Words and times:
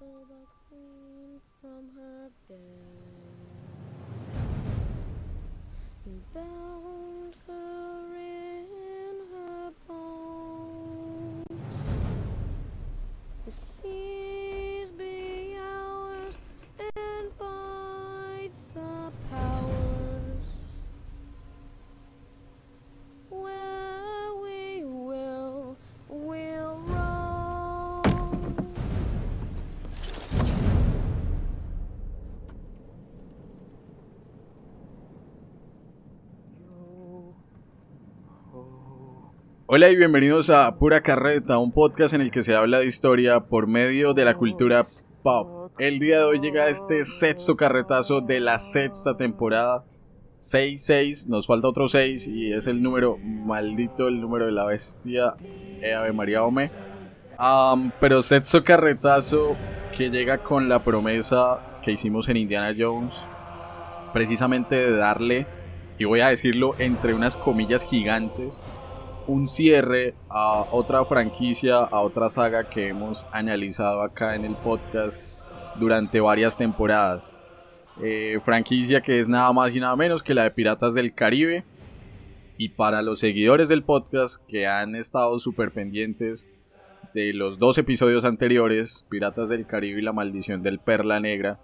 the 0.00 0.46
queen 0.66 1.40
from 1.60 1.90
her 1.94 2.30
bed. 2.48 2.56
And 6.06 6.22
Hola 39.72 39.88
y 39.88 39.94
bienvenidos 39.94 40.50
a 40.50 40.74
Pura 40.78 41.00
Carreta, 41.00 41.58
un 41.58 41.70
podcast 41.70 42.12
en 42.12 42.22
el 42.22 42.32
que 42.32 42.42
se 42.42 42.56
habla 42.56 42.80
de 42.80 42.86
historia 42.86 43.38
por 43.38 43.68
medio 43.68 44.14
de 44.14 44.24
la 44.24 44.34
cultura 44.34 44.84
pop. 45.22 45.70
El 45.78 46.00
día 46.00 46.18
de 46.18 46.24
hoy 46.24 46.40
llega 46.40 46.68
este 46.68 47.04
sexto 47.04 47.54
carretazo 47.54 48.20
de 48.20 48.40
la 48.40 48.58
sexta 48.58 49.16
temporada. 49.16 49.84
6-6, 50.40 51.28
nos 51.28 51.46
falta 51.46 51.68
otro 51.68 51.88
6 51.88 52.26
y 52.26 52.52
es 52.52 52.66
el 52.66 52.82
número 52.82 53.16
maldito, 53.16 54.08
el 54.08 54.20
número 54.20 54.46
de 54.46 54.50
la 54.50 54.64
bestia 54.64 55.34
eh, 55.80 55.94
Ave 55.94 56.12
María 56.12 56.42
Ome. 56.42 56.68
Pero 58.00 58.22
sexto 58.22 58.64
carretazo 58.64 59.56
que 59.96 60.10
llega 60.10 60.38
con 60.38 60.68
la 60.68 60.82
promesa 60.82 61.78
que 61.84 61.92
hicimos 61.92 62.28
en 62.28 62.38
Indiana 62.38 62.74
Jones, 62.76 63.24
precisamente 64.12 64.74
de 64.74 64.96
darle, 64.96 65.46
y 65.96 66.06
voy 66.06 66.22
a 66.22 66.28
decirlo 66.28 66.74
entre 66.78 67.14
unas 67.14 67.36
comillas 67.36 67.88
gigantes, 67.88 68.64
un 69.30 69.46
cierre 69.46 70.14
a 70.28 70.66
otra 70.72 71.04
franquicia, 71.04 71.78
a 71.78 72.00
otra 72.00 72.28
saga 72.28 72.68
que 72.68 72.88
hemos 72.88 73.24
analizado 73.30 74.02
acá 74.02 74.34
en 74.34 74.44
el 74.44 74.56
podcast 74.56 75.22
durante 75.76 76.18
varias 76.18 76.58
temporadas. 76.58 77.30
Eh, 78.02 78.40
franquicia 78.44 79.00
que 79.00 79.20
es 79.20 79.28
nada 79.28 79.52
más 79.52 79.74
y 79.74 79.78
nada 79.78 79.94
menos 79.94 80.24
que 80.24 80.34
la 80.34 80.42
de 80.42 80.50
Piratas 80.50 80.94
del 80.94 81.14
Caribe. 81.14 81.64
Y 82.58 82.70
para 82.70 83.02
los 83.02 83.20
seguidores 83.20 83.68
del 83.68 83.84
podcast 83.84 84.44
que 84.48 84.66
han 84.66 84.96
estado 84.96 85.38
súper 85.38 85.70
pendientes 85.70 86.48
de 87.14 87.32
los 87.32 87.60
dos 87.60 87.78
episodios 87.78 88.24
anteriores, 88.24 89.06
Piratas 89.08 89.48
del 89.48 89.64
Caribe 89.64 90.00
y 90.00 90.04
la 90.04 90.12
maldición 90.12 90.62
del 90.62 90.80
Perla 90.80 91.20
Negra, 91.20 91.60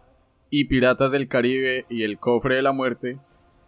y 0.50 0.66
Piratas 0.66 1.10
del 1.10 1.26
Caribe 1.26 1.84
y 1.90 2.04
el 2.04 2.18
Cofre 2.18 2.54
de 2.54 2.62
la 2.62 2.72
Muerte, 2.72 3.18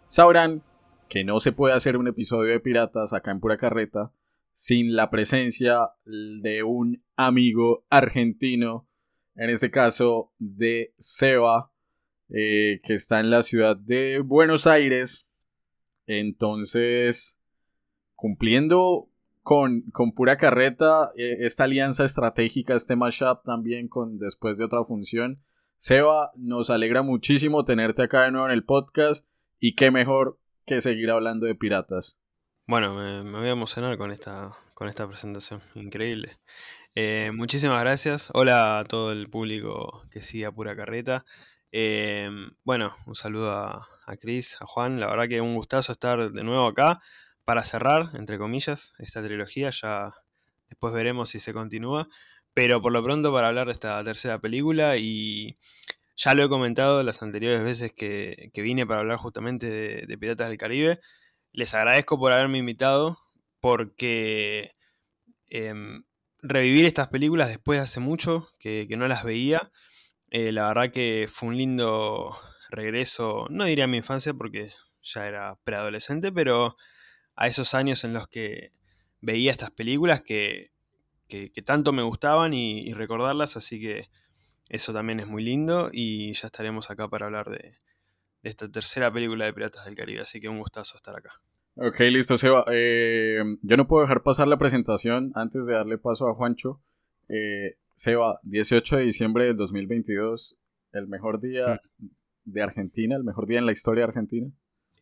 sabrán 0.05 0.63
que 1.09 1.23
no 1.23 1.39
se 1.39 1.51
puede 1.51 1.73
hacer 1.73 1.97
un 1.97 2.07
episodio 2.07 2.51
de 2.51 2.59
Piratas 2.59 3.13
acá 3.13 3.31
en 3.31 3.39
Pura 3.39 3.57
Carreta 3.57 4.13
sin 4.53 4.95
la 4.95 5.09
presencia 5.09 5.91
de 6.05 6.63
un 6.63 7.03
amigo 7.15 7.85
argentino, 7.89 8.87
en 9.35 9.49
este 9.49 9.71
caso 9.71 10.33
de 10.37 10.93
Seba, 10.97 11.71
eh, 12.29 12.79
que 12.83 12.93
está 12.93 13.19
en 13.21 13.31
la 13.31 13.41
ciudad 13.41 13.75
de 13.75 14.19
Buenos 14.19 14.67
Aires. 14.67 15.27
Entonces, 16.05 17.39
cumpliendo 18.15 19.09
con, 19.41 19.83
con 19.91 20.11
Pura 20.11 20.37
Carreta, 20.37 21.09
eh, 21.15 21.37
esta 21.39 21.63
alianza 21.63 22.03
estratégica, 22.03 22.75
este 22.75 22.95
mashup 22.95 23.43
también 23.45 23.87
con 23.87 24.19
después 24.19 24.57
de 24.57 24.65
otra 24.65 24.83
función. 24.83 25.41
Seba, 25.77 26.31
nos 26.35 26.69
alegra 26.69 27.01
muchísimo 27.01 27.63
tenerte 27.65 28.03
acá 28.03 28.23
de 28.23 28.31
nuevo 28.31 28.47
en 28.47 28.53
el 28.53 28.65
podcast 28.65 29.25
y 29.57 29.75
qué 29.75 29.89
mejor 29.89 30.37
que 30.69 30.81
seguir 30.81 31.09
hablando 31.09 31.47
de 31.47 31.55
piratas. 31.55 32.19
Bueno, 32.67 32.93
me, 32.93 33.23
voy 33.23 33.47
a 33.47 33.53
emocionar 33.53 33.97
con 33.97 34.11
esta, 34.11 34.55
con 34.75 34.87
esta 34.87 35.07
presentación. 35.07 35.63
Increíble. 35.73 36.37
Eh, 36.93 37.31
muchísimas 37.33 37.81
gracias. 37.81 38.29
Hola 38.33 38.77
a 38.77 38.83
todo 38.83 39.11
el 39.11 39.31
público 39.31 40.03
que 40.11 40.21
sigue 40.21 40.45
a 40.45 40.51
Pura 40.51 40.75
Carreta. 40.75 41.25
Eh, 41.71 42.29
bueno, 42.63 42.95
un 43.07 43.15
saludo 43.15 43.51
a, 43.51 43.87
a 44.05 44.17
Cris, 44.17 44.61
a 44.61 44.67
Juan. 44.67 44.99
La 44.99 45.07
verdad 45.07 45.27
que 45.27 45.41
un 45.41 45.55
gustazo 45.55 45.91
estar 45.91 46.31
de 46.31 46.43
nuevo 46.43 46.67
acá 46.67 47.01
para 47.45 47.63
cerrar, 47.63 48.11
entre 48.13 48.37
comillas, 48.37 48.93
esta 48.99 49.23
trilogía. 49.23 49.71
Ya 49.71 50.13
después 50.69 50.93
veremos 50.93 51.31
si 51.31 51.39
se 51.39 51.51
continúa. 51.51 52.07
Pero 52.53 52.79
por 52.79 52.91
lo 52.91 53.03
pronto 53.03 53.33
para 53.33 53.47
hablar 53.47 53.65
de 53.65 53.73
esta 53.73 54.03
tercera 54.03 54.37
película 54.37 54.97
y 54.97 55.55
ya 56.19 56.33
lo 56.33 56.43
he 56.43 56.49
comentado 56.49 57.01
las 57.03 57.23
anteriores 57.23 57.63
veces 57.63 57.93
que, 57.93 58.49
que 58.53 58.61
vine 58.61 58.85
para 58.85 58.99
hablar 59.01 59.17
justamente 59.19 59.67
de, 60.05 60.17
Piratas 60.17 60.49
del 60.49 60.57
Caribe. 60.57 60.99
Les 61.53 61.73
agradezco 61.73 62.19
por 62.19 62.33
haberme 62.33 62.57
invitado 62.59 63.19
porque 63.61 64.71
em, 65.47 66.03
revivir 66.41 66.85
estas 66.85 67.09
películas 67.09 67.49
después 67.49 67.79
de 67.79 67.83
hace 67.83 67.99
mucho 67.99 68.49
que, 68.59 68.87
que 68.89 68.97
no 68.97 69.07
las 69.07 69.23
veía, 69.23 69.71
eh, 70.31 70.51
la 70.51 70.67
verdad 70.69 70.91
que 70.91 71.27
fue 71.31 71.49
un 71.49 71.57
lindo 71.57 72.37
regreso, 72.71 73.47
no 73.49 73.65
diría 73.65 73.85
a 73.85 73.87
mi 73.87 73.97
infancia 73.97 74.33
porque 74.33 74.71
ya 75.03 75.27
era 75.27 75.57
preadolescente, 75.63 76.31
pero 76.31 76.75
a 77.35 77.47
esos 77.47 77.73
años 77.75 78.03
en 78.03 78.13
los 78.13 78.27
que 78.29 78.71
veía 79.21 79.51
estas 79.51 79.71
películas 79.71 80.21
que, 80.21 80.71
que- 81.27 81.49
tanto 81.63 81.93
me 81.93 82.03
gustaban 82.03 82.53
y 82.53 82.93
recordarlas, 82.93 83.57
así 83.57 83.79
que 83.81 84.09
eso 84.69 84.93
también 84.93 85.19
es 85.19 85.27
muy 85.27 85.43
lindo 85.43 85.89
y 85.91 86.33
ya 86.33 86.47
estaremos 86.47 86.89
acá 86.89 87.07
para 87.09 87.25
hablar 87.25 87.49
de, 87.49 87.75
de 88.43 88.49
esta 88.49 88.69
tercera 88.69 89.11
película 89.11 89.45
de 89.45 89.53
Piratas 89.53 89.85
del 89.85 89.95
Caribe, 89.95 90.21
así 90.21 90.39
que 90.39 90.47
un 90.47 90.59
gustazo 90.59 90.95
estar 90.95 91.15
acá. 91.17 91.31
Ok, 91.75 91.99
listo, 92.11 92.37
Seba. 92.37 92.65
Eh, 92.71 93.39
yo 93.61 93.77
no 93.77 93.87
puedo 93.87 94.03
dejar 94.03 94.21
pasar 94.21 94.47
la 94.47 94.57
presentación 94.57 95.31
antes 95.35 95.65
de 95.65 95.75
darle 95.75 95.97
paso 95.97 96.27
a 96.27 96.35
Juancho. 96.35 96.81
Eh, 97.29 97.77
Seba, 97.95 98.39
18 98.43 98.97
de 98.97 99.03
diciembre 99.03 99.45
del 99.45 99.57
2022, 99.57 100.57
el 100.93 101.07
mejor 101.07 101.39
día 101.41 101.81
de 102.43 102.61
Argentina, 102.61 103.15
el 103.15 103.23
mejor 103.23 103.47
día 103.47 103.59
en 103.59 103.65
la 103.65 103.71
historia 103.71 104.03
de 104.03 104.07
Argentina. 104.09 104.51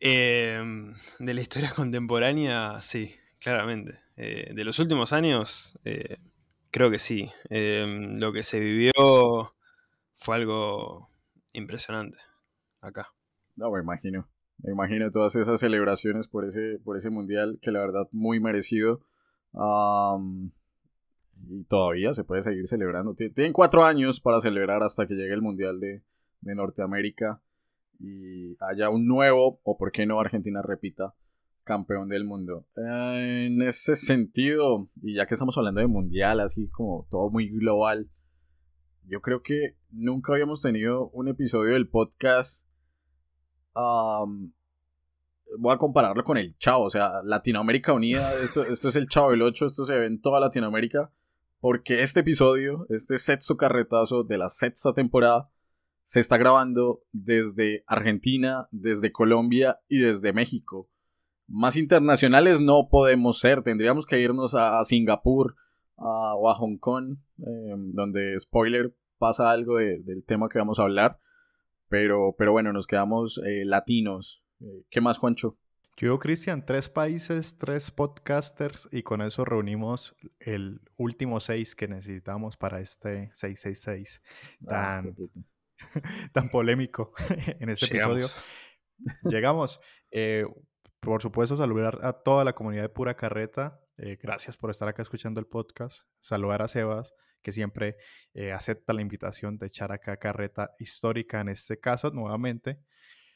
Em, 0.00 0.92
de 1.18 1.34
la 1.34 1.40
historia 1.40 1.70
contemporánea, 1.76 2.80
sí, 2.80 3.12
claramente. 3.40 3.98
Eh, 4.16 4.52
de 4.54 4.64
los 4.64 4.78
últimos 4.78 5.12
años, 5.12 5.76
eh, 5.84 6.16
creo 6.70 6.90
que 6.90 6.98
sí. 6.98 7.30
Lo 7.50 8.32
que 8.32 8.42
se 8.42 8.60
vivió 8.60 9.52
fue 10.18 10.36
algo 10.36 11.08
impresionante 11.52 12.18
acá. 12.80 13.08
No, 13.56 13.70
me 13.72 13.80
imagino. 13.80 14.28
Me 14.62 14.72
imagino 14.72 15.10
todas 15.10 15.36
esas 15.36 15.60
celebraciones 15.60 16.26
por 16.26 16.44
ese, 16.44 16.78
por 16.84 16.96
ese 16.96 17.10
mundial 17.10 17.58
que 17.62 17.70
la 17.70 17.80
verdad 17.80 18.08
muy 18.12 18.40
merecido. 18.40 19.00
Am, 19.54 20.50
y 21.48 21.64
todavía 21.64 22.12
se 22.14 22.24
puede 22.24 22.42
seguir 22.42 22.66
celebrando. 22.66 23.14
Tien- 23.14 23.32
Tienen 23.34 23.52
cuatro 23.52 23.84
años 23.84 24.20
para 24.20 24.40
celebrar 24.40 24.82
hasta 24.82 25.06
que 25.06 25.14
llegue 25.14 25.32
el 25.34 25.42
mundial 25.42 25.78
de, 25.80 26.02
de 26.40 26.54
Norteamérica 26.54 27.40
y 28.00 28.56
haya 28.60 28.90
un 28.90 29.06
nuevo, 29.06 29.60
o 29.62 29.76
por 29.78 29.90
qué 29.92 30.06
no 30.06 30.20
Argentina 30.20 30.60
repita, 30.62 31.14
campeón 31.64 32.08
del 32.08 32.24
mundo. 32.24 32.66
Eh, 32.76 33.46
en 33.46 33.62
ese 33.62 33.94
sentido, 33.96 34.88
y 35.02 35.14
ya 35.14 35.26
que 35.26 35.34
estamos 35.34 35.56
hablando 35.58 35.80
de 35.80 35.86
mundial, 35.86 36.40
así 36.40 36.68
como 36.68 37.06
todo 37.10 37.30
muy 37.30 37.48
global, 37.48 38.08
yo 39.08 39.20
creo 39.20 39.42
que 39.42 39.76
nunca 39.90 40.32
habíamos 40.32 40.62
tenido 40.62 41.08
un 41.10 41.28
episodio 41.28 41.74
del 41.74 41.88
podcast 41.88 42.68
Am, 43.74 44.52
voy 45.56 45.74
a 45.74 45.78
compararlo 45.78 46.24
con 46.24 46.36
el 46.36 46.56
Chavo, 46.58 46.84
o 46.84 46.90
sea, 46.90 47.22
Latinoamérica 47.24 47.92
Unida, 47.92 48.34
esto, 48.42 48.64
esto 48.64 48.88
es 48.88 48.96
el 48.96 49.08
Chavo 49.08 49.30
del 49.30 49.42
8, 49.42 49.66
esto 49.66 49.84
se 49.84 49.94
ve 49.94 50.06
en 50.06 50.20
toda 50.20 50.40
Latinoamérica, 50.40 51.12
porque 51.60 52.02
este 52.02 52.20
episodio, 52.20 52.86
este 52.88 53.18
sexto 53.18 53.56
carretazo 53.56 54.24
de 54.24 54.38
la 54.38 54.48
sexta 54.48 54.92
temporada, 54.92 55.50
se 56.02 56.20
está 56.20 56.38
grabando 56.38 57.02
desde 57.12 57.84
Argentina, 57.86 58.66
desde 58.70 59.12
Colombia 59.12 59.78
y 59.88 59.98
desde 59.98 60.32
México. 60.32 60.88
Más 61.46 61.76
internacionales 61.76 62.60
no 62.60 62.88
podemos 62.90 63.38
ser, 63.38 63.62
tendríamos 63.62 64.06
que 64.06 64.20
irnos 64.20 64.54
a, 64.54 64.82
Singapur 64.84 65.54
o 65.96 66.50
a 66.50 66.54
Hong 66.54 66.78
Kong, 66.78 67.18
eh, 67.38 67.74
donde, 67.76 68.38
spoiler, 68.38 68.94
pasa 69.18 69.50
algo 69.50 69.76
de- 69.76 69.98
del 70.02 70.24
tema 70.24 70.48
que 70.48 70.58
vamos 70.58 70.78
a 70.78 70.82
hablar. 70.82 71.18
Pero, 71.88 72.34
pero 72.36 72.52
bueno, 72.52 72.72
nos 72.72 72.86
quedamos 72.86 73.38
eh, 73.46 73.64
latinos. 73.64 74.42
Eh, 74.60 74.84
¿Qué 74.90 75.00
más, 75.00 75.18
Juancho? 75.18 75.56
Yo, 75.96 76.18
Cristian, 76.18 76.64
tres 76.64 76.88
países, 76.90 77.58
tres 77.58 77.90
podcasters 77.90 78.88
y 78.92 79.02
con 79.02 79.20
eso 79.20 79.44
reunimos 79.44 80.14
el 80.38 80.80
último 80.96 81.40
seis 81.40 81.74
que 81.74 81.88
necesitamos 81.88 82.56
para 82.56 82.78
este 82.80 83.30
666 83.34 84.22
Ah, 84.68 85.02
tan, 85.02 85.16
tan 86.32 86.48
polémico 86.50 87.12
en 87.60 87.68
este 87.70 87.86
episodio. 87.86 88.26
Llegamos. 88.26 88.44
Llegamos. 89.24 89.80
Eh, 90.10 90.44
por 91.00 91.22
supuesto, 91.22 91.56
saludar 91.56 91.98
a 92.02 92.12
toda 92.12 92.44
la 92.44 92.52
comunidad 92.54 92.82
de 92.82 92.88
Pura 92.90 93.14
Carreta. 93.16 93.80
Eh, 93.96 94.18
gracias 94.22 94.56
por 94.56 94.70
estar 94.70 94.88
acá 94.88 95.02
escuchando 95.02 95.40
el 95.40 95.46
podcast. 95.46 96.02
Saludar 96.20 96.62
a 96.62 96.68
Sebas, 96.68 97.12
que 97.42 97.52
siempre 97.52 97.96
eh, 98.34 98.52
acepta 98.52 98.92
la 98.92 99.02
invitación 99.02 99.58
de 99.58 99.66
echar 99.66 99.92
acá 99.92 100.16
carreta 100.16 100.72
histórica, 100.78 101.40
en 101.40 101.48
este 101.48 101.78
caso 101.78 102.10
nuevamente, 102.10 102.80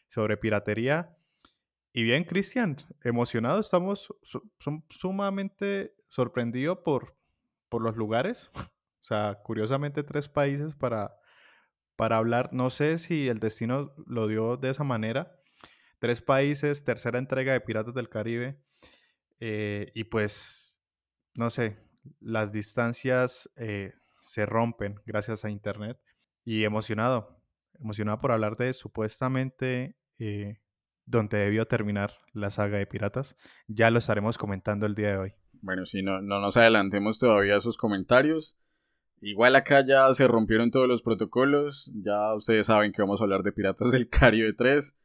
sobre 0.09 0.37
piratería. 0.37 1.17
Y 1.93 2.03
bien, 2.03 2.25
Cristian, 2.25 2.77
emocionado, 3.03 3.61
estamos 3.61 4.15
sumamente 4.89 5.95
sorprendidos 6.09 6.79
por, 6.85 7.17
por 7.69 7.83
los 7.83 7.97
lugares. 7.97 8.51
O 9.03 9.05
sea, 9.05 9.41
curiosamente 9.43 10.05
tres 10.05 10.29
países 10.29 10.77
para, 10.77 11.17
para 11.97 12.19
hablar. 12.19 12.51
No 12.53 12.71
sé 12.71 13.01
si 13.01 13.29
el 13.29 13.41
destino 13.41 13.93
lo 14.07 14.29
dio 14.29 14.57
de 14.57 14.71
esa 14.71 14.85
manera. 14.85 15.37
Tres 15.99 16.23
países, 16.23 16.85
tercera 16.85 17.19
entrega 17.19 17.53
de 17.53 17.61
Piratas 17.61 17.95
del 17.95 18.09
Caribe. 18.09 18.63
Eh, 19.41 19.91
y 19.95 20.05
pues, 20.05 20.81
no 21.35 21.51
sé, 21.51 21.77
las 22.21 22.53
distancias 22.53 23.51
eh, 23.57 23.93
se 24.21 24.47
rompen 24.47 25.01
gracias 25.07 25.45
a 25.45 25.51
Internet. 25.51 25.99
Y 26.45 26.65
emocionado, 26.65 27.41
emocionado 27.79 28.19
por 28.21 28.33
hablar 28.33 28.57
de 28.57 28.73
supuestamente 28.73 29.97
eh, 30.19 30.59
donde 31.07 31.39
debió 31.39 31.67
terminar 31.67 32.13
la 32.33 32.51
saga 32.51 32.79
de 32.79 32.87
Piratas. 32.87 33.37
Ya 33.69 33.91
lo 33.91 33.99
estaremos 33.99 34.39
comentando 34.39 34.87
el 34.87 34.95
día 34.95 35.13
de 35.13 35.19
hoy. 35.19 35.33
Bueno, 35.61 35.87
si 35.87 36.03
no, 36.03 36.21
no 36.21 36.41
nos 36.41 36.57
adelantemos 36.57 37.19
todavía 37.19 37.57
a 37.57 37.61
sus 37.61 37.77
comentarios. 37.77 38.59
Igual 39.21 39.55
acá 39.55 39.87
ya 39.87 40.13
se 40.15 40.27
rompieron 40.27 40.73
todos 40.73 40.89
los 40.89 41.03
protocolos. 41.03 41.93
Ya 41.95 42.35
ustedes 42.35 42.67
saben 42.67 42.91
que 42.91 43.03
vamos 43.03 43.21
a 43.21 43.25
hablar 43.25 43.45
de 43.45 43.53
Piratas 43.53 43.93
del 43.93 44.09
Caribe 44.09 44.53
3. 44.53 44.97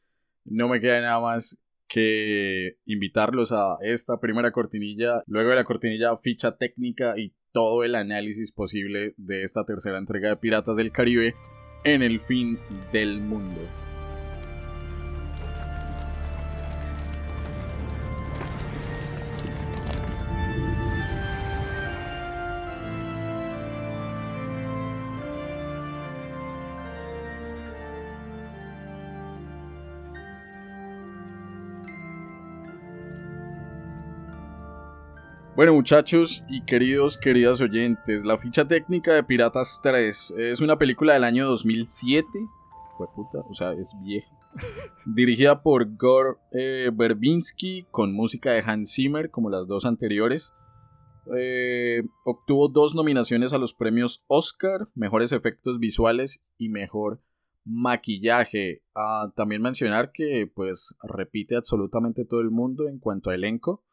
No 0.45 0.67
me 0.67 0.81
queda 0.81 1.01
nada 1.01 1.19
más 1.19 1.59
que 1.87 2.77
invitarlos 2.85 3.51
a 3.51 3.77
esta 3.81 4.19
primera 4.19 4.51
cortinilla. 4.51 5.23
Luego 5.25 5.51
de 5.51 5.55
la 5.55 5.63
cortinilla, 5.63 6.17
ficha 6.17 6.57
técnica 6.57 7.17
y 7.17 7.33
todo 7.51 7.83
el 7.83 7.95
análisis 7.95 8.51
posible 8.51 9.13
de 9.17 9.43
esta 9.43 9.63
tercera 9.65 9.97
entrega 9.97 10.29
de 10.29 10.37
Piratas 10.37 10.77
del 10.77 10.91
Caribe 10.91 11.35
en 11.83 12.03
el 12.03 12.19
fin 12.19 12.59
del 12.91 13.19
mundo. 13.19 13.61
Bueno 35.57 35.73
muchachos 35.73 36.43
y 36.47 36.61
queridos, 36.65 37.17
queridas 37.17 37.61
oyentes, 37.61 38.23
la 38.23 38.37
ficha 38.37 38.67
técnica 38.67 39.15
de 39.15 39.23
Piratas 39.23 39.79
3 39.81 40.35
es 40.37 40.61
una 40.61 40.77
película 40.77 41.15
del 41.15 41.23
año 41.23 41.47
2007, 41.47 42.29
o 42.99 43.53
sea, 43.55 43.71
es 43.71 43.95
vieja, 44.03 44.29
dirigida 45.07 45.63
por 45.63 45.95
Gore 45.95 46.37
eh, 46.51 46.91
Verbinski 46.93 47.87
con 47.89 48.13
música 48.13 48.51
de 48.51 48.59
Hans 48.59 48.93
Zimmer 48.93 49.31
como 49.31 49.49
las 49.49 49.65
dos 49.65 49.85
anteriores. 49.85 50.53
Eh, 51.35 52.03
obtuvo 52.23 52.67
dos 52.67 52.93
nominaciones 52.93 53.51
a 53.51 53.57
los 53.57 53.73
premios 53.73 54.23
Oscar, 54.27 54.89
mejores 54.93 55.31
efectos 55.31 55.79
visuales 55.79 56.45
y 56.59 56.69
mejor 56.69 57.19
maquillaje. 57.65 58.83
Ah, 58.93 59.31
también 59.35 59.63
mencionar 59.63 60.11
que 60.11 60.47
pues 60.53 60.95
repite 61.01 61.55
absolutamente 61.55 62.25
todo 62.25 62.41
el 62.41 62.51
mundo 62.51 62.87
en 62.87 62.99
cuanto 62.99 63.31
a 63.31 63.33
elenco. 63.33 63.83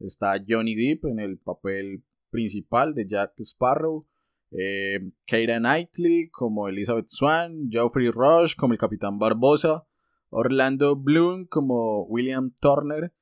Está 0.00 0.42
Johnny 0.46 0.74
Depp 0.74 1.06
en 1.06 1.18
el 1.20 1.38
papel 1.38 2.04
principal 2.30 2.94
de 2.94 3.06
Jack 3.08 3.34
Sparrow. 3.40 4.06
Eh, 4.50 5.10
Keira 5.26 5.58
Knightley 5.58 6.28
como 6.30 6.68
Elizabeth 6.68 7.08
Swan. 7.08 7.68
Geoffrey 7.70 8.10
Rush 8.10 8.54
como 8.56 8.72
el 8.72 8.78
Capitán 8.78 9.18
Barbosa. 9.18 9.86
Orlando 10.30 10.96
Bloom 10.96 11.46
como 11.46 12.04
William 12.04 12.52
Turner. 12.60 13.12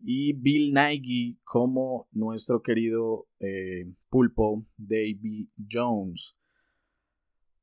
Y 0.00 0.34
Bill 0.34 0.74
Nighy 0.74 1.38
como 1.44 2.08
nuestro 2.12 2.62
querido 2.62 3.28
eh, 3.40 3.90
pulpo 4.10 4.66
Davy 4.76 5.50
Jones. 5.70 6.36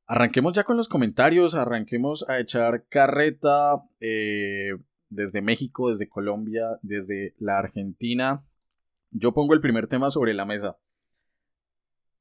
Arranquemos 0.06 0.52
ya 0.52 0.64
con 0.64 0.76
los 0.76 0.88
comentarios, 0.88 1.54
arranquemos 1.54 2.28
a 2.28 2.38
echar 2.38 2.84
carreta 2.88 3.82
eh, 4.00 4.72
desde 5.08 5.40
México, 5.40 5.88
desde 5.88 6.10
Colombia, 6.10 6.78
desde 6.82 7.34
la 7.38 7.58
Argentina. 7.58 8.44
Yo 9.16 9.32
pongo 9.32 9.54
el 9.54 9.60
primer 9.60 9.86
tema 9.86 10.10
sobre 10.10 10.34
la 10.34 10.44
mesa. 10.44 10.76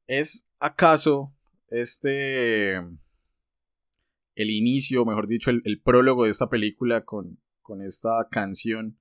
¿Es 0.06 0.48
acaso 0.60 1.36
este... 1.70 2.76
el 2.76 4.50
inicio, 4.52 5.04
mejor 5.04 5.28
dicho, 5.28 5.50
el, 5.50 5.82
prólogo 5.82 6.26
de 6.26 6.30
esta 6.30 6.50
película 6.50 7.04
con, 7.04 7.40
con, 7.64 7.82
esta 7.82 8.28
canción 8.30 9.00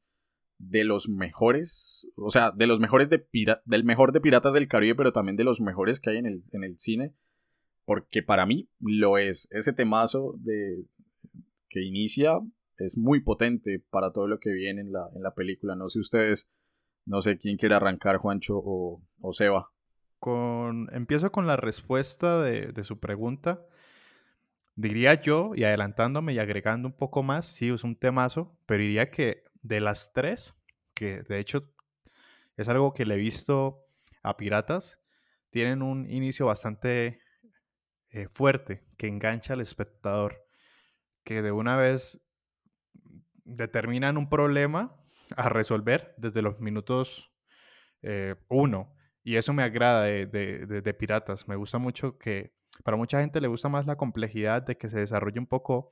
de 0.56 0.85
los 0.85 1.11
mejores? 1.11 2.06
O 2.17 2.31
sea, 2.31 2.50
de 2.50 2.67
los 2.67 2.81
mejores 2.81 3.11
de 3.11 3.27
del 3.67 3.85
mejor 3.85 4.12
de 4.12 4.23
Piratas 4.23 4.55
del 4.55 4.69
Caribe, 4.69 4.94
pero 4.94 5.12
también 5.12 5.37
de 5.37 5.44
los 5.44 5.61
mejores 5.61 6.00
que 6.00 6.11
hay 6.11 6.17
en 6.17 6.27
el, 6.27 6.44
en 6.53 6.65
el 6.65 6.79
cine. 6.79 7.15
Porque 7.85 8.23
para 8.23 8.47
mí 8.47 8.71
lo 8.81 9.19
es. 9.19 9.49
Ese 9.50 9.75
temazo 9.75 10.35
de, 10.39 10.87
que 11.69 11.83
inicia 11.83 12.41
es 12.79 12.97
muy 12.97 13.21
potente 13.21 13.85
para 13.91 14.12
todo 14.12 14.29
lo 14.29 14.39
que 14.39 14.50
viene 14.50 14.81
en 14.81 14.93
la, 14.93 15.11
en 15.15 15.23
la 15.23 15.35
película. 15.35 15.77
No 15.77 15.91
sé 15.91 15.99
ustedes 15.99 16.49
no 17.06 17.20
sé 17.20 17.38
quién 17.38 17.56
quiere 17.56 17.75
arrancar, 17.75 18.19
Juancho 18.19 18.56
o, 18.56 19.02
o 19.20 19.32
Seba. 19.32 19.70
Con, 20.19 20.88
empiezo 20.93 21.32
con 21.32 21.46
la 21.46 21.56
respuesta 21.56 22.40
de, 22.43 22.84
su 22.84 23.00
pregunta. 23.00 23.66
Diría 24.76 25.20
yo, 25.20 25.52
y 25.54 25.64
adelantándome 25.64 26.32
y 26.32 26.38
agregando 26.38 26.88
un 26.88 26.96
poco 26.96 27.22
más, 27.22 27.46
sí, 27.46 27.69
es 27.70 27.84
un 27.84 27.96
temazo, 27.96 28.56
pero 28.66 28.82
diría 28.82 29.10
que 29.10 29.44
de 29.62 29.81
las 29.81 30.12
tres, 30.12 30.54
que 30.94 31.22
de 31.22 31.38
hecho 31.40 31.70
es 32.56 32.69
algo 32.69 32.94
que 32.94 33.05
le 33.05 33.14
he 33.14 33.19
visto 33.19 33.84
a 34.22 34.37
Piratas, 34.37 35.00
tienen 35.50 35.82
un 35.82 36.08
inicio 36.08 36.46
bastante 36.46 37.20
eh, 38.10 38.28
fuerte, 38.28 38.84
que 38.96 39.08
engancha 39.08 39.55
al 39.55 39.60
espectador, 39.60 40.46
que 41.25 41.43
de 41.43 41.52
una 41.52 41.76
vez 41.76 42.22
determinan 43.44 44.16
un 44.16 44.28
problema 44.28 45.01
a 45.37 45.49
resolver 45.49 46.14
desde 46.17 46.43
los 46.43 46.61
minutos 46.61 47.32
eh, 48.02 48.37
uno. 48.49 48.94
Y 49.25 49.36
eso 49.36 49.53
me 49.53 49.62
agrada 49.62 50.03
de, 50.03 50.96
Piratas. 50.98 51.48
Me 51.48 51.56
gusta 51.56 51.79
mucho 51.79 52.19
que 52.19 52.55
para 52.84 52.96
mucha 52.96 53.20
gente 53.20 53.41
le 53.41 53.48
gusta 53.48 53.69
más 53.69 53.86
la 53.86 53.96
complejidad 53.96 54.62
de 54.62 54.77
que 54.77 54.91
se 54.91 54.98
desarrolle 54.98 55.39
un 55.39 55.46
poco, 55.46 55.91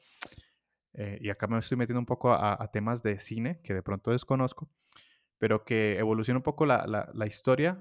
eh, 0.95 1.19
y 1.21 1.31
acá 1.31 1.47
me 1.47 1.59
estoy 1.59 1.77
metiendo 1.77 2.01
un 2.01 2.07
poco 2.07 2.33
a, 2.33 2.69
temas 2.73 3.03
de 3.03 3.21
cine 3.21 3.61
que 3.63 3.75
de 3.75 3.83
pronto 3.83 4.11
desconozco, 4.11 4.69
pero 5.39 5.65
que 5.65 5.99
evolucione 5.99 6.39
un 6.39 6.43
poco 6.43 6.67
la, 6.67 7.09
la, 7.13 7.27
historia. 7.27 7.79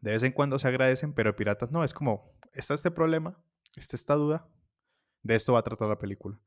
De 0.00 0.12
vez 0.12 0.22
en 0.22 0.32
cuando 0.32 0.58
se 0.58 0.68
agradecen, 0.68 1.14
pero 1.14 1.34
Piratas 1.34 1.72
no, 1.72 1.82
es 1.82 1.92
como, 1.92 2.30
está 2.52 2.74
este 2.74 2.90
problema, 2.90 3.36
está 3.74 3.96
esta 3.96 4.14
duda, 4.14 4.46
de 5.22 5.34
esto 5.34 5.54
va 5.54 5.60
a 5.60 5.62
tratar 5.62 5.88
la 5.88 5.98
película. 5.98 6.38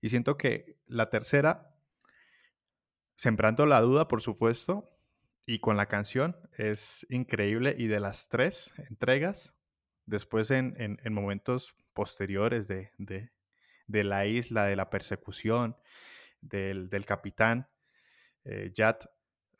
Y 0.00 0.08
siento 0.08 0.38
que 0.38 0.78
la 0.86 1.10
tercera 1.10 1.69
Sembrando 3.20 3.66
la 3.66 3.82
duda, 3.82 4.08
por 4.08 4.22
supuesto, 4.22 4.96
y 5.44 5.58
con 5.58 5.76
la 5.76 5.84
canción 5.84 6.38
es 6.56 7.06
increíble. 7.10 7.74
Y 7.76 7.86
de 7.86 8.00
las 8.00 8.30
tres 8.30 8.72
entregas, 8.88 9.54
después 10.06 10.50
en, 10.50 10.98
momentos 11.10 11.74
posteriores 11.92 12.66
de, 12.66 12.92
de, 12.96 14.04
la 14.04 14.24
isla, 14.24 14.64
de 14.64 14.74
la 14.74 14.88
persecución, 14.88 15.76
del, 16.40 16.88
capitán 17.04 17.68
eh, 18.44 18.72
Jat 18.74 19.04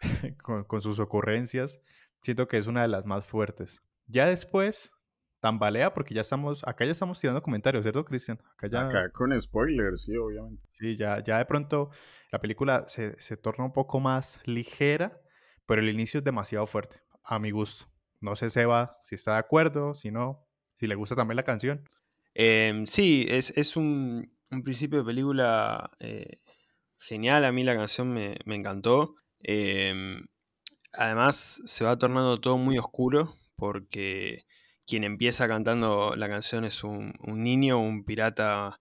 con, 0.43 0.65
con, 0.65 0.81
sus 0.81 0.99
ocurrencias, 0.99 1.83
siento 2.23 2.49
que 2.49 2.57
es 2.57 2.67
una 2.67 2.81
de 2.81 2.89
las 2.89 3.05
más 3.05 3.27
fuertes. 3.27 3.83
Ya 4.07 4.25
después 4.25 4.91
tambalea 5.41 5.93
porque 5.93 6.15
ya 6.15 6.21
estamos, 6.21 6.63
acá 6.67 6.85
ya 6.85 6.93
estamos 6.93 7.19
tirando 7.19 7.43
comentarios, 7.43 7.83
¿cierto, 7.83 8.05
Cristian? 8.05 8.39
Acá, 8.53 8.69
ya... 8.69 8.87
acá 8.87 9.11
con 9.13 9.39
spoilers, 9.41 10.03
sí, 10.05 10.17
obviamente. 10.17 10.63
Sí, 10.73 10.97
ya, 10.97 11.23
ya 11.25 11.39
de 11.39 11.47
pronto 11.47 11.91
la 12.31 12.41
película 12.41 12.85
se, 12.89 13.21
se, 13.21 13.37
torna 13.37 13.65
un 13.65 13.73
poco 13.73 14.01
más 14.01 14.41
ligera, 14.45 15.21
pero 15.67 15.81
el 15.81 15.89
inicio 15.89 16.19
es 16.19 16.25
demasiado 16.25 16.67
fuerte, 16.67 17.01
a 17.25 17.39
mi 17.39 17.51
gusto. 17.51 17.87
No 18.21 18.37
sé, 18.37 18.51
Seba, 18.51 18.99
si 19.03 19.15
está 19.15 19.33
de 19.33 19.39
acuerdo, 19.39 19.95
si 19.95 20.11
no, 20.11 20.47
si 20.75 20.87
le 20.87 20.95
gusta 20.95 21.17
también 21.17 21.37
la 21.37 21.43
canción. 21.43 21.89
Em, 22.35 22.87
sí, 22.87 23.27
es, 23.29 23.57
es 23.57 23.77
un, 23.77 24.31
un, 24.51 24.63
principio 24.63 24.99
de 24.99 25.05
película 25.05 25.91
eh, 26.01 26.39
genial, 26.99 27.45
a 27.45 27.53
mí 27.53 27.65
la 27.65 27.75
canción 27.75 28.13
me, 28.13 28.37
me 28.45 28.57
encantó. 28.57 29.17
Em, 29.41 30.27
además, 30.93 31.63
se 31.65 31.85
va 31.85 31.99
tornando 31.99 32.39
todo 32.39 32.59
muy 32.59 32.77
oscuro 32.79 33.35
porque 33.57 34.45
quien 34.91 35.05
empieza 35.05 35.47
cantando 35.47 36.17
la 36.17 36.29
canción 36.29 36.65
es 36.65 36.83
un, 36.83 37.15
niño, 37.25 37.79
un 37.79 38.05
pirata 38.05 38.81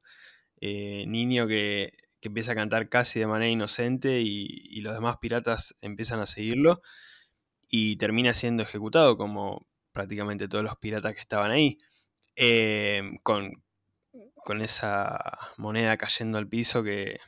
eh, 0.59 1.05
niño 1.07 1.47
que, 1.47 1.93
empieza 2.21 2.53
a 2.53 2.55
cantar 2.55 2.89
casi 2.89 3.19
de 3.19 3.27
manera 3.27 3.51
inocente 3.51 4.19
y, 4.21 4.81
los 4.81 4.95
demás 4.95 5.17
piratas 5.21 5.75
empiezan 5.81 6.19
a 6.19 6.25
seguirlo 6.25 6.81
y 7.69 7.97
termina 7.97 8.33
siendo 8.33 8.63
ejecutado 8.63 9.17
como 9.17 9.67
prácticamente 9.93 10.47
todos 10.47 10.63
los 10.63 10.77
piratas 10.77 11.13
que 11.13 11.21
estaban 11.21 11.51
ahí. 11.51 11.77
eh, 12.35 13.03
con, 13.23 13.63
con 14.35 14.61
esa 14.61 15.19
moneda 15.57 15.97
cayendo 15.97 16.39
al 16.39 16.47
piso 16.49 16.83
que 16.83 17.19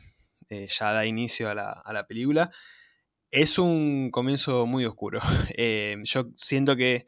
eh, 0.49 0.67
ya 0.67 0.91
da 0.91 1.05
inicio 1.05 1.49
a 1.49 1.55
la, 1.55 2.05
película. 2.07 2.49
Es 3.29 3.59
un 3.59 4.09
comienzo 4.11 4.65
muy 4.65 4.85
oscuro. 4.85 5.19
Yo 6.03 6.31
siento 6.35 6.75
que 6.75 7.05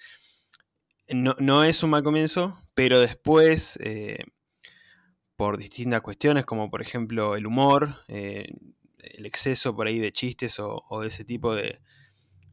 no, 1.09 1.35
no 1.39 1.63
es 1.63 1.83
un 1.83 1.91
mal 1.91 2.03
comienzo, 2.03 2.57
pero 2.73 2.99
después, 2.99 3.77
eh, 3.83 4.25
por 5.35 5.57
distintas 5.57 6.01
cuestiones, 6.01 6.45
como 6.45 6.69
por 6.69 6.81
ejemplo 6.81 7.35
el 7.35 7.45
humor, 7.47 7.95
eh, 8.07 8.47
el 8.99 9.25
exceso 9.25 9.75
por 9.75 9.87
ahí 9.87 9.99
de 9.99 10.11
chistes 10.11 10.59
o, 10.59 10.83
o 10.89 11.01
de 11.01 11.07
ese 11.07 11.25
tipo 11.25 11.53
de, 11.55 11.79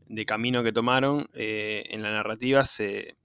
de 0.08 0.26
camino 0.26 0.62
que 0.64 0.72
tomaron, 0.72 1.28
eh, 1.34 1.84
en 1.90 2.02
la 2.02 2.10
narrativa 2.10 2.64
se, 2.64 3.16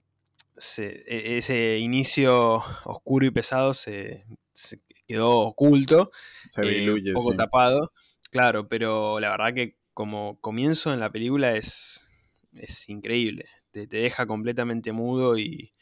se- 0.56 1.02
e- 1.06 1.38
ese 1.38 1.78
inicio 1.78 2.56
oscuro 2.84 3.26
y 3.26 3.30
pesado 3.32 3.74
se, 3.74 4.26
se 4.54 4.80
quedó 5.08 5.40
oculto, 5.40 6.10
Se 6.48 6.64
diluye, 6.64 7.10
un 7.10 7.14
poco 7.14 7.30
sí. 7.30 7.36
tapado, 7.36 7.92
claro, 8.30 8.68
pero 8.68 9.20
la 9.20 9.30
verdad 9.30 9.54
que 9.54 9.76
como 9.94 10.40
comienzo 10.40 10.92
en 10.92 11.00
la 11.00 11.10
película 11.12 11.56
es, 11.56 12.10
es 12.54 12.88
increíble, 12.88 13.46
te, 13.76 13.86
te 13.86 13.98
deja 13.98 14.26
completamente 14.26 14.92
mudo 14.92 15.36
y, 15.36 15.74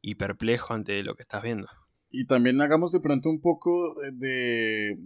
y 0.00 0.16
perplejo 0.16 0.74
ante 0.74 1.04
lo 1.04 1.14
que 1.14 1.22
estás 1.22 1.42
viendo. 1.42 1.68
Y 2.10 2.26
también 2.26 2.60
hagamos 2.60 2.90
de 2.90 3.00
pronto 3.00 3.28
un 3.28 3.40
poco 3.40 3.94
de, 4.12 4.96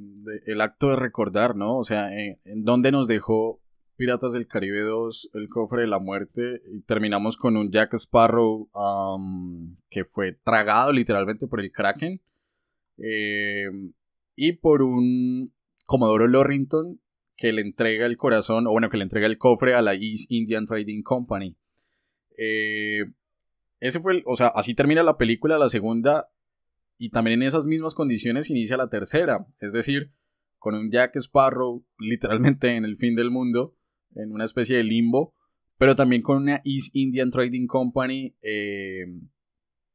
el 0.46 0.60
acto 0.62 0.88
de 0.90 0.96
recordar, 0.96 1.56
¿no? 1.56 1.76
O 1.76 1.84
sea, 1.84 2.08
en, 2.10 2.38
dónde 2.64 2.90
nos 2.90 3.06
dejó 3.06 3.60
Piratas 3.96 4.32
del 4.32 4.46
Caribe 4.46 4.80
2, 4.80 5.30
El 5.34 5.48
Cofre 5.48 5.82
de 5.82 5.88
la 5.88 5.98
Muerte, 5.98 6.62
y 6.72 6.80
terminamos 6.82 7.36
con 7.36 7.56
un 7.56 7.70
Jack 7.70 7.94
Sparrow 7.94 8.70
que 9.90 10.04
fue 10.04 10.38
tragado 10.42 10.92
literalmente 10.92 11.46
por 11.46 11.60
el 11.60 11.70
Kraken, 11.70 12.20
eh, 12.96 13.68
y 14.36 14.52
por 14.52 14.82
un 14.82 15.52
Comodoro 15.84 16.28
Lorrington 16.28 16.98
que 17.36 17.52
le 17.52 17.60
entrega 17.60 18.06
el 18.06 18.16
corazón, 18.16 18.66
o 18.66 18.70
bueno, 18.70 18.88
que 18.88 18.96
le 18.96 19.02
entrega 19.02 19.26
el 19.26 19.36
cofre 19.36 19.74
a 19.74 19.82
la 19.82 19.94
East 19.94 20.30
Indian 20.30 20.64
Trading 20.64 21.02
Company. 21.02 21.56
Eh, 22.36 23.04
ese 23.80 24.00
fue, 24.00 24.14
el- 24.14 24.22
o 24.26 24.36
sea, 24.36 24.48
así 24.48 24.74
termina 24.74 25.02
la 25.02 25.16
película, 25.16 25.58
la 25.58 25.68
segunda, 25.68 26.30
y 26.98 27.10
también 27.10 27.42
en 27.42 27.48
esas 27.48 27.66
mismas 27.66 27.94
condiciones 27.94 28.50
inicia 28.50 28.76
la 28.76 28.88
tercera, 28.88 29.46
es 29.60 29.72
decir, 29.72 30.12
con 30.58 30.74
un 30.74 30.90
Jack 30.90 31.16
Sparrow 31.16 31.84
literalmente 31.98 32.76
en 32.76 32.84
el 32.84 32.96
fin 32.96 33.14
del 33.16 33.30
mundo, 33.30 33.76
en 34.14 34.32
una 34.32 34.44
especie 34.44 34.76
de 34.76 34.84
limbo, 34.84 35.34
pero 35.78 35.96
también 35.96 36.22
con 36.22 36.36
una 36.42 36.60
East 36.64 36.94
Indian 36.94 37.30
Trading 37.30 37.66
Company 37.66 38.36
eh, 38.42 39.06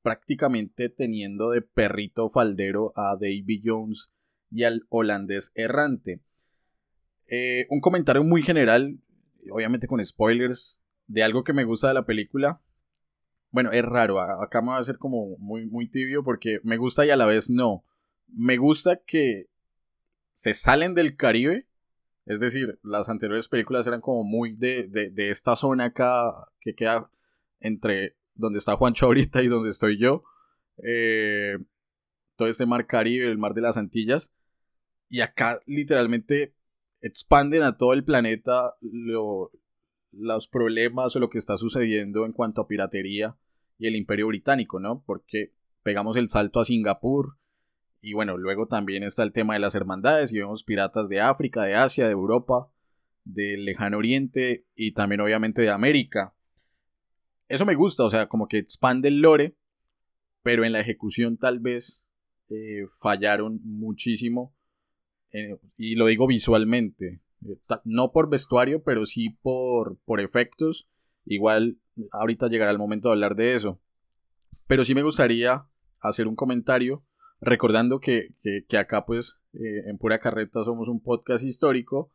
prácticamente 0.02 0.90
teniendo 0.90 1.52
de 1.52 1.62
perrito 1.62 2.30
faldero 2.30 2.92
a 2.96 3.14
Davy 3.14 3.62
Jones 3.64 4.12
y 4.52 4.64
al 4.64 4.86
holandés 4.90 5.52
errante. 5.56 6.22
Eh, 7.28 7.68
un 7.70 7.80
comentario 7.82 8.24
muy 8.24 8.42
general, 8.42 9.00
obviamente 9.52 9.88
con 9.88 10.04
spoilers, 10.04 10.84
de 11.08 11.24
algo 11.24 11.44
que 11.44 11.54
me 11.54 11.64
gusta 11.66 11.90
de 11.90 11.94
la 11.96 12.06
película. 12.06 12.62
Bueno, 13.52 13.72
es 13.72 13.84
raro, 13.84 14.20
acá 14.20 14.62
me 14.62 14.70
va 14.70 14.78
a 14.78 14.84
ser 14.84 14.98
como 14.98 15.38
muy, 15.38 15.66
muy 15.68 15.90
tibio 15.90 16.24
porque 16.24 16.60
me 16.64 16.78
gusta 16.78 17.06
y 17.06 17.10
a 17.10 17.18
la 17.18 17.26
vez 17.26 17.50
no. 17.50 17.86
Me 18.28 18.58
gusta 18.58 18.98
que 19.06 19.48
se 20.34 20.54
salen 20.54 20.94
del 20.94 21.16
Caribe, 21.16 21.68
es 22.26 22.40
decir, 22.40 22.80
las 22.84 23.10
anteriores 23.10 23.48
películas 23.48 23.88
eran 23.88 24.02
como 24.02 24.24
muy 24.24 24.54
de, 24.54 24.84
de, 24.88 25.10
de 25.10 25.30
esta 25.30 25.56
zona 25.56 25.86
acá 25.86 26.34
que 26.60 26.76
queda 26.76 27.10
entre 27.60 28.16
donde 28.36 28.60
está 28.60 28.76
Juancho 28.76 29.08
ahorita 29.08 29.42
y 29.42 29.48
donde 29.48 29.70
estoy 29.70 29.98
yo. 30.00 30.24
Eh, 30.84 31.58
todo 32.36 32.48
este 32.48 32.66
mar 32.66 32.86
Caribe, 32.88 33.26
el 33.28 33.38
mar 33.38 33.54
de 33.54 33.62
las 33.62 33.78
Antillas. 33.78 34.34
Y 35.10 35.22
acá 35.22 35.60
literalmente 35.66 36.54
expanden 37.02 37.64
a 37.64 37.78
todo 37.78 37.94
el 37.94 38.04
planeta 38.04 38.76
lo- 38.82 39.52
los 40.12 40.48
problemas 40.48 41.16
o 41.16 41.20
lo 41.20 41.30
que 41.30 41.38
está 41.38 41.58
sucediendo 41.58 42.26
en 42.26 42.34
cuanto 42.34 42.62
a 42.62 42.68
piratería 42.68 43.36
y 43.78 43.88
el 43.88 43.96
imperio 43.96 44.28
británico, 44.28 44.80
¿no? 44.80 45.04
Porque 45.06 45.54
pegamos 45.84 46.18
el 46.18 46.30
salto 46.30 46.60
a 46.60 46.66
Singapur 46.66 47.38
y 48.02 48.14
bueno, 48.14 48.38
luego 48.38 48.68
también 48.68 49.04
está 49.04 49.24
el 49.24 49.34
tema 49.34 49.54
de 49.54 49.60
las 49.60 49.76
hermandades 49.76 50.32
y 50.32 50.40
vemos 50.40 50.64
piratas 50.64 51.10
de 51.10 51.20
África, 51.20 51.64
de 51.64 51.76
Asia, 51.76 52.06
de 52.06 52.12
Europa, 52.12 52.72
del 53.24 53.66
lejano 53.66 53.98
oriente 53.98 54.66
y 54.76 54.94
también 54.94 55.22
obviamente 55.22 55.62
de 55.62 55.72
América. 55.72 56.34
Eso 57.50 57.66
me 57.66 57.76
gusta, 57.76 58.04
o 58.04 58.10
sea, 58.10 58.28
como 58.28 58.48
que 58.48 58.58
expande 58.58 59.08
el 59.08 59.22
lore, 59.22 59.56
pero 60.44 60.64
en 60.64 60.74
la 60.74 60.80
ejecución 60.80 61.38
tal 61.38 61.60
vez 61.60 62.08
eh, 62.50 62.86
fallaron 63.00 63.60
muchísimo 63.64 64.56
eh, 65.32 65.58
y 65.78 65.96
lo 65.96 66.06
digo 66.06 66.28
visualmente, 66.28 67.22
eh, 67.46 67.58
no 67.84 68.12
por 68.12 68.30
vestuario, 68.30 68.84
pero 68.84 69.06
sí 69.06 69.30
por, 69.42 69.98
por 70.06 70.20
efectos. 70.22 70.88
Igual 71.26 71.78
ahorita 72.12 72.48
llegará 72.48 72.72
el 72.72 72.78
momento 72.78 73.10
de 73.10 73.14
hablar 73.14 73.36
de 73.36 73.56
eso. 73.56 73.80
Pero 74.68 74.84
sí 74.86 74.96
me 74.96 75.04
gustaría 75.04 75.66
hacer 76.00 76.28
un 76.28 76.36
comentario 76.36 77.04
recordando 77.42 78.00
que, 78.00 78.30
que- 78.42 78.66
que 78.68 78.78
acá 78.78 79.06
pues 79.06 79.40
eh, 79.54 79.84
en 79.88 79.98
pura 79.98 80.20
carreta 80.20 80.64
somos 80.64 80.88
un 80.88 81.02
podcast 81.02 81.44
histórico. 81.44 82.12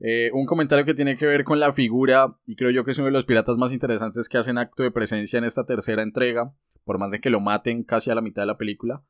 Eh, 0.00 0.30
un 0.32 0.46
comentario 0.46 0.84
que 0.84 0.94
tiene 0.94 1.16
que 1.16 1.26
ver 1.26 1.42
con 1.42 1.58
la 1.58 1.72
figura 1.72 2.36
y 2.46 2.54
creo 2.54 2.70
yo 2.70 2.84
que 2.84 2.92
es 2.92 2.98
uno 2.98 3.06
de 3.06 3.12
los 3.12 3.24
piratas 3.24 3.56
más 3.56 3.72
interesantes 3.72 4.28
que 4.28 4.38
hacen 4.38 4.56
acto 4.58 4.84
de 4.84 4.92
presencia 4.92 5.38
en 5.38 5.44
esta 5.44 5.66
tercera 5.66 6.02
entrega, 6.02 6.54
por 6.84 6.98
más 7.00 7.10
de 7.10 7.20
que 7.20 7.30
lo 7.30 7.40
maten 7.40 7.82
casi 7.82 8.08
a 8.10 8.14
la 8.14 8.20
mitad 8.20 8.42
de 8.42 8.46
la 8.46 8.56
película, 8.58 9.02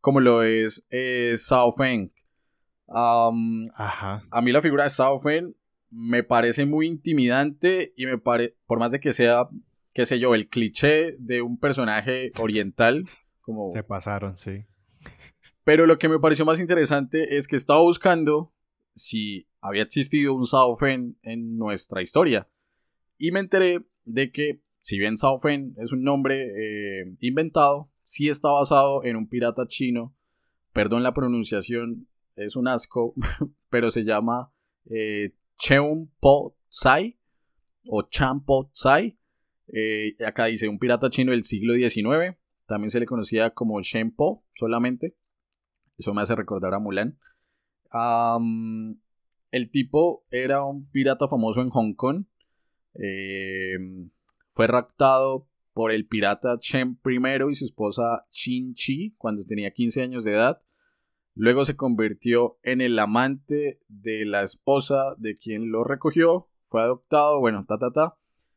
como 0.00 0.20
lo 0.20 0.44
es 0.44 0.86
eh, 0.90 1.34
Sao 1.36 1.72
Feng. 1.72 2.12
Ajá. 2.90 4.24
a 4.30 4.40
mí 4.42 4.52
la 4.52 4.62
figura 4.62 4.84
de 4.84 4.90
Sao 4.90 5.18
Fen 5.18 5.54
me 5.90 6.22
parece 6.22 6.66
muy 6.66 6.86
intimidante 6.86 7.92
y 7.96 8.06
me 8.06 8.18
parece, 8.18 8.56
por 8.66 8.78
más 8.78 8.90
de 8.90 9.00
que 9.00 9.12
sea, 9.12 9.48
qué 9.92 10.06
sé 10.06 10.18
yo, 10.18 10.34
el 10.34 10.48
cliché 10.48 11.16
de 11.18 11.42
un 11.42 11.58
personaje 11.58 12.30
oriental, 12.38 13.04
como... 13.40 13.70
Se 13.72 13.82
pasaron, 13.82 14.36
sí. 14.36 14.64
Pero 15.64 15.86
lo 15.86 15.98
que 15.98 16.08
me 16.08 16.18
pareció 16.18 16.44
más 16.44 16.60
interesante 16.60 17.36
es 17.36 17.48
que 17.48 17.56
estaba 17.56 17.80
buscando 17.80 18.52
si 18.94 19.48
había 19.60 19.82
existido 19.82 20.34
un 20.34 20.44
Sao 20.44 20.74
Fen 20.76 21.18
en 21.22 21.56
nuestra 21.56 22.02
historia. 22.02 22.48
Y 23.18 23.32
me 23.32 23.40
enteré 23.40 23.84
de 24.04 24.32
que, 24.32 24.62
si 24.80 24.98
bien 24.98 25.16
Sao 25.16 25.38
Fen 25.38 25.74
es 25.78 25.92
un 25.92 26.02
nombre 26.02 26.42
eh, 26.42 27.16
inventado, 27.20 27.90
sí 28.02 28.28
está 28.28 28.50
basado 28.50 29.04
en 29.04 29.16
un 29.16 29.28
pirata 29.28 29.66
chino. 29.66 30.14
Perdón 30.72 31.02
la 31.02 31.14
pronunciación, 31.14 32.08
es 32.36 32.56
un 32.56 32.68
asco, 32.68 33.14
pero 33.70 33.90
se 33.90 34.04
llama 34.04 34.52
eh, 34.86 35.34
Cheung 35.58 36.08
Po 36.20 36.56
Tsai 36.68 37.18
o 37.86 38.02
Chan 38.08 38.44
Po 38.44 38.70
Tsai. 38.72 39.18
Eh, 39.72 40.16
acá 40.26 40.46
dice 40.46 40.68
un 40.68 40.78
pirata 40.78 41.10
chino 41.10 41.32
del 41.32 41.44
siglo 41.44 41.74
XIX. 41.74 42.36
También 42.66 42.90
se 42.90 43.00
le 43.00 43.06
conocía 43.06 43.50
como 43.50 43.80
Shen 43.82 44.10
Po 44.10 44.44
solamente. 44.54 45.16
Eso 45.98 46.14
me 46.14 46.22
hace 46.22 46.34
recordar 46.34 46.74
a 46.74 46.78
Mulan. 46.78 47.18
El 49.50 49.70
tipo 49.70 50.24
era 50.30 50.64
un 50.64 50.88
pirata 50.90 51.28
famoso 51.28 51.60
en 51.60 51.70
Hong 51.70 51.94
Kong. 51.94 52.24
Eh, 52.94 53.76
fue 54.50 54.66
raptado 54.66 55.48
por 55.72 55.92
el 55.92 56.06
pirata 56.06 56.58
Chen 56.58 56.98
I 57.04 57.50
y 57.50 57.54
su 57.54 57.64
esposa 57.64 58.26
Chin 58.30 58.74
Chi 58.74 59.14
cuando 59.16 59.44
tenía 59.44 59.72
15 59.72 60.02
años 60.02 60.24
de 60.24 60.32
edad. 60.32 60.62
Luego 61.34 61.64
se 61.64 61.76
convirtió 61.76 62.58
en 62.62 62.80
el 62.80 62.98
amante 62.98 63.78
de 63.88 64.24
la 64.26 64.42
esposa 64.42 65.14
de 65.18 65.38
quien 65.38 65.70
lo 65.70 65.84
recogió. 65.84 66.48
Fue 66.64 66.82
adoptado, 66.82 67.38
bueno, 67.40 67.64
ta 67.66 67.78
ta 67.78 67.92
ta. 67.92 68.16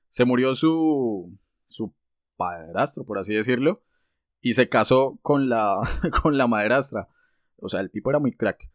Se 0.10 0.25
murió 0.25 0.56
su, 0.56 1.38
su 1.68 1.94
padrastro, 2.36 3.06
por 3.06 3.20
así 3.20 3.34
decirlo. 3.34 3.84
Y 4.42 4.53
se 4.53 4.70
casó 4.70 5.20
con 5.22 5.50
la, 5.50 5.80
con 6.22 6.38
la 6.38 6.48
madrastra. 6.48 7.08
O 7.58 7.70
sea, 7.70 7.80
el 7.80 7.92
tipo 7.92 8.10
era 8.10 8.20
muy 8.20 8.34
crack. 8.34 8.70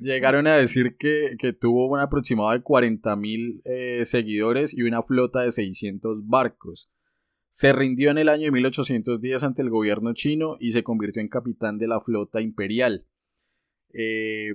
Llegaron 0.00 0.46
a 0.46 0.54
decir 0.54 0.96
que, 0.98 1.36
que 1.38 1.52
tuvo 1.52 1.86
un 1.86 2.00
aproximado 2.00 2.50
de 2.50 2.62
40.000 2.62 3.62
eh, 3.64 4.04
seguidores 4.04 4.76
y 4.76 4.82
una 4.82 5.02
flota 5.02 5.40
de 5.40 5.50
600 5.50 6.26
barcos. 6.26 6.90
Se 7.48 7.72
rindió 7.72 8.10
en 8.10 8.18
el 8.18 8.28
año 8.28 8.44
de 8.44 8.50
1810 8.52 9.42
ante 9.42 9.62
el 9.62 9.70
gobierno 9.70 10.12
chino 10.12 10.56
y 10.60 10.72
se 10.72 10.82
convirtió 10.82 11.20
en 11.22 11.28
capitán 11.28 11.78
de 11.78 11.88
la 11.88 12.00
flota 12.00 12.40
imperial. 12.40 13.06
Eh, 13.92 14.54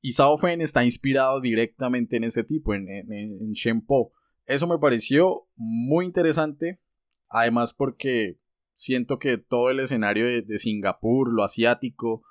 y 0.00 0.12
Sao 0.12 0.36
Fen 0.36 0.60
está 0.60 0.84
inspirado 0.84 1.40
directamente 1.40 2.16
en 2.16 2.24
ese 2.24 2.44
tipo, 2.44 2.74
en, 2.74 2.88
en, 2.88 3.12
en 3.12 3.52
Shen 3.52 3.80
Po. 3.80 4.12
Eso 4.46 4.66
me 4.66 4.78
pareció 4.78 5.46
muy 5.56 6.04
interesante, 6.04 6.80
además 7.28 7.72
porque 7.72 8.38
siento 8.74 9.18
que 9.18 9.38
todo 9.38 9.70
el 9.70 9.80
escenario 9.80 10.26
de, 10.26 10.42
de 10.42 10.58
Singapur, 10.58 11.32
lo 11.32 11.42
asiático, 11.42 12.22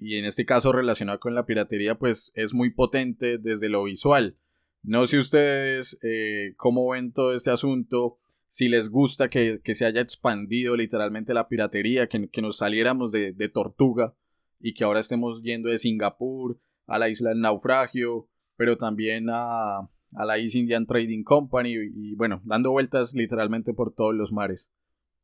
y 0.00 0.16
en 0.16 0.24
este 0.24 0.46
caso 0.46 0.72
relacionado 0.72 1.20
con 1.20 1.34
la 1.34 1.46
piratería, 1.46 1.98
pues 1.98 2.32
es 2.34 2.54
muy 2.54 2.70
potente 2.70 3.38
desde 3.38 3.68
lo 3.68 3.84
visual. 3.84 4.36
No 4.82 5.06
sé 5.06 5.18
ustedes 5.18 5.98
eh, 6.02 6.54
cómo 6.56 6.88
ven 6.88 7.12
todo 7.12 7.34
este 7.34 7.50
asunto, 7.50 8.18
si 8.50 8.68
les 8.68 8.90
gusta 8.90 9.28
que, 9.28 9.60
que 9.62 9.76
se 9.76 9.86
haya 9.86 10.00
expandido 10.00 10.74
literalmente 10.74 11.32
la 11.34 11.46
piratería, 11.46 12.08
que, 12.08 12.28
que 12.28 12.42
nos 12.42 12.58
saliéramos 12.58 13.12
de, 13.12 13.32
de 13.32 13.48
Tortuga 13.48 14.16
y 14.58 14.74
que 14.74 14.82
ahora 14.82 14.98
estemos 14.98 15.40
yendo 15.42 15.70
de 15.70 15.78
Singapur 15.78 16.58
a 16.88 16.98
la 16.98 17.08
isla 17.08 17.30
del 17.30 17.40
naufragio, 17.40 18.28
pero 18.56 18.76
también 18.76 19.28
a, 19.30 19.78
a 19.78 20.24
la 20.24 20.36
East 20.36 20.56
Indian 20.56 20.84
Trading 20.84 21.22
Company 21.22 21.74
y, 21.74 22.16
bueno, 22.16 22.42
dando 22.44 22.72
vueltas 22.72 23.14
literalmente 23.14 23.72
por 23.72 23.94
todos 23.94 24.16
los 24.16 24.32
mares. 24.32 24.72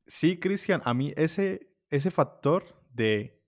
Sí, 0.06 0.38
Cristian, 0.38 0.80
a 0.84 0.94
mí 0.94 1.12
ese, 1.16 1.68
ese 1.90 2.12
factor 2.12 2.80
de, 2.92 3.42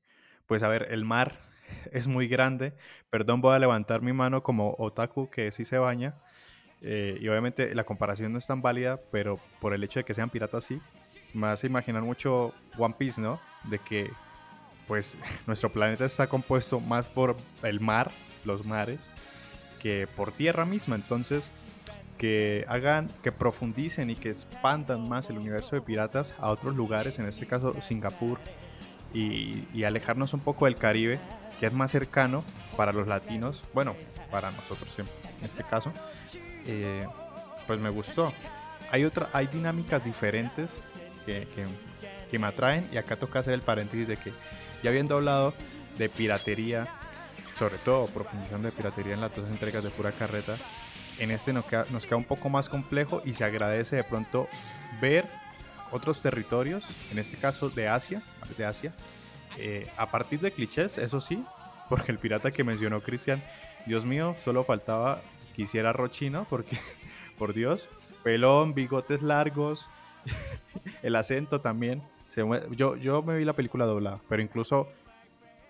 pues 0.48 0.64
a 0.64 0.68
ver, 0.68 0.88
el 0.90 1.04
mar 1.04 1.38
es 1.92 2.08
muy 2.08 2.26
grande. 2.26 2.74
Perdón, 3.10 3.42
voy 3.42 3.54
a 3.54 3.60
levantar 3.60 4.02
mi 4.02 4.12
mano 4.12 4.42
como 4.42 4.74
otaku 4.76 5.30
que 5.30 5.52
sí 5.52 5.64
se 5.64 5.78
baña. 5.78 6.20
Eh, 6.82 7.18
y 7.20 7.28
obviamente 7.28 7.74
la 7.74 7.84
comparación 7.84 8.32
no 8.32 8.38
es 8.38 8.46
tan 8.46 8.62
válida, 8.62 9.00
pero 9.10 9.40
por 9.60 9.74
el 9.74 9.82
hecho 9.82 10.00
de 10.00 10.04
que 10.04 10.14
sean 10.14 10.30
piratas 10.30 10.64
sí, 10.64 10.80
me 11.34 11.48
hace 11.48 11.66
imaginar 11.66 12.02
mucho 12.02 12.54
One 12.76 12.94
Piece, 12.98 13.20
¿no? 13.20 13.40
De 13.64 13.78
que 13.78 14.10
pues 14.86 15.16
nuestro 15.46 15.70
planeta 15.70 16.04
está 16.04 16.26
compuesto 16.26 16.80
más 16.80 17.08
por 17.08 17.36
el 17.62 17.80
mar, 17.80 18.10
los 18.44 18.64
mares, 18.64 19.10
que 19.80 20.08
por 20.16 20.32
tierra 20.32 20.64
misma. 20.64 20.94
Entonces, 20.94 21.50
que 22.16 22.64
hagan, 22.68 23.08
que 23.22 23.30
profundicen 23.30 24.10
y 24.10 24.16
que 24.16 24.30
expandan 24.30 25.08
más 25.08 25.30
el 25.30 25.38
universo 25.38 25.76
de 25.76 25.82
piratas 25.82 26.34
a 26.38 26.50
otros 26.50 26.74
lugares, 26.74 27.18
en 27.18 27.26
este 27.26 27.46
caso 27.46 27.80
Singapur, 27.80 28.38
y, 29.14 29.64
y 29.72 29.84
alejarnos 29.84 30.34
un 30.34 30.40
poco 30.40 30.64
del 30.64 30.76
Caribe, 30.76 31.18
que 31.60 31.66
es 31.66 31.72
más 31.72 31.90
cercano 31.90 32.44
para 32.76 32.92
los 32.92 33.06
latinos, 33.06 33.64
bueno, 33.72 33.94
para 34.30 34.50
nosotros 34.50 34.96
en, 34.98 35.06
este 35.44 35.64
caso, 35.64 35.92
eh, 36.66 37.06
pues 37.66 37.78
me 37.78 37.90
gustó. 37.90 38.32
Hay, 38.90 39.04
otra, 39.04 39.28
hay 39.32 39.46
dinámicas 39.46 40.04
diferentes 40.04 40.72
que, 41.26 41.46
que, 42.30 42.38
me 42.38 42.46
atraen, 42.46 42.88
y 42.92 42.96
acá 42.96 43.16
toca 43.16 43.40
hacer 43.40 43.54
el 43.54 43.62
paréntesis 43.62 44.08
de 44.08 44.16
que 44.16 44.32
ya 44.82 44.90
habiendo 44.90 45.16
hablado 45.16 45.54
de 45.98 46.08
piratería, 46.08 46.86
sobre 47.58 47.76
todo 47.78 48.06
profundizando 48.06 48.68
de 48.68 48.72
piratería 48.72 49.14
en 49.14 49.20
las 49.20 49.34
dos 49.34 49.48
entregas 49.50 49.84
de 49.84 49.90
pura 49.90 50.12
carreta, 50.12 50.56
en 51.18 51.30
este 51.30 51.52
nos 51.52 51.64
queda, 51.64 51.86
nos 51.90 52.06
queda 52.06 52.16
un 52.16 52.24
poco 52.24 52.48
más 52.48 52.68
complejo 52.68 53.20
y 53.24 53.34
se 53.34 53.44
agradece 53.44 53.96
de 53.96 54.04
pronto 54.04 54.48
ver 55.00 55.26
otros 55.90 56.22
territorios, 56.22 56.88
en 57.10 57.18
este 57.18 57.36
caso 57.36 57.70
de 57.70 57.88
Asia, 57.88 58.22
de 58.56 58.64
Asia, 58.64 58.94
eh, 59.58 59.90
a 59.96 60.10
partir 60.10 60.40
de 60.40 60.52
clichés, 60.52 60.98
eso 60.98 61.20
sí, 61.20 61.44
porque 61.88 62.12
el 62.12 62.18
pirata 62.18 62.50
que 62.50 62.64
mencionó 62.64 63.00
Cristian, 63.00 63.42
Dios 63.86 64.04
mío, 64.04 64.36
solo 64.44 64.64
faltaba 64.64 65.22
que 65.58 65.62
hiciera 65.64 65.92
rochino, 65.92 66.46
porque, 66.48 66.76
por 67.36 67.52
Dios, 67.52 67.88
pelón, 68.22 68.74
bigotes 68.74 69.22
largos, 69.22 69.90
el 71.02 71.16
acento 71.16 71.60
también. 71.60 72.00
Se 72.28 72.44
yo, 72.76 72.94
yo 72.94 73.22
me 73.24 73.36
vi 73.36 73.44
la 73.44 73.54
película 73.54 73.84
doblada, 73.84 74.20
pero 74.28 74.40
incluso 74.40 74.88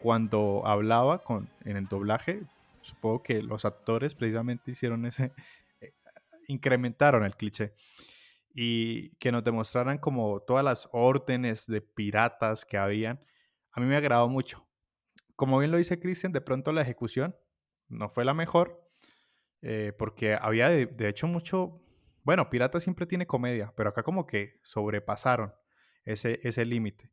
cuando 0.02 0.60
hablaba 0.66 1.20
con, 1.20 1.48
en 1.64 1.78
el 1.78 1.86
doblaje, 1.86 2.42
supongo 2.82 3.22
que 3.22 3.42
los 3.42 3.64
actores 3.64 4.14
precisamente 4.14 4.72
hicieron 4.72 5.06
ese, 5.06 5.32
eh, 5.80 5.94
incrementaron 6.48 7.24
el 7.24 7.34
cliché 7.34 7.72
y 8.52 9.16
que 9.16 9.32
nos 9.32 9.42
demostraran 9.42 9.96
como 9.96 10.40
todas 10.40 10.64
las 10.64 10.86
órdenes 10.92 11.66
de 11.66 11.80
piratas 11.80 12.66
que 12.66 12.76
habían, 12.76 13.20
a 13.72 13.80
mí 13.80 13.86
me 13.86 13.96
agradó 13.96 14.28
mucho. 14.28 14.68
Como 15.34 15.58
bien 15.58 15.70
lo 15.70 15.78
dice 15.78 15.98
Christian, 15.98 16.32
de 16.32 16.42
pronto 16.42 16.72
la 16.72 16.82
ejecución 16.82 17.34
no 17.88 18.10
fue 18.10 18.26
la 18.26 18.34
mejor, 18.34 18.87
eh, 19.62 19.92
porque 19.98 20.34
había 20.34 20.68
de, 20.68 20.86
de 20.86 21.08
hecho 21.08 21.26
mucho, 21.26 21.82
bueno, 22.24 22.50
Pirata 22.50 22.80
siempre 22.80 23.06
tiene 23.06 23.26
comedia, 23.26 23.72
pero 23.76 23.90
acá 23.90 24.02
como 24.02 24.26
que 24.26 24.60
sobrepasaron 24.62 25.52
ese, 26.04 26.38
ese 26.42 26.64
límite. 26.64 27.10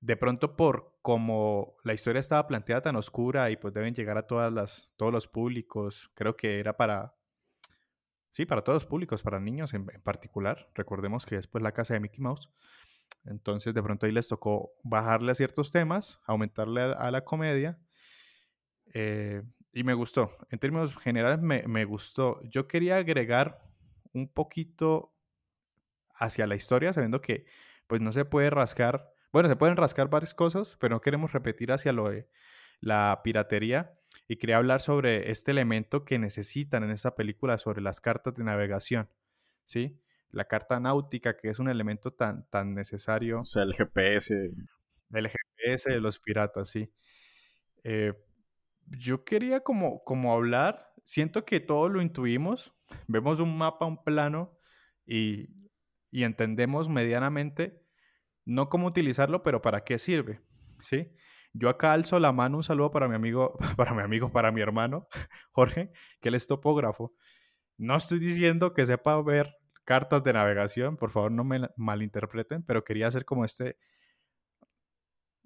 De 0.00 0.16
pronto 0.16 0.56
por 0.56 0.98
como 1.02 1.76
la 1.84 1.94
historia 1.94 2.20
estaba 2.20 2.46
planteada 2.46 2.82
tan 2.82 2.96
oscura 2.96 3.50
y 3.50 3.56
pues 3.56 3.74
deben 3.74 3.94
llegar 3.94 4.18
a 4.18 4.26
todas 4.26 4.52
las, 4.52 4.94
todos 4.96 5.12
los 5.12 5.26
públicos, 5.26 6.10
creo 6.14 6.36
que 6.36 6.60
era 6.60 6.76
para, 6.76 7.16
sí, 8.30 8.46
para 8.46 8.62
todos 8.62 8.76
los 8.76 8.86
públicos, 8.86 9.22
para 9.22 9.40
niños 9.40 9.74
en, 9.74 9.86
en 9.92 10.02
particular. 10.02 10.70
Recordemos 10.74 11.26
que 11.26 11.36
después 11.36 11.62
la 11.62 11.72
casa 11.72 11.94
de 11.94 12.00
Mickey 12.00 12.20
Mouse. 12.20 12.50
Entonces 13.24 13.74
de 13.74 13.82
pronto 13.82 14.06
ahí 14.06 14.12
les 14.12 14.28
tocó 14.28 14.72
bajarle 14.84 15.32
a 15.32 15.34
ciertos 15.34 15.72
temas, 15.72 16.20
aumentarle 16.26 16.82
a, 16.82 16.92
a 16.92 17.10
la 17.10 17.24
comedia. 17.24 17.78
eh, 18.94 19.42
y 19.72 19.84
me 19.84 19.94
gustó. 19.94 20.30
En 20.50 20.58
términos 20.58 20.96
generales 20.96 21.40
me, 21.40 21.62
me 21.66 21.84
gustó. 21.84 22.40
Yo 22.44 22.66
quería 22.68 22.96
agregar 22.96 23.58
un 24.12 24.28
poquito 24.28 25.14
hacia 26.14 26.46
la 26.46 26.56
historia, 26.56 26.92
sabiendo 26.92 27.20
que 27.20 27.46
pues 27.86 28.00
no 28.00 28.12
se 28.12 28.24
puede 28.24 28.50
rascar, 28.50 29.12
bueno, 29.32 29.48
se 29.48 29.56
pueden 29.56 29.76
rascar 29.76 30.08
varias 30.08 30.34
cosas, 30.34 30.76
pero 30.80 30.96
no 30.96 31.00
queremos 31.00 31.32
repetir 31.32 31.72
hacia 31.72 31.92
lo 31.92 32.10
de 32.10 32.28
la 32.80 33.20
piratería. 33.24 33.94
Y 34.26 34.36
quería 34.36 34.58
hablar 34.58 34.80
sobre 34.80 35.30
este 35.30 35.50
elemento 35.52 36.04
que 36.04 36.18
necesitan 36.18 36.82
en 36.82 36.90
esta 36.90 37.14
película 37.14 37.58
sobre 37.58 37.80
las 37.80 38.00
cartas 38.00 38.34
de 38.34 38.44
navegación, 38.44 39.08
¿sí? 39.64 40.00
La 40.30 40.44
carta 40.46 40.78
náutica, 40.80 41.36
que 41.36 41.48
es 41.48 41.58
un 41.58 41.68
elemento 41.68 42.12
tan, 42.12 42.46
tan 42.50 42.74
necesario 42.74 43.40
O 43.40 43.44
sea, 43.44 43.62
el 43.62 43.74
GPS. 43.74 44.50
del 45.08 45.28
GPS 45.28 45.90
de 45.90 46.00
los 46.00 46.18
piratas, 46.18 46.68
sí. 46.68 46.92
Eh, 47.84 48.12
yo 48.90 49.24
quería 49.24 49.60
como, 49.60 50.02
como 50.04 50.32
hablar, 50.32 50.92
siento 51.04 51.44
que 51.44 51.60
todo 51.60 51.88
lo 51.88 52.02
intuimos, 52.02 52.74
vemos 53.08 53.40
un 53.40 53.56
mapa, 53.56 53.86
un 53.86 54.02
plano 54.02 54.58
y, 55.06 55.48
y 56.10 56.24
entendemos 56.24 56.88
medianamente 56.88 57.82
no 58.44 58.70
cómo 58.70 58.86
utilizarlo, 58.86 59.42
pero 59.42 59.60
para 59.60 59.84
qué 59.84 59.98
sirve, 59.98 60.40
¿sí? 60.80 61.12
Yo 61.52 61.68
acá 61.68 61.92
alzo 61.92 62.18
la 62.18 62.32
mano, 62.32 62.56
un 62.56 62.62
saludo 62.62 62.90
para 62.90 63.08
mi 63.08 63.14
amigo, 63.14 63.58
para 63.76 63.94
mi 63.94 64.02
amigo, 64.02 64.32
para 64.32 64.50
mi 64.52 64.60
hermano, 64.60 65.06
Jorge, 65.52 65.92
que 66.20 66.30
él 66.30 66.34
es 66.34 66.46
topógrafo. 66.46 67.14
No 67.76 67.96
estoy 67.96 68.18
diciendo 68.18 68.72
que 68.72 68.86
sepa 68.86 69.20
ver 69.22 69.54
cartas 69.84 70.24
de 70.24 70.32
navegación, 70.32 70.96
por 70.96 71.10
favor 71.10 71.32
no 71.32 71.44
me 71.44 71.68
malinterpreten, 71.76 72.62
pero 72.62 72.84
quería 72.84 73.08
hacer 73.08 73.24
como 73.24 73.44
este, 73.44 73.78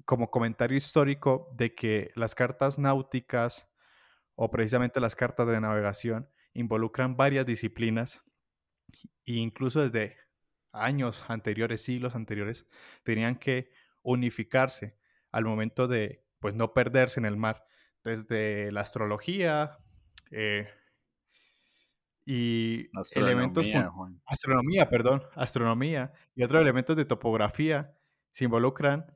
como 0.04 0.30
comentario 0.30 0.76
histórico 0.76 1.48
de 1.56 1.74
que 1.74 2.10
las 2.14 2.34
cartas 2.34 2.78
náuticas 2.78 3.68
o 4.34 4.50
precisamente 4.50 5.00
las 5.00 5.14
cartas 5.16 5.46
de 5.46 5.60
navegación 5.60 6.28
involucran 6.54 7.16
varias 7.16 7.46
disciplinas 7.46 8.22
e 9.24 9.34
incluso 9.34 9.80
desde 9.80 10.16
años 10.72 11.24
anteriores, 11.28 11.82
siglos 11.82 12.14
anteriores, 12.14 12.66
tenían 13.04 13.36
que 13.36 13.70
unificarse 14.02 14.98
al 15.30 15.44
momento 15.44 15.86
de 15.88 16.24
pues 16.38 16.54
no 16.54 16.72
perderse 16.74 17.20
en 17.20 17.26
el 17.26 17.36
mar, 17.36 17.64
desde 18.02 18.72
la 18.72 18.80
astrología 18.80 19.78
eh, 20.30 20.68
y 22.24 22.88
elementos 23.14 23.66
Astronomía, 23.66 23.88
pun- 23.88 23.92
Juan. 23.94 24.22
astronomía, 24.26 24.88
perdón, 24.88 25.22
astronomía 25.34 26.12
y 26.34 26.42
otros 26.42 26.62
elementos 26.62 26.96
de 26.96 27.04
topografía 27.04 27.96
se 28.32 28.44
involucran 28.44 29.06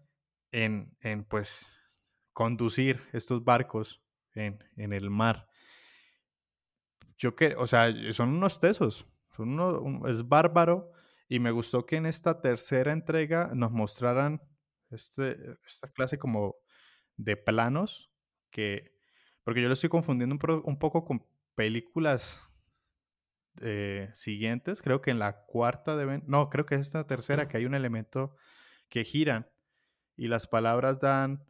en, 0.52 0.96
en 1.00 1.24
pues 1.24 1.80
conducir 2.32 3.00
estos 3.12 3.44
barcos 3.44 4.02
en, 4.34 4.62
en 4.76 4.92
el 4.92 5.10
mar. 5.10 5.48
Yo 7.16 7.34
que, 7.34 7.54
o 7.56 7.66
sea, 7.66 7.92
son 8.12 8.30
unos 8.30 8.60
tesos, 8.60 9.06
son 9.36 9.50
uno- 9.50 9.80
un- 9.80 10.08
es 10.08 10.28
bárbaro 10.28 10.92
y 11.28 11.38
me 11.38 11.50
gustó 11.50 11.86
que 11.86 11.96
en 11.96 12.06
esta 12.06 12.40
tercera 12.40 12.92
entrega 12.92 13.50
nos 13.54 13.72
mostraran 13.72 14.40
este, 14.90 15.36
esta 15.66 15.88
clase 15.90 16.18
como 16.18 16.56
de 17.16 17.36
planos 17.36 18.10
que, 18.50 18.92
porque 19.44 19.62
yo 19.62 19.68
lo 19.68 19.74
estoy 19.74 19.88
confundiendo 19.90 20.34
un, 20.34 20.38
pro- 20.38 20.62
un 20.64 20.78
poco 20.78 21.04
con 21.04 21.26
películas 21.54 22.40
eh, 23.62 24.10
siguientes, 24.12 24.82
creo 24.82 25.00
que 25.00 25.10
en 25.10 25.18
la 25.18 25.44
cuarta 25.46 25.96
deben, 25.96 26.22
no, 26.26 26.50
creo 26.50 26.66
que 26.66 26.74
es 26.74 26.82
esta 26.82 27.06
tercera 27.06 27.48
que 27.48 27.56
hay 27.56 27.64
un 27.64 27.74
elemento 27.74 28.36
que 28.88 29.04
giran 29.04 29.48
y 30.16 30.28
las 30.28 30.46
palabras 30.46 30.98
dan 31.00 31.44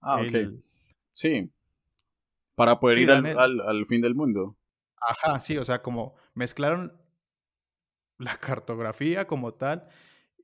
Ah, 0.00 0.20
ok. 0.20 0.52
Sí. 1.12 1.50
Para 2.54 2.78
poder 2.78 2.98
Sí, 2.98 3.02
ir 3.04 3.10
al, 3.10 3.26
el- 3.26 3.38
al- 3.38 3.60
al 3.60 3.86
fin 3.86 4.00
del 4.02 4.14
mundo. 4.14 4.56
Ajá, 5.00 5.40
sí, 5.40 5.56
o 5.58 5.64
sea, 5.64 5.82
como 5.82 6.14
mezclaron 6.34 6.92
la 8.18 8.36
cartografía 8.62 9.26
como 9.26 9.54
tal 9.54 9.88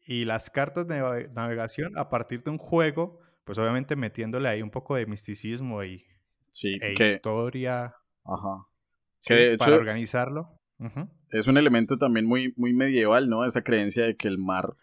y 0.07 0.25
las 0.25 0.51
cartas 0.51 0.87
de 0.89 0.99
nave- 1.01 1.29
navegación 1.35 1.97
a 1.97 2.09
partir 2.09 2.43
de 2.43 2.51
un 2.51 2.59
juego, 2.59 3.21
pues 3.45 3.59
obviamente 3.59 3.97
metiéndole 3.97 4.49
ahí 4.49 4.63
un 4.63 4.71
poco 4.71 4.97
de 4.97 5.07
misticismo 5.07 5.85
y, 5.85 6.05
Sí, 6.53 6.79
e 6.81 6.95
que, 6.95 7.13
historia 7.13 7.95
ajá. 8.25 8.67
sí, 9.21 9.35
Que 9.35 9.57
para 9.59 9.73
hecho- 9.73 9.79
organizarlo. 9.81 10.57
Es 11.29 11.47
un 11.47 11.59
elemento 11.59 11.99
también 11.99 12.27
muy, 12.27 12.55
muy 12.57 12.73
medieval, 12.73 13.29
¿no? 13.29 13.45
Esa 13.45 13.63
creencia 13.63 14.05
de 14.07 14.17
que 14.17 14.27
el 14.29 14.39
mar, 14.39 14.75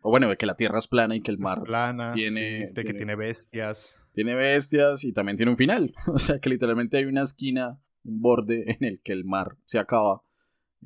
o 0.00 0.10
bueno, 0.10 0.28
de 0.28 0.36
que 0.36 0.46
la 0.46 0.54
tierra 0.56 0.78
es 0.78 0.88
plana 0.88 1.16
y 1.16 1.20
que 1.20 1.30
el 1.30 1.36
Es 1.36 1.40
mar 1.42 1.62
plana, 1.62 2.12
sí, 2.14 2.20
tiene- 2.20 2.40
de 2.40 2.72
que 2.74 2.82
tiene- 2.82 2.98
tiene 2.98 3.16
bestias. 3.16 3.96
tiene 4.12 4.34
bestias 4.34 5.04
y 5.04 5.12
también 5.12 5.36
tiene 5.36 5.50
un 5.50 5.56
final. 5.56 5.92
O 6.06 6.18
sea, 6.18 6.38
que 6.40 6.48
literalmente 6.50 6.96
hay 6.98 7.04
una 7.04 7.22
esquina, 7.22 7.78
un 8.04 8.20
borde 8.20 8.64
en 8.80 8.84
el 8.84 9.00
que 9.02 9.12
el 9.12 9.24
mar 9.24 9.56
se 9.64 9.78
acaba. 9.78 10.22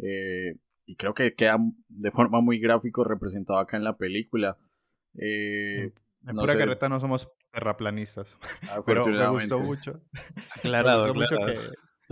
Eh, 0.03 0.57
y 0.87 0.97
creo 0.97 1.15
que 1.15 1.35
queda 1.35 1.59
de 1.89 2.11
forma 2.11 2.41
muy 2.41 2.59
gráfico 2.59 3.05
representado 3.05 3.59
acá 3.59 3.77
en 3.77 3.85
la 3.85 3.97
película. 3.97 4.57
Eh, 5.19 5.93
En 6.27 6.35
no 6.37 6.43
pura 6.43 6.53
sé. 6.55 6.59
carreta 6.59 6.89
no 6.89 6.99
somos 7.01 7.31
terraplanistas. 7.53 8.39
Pero 8.87 9.07
me 9.07 9.29
gustó 9.29 9.61
mucho. 9.61 10.01
me 10.13 10.21
Aclarado, 10.57 11.13
gustó 11.15 11.37
mucho 11.37 11.47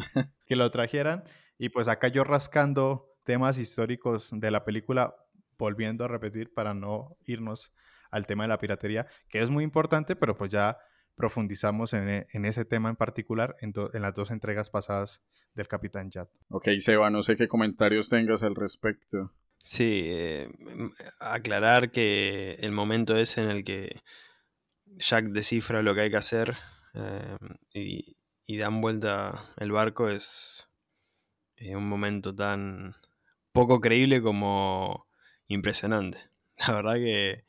que, 0.05 0.23
que 0.47 0.57
lo 0.57 0.71
trajeran. 0.71 1.25
Y 1.59 1.69
pues 1.71 1.89
acá 1.89 2.09
yo 2.09 2.25
rascando 2.25 3.07
temas 3.25 3.59
históricos 3.59 4.31
de 4.33 4.51
la 4.51 4.65
película, 4.65 5.15
volviendo 5.61 6.05
a 6.05 6.09
repetir 6.09 6.53
para 6.53 6.75
no 6.75 7.17
irnos 7.27 7.73
al 8.11 8.27
tema 8.27 8.43
de 8.45 8.49
la 8.49 8.59
piratería, 8.59 9.07
que 9.29 9.41
es 9.41 9.51
muy 9.51 9.63
importante, 9.63 10.17
pero 10.17 10.37
pues 10.37 10.51
ya 10.51 10.79
profundizamos 11.15 11.93
en, 11.93 12.09
e- 12.09 12.27
en 12.33 12.45
ese 12.47 12.65
tema 12.65 12.89
en 12.89 12.97
particular 12.97 13.55
en, 13.61 13.73
do- 13.73 13.91
en 13.93 14.03
las 14.03 14.15
dos 14.15 14.31
entregas 14.31 14.71
pasadas 14.71 15.23
del 15.55 15.69
Capitán 15.69 16.11
Jack. 16.11 16.31
Ok, 16.49 16.69
Seba, 16.79 17.11
no 17.11 17.23
sé 17.23 17.37
qué 17.37 17.47
comentarios 17.47 18.09
tengas 18.09 18.43
al 18.43 18.55
respecto. 18.57 19.33
Sí, 19.59 20.05
eh, 20.07 20.49
aclarar 21.21 21.91
que 21.91 22.55
el 22.61 22.73
momento 22.73 23.17
ese 23.17 23.43
en 23.45 23.51
el 23.51 23.63
que 23.65 24.01
Jack 24.97 25.27
descifra 25.27 25.83
lo 25.83 25.95
que 25.95 26.01
hay 26.03 26.11
que 26.11 26.17
hacer 26.17 26.57
eh, 26.95 27.37
y, 27.75 28.17
y 28.47 28.57
dan 28.57 28.81
vuelta 28.81 29.45
el 29.59 29.71
barco 29.73 30.09
es 30.09 30.69
eh, 31.57 31.77
un 31.77 31.87
momento 31.89 32.35
tan 32.35 32.95
poco 33.53 33.81
creíble 33.81 34.23
como 34.23 35.07
impresionante. 35.51 36.19
La 36.67 36.75
verdad 36.75 36.95
que 36.95 37.45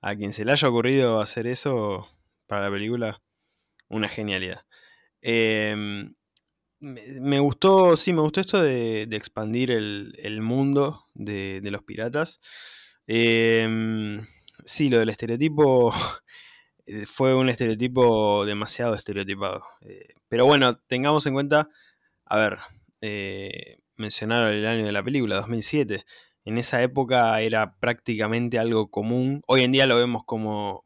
a 0.00 0.16
quien 0.16 0.32
se 0.32 0.44
le 0.44 0.52
haya 0.52 0.68
ocurrido 0.68 1.20
hacer 1.20 1.46
eso 1.46 2.08
para 2.46 2.64
la 2.64 2.70
película, 2.72 3.22
una 3.88 4.08
genialidad. 4.08 4.66
Em, 5.20 6.14
me, 6.80 7.38
gustó, 7.38 7.96
sí, 7.96 8.12
me 8.12 8.22
gustó 8.22 8.40
esto 8.40 8.60
de, 8.60 9.02
expandir 9.12 9.70
el, 9.70 10.40
mundo 10.42 11.04
de, 11.14 11.60
los 11.64 11.82
piratas. 11.84 12.40
Em, 13.06 14.26
sí, 14.64 14.88
lo 14.88 14.98
del 14.98 15.10
estereotipo 15.10 15.94
fue 17.06 17.34
un 17.34 17.48
estereotipo 17.48 18.44
demasiado 18.44 18.94
estereotipado. 18.94 19.62
Eh, 19.82 20.14
pero 20.28 20.46
bueno, 20.46 20.76
tengamos 20.88 21.26
en 21.26 21.34
cuenta, 21.34 21.68
a 22.24 22.38
ver, 22.38 22.58
eh, 23.00 23.78
mencionar 23.96 24.52
el 24.52 24.66
año 24.66 24.84
de 24.84 24.92
la 24.92 25.02
película, 25.02 25.36
2007. 25.36 26.04
En 26.44 26.58
esa 26.58 26.82
época 26.82 27.40
era 27.40 27.76
prácticamente 27.78 28.58
algo 28.58 28.90
común. 28.90 29.42
Hoy 29.46 29.62
en 29.62 29.72
día 29.72 29.86
lo 29.86 29.96
vemos 29.96 30.24
como 30.24 30.84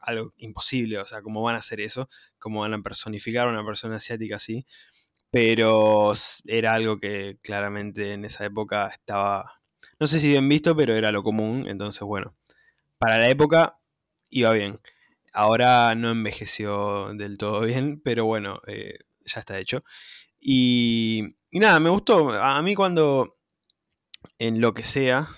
algo 0.00 0.32
imposible, 0.36 0.98
o 0.98 1.06
sea, 1.06 1.22
cómo 1.22 1.42
van 1.42 1.56
a 1.56 1.58
hacer 1.58 1.80
eso, 1.80 2.08
cómo 2.38 2.60
van 2.60 2.74
a 2.74 2.82
personificar 2.82 3.48
a 3.48 3.52
una 3.52 3.64
persona 3.64 3.96
asiática 3.96 4.36
así. 4.36 4.66
Pero 5.30 6.12
era 6.46 6.74
algo 6.74 6.98
que 6.98 7.38
claramente 7.42 8.12
en 8.14 8.24
esa 8.24 8.44
época 8.44 8.88
estaba, 8.88 9.60
no 10.00 10.06
sé 10.06 10.18
si 10.20 10.28
bien 10.28 10.48
visto, 10.48 10.76
pero 10.76 10.94
era 10.94 11.12
lo 11.12 11.22
común. 11.22 11.66
Entonces, 11.68 12.02
bueno, 12.02 12.34
para 12.98 13.18
la 13.18 13.28
época 13.28 13.78
iba 14.30 14.52
bien. 14.52 14.80
Ahora 15.32 15.94
no 15.94 16.10
envejeció 16.10 17.12
del 17.14 17.38
todo 17.38 17.60
bien, 17.62 18.00
pero 18.00 18.24
bueno, 18.24 18.60
eh, 18.66 18.98
ya 19.24 19.40
está 19.40 19.58
hecho. 19.58 19.84
Y, 20.40 21.36
y 21.50 21.60
nada, 21.60 21.80
me 21.80 21.90
gustó. 21.90 22.30
A 22.30 22.62
mí 22.62 22.74
cuando 22.74 23.35
en 24.38 24.60
lo 24.60 24.74
que 24.74 24.84
sea, 24.84 25.28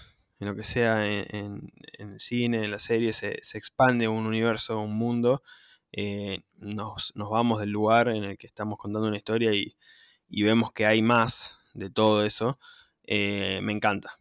en 0.40 0.48
lo 0.48 0.56
que 0.56 0.64
sea 0.64 1.06
en, 1.06 1.72
el 1.98 2.20
cine, 2.20 2.64
en 2.64 2.70
la 2.70 2.78
serie, 2.78 3.12
se, 3.12 3.40
expande 3.54 4.08
un 4.08 4.26
universo, 4.26 4.80
un 4.80 4.96
mundo, 4.96 5.42
eh, 5.92 6.42
nos, 6.58 7.12
nos 7.16 7.30
vamos 7.30 7.60
del 7.60 7.70
lugar 7.70 8.08
en 8.08 8.24
el 8.24 8.38
que 8.38 8.46
estamos 8.46 8.78
contando 8.78 9.08
una 9.08 9.16
historia 9.16 9.52
y, 9.52 9.76
y 10.28 10.42
vemos 10.42 10.72
que 10.72 10.86
hay 10.86 11.02
más 11.02 11.58
de 11.74 11.90
todo 11.90 12.24
eso, 12.24 12.58
eh, 13.04 13.60
me 13.62 13.72
encanta, 13.72 14.18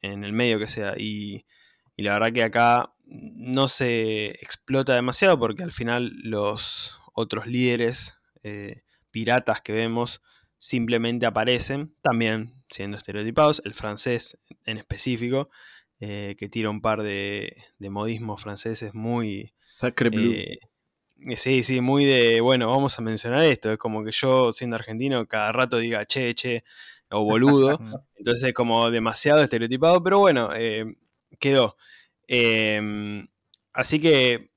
en 0.00 0.24
el 0.24 0.32
medio 0.32 0.58
que 0.58 0.68
sea. 0.68 0.94
Y, 0.96 1.44
y 1.96 2.02
la 2.02 2.12
verdad 2.14 2.32
que 2.32 2.44
acá 2.44 2.92
no 3.04 3.68
se 3.68 4.26
explota 4.42 4.94
demasiado 4.94 5.38
porque 5.38 5.62
al 5.62 5.72
final 5.72 6.12
los 6.22 7.00
otros 7.14 7.46
líderes 7.46 8.18
eh, 8.42 8.82
piratas 9.10 9.60
que 9.60 9.72
vemos 9.72 10.22
simplemente 10.58 11.26
aparecen, 11.26 11.94
también 12.02 12.57
siendo 12.68 12.96
estereotipados, 12.96 13.62
el 13.64 13.74
francés 13.74 14.38
en 14.64 14.76
específico, 14.76 15.50
eh, 16.00 16.36
que 16.38 16.48
tira 16.48 16.70
un 16.70 16.80
par 16.80 17.02
de, 17.02 17.56
de 17.78 17.90
modismos 17.90 18.42
franceses 18.42 18.94
muy... 18.94 19.52
Sacre 19.72 20.10
Blue. 20.10 20.32
eh, 20.32 20.58
sí, 21.36 21.62
sí, 21.62 21.80
muy 21.80 22.04
de, 22.04 22.40
bueno, 22.40 22.68
vamos 22.68 22.98
a 22.98 23.02
mencionar 23.02 23.42
esto, 23.44 23.72
es 23.72 23.78
como 23.78 24.04
que 24.04 24.12
yo 24.12 24.52
siendo 24.52 24.76
argentino 24.76 25.26
cada 25.26 25.52
rato 25.52 25.78
diga 25.78 26.04
che, 26.06 26.34
che, 26.34 26.64
o 27.10 27.24
boludo, 27.24 27.78
entonces 28.16 28.48
es 28.48 28.54
como 28.54 28.90
demasiado 28.90 29.42
estereotipado, 29.42 30.02
pero 30.02 30.18
bueno, 30.18 30.50
eh, 30.54 30.96
quedó. 31.38 31.76
Eh, 32.26 33.26
así 33.72 34.00
que 34.00 34.50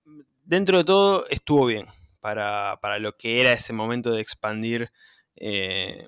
dentro 0.44 0.80
de 0.80 0.84
todo 0.84 1.28
estuvo 1.30 1.66
bien 1.66 1.86
para, 2.20 2.80
para 2.82 3.00
lo 3.00 3.18
que 3.18 3.42
era 3.42 3.54
ese 3.54 3.74
momento 3.74 4.12
de 4.12 4.22
expandir 4.22 4.92
eh, 5.36 6.08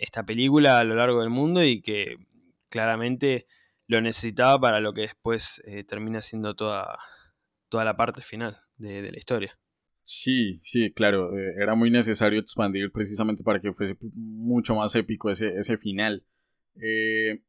esta 0.00 0.24
película 0.24 0.78
a 0.78 0.84
lo 0.84 0.94
largo 0.94 1.20
del 1.20 1.30
mundo 1.30 1.62
y 1.62 1.82
que 1.82 2.16
claramente 2.68 3.46
lo 3.86 4.00
necesitaba 4.00 4.60
para 4.60 4.80
lo 4.80 4.92
que 4.92 5.02
después 5.02 5.62
eh, 5.66 5.84
termina 5.84 6.22
siendo 6.22 6.54
toda, 6.54 6.98
toda 7.68 7.84
la 7.84 7.96
parte 7.96 8.22
final 8.22 8.56
de, 8.76 9.10
la 9.10 9.18
historia. 9.18 9.58
Sí, 10.02 10.56
sí, 10.58 10.92
claro, 10.92 11.36
eh, 11.38 11.54
era 11.60 11.74
muy 11.74 11.90
necesario 11.90 12.40
expandir 12.40 12.90
precisamente 12.92 13.42
para 13.42 13.60
que 13.60 13.72
fuese 13.72 13.96
mucho 14.14 14.74
más 14.74 14.94
épico 14.94 15.30
ese, 15.30 15.48
ese 15.56 15.76
final. 15.76 16.24
Eh, 16.80 17.42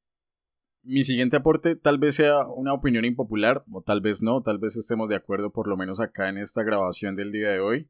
mi 0.83 1.03
siguiente 1.03 1.37
aporte 1.37 1.75
tal 1.75 1.97
vez 1.97 2.15
sea 2.15 2.45
una 2.47 2.73
opinión 2.73 3.05
impopular, 3.05 3.63
o 3.71 3.81
tal 3.81 4.01
vez 4.01 4.21
no, 4.21 4.41
tal 4.41 4.59
vez 4.59 4.77
estemos 4.77 5.09
de 5.09 5.15
acuerdo 5.15 5.51
por 5.51 5.67
lo 5.67 5.75
menos 5.75 5.99
acá 5.99 6.29
en 6.29 6.37
esta 6.37 6.63
grabación 6.63 7.15
del 7.15 7.31
día 7.31 7.49
de 7.49 7.59
hoy. 7.59 7.89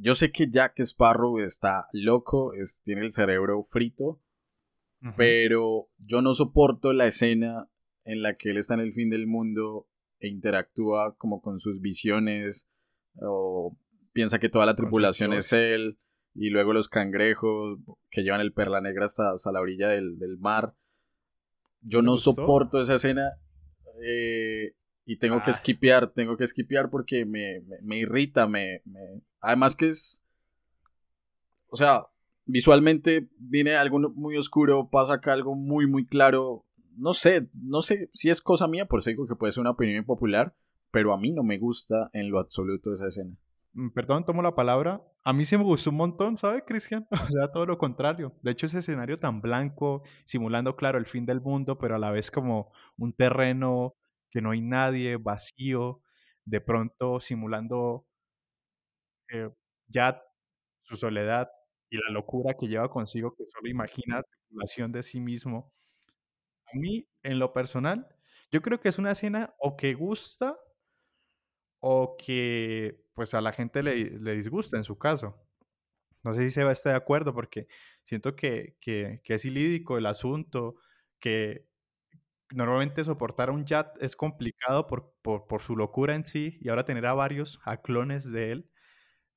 Yo 0.00 0.14
sé 0.14 0.30
que 0.30 0.48
Jack 0.50 0.78
Sparrow 0.80 1.38
está 1.40 1.86
loco, 1.92 2.52
es, 2.54 2.82
tiene 2.84 3.02
el 3.02 3.12
cerebro 3.12 3.62
frito, 3.62 4.20
pero 5.16 5.88
yo 5.98 6.22
no 6.22 6.34
soporto 6.34 6.92
la 6.92 7.06
escena 7.06 7.68
en 8.04 8.22
la 8.22 8.36
que 8.36 8.50
él 8.50 8.56
está 8.58 8.74
en 8.74 8.80
el 8.80 8.92
fin 8.92 9.10
del 9.10 9.26
mundo 9.26 9.88
e 10.18 10.28
interactúa 10.28 11.16
como 11.16 11.40
con 11.40 11.60
sus 11.60 11.80
visiones 11.80 12.68
o 13.20 13.76
piensa 14.12 14.40
que 14.40 14.48
toda 14.48 14.66
la 14.66 14.74
tripulación 14.74 15.32
es 15.32 15.52
él 15.52 15.98
y 16.34 16.50
luego 16.50 16.72
los 16.72 16.88
cangrejos 16.88 17.78
que 18.10 18.22
llevan 18.22 18.40
el 18.40 18.52
perla 18.52 18.80
negra 18.80 19.04
hasta, 19.04 19.32
hasta 19.32 19.52
la 19.52 19.60
orilla 19.60 19.88
del, 19.88 20.18
del 20.18 20.38
mar. 20.38 20.74
Yo 21.80 22.02
¿No 22.02 22.12
gustó? 22.12 22.32
soporto 22.32 22.80
esa 22.80 22.96
escena 22.96 23.38
eh, 24.04 24.72
y 25.08 25.16
tengo 25.16 25.40
que 25.42 25.48
Ah. 25.50 25.52
esquipear, 25.52 26.10
tengo 26.12 26.36
que 26.36 26.44
esquipear 26.44 26.90
porque 26.90 27.24
me, 27.24 27.60
me, 27.66 27.76
me 27.82 27.96
irrita, 27.98 28.46
me, 28.46 28.82
me- 28.84 29.22
además 29.40 29.74
que 29.74 29.88
es, 29.88 30.22
o 31.68 31.76
sea, 31.76 32.06
visualmente 32.46 33.28
viene 33.38 33.74
algo 33.76 33.98
muy 34.14 34.36
oscuro, 34.36 34.88
pasa 34.90 35.14
acá 35.14 35.32
algo 35.32 35.54
muy, 35.54 35.86
muy 35.86 36.06
claro. 36.06 36.64
No 36.96 37.12
sé, 37.12 37.48
no 37.54 37.80
sé 37.82 38.10
si 38.12 38.28
es 38.30 38.40
cosa 38.40 38.66
mía, 38.68 38.86
por 38.86 38.98
eso 39.00 39.10
digo 39.10 39.26
que 39.26 39.36
puede 39.36 39.52
ser 39.52 39.60
una 39.62 39.70
opinión 39.70 39.98
impopular, 39.98 40.54
pero 40.90 41.12
a 41.12 41.18
mí 41.18 41.32
no 41.32 41.42
me 41.42 41.58
gusta 41.58 42.10
en 42.12 42.30
lo 42.30 42.38
absoluto 42.38 42.92
esa 42.92 43.08
escena. 43.08 43.34
Mm, 43.74 43.90
Perdón, 43.90 44.24
tomo 44.24 44.42
la 44.42 44.54
palabra. 44.54 45.02
A 45.24 45.32
mí 45.32 45.44
sí 45.44 45.56
me 45.56 45.62
gustó 45.64 45.90
un 45.90 45.96
montón, 45.96 46.36
¿sabe, 46.36 46.64
Cristian? 46.64 47.06
O 47.30 47.32
sea, 47.32 47.52
todo 47.52 47.66
lo 47.66 47.78
contrario. 47.78 48.34
De 48.42 48.50
hecho, 48.50 48.66
ese 48.66 48.80
escenario 48.80 49.16
tan 49.16 49.40
blanco, 49.40 50.02
simulando, 50.24 50.74
claro, 50.76 50.98
el 50.98 51.06
fin 51.06 51.24
del 51.26 51.40
mundo, 51.40 51.78
pero 51.78 51.94
a 51.94 51.98
la 51.98 52.10
vez 52.10 52.30
como 52.30 52.72
un 52.96 53.12
terreno 53.12 53.94
que 54.30 54.42
no 54.42 54.50
hay 54.52 54.60
nadie, 54.62 55.16
vacío, 55.16 56.02
de 56.44 56.60
pronto 56.60 57.20
simulando 57.20 58.06
eh, 59.30 59.50
ya 59.88 60.22
su 60.82 60.96
soledad 60.96 61.50
y 61.90 61.96
la 61.98 62.10
locura 62.10 62.54
que 62.54 62.66
lleva 62.68 62.90
consigo, 62.90 63.34
que 63.36 63.44
solo 63.46 63.68
imagina 63.68 64.22
tripulación 64.22 64.92
de 64.92 65.02
sí 65.02 65.20
mismo. 65.20 65.72
A 66.72 66.78
mí, 66.78 67.08
en 67.22 67.38
lo 67.38 67.52
personal, 67.52 68.08
yo 68.52 68.62
creo 68.62 68.80
que 68.80 68.88
es 68.90 68.98
una 68.98 69.12
escena 69.12 69.54
o 69.58 69.76
que 69.76 69.94
gusta 69.94 70.58
o 71.80 72.16
que 72.16 73.04
pues 73.14 73.34
a 73.34 73.40
la 73.40 73.52
gente 73.52 73.82
le, 73.82 73.96
le 74.18 74.34
disgusta 74.34 74.76
en 74.76 74.84
su 74.84 74.98
caso. 74.98 75.36
No 76.24 76.34
sé 76.34 76.42
si 76.42 76.52
se 76.52 76.64
va 76.64 76.70
a 76.72 76.74
estar 76.74 76.92
de 76.92 76.98
acuerdo 76.98 77.34
porque 77.34 77.68
siento 78.04 78.36
que, 78.36 78.76
que, 78.80 79.22
que 79.24 79.34
es 79.36 79.46
ilídico 79.46 79.98
el 79.98 80.06
asunto, 80.06 80.76
que 81.20 81.67
normalmente 82.50 83.04
soportar 83.04 83.50
un 83.50 83.66
Jat 83.66 84.02
es 84.02 84.16
complicado 84.16 84.86
por, 84.86 85.14
por, 85.22 85.60
su 85.60 85.76
locura 85.76 86.14
en 86.14 86.24
sí 86.24 86.58
y 86.60 86.68
ahora 86.68 86.84
tener 86.84 87.06
a 87.06 87.14
varios, 87.14 87.60
a 87.64 87.78
clones 87.78 88.30
de 88.32 88.52
él, 88.52 88.70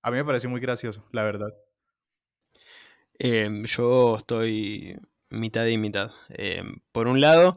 a 0.01 0.11
mí 0.11 0.17
me 0.17 0.25
pareció 0.25 0.49
muy 0.49 0.61
gracioso, 0.61 1.07
la 1.11 1.23
verdad. 1.23 1.53
Em, 3.19 3.65
yo 3.65 4.17
estoy 4.17 4.97
mitad 5.29 5.65
y 5.67 5.77
mitad. 5.77 6.11
Em, 6.29 6.81
por 6.91 7.07
un 7.07 7.21
lado, 7.21 7.55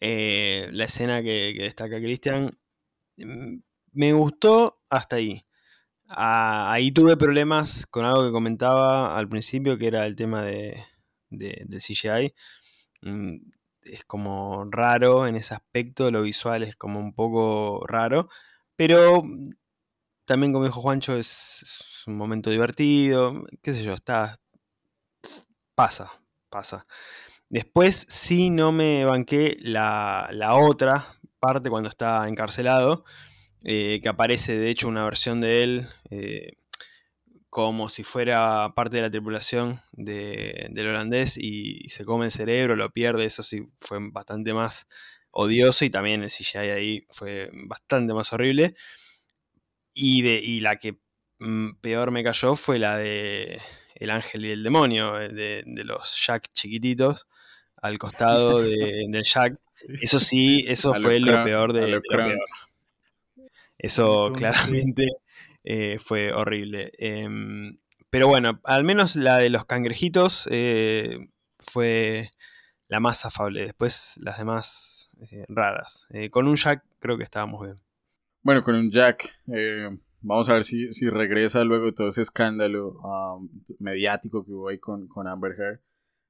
eh, 0.00 0.68
la 0.72 0.84
escena 0.84 1.22
que, 1.22 1.54
que 1.56 1.64
destaca 1.64 2.00
Cristian 2.00 2.50
mm, 3.16 3.56
me 3.92 4.12
gustó 4.12 4.82
hasta 4.90 5.16
ahí. 5.16 5.44
Ah, 6.08 6.72
ahí 6.72 6.92
tuve 6.92 7.16
problemas 7.16 7.86
con 7.86 8.04
algo 8.04 8.24
que 8.26 8.32
comentaba 8.32 9.16
al 9.18 9.28
principio, 9.28 9.78
que 9.78 9.86
era 9.88 10.06
el 10.06 10.16
tema 10.16 10.42
de, 10.44 10.82
de, 11.30 11.64
del 11.66 11.80
CGI. 11.80 12.34
Es 13.82 14.04
como 14.04 14.66
raro 14.70 15.26
en 15.26 15.36
ese 15.36 15.54
aspecto, 15.54 16.10
lo 16.10 16.22
visual 16.22 16.62
es 16.62 16.76
como 16.76 17.00
un 17.00 17.12
poco 17.14 17.86
raro, 17.86 18.28
pero 18.76 19.22
también 20.24 20.52
como 20.52 20.64
dijo 20.64 20.80
Juancho 20.82 21.16
es, 21.16 21.62
es 21.62 22.04
un 22.06 22.16
momento 22.16 22.50
divertido, 22.50 23.46
qué 23.62 23.74
sé 23.74 23.82
yo, 23.82 23.94
está... 23.94 24.40
pasa, 25.74 26.10
pasa. 26.48 26.86
Después 27.48 28.06
sí 28.08 28.50
no 28.50 28.72
me 28.72 29.04
banqué 29.04 29.56
la, 29.60 30.28
la 30.32 30.56
otra 30.56 31.06
parte 31.40 31.70
cuando 31.70 31.88
está 31.88 32.28
encarcelado, 32.28 33.04
eh, 33.62 34.00
que 34.02 34.08
aparece 34.08 34.58
de 34.58 34.70
hecho 34.70 34.88
una 34.88 35.04
versión 35.04 35.40
de 35.40 35.62
él 35.64 35.88
eh, 36.10 36.52
como 37.50 37.88
si 37.88 38.04
fuera 38.04 38.72
parte 38.74 38.96
de 38.98 39.02
la 39.02 39.10
tripulación 39.10 39.80
de- 39.92 40.68
del 40.70 40.86
holandés 40.88 41.36
y, 41.36 41.88
se 41.90 42.04
come 42.04 42.26
el 42.26 42.30
cerebro, 42.30 42.76
lo 42.76 42.90
pierde, 42.90 43.24
eso 43.26 43.42
sí 43.42 43.68
fue 43.78 43.98
bastante 44.12 44.54
más 44.54 44.86
odioso 45.32 45.84
y 45.84 45.90
también 45.90 46.22
el 46.22 46.30
CGI 46.30 46.70
ahí 46.70 47.06
fue 47.10 47.50
bastante 47.52 48.14
más 48.14 48.32
horrible. 48.32 48.74
Y, 49.92 50.22
de, 50.22 50.34
y 50.34 50.60
la 50.60 50.76
que 50.76 50.98
mm, 51.40 51.72
peor 51.80 52.10
me 52.12 52.22
cayó 52.22 52.54
fue 52.54 52.78
la 52.78 52.96
de 52.96 53.60
El 53.96 54.10
Ángel 54.10 54.44
y 54.46 54.52
el 54.52 54.62
Demonio, 54.62 55.20
eh, 55.20 55.28
de, 55.28 55.62
de 55.66 55.84
los 55.84 56.16
Jack 56.24 56.48
chiquititos 56.52 57.26
al 57.76 57.98
costado 57.98 58.60
de- 58.62 59.06
del 59.10 59.24
Jack. 59.24 59.56
Eso 60.00 60.20
sí, 60.20 60.64
eso 60.68 60.94
fue 60.94 61.18
lo 61.18 61.42
peor 61.42 61.72
de, 61.72 61.88
lo 61.88 62.00
peor. 62.02 62.38
Eso 63.78 64.32
claramente 64.36 65.06
eh, 65.64 65.98
fue 65.98 66.32
horrible. 66.32 66.92
Em, 66.98 67.78
pero 68.10 68.28
bueno, 68.28 68.60
al 68.64 68.84
menos 68.84 69.16
la 69.16 69.38
de 69.38 69.50
los 69.50 69.64
cangrejitos 69.64 70.48
eh, 70.50 71.18
fue 71.58 72.30
la 72.88 73.00
más 73.00 73.24
afable. 73.24 73.62
Después 73.62 74.18
las 74.22 74.38
demás 74.38 75.10
eh, 75.30 75.44
raras. 75.48 76.08
Con 76.30 76.48
un 76.48 76.56
Jack 76.56 76.84
creo 76.98 77.16
que 77.16 77.24
estábamos 77.24 77.62
bien. 77.64 77.76
Bueno, 78.42 78.64
con 78.64 78.74
un 78.74 78.90
Jack, 78.90 79.32
vamos 80.22 80.48
a 80.48 80.54
ver 80.54 80.64
si, 80.64 80.92
si 80.92 81.08
regresa 81.10 81.62
luego 81.62 81.86
de 81.86 81.92
todo 81.92 82.08
ese 82.08 82.22
escándalo 82.22 82.92
um, 83.02 83.48
mediático 83.78 84.44
que 84.44 84.50
hubo 84.52 84.68
ahí 84.70 84.78
con, 84.78 85.06
con 85.08 85.28
Amber 85.28 85.52
Heard. 85.58 85.80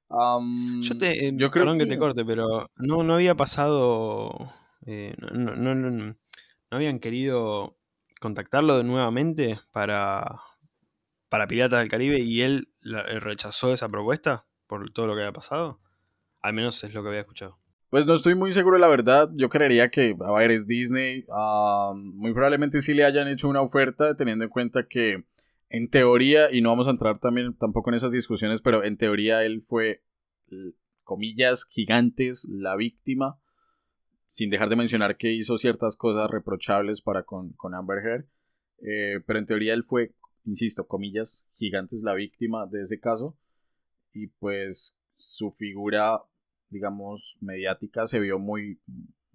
Um, 0.09 0.81
Yo 0.81 0.97
te, 0.97 1.31
yo 1.37 1.49
creo 1.51 1.63
perdón 1.63 1.77
que... 1.79 1.85
que- 1.85 1.89
te 1.91 1.97
corte, 1.97 2.25
pero 2.25 2.67
no, 2.75 3.01
no 3.03 3.13
había 3.13 3.33
pasado. 3.35 4.53
no, 4.85 5.55
no- 5.55 5.73
no- 5.75 5.89
no 5.89 6.77
habían 6.77 6.99
querido 6.99 7.77
contactarlo 8.21 8.77
de 8.77 8.83
nuevamente 8.83 9.59
para, 9.71 10.39
para 11.27 11.47
Piratas 11.47 11.79
del 11.79 11.89
Caribe 11.89 12.19
y 12.19 12.41
él 12.41 12.69
eh, 12.83 13.19
rechazó 13.19 13.73
esa 13.73 13.89
propuesta 13.89 14.45
por 14.67 14.89
todo 14.91 15.07
lo 15.07 15.15
que 15.15 15.21
había 15.21 15.33
pasado. 15.33 15.81
Al 16.39 16.53
menos 16.53 16.81
es 16.83 16.93
lo 16.93 17.01
que 17.01 17.09
había 17.09 17.21
escuchado. 17.21 17.57
Pues 17.89 18.05
no 18.05 18.13
estoy 18.13 18.35
muy 18.35 18.53
seguro, 18.53 18.77
la 18.77 18.87
verdad. 18.87 19.29
Yo 19.33 19.49
creería 19.49 19.89
que, 19.89 20.15
a 20.17 20.31
ver, 20.31 20.65
Disney. 20.65 21.25
ah, 21.33 21.93
muy 21.93 22.33
probablemente 22.33 22.81
sí 22.81 22.93
le 22.93 23.03
hayan 23.03 23.27
hecho 23.27 23.49
una 23.49 23.61
oferta, 23.61 24.15
teniendo 24.15 24.45
en 24.45 24.49
cuenta 24.49 24.87
que, 24.87 25.25
en 25.67 25.89
teoría, 25.89 26.53
y 26.53 26.61
no 26.61 26.69
vamos 26.69 26.87
a 26.87 26.91
entrar 26.91 27.19
también 27.19 27.53
tampoco 27.57 27.89
en 27.89 27.95
esas 27.95 28.13
discusiones, 28.13 28.61
pero 28.61 28.83
en 28.85 28.97
teoría 28.97 29.43
él 29.43 29.61
fue, 29.65 30.03
comillas, 31.03 31.65
gigantes, 31.65 32.47
la 32.49 32.77
víctima. 32.77 33.40
Sin 34.31 34.49
dejar 34.49 34.69
de 34.69 34.77
mencionar 34.77 35.17
que 35.17 35.33
hizo 35.33 35.57
ciertas 35.57 35.97
cosas 35.97 36.31
reprochables 36.31 37.01
para 37.01 37.23
con, 37.23 37.51
con 37.53 37.75
Amber 37.75 37.99
Heard. 37.99 38.25
Eh, 38.81 39.19
pero 39.25 39.39
en 39.39 39.45
teoría 39.45 39.73
él 39.73 39.83
fue, 39.83 40.13
insisto, 40.45 40.87
comillas, 40.87 41.43
gigantes, 41.53 42.01
la 42.01 42.13
víctima 42.13 42.65
de 42.65 42.81
ese 42.81 42.99
caso. 42.99 43.37
Y 44.13 44.27
pues 44.27 44.95
su 45.17 45.51
figura 45.51 46.21
digamos, 46.71 47.35
mediática 47.41 48.07
se 48.07 48.19
vio 48.19 48.39
muy, 48.39 48.79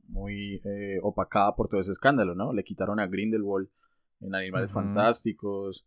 muy 0.08 0.60
eh, 0.64 0.98
opacada 1.02 1.54
por 1.54 1.68
todo 1.68 1.80
ese 1.80 1.92
escándalo, 1.92 2.34
¿no? 2.34 2.52
Le 2.52 2.64
quitaron 2.64 2.98
a 2.98 3.06
Grindelwald 3.06 3.68
en 4.20 4.34
Animales 4.34 4.70
Ujú. 4.70 4.80
Fantásticos. 4.80 5.86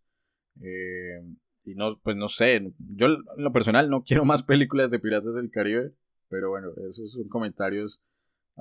eh, 0.61 1.21
y 1.65 1.75
no, 1.75 1.89
pues 2.01 2.15
no 2.15 2.27
sé, 2.27 2.73
yo 2.95 3.07
en 3.07 3.17
lo 3.37 3.51
personal 3.51 3.89
no 3.89 4.03
quiero 4.03 4.25
más 4.25 4.43
películas 4.43 4.89
de 4.89 4.99
Piratas 4.99 5.35
del 5.35 5.51
Caribe, 5.51 5.91
pero 6.29 6.49
bueno, 6.49 6.69
esos 6.87 7.11
son 7.11 7.27
comentarios 7.27 8.01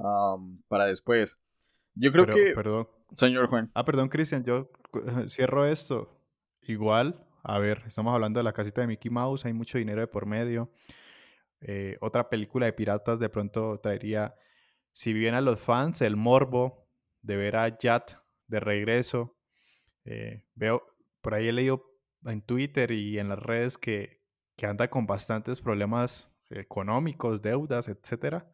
am, 0.03 0.63
para 0.69 0.87
después. 0.87 1.41
Yo 1.95 2.13
creo 2.13 2.25
Pero- 2.27 2.37
que, 2.37 2.53
Perdón. 2.55 2.89
señor 3.13 3.49
Juan, 3.49 3.71
Ah, 3.75 3.85
perdón, 3.85 4.09
Cristian, 4.09 4.45
yo 4.45 4.71
eh, 4.95 5.29
cierro 5.29 5.65
esto. 5.67 6.21
Igual, 6.63 7.25
a 7.43 7.59
ver, 7.59 7.83
estamos 7.87 8.15
hablando 8.15 8.39
de 8.41 8.45
la 8.45 8.53
casita 8.53 8.81
de 8.81 8.87
Mickey 8.87 9.11
Mouse, 9.11 9.45
hay 9.47 9.53
mucho 9.53 9.79
dinero 9.79 10.01
de 10.01 10.07
por 10.07 10.27
medio. 10.27 10.71
Eh, 11.61 11.97
otra 12.01 12.29
película 12.29 12.67
de 12.67 12.73
piratas 12.73 13.19
de 13.19 13.29
pronto 13.29 13.81
traería, 13.81 14.35
si 14.93 15.13
bien 15.13 15.35
a 15.35 15.41
los 15.41 15.61
fans, 15.61 16.03
el 16.03 16.17
morbo 16.17 16.89
de 17.23 17.37
ver 17.37 17.57
a 17.57 17.77
Jat 17.81 18.13
de 18.47 18.61
regreso. 18.61 19.37
Eh, 20.05 20.45
veo, 20.55 20.83
por 21.21 21.35
ahí 21.35 21.49
he 21.49 21.53
leído 21.53 21.85
en 22.25 22.43
Twitter 22.43 22.91
y 22.93 23.19
en 23.19 23.29
las 23.29 23.39
redes 23.39 23.77
que, 23.79 24.21
que 24.57 24.67
anda 24.67 24.89
con 24.89 25.07
bastantes 25.07 25.61
problemas 25.61 26.33
económicos, 26.51 27.43
deudas, 27.43 27.89
etcétera. 27.89 28.51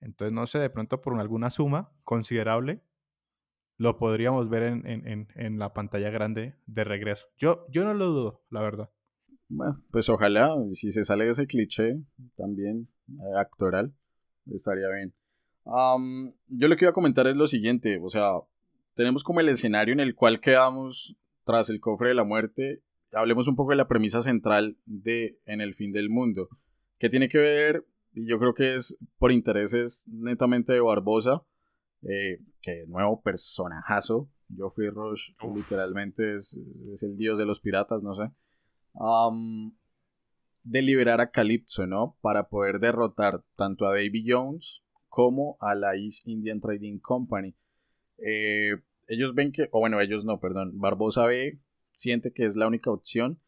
Entonces, 0.00 0.32
no 0.32 0.46
sé, 0.46 0.58
de 0.58 0.70
pronto 0.70 1.00
por 1.00 1.18
alguna 1.20 1.50
suma 1.50 1.92
considerable, 2.04 2.82
lo 3.76 3.96
podríamos 3.98 4.48
ver 4.48 4.62
en, 4.64 4.86
en- 4.86 5.06
en- 5.06 5.28
en 5.34 5.58
la 5.58 5.72
pantalla 5.72 6.10
grande 6.10 6.54
de 6.66 6.84
regreso. 6.84 7.26
Yo, 7.38 7.66
yo 7.70 7.84
no 7.84 7.94
lo 7.94 8.06
dudo, 8.06 8.42
la 8.50 8.62
verdad. 8.62 8.90
bueno, 9.48 9.82
pues 9.90 10.08
ojalá, 10.08 10.54
si 10.72 10.90
se 10.92 11.04
sale 11.04 11.28
ese 11.28 11.46
cliché 11.46 11.98
también 12.36 12.88
eh, 13.08 13.38
actoral, 13.38 13.94
estaría 14.46 14.88
bien. 14.88 15.14
Am, 15.64 16.32
yo 16.48 16.68
lo 16.68 16.76
que 16.76 16.84
iba 16.84 16.90
a 16.90 16.94
comentar 16.94 17.26
es 17.26 17.36
lo 17.36 17.46
siguiente, 17.46 17.98
o 18.02 18.08
sea, 18.08 18.30
tenemos 18.94 19.24
como 19.24 19.40
el 19.40 19.48
escenario 19.48 19.92
en 19.92 20.00
el 20.00 20.14
cual 20.14 20.40
quedamos 20.40 21.16
tras 21.44 21.70
el 21.70 21.80
cofre 21.80 22.08
de 22.08 22.14
la 22.14 22.24
muerte. 22.24 22.82
Hablemos 23.12 23.48
un 23.48 23.56
poco 23.56 23.70
de 23.70 23.76
la 23.76 23.88
premisa 23.88 24.20
central 24.20 24.76
de 24.84 25.38
En 25.46 25.60
el 25.60 25.74
fin 25.74 25.92
del 25.92 26.10
mundo, 26.10 26.48
que 26.98 27.08
tiene 27.08 27.28
que 27.28 27.38
ver, 27.38 27.84
y 28.12 28.28
yo 28.28 28.38
creo 28.38 28.54
que 28.54 28.74
es 28.74 28.96
por 29.18 29.32
intereses 29.32 30.06
netamente 30.10 30.72
de 30.72 30.80
Barbosa, 30.80 31.42
eh, 32.02 32.40
que 32.60 32.84
nuevo 32.86 33.20
personajazo. 33.22 34.28
Geoffrey 34.54 34.88
Rush 34.90 35.30
Uf. 35.42 35.56
literalmente 35.56 36.34
es, 36.34 36.58
es 36.92 37.02
el 37.04 37.16
dios 37.16 37.38
de 37.38 37.46
los 37.46 37.60
piratas, 37.60 38.02
no 38.02 38.14
sé. 38.14 38.30
Am, 38.94 39.72
de 40.64 40.82
liberar 40.82 41.20
a 41.20 41.30
Calypso, 41.30 41.86
¿no? 41.86 42.16
Para 42.20 42.48
poder 42.48 42.80
derrotar 42.80 43.44
tanto 43.56 43.86
a 43.86 43.90
Davy 43.90 44.24
Jones 44.26 44.82
como 45.08 45.56
a 45.60 45.74
la 45.74 45.94
East 45.96 46.26
Indian 46.26 46.60
Trading 46.60 46.98
Company. 46.98 47.54
Eh, 48.18 48.72
ellos 49.06 49.34
ven 49.34 49.52
que, 49.52 49.68
o 49.72 49.80
bueno, 49.80 50.00
ellos 50.00 50.24
no, 50.24 50.40
perdón, 50.40 50.78
Barbosa 50.78 51.26
ve, 51.26 51.60
siente 51.92 52.32
que 52.32 52.44
es 52.44 52.56
la 52.56 52.66
única 52.66 52.90
opción 52.90 53.40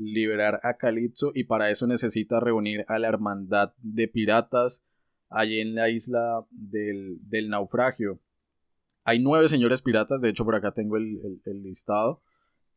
liberar 0.00 0.60
a 0.62 0.76
Calypso 0.76 1.30
y 1.34 1.44
para 1.44 1.70
eso 1.70 1.86
necesita 1.86 2.40
reunir 2.40 2.84
a 2.88 2.98
la 2.98 3.08
hermandad 3.08 3.72
de 3.82 4.08
piratas 4.08 4.82
allí 5.28 5.60
en 5.60 5.74
la 5.74 5.88
isla 5.90 6.44
del, 6.50 7.18
del 7.28 7.48
naufragio. 7.50 8.18
Hay 9.04 9.18
nueve 9.20 9.48
señores 9.48 9.82
piratas, 9.82 10.20
de 10.20 10.30
hecho 10.30 10.44
por 10.44 10.54
acá 10.56 10.72
tengo 10.72 10.96
el, 10.96 11.20
el- 11.24 11.42
el 11.44 11.62
listado, 11.62 12.22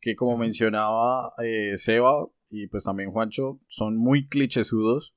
que 0.02 0.16
como 0.16 0.38
mencionaba 0.38 1.32
eh, 1.44 1.74
Seba 1.78 2.28
y 2.50 2.68
pues 2.68 2.84
también 2.84 3.12
Juancho, 3.12 3.60
son 3.68 3.98
muy 3.98 4.28
clichésudos. 4.28 5.16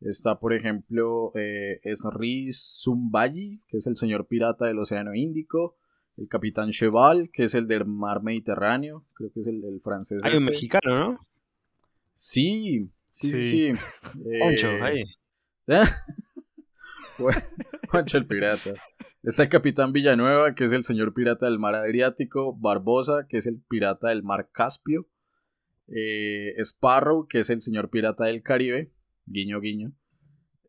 Está, 0.00 0.38
por 0.38 0.52
ejemplo, 0.52 1.30
eh, 1.34 1.80
Esri 1.82 2.50
Zumbayi, 2.52 3.62
que 3.68 3.78
es 3.78 3.86
el 3.86 3.96
señor 3.96 4.26
pirata 4.26 4.66
del 4.66 4.78
Océano 4.78 5.14
Índico. 5.14 5.76
El 6.16 6.28
capitán 6.28 6.70
Cheval, 6.70 7.30
que 7.32 7.44
es 7.44 7.54
el 7.54 7.66
del 7.66 7.86
mar 7.86 8.22
Mediterráneo. 8.22 9.04
Creo 9.14 9.32
que 9.32 9.40
es 9.40 9.46
el, 9.46 9.64
el 9.64 9.80
francés. 9.80 10.22
Hay 10.22 10.36
un 10.36 10.44
mexicano, 10.44 10.94
¿no? 10.94 11.18
Sí, 12.14 12.90
sí, 13.10 13.32
sí, 13.32 13.42
Sí. 13.42 13.72
Eh, 14.32 14.38
Poncho, 14.40 14.70
ahí. 14.80 15.04
Juancho 17.88 18.18
el 18.18 18.26
pirata. 18.26 18.74
Está 19.22 19.44
el 19.44 19.48
capitán 19.48 19.92
Villanueva, 19.92 20.54
que 20.54 20.64
es 20.64 20.72
el 20.72 20.84
señor 20.84 21.14
pirata 21.14 21.46
del 21.46 21.58
mar 21.58 21.74
Adriático. 21.74 22.56
Barbosa, 22.56 23.26
que 23.28 23.38
es 23.38 23.46
el 23.46 23.60
pirata 23.68 24.08
del 24.08 24.22
mar 24.22 24.50
Caspio. 24.52 25.08
Eh, 25.88 26.54
Sparrow, 26.58 27.26
que 27.28 27.40
es 27.40 27.50
el 27.50 27.60
señor 27.62 27.90
pirata 27.90 28.24
del 28.24 28.42
Caribe. 28.42 28.92
Guiño, 29.26 29.60
guiño. 29.60 29.92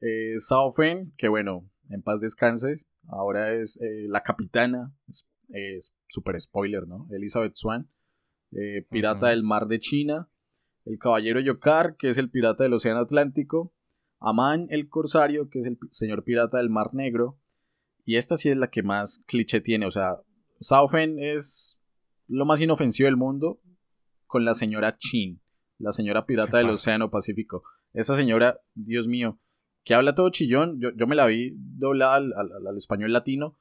Eh, 0.02 0.38
Saufen, 0.38 1.14
que 1.18 1.28
bueno, 1.28 1.70
en 1.90 2.02
paz 2.02 2.22
descanse. 2.22 2.86
Ahora 3.08 3.54
es 3.54 3.80
eh, 3.82 4.08
la 4.08 4.24
capitana. 4.24 4.94
Es, 5.50 5.94
super 6.08 6.40
spoiler, 6.40 6.88
¿no? 6.88 7.08
Elizabeth 7.12 7.56
Swan. 7.56 7.90
eh, 8.52 8.86
pirata 8.90 9.30
del 9.30 9.44
mar 9.44 9.68
de 9.68 9.80
China. 9.80 10.30
El 10.86 10.98
caballero 11.00 11.40
Yokar, 11.40 11.96
que 11.98 12.10
es 12.10 12.18
el 12.18 12.30
pirata 12.30 12.64
del 12.64 12.74
océano 12.74 13.00
Atlántico. 13.02 13.74
Amán 14.20 14.68
el 14.70 14.88
corsario, 14.88 15.50
que 15.50 15.60
es 15.60 15.66
el 15.66 15.78
señor 15.92 16.24
pirata 16.24 16.58
del 16.58 16.70
mar 16.70 16.94
Negro. 16.94 17.38
Y 18.06 18.18
esta 18.18 18.38
sí 18.38 18.50
es 18.50 18.58
la 18.58 18.70
que 18.70 18.84
más 18.84 19.24
cliché 19.28 19.62
tiene. 19.62 19.86
O 19.88 19.92
sea, 19.92 20.18
Saufen 20.60 21.18
es 21.20 21.80
lo 22.28 22.46
más 22.46 22.62
inofensivo 22.62 23.08
del 23.08 23.18
mundo 23.18 23.60
con 24.28 24.46
la 24.46 24.54
señora 24.54 24.98
Chin, 24.98 25.42
la 25.80 25.92
señora 25.92 26.26
pirata 26.26 26.52
Se 26.52 26.58
del 26.58 26.70
océano 26.70 27.10
Pacífico. 27.12 27.64
Esa 27.94 28.16
señora, 28.16 28.60
Dios 28.74 29.08
mío, 29.08 29.40
que 29.84 29.94
habla 29.96 30.14
todo 30.16 30.30
chillón, 30.30 30.80
yo, 30.80 30.90
yo 30.96 31.08
me 31.08 31.16
la 31.16 31.26
vi 31.28 31.54
doblada 31.56 32.16
al, 32.16 32.34
al- 32.34 32.68
al 32.68 32.78
español 32.78 33.12
latino. 33.14 33.58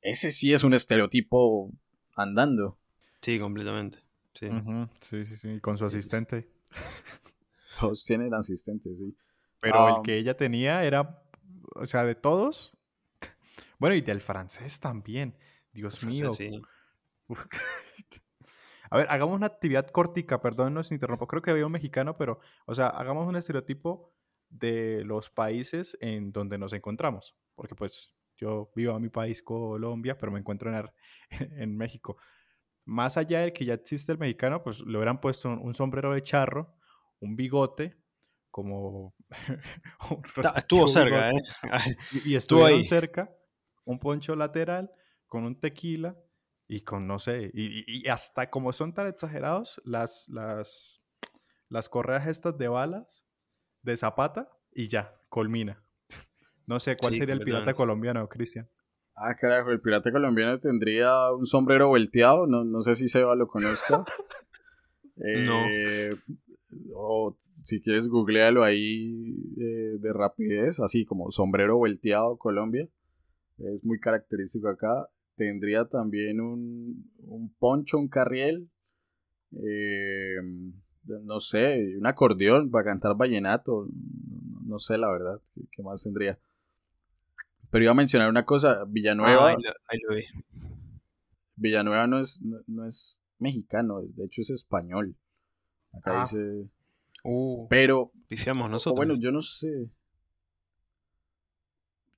Ese 0.00 0.30
sí 0.30 0.52
es 0.52 0.62
un 0.64 0.72
estereotipo 0.74 1.72
andando. 2.14 2.78
Sí, 3.20 3.38
completamente. 3.38 3.98
Sí. 4.38 4.48
Sí, 5.00 5.24
sí, 5.24 5.36
sí. 5.36 5.48
y 5.54 5.60
Con 5.60 5.78
su 5.78 5.86
asistente. 5.86 6.48
Todos 7.80 8.04
tienen 8.04 8.34
asistentes, 8.34 8.98
sí. 8.98 9.16
Pero 9.60 9.96
el 9.96 10.02
que 10.02 10.16
ella 10.18 10.36
tenía 10.36 10.84
era, 10.84 11.22
o 11.74 11.86
sea, 11.86 12.04
de 12.04 12.14
todos. 12.14 12.76
Bueno, 13.78 13.94
y 13.94 14.00
del 14.00 14.22
francés 14.22 14.80
también. 14.80 15.36
Dios 15.70 15.98
Francés, 15.98 16.22
mío. 16.22 16.30
sí. 16.30 16.62
A 18.90 18.96
ver, 18.96 19.06
hagamos 19.10 19.36
una 19.36 19.46
actividad 19.46 19.86
cortica, 19.88 20.40
perdón, 20.40 20.72
no 20.72 20.82
se 20.82 20.94
interrumpo. 20.94 21.26
Creo 21.26 21.42
que 21.42 21.50
había 21.50 21.66
un 21.66 21.72
mexicano, 21.72 22.16
pero, 22.16 22.38
o 22.64 22.74
sea, 22.74 22.86
hagamos 22.86 23.28
un 23.28 23.36
estereotipo 23.36 24.14
de 24.48 25.02
los 25.04 25.28
países 25.28 25.98
en 26.00 26.32
donde 26.32 26.56
nos 26.56 26.72
encontramos. 26.72 27.36
Porque, 27.54 27.74
pues, 27.74 28.14
yo 28.36 28.70
vivo 28.74 28.96
en 28.96 29.02
mi 29.02 29.08
país, 29.10 29.42
Colombia, 29.42 30.16
pero 30.16 30.32
me 30.32 30.38
encuentro 30.38 30.72
en, 30.74 30.88
en 31.60 31.76
México. 31.76 32.16
Más 32.86 33.16
allá 33.18 33.40
del 33.40 33.52
que 33.52 33.64
ya 33.66 33.74
existe 33.74 34.12
el 34.12 34.18
mexicano, 34.18 34.62
pues 34.62 34.80
le 34.80 34.96
hubieran 34.96 35.20
puesto 35.20 35.48
un, 35.50 35.58
un 35.58 35.74
sombrero 35.74 36.14
de 36.14 36.22
charro, 36.22 36.74
un 37.20 37.36
bigote, 37.36 37.96
como. 38.50 39.14
un 40.10 40.22
Estuvo 40.56 40.88
cerca, 40.88 41.30
bigote, 41.30 41.90
¿eh? 41.90 41.96
y, 42.24 42.32
y 42.32 42.36
Estuvo 42.36 42.64
ahí. 42.64 42.84
cerca, 42.84 43.30
un 43.84 43.98
poncho 43.98 44.34
lateral 44.34 44.90
con 45.26 45.44
un 45.44 45.60
tequila 45.60 46.16
y 46.68 46.80
con, 46.80 47.06
no 47.06 47.18
sé, 47.18 47.50
y, 47.54 48.08
hasta 48.08 48.50
como 48.50 48.72
son 48.72 48.92
tan 48.92 49.06
exagerados, 49.06 49.80
las, 49.84 50.28
las, 50.28 51.02
las 51.68 51.88
correas 51.88 52.26
estas 52.26 52.58
de 52.58 52.68
balas 52.68 53.24
de 53.82 53.96
zapata 53.96 54.48
y 54.72 54.88
ya, 54.88 55.20
colmina. 55.28 55.82
No 56.66 56.80
sé 56.80 56.96
cuál 56.96 57.12
Sí, 57.12 57.20
sería 57.20 57.34
el 57.34 57.42
pirata 57.42 57.74
colombiano, 57.74 58.28
Cristian. 58.28 58.68
Ah, 59.16 59.34
carajo, 59.34 59.70
el 59.70 59.80
pirata 59.80 60.12
colombiano 60.12 60.58
tendría 60.60 61.32
un 61.32 61.46
sombrero 61.46 61.88
volteado. 61.88 62.46
No, 62.46 62.64
no 62.64 62.82
sé 62.82 62.94
si 62.94 63.08
Seba 63.08 63.34
lo 63.34 63.46
conozca. 63.48 64.04
Eh, 65.18 66.10
O 66.94 67.38
si 67.62 67.80
quieres, 67.80 68.06
googlealo 68.08 68.62
ahí 68.64 69.34
eh, 69.58 69.96
de 69.98 70.12
rapidez, 70.12 70.78
así 70.80 71.06
como 71.06 71.30
sombrero 71.30 71.78
volteado 71.78 72.36
Colombia. 72.36 72.86
Es 73.56 73.82
muy 73.82 73.98
característico 73.98 74.68
acá. 74.68 75.08
Tendría 75.36 75.86
también 75.86 76.40
un, 76.42 77.10
un 77.22 77.54
poncho, 77.58 77.96
un 77.98 78.08
carriel. 78.08 78.68
eh, 79.52 80.36
no 81.04 81.40
sé, 81.40 81.96
un 81.98 82.06
acordeón 82.06 82.70
para 82.70 82.84
cantar 82.84 83.16
vallenato. 83.16 83.86
No, 83.90 84.60
no 84.66 84.78
sé, 84.78 84.98
la 84.98 85.10
verdad. 85.10 85.40
¿Qué, 85.54 85.62
qué 85.72 85.82
más 85.82 86.02
tendría? 86.02 86.38
Pero 87.70 87.84
iba 87.84 87.92
a 87.92 87.96
mencionar 87.96 88.28
una 88.30 88.44
cosa. 88.44 88.84
Villanueva. 88.88 89.48
Ah, 89.48 89.48
ahí, 89.50 89.56
lo, 89.62 89.70
ahí 89.88 89.98
lo 90.08 90.14
vi. 90.16 90.22
Villanueva 91.56 92.06
no 92.06 92.18
es, 92.18 92.42
no, 92.42 92.58
no 92.66 92.86
es 92.86 93.22
mexicano, 93.38 94.00
de 94.02 94.24
hecho 94.26 94.42
es 94.42 94.50
español. 94.50 95.16
Acá 95.92 96.20
Ah. 96.20 96.20
dice. 96.22 96.68
Uh, 97.24 97.66
Pero, 97.68 98.12
nosotros. 98.68 98.94
bueno, 98.94 99.14
yo 99.16 99.32
no 99.32 99.40
sé. 99.40 99.90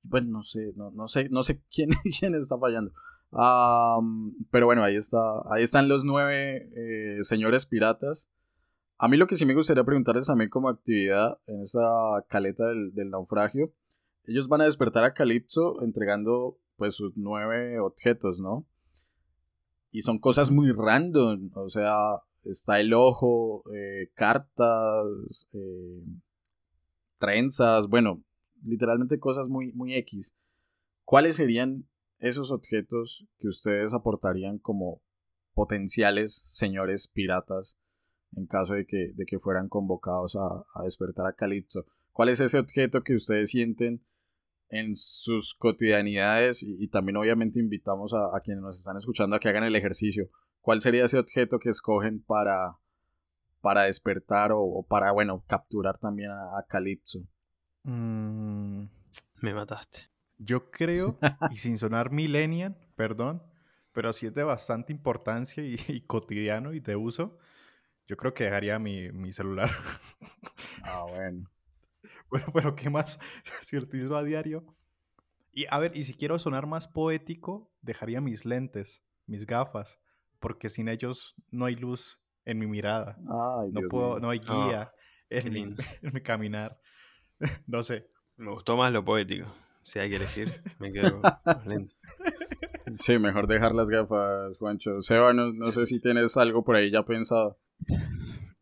Bueno, 0.02 0.28
no 0.30 0.42
sé, 0.42 0.72
no, 0.76 0.90
no 0.90 1.06
sé, 1.08 1.28
no 1.30 1.42
sé 1.42 1.60
quién, 1.70 1.90
quién 2.18 2.34
está 2.34 2.58
fallando. 2.58 2.92
Am, 3.30 4.34
pero 4.50 4.66
bueno, 4.66 4.82
ahí 4.82 4.96
está, 4.96 5.18
ahí 5.50 5.62
están 5.62 5.88
los 5.88 6.04
nueve 6.04 6.66
eh, 6.76 7.22
señores 7.24 7.66
piratas. 7.66 8.30
A 8.98 9.06
mí 9.08 9.16
lo 9.16 9.26
que 9.26 9.36
sí 9.36 9.44
me 9.46 9.54
gustaría 9.54 9.84
preguntarles 9.84 10.26
también 10.26 10.50
como 10.50 10.68
actividad 10.68 11.38
en 11.46 11.60
esa 11.62 11.80
caleta 12.28 12.66
del, 12.66 12.92
del 12.94 13.10
naufragio, 13.10 13.72
ellos 14.28 14.48
van 14.48 14.60
a 14.60 14.64
despertar 14.64 15.04
a 15.04 15.14
Calypso 15.14 15.82
entregando 15.82 16.58
pues 16.76 16.94
sus 16.94 17.16
nueve 17.16 17.80
objetos, 17.80 18.38
¿no? 18.38 18.66
Y 19.90 20.02
son 20.02 20.18
cosas 20.18 20.50
muy 20.50 20.70
random, 20.70 21.50
o 21.54 21.70
sea, 21.70 21.94
está 22.44 22.78
el 22.78 22.92
ojo, 22.92 23.64
eh, 23.74 24.10
cartas, 24.14 25.46
eh, 25.52 26.02
trenzas, 27.18 27.88
bueno, 27.88 28.22
literalmente 28.62 29.18
cosas 29.18 29.48
muy, 29.48 29.72
muy 29.72 29.94
X. 29.94 30.36
¿Cuáles 31.04 31.36
serían 31.36 31.88
esos 32.18 32.50
objetos 32.50 33.26
que 33.38 33.48
ustedes 33.48 33.94
aportarían 33.94 34.58
como 34.58 35.00
potenciales 35.54 36.42
señores 36.52 37.08
piratas 37.08 37.76
en 38.36 38.46
caso 38.46 38.74
de 38.74 38.86
que, 38.86 39.12
de 39.14 39.24
que 39.24 39.38
fueran 39.38 39.68
convocados 39.68 40.36
a, 40.36 40.64
a 40.74 40.84
despertar 40.84 41.26
a 41.26 41.32
Calypso? 41.32 41.86
¿Cuál 42.12 42.28
es 42.28 42.40
ese 42.40 42.58
objeto 42.58 43.02
que 43.02 43.14
ustedes 43.14 43.50
sienten 43.50 44.02
en 44.70 44.94
sus 44.96 45.54
cotidianidades? 45.54 46.62
Y, 46.62 46.76
y 46.82 46.88
también 46.88 47.16
obviamente 47.16 47.60
invitamos 47.60 48.12
a, 48.14 48.36
a 48.36 48.40
quienes 48.40 48.62
nos 48.62 48.78
están 48.78 48.96
escuchando 48.98 49.36
a 49.36 49.40
que 49.40 49.48
hagan 49.48 49.64
el 49.64 49.76
ejercicio. 49.76 50.28
¿Cuál 50.60 50.80
sería 50.80 51.04
ese 51.04 51.18
objeto 51.18 51.58
que 51.58 51.70
escogen 51.70 52.22
para, 52.22 52.76
para 53.60 53.82
despertar 53.84 54.52
o, 54.52 54.60
o 54.60 54.86
para, 54.86 55.12
bueno, 55.12 55.44
capturar 55.46 55.98
también 55.98 56.30
a, 56.30 56.58
a 56.58 56.64
Calypso? 56.68 57.20
Mm, 57.84 58.84
Me 59.42 59.54
mataste. 59.54 60.00
yo 60.38 60.70
creo, 60.70 61.18
y 61.50 61.56
sin 61.56 61.78
sonar 61.78 62.10
millennial, 62.10 62.76
perdón, 62.96 63.42
pero 63.92 64.12
sí 64.12 64.26
es 64.26 64.34
de 64.34 64.44
bastante 64.44 64.92
importancia 64.92 65.64
y, 65.64 65.76
y 65.88 66.02
cotidiano 66.02 66.72
y 66.74 66.80
de 66.80 66.96
uso, 66.96 67.38
yo 68.06 68.16
creo 68.16 68.34
que 68.34 68.44
dejaría 68.44 68.78
mi, 68.78 69.10
mi 69.12 69.32
celular. 69.32 69.70
Ah, 70.82 71.04
bueno. 71.08 71.48
Bueno, 72.30 72.46
pero 72.52 72.74
¿qué 72.74 72.90
más 72.90 73.18
si 73.62 73.76
utilizo 73.76 74.16
a 74.16 74.22
diario? 74.22 74.64
Y 75.52 75.66
a 75.70 75.78
ver, 75.78 75.96
y 75.96 76.04
si 76.04 76.14
quiero 76.14 76.38
sonar 76.38 76.66
más 76.66 76.86
poético, 76.88 77.70
dejaría 77.82 78.20
mis 78.20 78.44
lentes, 78.44 79.02
mis 79.26 79.46
gafas, 79.46 79.98
porque 80.38 80.68
sin 80.68 80.88
ellos 80.88 81.34
no 81.50 81.64
hay 81.64 81.74
luz 81.74 82.20
en 82.44 82.58
mi 82.58 82.66
mirada. 82.66 83.18
Ay, 83.18 83.70
No 83.72 83.80
Dios 83.80 83.90
puedo, 83.90 84.20
no 84.20 84.30
hay 84.30 84.40
Ah, 84.46 84.66
guía 84.66 84.92
en, 85.30 85.44
mi, 85.52 85.60
lindo. 85.60 85.82
en 86.02 86.12
mi 86.14 86.20
caminar. 86.20 86.80
No 87.66 87.82
sé. 87.82 88.08
Me 88.36 88.50
gustó 88.52 88.76
más 88.76 88.92
lo 88.92 89.04
poético. 89.04 89.46
Si 89.82 89.98
hay 89.98 90.10
que 90.10 90.16
elegir, 90.16 90.62
me 90.78 90.92
quedo 90.92 91.22
lentes. 91.66 91.96
Sí, 92.96 93.18
mejor 93.18 93.46
dejar 93.48 93.74
las 93.74 93.90
gafas, 93.90 94.56
Juancho. 94.58 95.02
Seba, 95.02 95.32
no, 95.32 95.52
no 95.52 95.72
sé 95.72 95.86
si 95.86 96.00
tienes 96.00 96.36
algo 96.36 96.62
por 96.64 96.76
ahí 96.76 96.90
ya 96.90 97.02
pensado. 97.04 97.58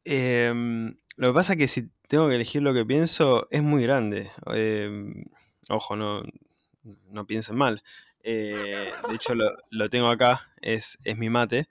Em, 0.06 0.96
lo 1.16 1.28
que 1.28 1.34
pasa 1.34 1.54
es 1.54 1.58
que 1.58 1.68
si 1.68 1.90
tengo 2.08 2.28
que 2.28 2.36
elegir 2.36 2.62
lo 2.62 2.74
que 2.74 2.84
pienso, 2.86 3.48
es 3.50 3.62
muy 3.62 3.82
grande. 3.82 4.30
Em, 4.54 5.24
ojo, 5.68 5.96
no, 5.96 6.22
no 7.10 7.26
piensen 7.26 7.56
mal. 7.56 7.82
Eh, 8.22 8.90
de 9.08 9.14
hecho, 9.16 9.34
lo, 9.34 9.50
lo 9.70 9.88
tengo 9.90 10.08
acá, 10.08 10.52
es, 10.60 10.98
es 11.04 11.16
mi 11.18 11.30
mate, 11.30 11.68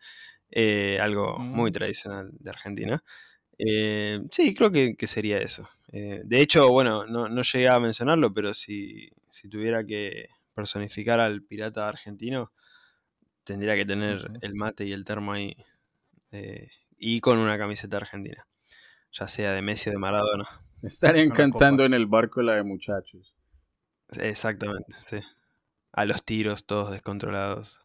eh, 0.52 1.00
algo 1.02 1.39
muy 1.39 1.71
Mm. 1.71 1.74
tradicional 1.74 2.32
de 2.39 2.50
Argentina. 2.50 3.04
Eh, 3.60 4.21
sí, 4.32 4.56
creo 4.56 4.71
que, 4.71 4.95
que 4.98 5.08
sería 5.08 5.39
eso. 5.39 5.69
Eh, 5.93 6.21
de 6.26 6.41
hecho, 6.41 6.71
bueno, 6.71 7.06
no, 7.08 7.30
no 7.30 7.43
llegué 7.43 7.69
a 7.69 7.80
mencionarlo, 7.80 8.34
pero 8.34 8.54
si, 8.54 9.12
si 9.30 9.50
tuviera 9.50 9.86
que 9.86 10.30
personificar 10.56 11.19
al 11.21 11.43
pirata 11.43 11.89
argentino, 11.89 12.54
tendría 13.43 13.76
que 13.76 13.86
tener 13.86 14.32
el 14.41 14.56
mate 14.56 14.86
y 14.86 14.93
el 14.93 15.06
termo 15.06 15.34
ahí. 15.34 15.56
Y 16.98 17.20
con 17.22 17.38
una 17.40 17.58
camiseta 17.58 17.98
argentina. 17.98 18.48
Ya 19.12 19.28
sea 19.28 19.54
de 19.54 19.62
Messi 19.62 19.90
o 19.90 19.94
de 19.94 20.00
Maradona. 20.00 20.48
Estarían 20.82 21.30
la 21.30 21.36
cantando 21.36 21.86
en 21.86 21.94
el 21.94 22.06
barco 22.06 22.42
la 22.42 22.56
de 22.56 22.64
muchachos. 22.64 23.36
Exactamente, 24.20 24.94
sí. 25.00 25.18
A 25.94 26.06
los 26.06 26.24
tiros, 26.24 26.66
todos 26.66 26.92
descontrolados, 26.92 27.82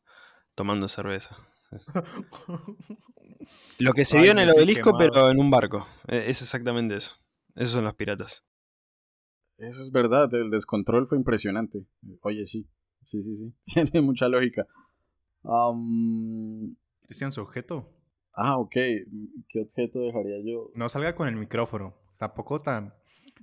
tomando 0.55 0.89
cerveza. 0.89 1.37
Lo 3.79 3.93
que 3.93 4.05
se 4.05 4.19
Ay, 4.19 4.25
vio 4.25 4.33
en 4.33 4.41
el 4.41 4.51
obelisco, 4.51 4.91
quemado. 4.93 5.13
pero 5.13 5.31
en 5.31 5.39
un 5.39 5.51
barco. 5.51 5.87
Eh, 6.09 6.25
Es 6.27 6.43
exactamente 6.43 6.97
eso. 6.97 7.13
Esos 7.55 7.73
son 7.73 7.85
los 7.85 7.95
piratas. 7.95 8.45
Eso 9.57 9.83
es 9.83 9.91
verdad, 9.93 10.33
el 10.35 10.51
descontrol 10.51 11.07
fue 11.07 11.19
impresionante. 11.19 11.85
Oye, 12.23 12.47
sí, 12.47 12.67
sí, 13.05 13.23
sí, 13.23 13.37
sí. 13.37 13.55
Tiene 13.91 14.01
mucha 14.05 14.29
lógica. 14.29 14.67
Am, 15.45 16.77
Cristian, 17.03 17.31
su 17.33 17.41
objeto. 17.43 17.89
Ah, 18.43 18.59
ok. 18.59 18.73
¿Qué 18.73 19.61
objeto 19.61 20.01
dejaría 20.01 20.37
yo? 20.45 20.71
No 20.75 20.89
salga 20.89 21.15
con 21.15 21.29
el 21.29 21.37
micrófono. 21.37 21.95
Tampoco 22.19 22.59
tan 22.59 22.93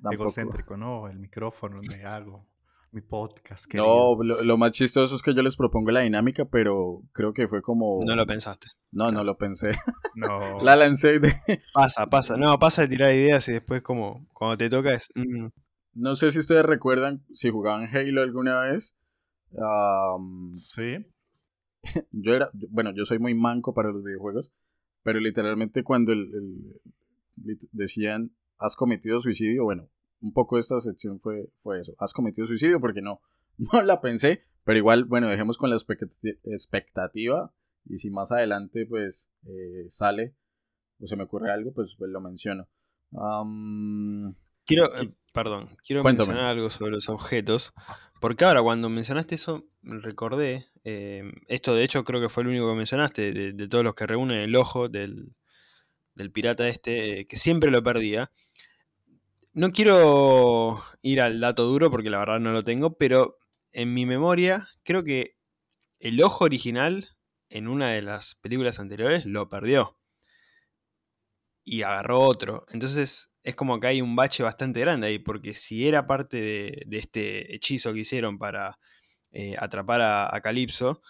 Tampoco. 0.02 0.14
egocéntrico, 0.24 0.78
no. 0.78 1.08
El 1.08 1.20
micrófono 1.20 1.78
donde 1.78 2.04
hago 2.06 2.48
mi 2.92 3.02
podcast. 3.02 3.66
querido. 3.66 3.86
No, 4.16 4.24
lo, 4.24 4.42
lo 4.44 4.58
más 4.58 4.72
chistoso 4.72 5.16
es 5.16 5.22
que 5.22 5.34
yo 5.36 5.42
les 5.44 5.56
propongo 5.58 5.92
la 5.92 6.00
dinámica, 6.02 6.46
pero 6.46 7.02
creo 7.14 7.34
que 7.34 7.48
fue 7.48 7.62
como... 7.62 8.00
No 8.06 8.16
lo 8.16 8.26
pensaste. 8.26 8.68
No, 8.92 9.12
no 9.12 9.24
lo 9.24 9.38
pensé. 9.38 9.72
No. 10.16 10.40
La 10.64 10.76
lancé 10.76 11.20
de... 11.20 11.32
Pasa, 11.74 12.08
pasa. 12.08 12.38
No, 12.38 12.58
pasa 12.58 12.82
de 12.84 12.88
tirar 12.88 13.12
ideas 13.12 13.48
y 13.50 13.52
después 13.52 13.82
como 13.84 14.26
cuando 14.34 14.58
te 14.58 14.68
toca 14.68 14.94
es... 14.94 15.12
mm, 15.14 15.48
No 15.94 16.16
sé 16.16 16.32
si 16.32 16.40
ustedes 16.40 16.66
recuerdan 16.66 17.24
si 17.34 17.52
jugaban 17.52 17.88
Halo 17.96 18.24
alguna 18.24 18.62
vez. 18.62 18.98
Sí. 20.54 21.06
yo 22.12 22.34
era, 22.34 22.50
bueno, 22.70 22.92
yo 22.96 23.06
soy 23.06 23.20
muy 23.20 23.36
manco 23.36 23.74
para 23.76 23.92
los 23.92 24.04
videojuegos, 24.04 24.52
pero 25.08 25.22
literalmente 25.22 25.86
cuando 25.86 26.12
el, 26.12 26.76
decían 27.72 28.36
¿has 28.60 28.76
cometido 28.76 29.22
suicidio? 29.22 29.64
Bueno, 29.64 29.90
un 30.20 30.34
poco 30.34 30.58
esta 30.58 30.82
sección 30.82 31.22
fue, 31.22 31.50
fue 31.64 31.80
eso. 31.80 31.94
¿Has 31.98 32.12
cometido 32.12 32.46
suicidio? 32.46 32.82
Porque 32.82 33.02
no, 33.02 33.22
no 33.58 33.82
la 33.84 34.02
pensé, 34.02 34.44
pero 34.66 34.78
igual, 34.78 35.06
bueno, 35.06 35.30
dejemos 35.30 35.58
con 35.58 35.70
la 35.70 35.78
expectativa 35.78 37.54
y 37.86 38.00
si 38.00 38.10
más 38.10 38.34
adelante 38.34 38.86
pues 38.86 39.32
eh, 39.46 39.86
sale 39.88 40.36
o 41.00 41.08
se 41.08 41.16
me 41.16 41.24
ocurre 41.24 41.54
algo, 41.54 41.72
pues, 41.72 41.96
pues 41.98 42.12
lo 42.12 42.20
menciono. 42.20 42.68
quiero, 44.66 44.94
eh, 44.94 45.16
perdón, 45.32 45.70
quiero 45.86 46.04
mencionar 46.04 46.48
algo 46.48 46.70
sobre 46.70 46.92
los 46.92 47.08
objetos, 47.08 47.74
porque 48.20 48.46
ahora 48.46 48.62
cuando 48.62 48.90
mencionaste 48.90 49.36
eso, 49.36 49.66
recordé, 49.82 50.68
eh, 50.84 51.32
esto 51.48 51.76
de 51.76 51.84
hecho 51.84 52.04
creo 52.04 52.22
que 52.22 52.30
fue 52.30 52.44
el 52.44 52.50
único 52.50 52.70
que 52.70 52.78
mencionaste, 52.78 53.32
de, 53.54 53.68
todos 53.68 53.84
los 53.84 53.96
que 53.96 54.08
reúnen 54.08 54.40
el 54.40 54.56
ojo 54.56 54.90
del, 54.90 55.36
del 56.16 56.32
pirata 56.32 56.68
este, 56.68 57.28
que 57.28 57.38
siempre 57.38 57.72
lo 57.72 57.84
perdía. 57.84 58.32
No 59.54 59.72
quiero 59.72 60.84
ir 61.02 61.22
al 61.22 61.40
dato 61.40 61.66
duro 61.66 61.90
porque 61.90 62.10
la 62.10 62.20
verdad 62.20 62.40
no 62.40 62.52
lo 62.52 62.64
tengo, 62.64 62.98
pero 62.98 63.38
en 63.72 63.94
mi 63.94 64.06
memoria 64.06 64.68
creo 64.84 65.04
que 65.04 65.38
el 66.00 66.22
ojo 66.22 66.46
original 66.46 67.18
en 67.50 67.68
una 67.68 67.90
de 67.90 68.02
las 68.02 68.36
películas 68.36 68.80
anteriores 68.80 69.26
lo 69.26 69.50
perdió. 69.50 69.98
Y 71.64 71.82
agarró 71.82 72.22
otro. 72.22 72.66
Entonces 72.72 73.37
es 73.48 73.56
como 73.56 73.80
que 73.80 73.88
hay 73.88 74.02
un 74.02 74.16
bache 74.18 74.44
bastante 74.44 74.82
grande 74.82 75.08
ahí, 75.08 75.20
porque 75.20 75.56
si 75.56 75.88
era 75.88 76.06
parte 76.06 76.38
de, 76.86 76.98
este 76.98 77.56
hechizo 77.56 77.94
que 77.94 78.02
hicieron 78.02 78.38
para 78.38 78.78
eh, 79.32 79.56
atrapar 79.58 80.02
a, 80.02 80.36
a 80.36 80.42
Calypso, 80.42 81.02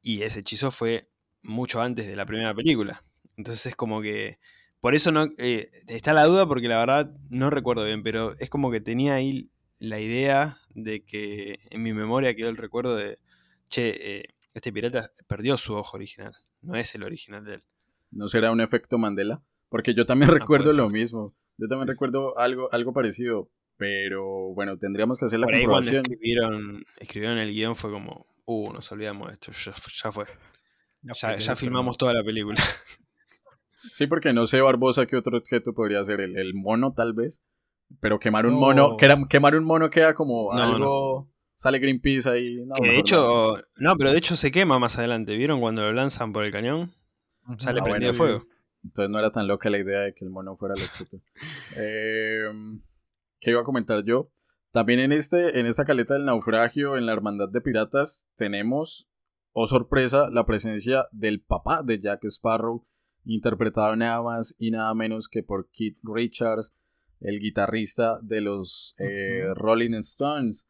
y 0.00 0.22
ese 0.22 0.40
hechizo 0.40 0.70
fue 0.70 1.10
mucho 1.42 1.82
antes 1.82 2.06
de 2.06 2.16
la 2.16 2.24
primera 2.24 2.54
película. 2.54 3.04
Entonces 3.36 3.66
es 3.66 3.76
como 3.76 4.00
que 4.00 4.38
por 4.80 4.94
eso 4.94 5.12
no 5.12 5.26
eh, 5.36 5.70
está 5.88 6.14
la 6.14 6.24
duda 6.24 6.46
porque 6.46 6.68
la 6.68 6.78
verdad 6.78 7.12
no 7.30 7.50
recuerdo 7.50 7.84
bien, 7.84 8.02
pero 8.02 8.32
es 8.38 8.48
como 8.48 8.70
que 8.70 8.80
tenía 8.80 9.14
ahí 9.14 9.50
la 9.78 10.00
idea 10.00 10.58
de 10.70 11.04
que 11.04 11.58
en 11.70 11.82
mi 11.82 11.92
memoria 11.92 12.34
quedó 12.34 12.48
el 12.48 12.56
recuerdo 12.56 12.96
de, 12.96 13.18
che, 13.68 14.20
eh, 14.20 14.34
este 14.54 14.72
pirata 14.72 15.10
perdió 15.26 15.58
su 15.58 15.74
ojo 15.74 15.98
original, 15.98 16.32
no 16.62 16.74
es 16.74 16.94
el 16.94 17.02
original 17.02 17.44
de 17.44 17.54
él. 17.54 17.64
¿No 18.10 18.28
será 18.28 18.50
un 18.50 18.62
efecto 18.62 18.96
Mandela? 18.96 19.42
Porque 19.68 19.92
yo 19.92 20.06
también 20.06 20.30
recuerdo 20.30 20.74
lo 20.74 20.88
mismo. 20.88 21.34
Yo 21.58 21.68
también 21.68 21.88
recuerdo 21.88 22.38
algo, 22.38 22.72
algo 22.72 22.92
parecido, 22.92 23.50
pero 23.76 24.52
bueno, 24.54 24.78
tendríamos 24.78 25.18
que 25.18 25.26
hacer 25.26 25.40
la 25.40 25.46
Por 25.46 25.54
ahí 25.54 25.64
Cuando 25.64 25.90
escribieron, 25.90 26.84
escribieron 26.98 27.38
el 27.38 27.52
guion 27.52 27.76
fue 27.76 27.90
como, 27.90 28.26
uh, 28.44 28.72
nos 28.72 28.90
olvidamos 28.92 29.28
de 29.28 29.34
esto, 29.34 29.52
ya, 30.02 30.12
fue. 30.12 30.26
Ya, 31.02 31.36
ya 31.36 31.56
filmamos 31.56 31.96
toda 31.96 32.12
la 32.12 32.22
película. 32.22 32.56
Sí, 33.88 34.06
porque 34.06 34.32
no 34.32 34.46
sé, 34.46 34.60
Barbosa, 34.60 35.06
qué 35.06 35.16
otro 35.16 35.38
objeto 35.38 35.72
podría 35.72 36.02
ser. 36.04 36.20
El, 36.20 36.54
mono, 36.54 36.92
tal 36.94 37.12
vez. 37.12 37.42
Pero 38.00 38.18
quemar 38.18 38.46
un 38.46 38.54
mono. 38.54 38.96
Quemar 38.96 39.54
un 39.54 39.64
mono 39.64 39.90
queda 39.90 40.14
como 40.14 40.52
algo. 40.52 41.30
Sale 41.54 41.78
Greenpeace 41.78 42.28
ahí. 42.28 42.56
de 42.82 42.98
hecho. 42.98 43.56
No, 43.76 43.96
pero 43.96 44.12
de 44.12 44.18
hecho 44.18 44.36
se 44.36 44.50
quema 44.50 44.78
más 44.78 44.98
adelante. 44.98 45.36
¿Vieron 45.36 45.60
cuando 45.60 45.82
lo 45.82 45.92
lanzan 45.92 46.32
por 46.32 46.44
el 46.44 46.50
cañón? 46.50 46.92
Sale 47.58 47.80
ah, 47.80 47.84
prendido 47.84 48.12
fuego. 48.12 48.44
Entonces 48.86 49.10
no 49.10 49.18
era 49.18 49.32
tan 49.32 49.48
loca 49.48 49.68
la 49.68 49.78
idea 49.78 50.00
de 50.00 50.14
que 50.14 50.24
el 50.24 50.30
mono 50.30 50.56
fuera 50.56 50.74
el 50.76 50.82
objeto. 50.82 51.20
Em, 51.76 52.82
¿Qué 53.40 53.50
iba 53.50 53.60
a 53.60 53.64
comentar 53.64 54.04
yo? 54.04 54.30
También 54.70 55.00
en, 55.00 55.12
este, 55.12 55.58
en 55.58 55.66
esta 55.66 55.84
caleta 55.84 56.14
del 56.14 56.24
naufragio, 56.24 56.96
en 56.96 57.06
la 57.06 57.12
Hermandad 57.12 57.48
de 57.48 57.60
Piratas, 57.60 58.30
tenemos, 58.36 59.08
oh 59.52 59.66
sorpresa, 59.66 60.28
la 60.30 60.46
presencia 60.46 61.06
del 61.10 61.40
papá 61.40 61.82
de 61.82 62.00
Jack 62.00 62.24
Sparrow, 62.24 62.86
interpretado 63.24 63.96
nada 63.96 64.22
más 64.22 64.54
y 64.58 64.70
nada 64.70 64.94
menos 64.94 65.28
que 65.28 65.42
por 65.42 65.68
Keith 65.70 65.98
Richards, 66.02 66.74
el 67.20 67.40
guitarrista 67.40 68.18
de 68.22 68.40
los 68.40 68.94
eh, 68.98 69.52
Rolling 69.54 69.94
Stones. 69.94 70.68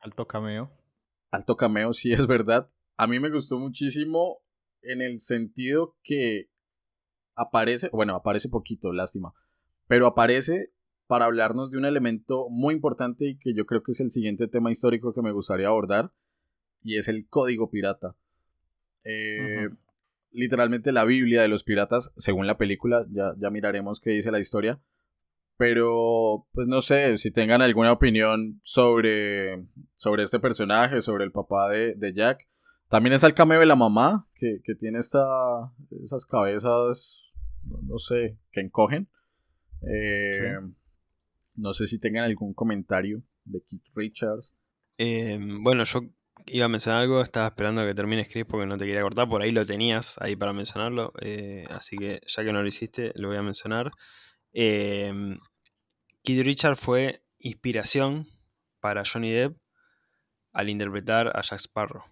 Alto 0.00 0.26
cameo. 0.26 0.72
Alto 1.30 1.56
cameo, 1.56 1.92
sí 1.92 2.12
es 2.12 2.26
verdad. 2.26 2.68
A 2.96 3.06
mí 3.06 3.20
me 3.20 3.30
gustó 3.30 3.58
muchísimo 3.58 4.42
en 4.82 5.02
el 5.02 5.20
sentido 5.20 5.96
que 6.02 6.48
aparece, 7.36 7.88
bueno, 7.92 8.14
aparece 8.14 8.48
poquito, 8.48 8.92
lástima, 8.92 9.34
pero 9.86 10.06
aparece 10.06 10.70
para 11.06 11.26
hablarnos 11.26 11.70
de 11.70 11.78
un 11.78 11.84
elemento 11.84 12.48
muy 12.48 12.74
importante 12.74 13.26
y 13.26 13.38
que 13.38 13.54
yo 13.54 13.66
creo 13.66 13.82
que 13.82 13.92
es 13.92 14.00
el 14.00 14.10
siguiente 14.10 14.48
tema 14.48 14.70
histórico 14.70 15.12
que 15.12 15.22
me 15.22 15.32
gustaría 15.32 15.68
abordar, 15.68 16.12
y 16.82 16.98
es 16.98 17.08
el 17.08 17.26
código 17.28 17.70
pirata. 17.70 18.14
Eh, 19.04 19.68
literalmente 20.30 20.92
la 20.92 21.04
Biblia 21.04 21.42
de 21.42 21.48
los 21.48 21.64
piratas, 21.64 22.12
según 22.16 22.46
la 22.46 22.58
película, 22.58 23.06
ya, 23.10 23.34
ya 23.38 23.50
miraremos 23.50 24.00
qué 24.00 24.10
dice 24.10 24.30
la 24.30 24.40
historia. 24.40 24.80
Pero, 25.56 26.46
pues 26.52 26.66
no 26.66 26.80
sé, 26.80 27.16
si 27.16 27.30
tengan 27.30 27.62
alguna 27.62 27.92
opinión 27.92 28.60
sobre, 28.62 29.64
sobre 29.94 30.24
este 30.24 30.40
personaje, 30.40 31.00
sobre 31.00 31.24
el 31.24 31.30
papá 31.30 31.68
de, 31.68 32.12
Jack. 32.14 32.48
También 32.88 33.14
está 33.14 33.28
el 33.28 33.34
cameo 33.34 33.60
de 33.60 33.66
la 33.66 33.76
mamá, 33.76 34.26
que, 34.34 34.60
tiene 34.78 34.98
esta, 34.98 35.22
esas 36.02 36.26
cabezas, 36.26 37.23
no, 37.66 37.98
sé, 37.98 38.38
que 38.52 38.60
encogen. 38.60 39.08
Eh, 39.82 40.58
no 41.56 41.72
sé 41.72 41.86
si 41.86 41.98
tengan 41.98 42.24
algún 42.24 42.54
comentario 42.54 43.22
de 43.44 43.62
Keith 43.62 43.86
Richards. 43.94 44.56
Eh, 44.98 45.38
bueno, 45.60 45.84
yo 45.84 46.00
iba 46.46 46.66
a 46.66 46.68
mencionar 46.68 47.02
algo, 47.02 47.22
estaba 47.22 47.46
esperando 47.46 47.82
a 47.82 47.86
que 47.86 47.94
termine 47.94 48.26
Chris 48.26 48.44
porque 48.44 48.66
no 48.66 48.76
te 48.76 48.86
quería 48.86 49.02
cortar, 49.02 49.28
por 49.28 49.42
ahí 49.42 49.50
lo 49.50 49.64
tenías 49.64 50.16
ahí 50.20 50.36
para 50.36 50.52
mencionarlo, 50.52 51.12
eh, 51.20 51.64
así 51.70 51.96
que 51.96 52.20
ya 52.26 52.44
que 52.44 52.52
no 52.52 52.62
lo 52.62 52.68
hiciste, 52.68 53.12
lo 53.16 53.28
voy 53.28 53.36
a 53.36 53.42
mencionar. 53.42 53.90
Eh, 54.52 55.12
Kid 56.22 56.42
Richard 56.42 56.76
fue 56.76 57.22
inspiración 57.38 58.26
para 58.80 59.02
Johnny 59.04 59.30
Depp 59.30 59.56
al 60.52 60.68
interpretar 60.68 61.32
a 61.34 61.42
Jack 61.42 61.60
Sparrow. 61.60 62.04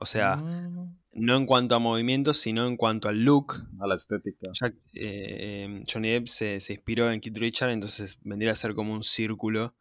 O 0.00 0.06
sea, 0.06 0.36
mm. 0.36 0.99
No 1.12 1.36
en 1.36 1.46
cuanto 1.46 1.74
a 1.74 1.78
movimientos, 1.78 2.38
sino 2.38 2.66
en 2.66 2.76
cuanto 2.76 3.08
al 3.08 3.24
look. 3.24 3.54
A 3.80 3.86
la 3.86 3.94
estética. 3.94 4.48
Eh, 4.94 5.82
Johnny 5.92 6.10
Depp 6.10 6.26
se, 6.26 6.60
se, 6.60 6.74
inspiró 6.74 7.10
en 7.10 7.20
Kid 7.20 7.36
Richard, 7.36 7.70
entonces 7.70 8.18
vendría 8.22 8.52
a 8.52 8.56
ser 8.56 8.74
como 8.74 8.92
un 8.92 9.02
círculo 9.02 9.74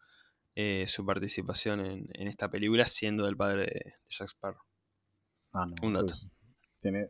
eh, 0.62 0.88
su 0.88 1.06
participación 1.06 1.80
en, 1.80 2.28
esta 2.28 2.50
película 2.50 2.84
siendo 2.86 3.26
del 3.26 3.38
padre 3.38 3.62
de 3.62 3.94
Jack 4.10 4.28
Sparrow. 4.28 4.62
Ah, 5.54 5.66
no, 5.66 5.88
un 5.88 5.94
dato. 5.94 6.08
Pues, 6.08 6.28
tiene, 6.82 7.10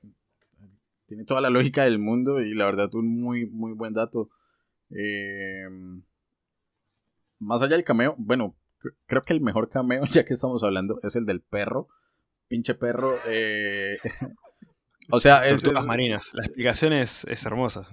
tiene 1.07 1.26
toda 1.26 1.41
la 1.41 1.49
lógica 1.49 1.84
del 1.84 1.97
mundo 1.97 2.41
y 2.41 2.53
la 2.53 2.65
verdad 2.65 2.93
un 2.93 3.20
muy, 3.20 3.49
muy 3.49 3.74
buen 3.74 3.93
dato. 3.93 4.30
Em, 4.91 6.03
más 7.39 7.63
allá 7.63 7.76
del 7.76 7.84
cameo, 7.84 8.13
bueno, 8.20 8.55
creo 9.07 9.24
que 9.24 9.34
el 9.34 9.41
mejor 9.41 9.70
cameo, 9.70 10.03
ya 10.11 10.26
que 10.26 10.34
estamos 10.34 10.61
hablando, 10.63 10.99
es 11.01 11.15
el 11.15 11.26
del 11.26 11.41
perro. 11.41 11.88
Pinche 12.49 12.73
perro. 12.73 13.15
Eh, 13.27 13.97
o 15.11 15.19
sea, 15.19 15.41
es, 15.41 15.63
marinas. 15.85 16.31
La 16.33 16.43
explicación 16.43 16.91
es, 16.91 17.23
es 17.25 17.45
hermosa. 17.45 17.87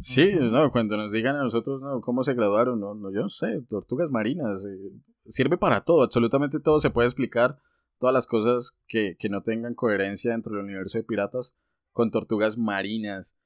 Sí, 0.00 0.32
no, 0.34 0.72
cuando 0.72 0.96
nos 0.96 1.12
digan 1.12 1.36
a 1.36 1.44
nosotros 1.44 1.80
no, 1.80 2.00
cómo 2.00 2.24
se 2.24 2.34
graduaron, 2.34 2.80
no, 2.80 2.94
no, 2.94 3.12
yo 3.12 3.22
no 3.22 3.28
sé, 3.28 3.62
tortugas 3.68 4.10
marinas, 4.10 4.64
eh, 4.64 4.90
sirve 5.26 5.56
para 5.56 5.84
todo, 5.84 6.02
absolutamente 6.02 6.58
todo 6.58 6.80
se 6.80 6.90
puede 6.90 7.06
explicar, 7.06 7.58
todas 7.98 8.12
las 8.12 8.26
cosas 8.26 8.76
que, 8.88 9.16
no 9.30 9.42
tengan 9.42 9.74
coherencia 9.74 10.32
dentro 10.32 10.54
del 10.54 10.64
universo 10.64 10.98
de 10.98 11.04
piratas 11.04 11.56
con 11.92 12.10
tortugas 12.10 12.58
marinas. 12.58 13.38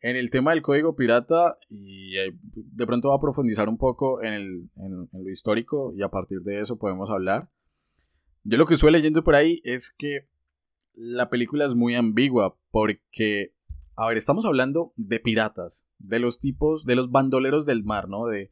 En 0.00 0.16
el 0.16 0.30
tema 0.30 0.50
del 0.50 0.62
código 0.62 0.96
pirata, 0.96 1.54
y 1.70 2.12
de 2.12 2.86
pronto 2.86 3.10
va 3.10 3.14
a 3.14 3.20
profundizar 3.20 3.68
un 3.68 3.78
poco 3.78 4.22
en, 4.22 4.34
el, 4.34 4.70
en 4.76 5.08
lo 5.12 5.30
histórico 5.30 5.94
y 5.96 6.02
a 6.02 6.08
partir 6.08 6.40
de 6.40 6.60
eso 6.60 6.76
podemos 6.76 7.08
hablar. 7.08 7.48
Yo 8.44 8.58
lo 8.58 8.66
que 8.66 8.74
estuve 8.74 8.90
leyendo 8.92 9.24
por 9.24 9.34
ahí 9.34 9.60
es 9.64 9.90
que 9.90 10.28
la 10.94 11.28
película 11.28 11.64
es 11.64 11.74
muy 11.74 11.94
ambigua 11.94 12.56
porque 12.70 13.54
a 13.96 14.08
ver, 14.08 14.16
estamos 14.16 14.44
hablando 14.44 14.92
de 14.96 15.20
piratas, 15.20 15.86
de 15.98 16.18
los 16.18 16.40
tipos, 16.40 16.84
de 16.84 16.96
los 16.96 17.10
bandoleros 17.10 17.64
del 17.64 17.84
mar, 17.84 18.08
¿no? 18.08 18.26
De 18.26 18.50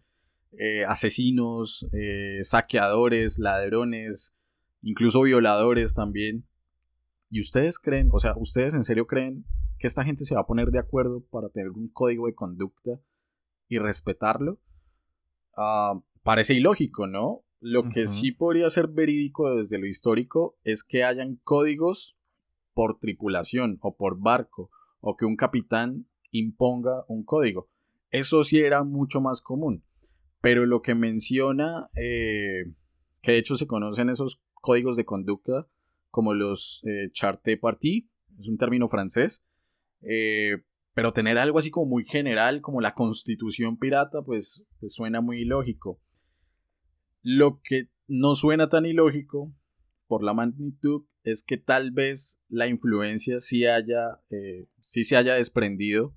eh, 0.53 0.85
asesinos, 0.85 1.89
eh, 1.93 2.39
saqueadores, 2.43 3.39
ladrones, 3.39 4.37
incluso 4.83 5.23
violadores 5.23 5.95
también. 5.95 6.47
¿Y 7.29 7.41
ustedes 7.41 7.79
creen, 7.79 8.09
o 8.13 8.21
sea, 8.21 8.35
ustedes 8.37 8.75
en 8.75 8.85
serio 8.85 9.07
creen 9.07 9.45
que 9.79 9.89
esta 9.89 10.05
gente 10.05 10.25
se 10.25 10.35
va 10.35 10.43
a 10.43 10.47
poner 10.47 10.69
de 10.71 10.79
acuerdo 10.79 11.25
para 11.31 11.49
tener 11.49 11.71
un 11.71 11.89
código 11.89 12.27
de 12.27 12.35
conducta 12.35 13.01
y 13.69 13.79
respetarlo? 13.79 14.61
Ah, 15.57 16.01
parece 16.23 16.55
ilógico, 16.55 17.09
¿no? 17.09 17.43
Lo 17.65 17.89
que 17.89 18.09
sí 18.09 18.33
podría 18.33 18.69
ser 18.71 18.89
verídico 18.89 19.55
desde 19.55 19.79
lo 19.79 19.87
histórico 19.87 20.59
es 20.65 20.83
que 20.83 21.05
hayan 21.05 21.37
códigos 21.45 22.17
por 22.75 22.99
tripulación 22.99 23.79
o 23.83 23.97
por 23.97 24.19
barco 24.19 24.69
o 25.01 25.17
que 25.17 25.27
un 25.27 25.37
capitán 25.37 26.09
imponga 26.33 27.05
un 27.07 27.23
código. 27.23 27.69
Eso 28.11 28.43
sí 28.43 28.59
era 28.59 28.83
mucho 28.83 29.21
más 29.21 29.41
común. 29.41 29.85
Pero 30.41 30.67
lo 30.67 30.83
que 30.83 30.97
menciona, 30.97 31.87
eh, 32.03 32.65
que 33.23 33.31
de 33.31 33.39
hecho 33.39 33.57
se 33.57 33.69
conocen 33.69 34.11
esos 34.11 34.43
códigos 34.55 34.97
de 34.97 35.05
conducta 35.05 35.69
como 36.11 36.35
los 36.35 36.83
eh, 36.85 37.11
charte 37.13 37.57
partis, 37.59 38.07
es 38.41 38.49
un 38.49 38.59
término 38.59 38.89
francés, 38.89 39.45
eh, 40.01 40.65
pero 40.95 41.13
tener 41.13 41.39
algo 41.39 41.61
así 41.61 41.71
como 41.71 41.87
muy 41.87 42.05
general, 42.07 42.61
como 42.61 42.81
la 42.81 42.95
constitución 42.95 43.79
pirata, 43.79 44.21
pues, 44.23 44.65
pues 44.81 44.95
suena 44.95 45.21
muy 45.21 45.43
ilógico. 45.43 46.01
Lo 47.23 47.61
que 47.63 47.89
no 48.09 48.35
suena 48.35 48.69
tan 48.69 48.85
ilógico 48.85 49.55
por 50.07 50.23
la 50.23 50.35
magnitud 50.35 51.05
es 51.25 51.43
que 51.43 51.57
tal 51.57 51.93
vez 51.93 52.43
la 52.49 52.67
influencia 52.67 53.39
sí 53.39 53.65
haya, 53.65 54.21
eh, 54.31 54.67
sí 54.81 55.05
se 55.05 55.17
haya 55.17 55.35
desprendido 55.35 56.17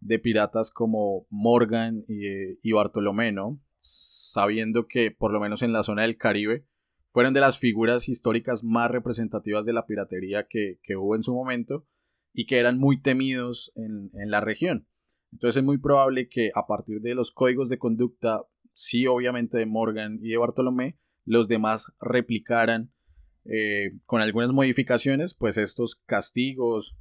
de 0.00 0.18
piratas 0.18 0.70
como 0.70 1.26
Morgan 1.30 2.04
y, 2.08 2.58
y 2.62 2.72
Bartolomé. 2.72 3.34
Sabiendo 3.80 4.86
que 4.88 5.10
por 5.10 5.32
lo 5.32 5.40
menos 5.40 5.62
en 5.62 5.72
la 5.72 5.84
zona 5.84 6.02
del 6.02 6.16
Caribe 6.16 6.66
fueron 7.10 7.34
de 7.34 7.40
las 7.40 7.58
figuras 7.58 8.08
históricas 8.08 8.64
más 8.64 8.90
representativas 8.90 9.64
de 9.64 9.72
la 9.72 9.86
piratería 9.86 10.46
que, 10.48 10.78
hubo 10.96 11.14
en 11.14 11.22
su 11.22 11.34
momento 11.34 11.86
y 12.32 12.46
que 12.46 12.58
eran 12.58 12.78
muy 12.78 13.00
temidos 13.00 13.72
en, 13.76 14.10
en 14.14 14.30
la 14.30 14.40
región. 14.40 14.86
Entonces 15.32 15.58
es 15.58 15.64
muy 15.64 15.78
probable 15.78 16.28
que 16.28 16.50
a 16.54 16.66
partir 16.66 17.00
de 17.00 17.14
los 17.14 17.32
códigos 17.32 17.68
de 17.68 17.78
conducta, 17.78 18.42
sí 18.78 19.08
obviamente 19.08 19.58
de 19.58 19.66
Morgan 19.66 20.20
y 20.22 20.30
de 20.30 20.36
Bartolomé, 20.36 20.96
los 21.24 21.48
demás 21.48 21.92
replicaran 22.00 22.92
eh, 23.44 23.98
con 24.06 24.20
algunas 24.20 24.52
modificaciones, 24.52 25.34
pues 25.34 25.58
estos 25.58 25.96
castigos 26.06 26.96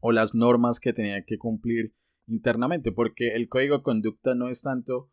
o 0.00 0.12
las 0.12 0.34
normas 0.34 0.80
que 0.80 0.92
tenían 0.92 1.24
que 1.26 1.38
cumplir 1.38 1.94
internamente, 2.26 2.92
porque 2.92 3.28
el 3.28 3.48
código 3.48 3.78
de 3.78 3.82
conducta 3.82 4.34
no 4.34 4.48
es 4.48 4.60
tanto 4.60 5.10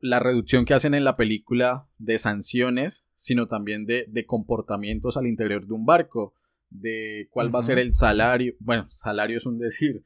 la 0.00 0.20
reducción 0.20 0.64
que 0.64 0.72
hacen 0.72 0.94
en 0.94 1.04
la 1.04 1.16
película 1.16 1.86
de 1.98 2.18
sanciones, 2.18 3.06
sino 3.16 3.46
también 3.46 3.84
de, 3.84 4.24
comportamientos 4.26 5.18
al 5.18 5.26
interior 5.26 5.66
de 5.66 5.74
un 5.74 5.84
barco, 5.84 6.32
de 6.70 7.28
cuál 7.30 7.54
va 7.54 7.58
a 7.58 7.62
ser 7.62 7.78
el 7.78 7.92
salario, 7.92 8.54
bueno, 8.58 8.88
salario 8.88 9.36
es 9.36 9.44
un 9.44 9.58
decir, 9.58 10.02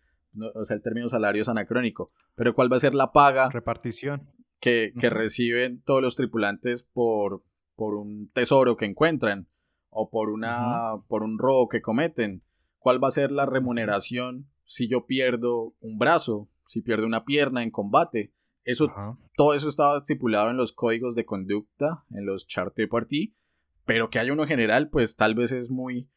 o 0.54 0.64
sea, 0.64 0.76
el 0.76 0.82
término 0.82 1.08
salario 1.08 1.42
es 1.42 1.48
anacrónico, 1.48 2.12
pero 2.34 2.54
cuál 2.54 2.72
va 2.72 2.76
a 2.76 2.80
ser 2.80 2.94
la 2.94 3.12
paga. 3.12 3.48
Repartición. 3.50 4.30
Que, 4.60 4.92
reciben 4.94 5.82
todos 5.82 6.00
los 6.00 6.16
tripulantes 6.16 6.84
por, 6.84 7.44
por 7.74 7.94
un 7.94 8.30
tesoro 8.32 8.78
que 8.78 8.86
encuentran 8.86 9.46
o 9.90 10.08
por, 10.08 10.30
una, 10.30 11.02
por 11.06 11.22
un 11.22 11.38
robo 11.38 11.68
que 11.68 11.82
cometen. 11.82 12.42
¿Cuál 12.78 13.02
va 13.02 13.08
a 13.08 13.12
ser 13.12 13.30
la 13.30 13.44
remuneración 13.44 14.48
si 14.64 14.88
yo 14.88 15.04
pierdo 15.04 15.74
un 15.80 15.98
brazo, 15.98 16.48
si 16.64 16.80
pierdo 16.80 17.04
una 17.04 17.24
pierna 17.24 17.62
en 17.62 17.70
combate? 17.70 18.32
Eso, 18.64 18.90
todo 19.36 19.52
eso 19.52 19.68
estaba 19.68 19.98
estipulado 19.98 20.48
en 20.50 20.56
los 20.56 20.72
códigos 20.72 21.14
de 21.14 21.26
conducta, 21.26 22.04
en 22.10 22.24
los 22.24 22.46
charts 22.46 22.74
de 22.76 22.88
party, 22.88 23.36
pero 23.84 24.08
que 24.08 24.18
haya 24.18 24.32
uno 24.32 24.46
general, 24.46 24.88
pues 24.88 25.16
tal 25.16 25.34
vez 25.34 25.52
es 25.52 25.70
muy, 25.70 26.08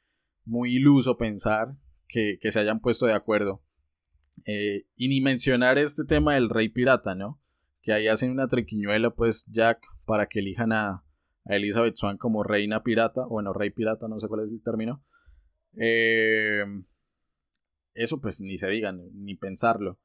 muy 0.45 0.75
iluso 0.75 1.17
pensar 1.17 1.75
que, 2.07 2.39
se 2.49 2.59
hayan 2.59 2.79
puesto 2.79 3.05
de 3.05 3.13
acuerdo. 3.13 3.61
Eh, 4.47 4.85
y 4.95 5.09
ni 5.09 5.21
mencionar 5.21 5.77
este 5.77 6.05
tema 6.05 6.33
del 6.33 6.49
rey 6.49 6.69
pirata, 6.69 7.13
¿no? 7.13 7.39
Que 7.81 7.93
ahí 7.93 8.07
hacen 8.07 8.31
una 8.31 8.47
triquiñuela, 8.47 9.11
pues, 9.11 9.45
Jack, 9.51 9.81
para 10.05 10.27
que 10.27 10.39
elijan 10.39 10.71
a, 10.71 11.03
a 11.45 11.55
Elizabeth 11.55 11.95
Swan 11.95 12.17
como 12.17 12.43
reina 12.43 12.81
pirata, 12.81 13.25
bueno, 13.25 13.53
rey 13.53 13.69
pirata, 13.69 14.07
no 14.07 14.19
sé 14.19 14.27
cuál 14.27 14.45
es 14.45 14.51
el 14.51 14.63
término. 14.63 15.03
Eh, 15.77 16.63
eso 17.93 18.21
pues 18.21 18.41
ni 18.41 18.57
se 18.57 18.67
digan, 18.69 19.01
ni 19.13 19.35
pensarlo. 19.35 19.99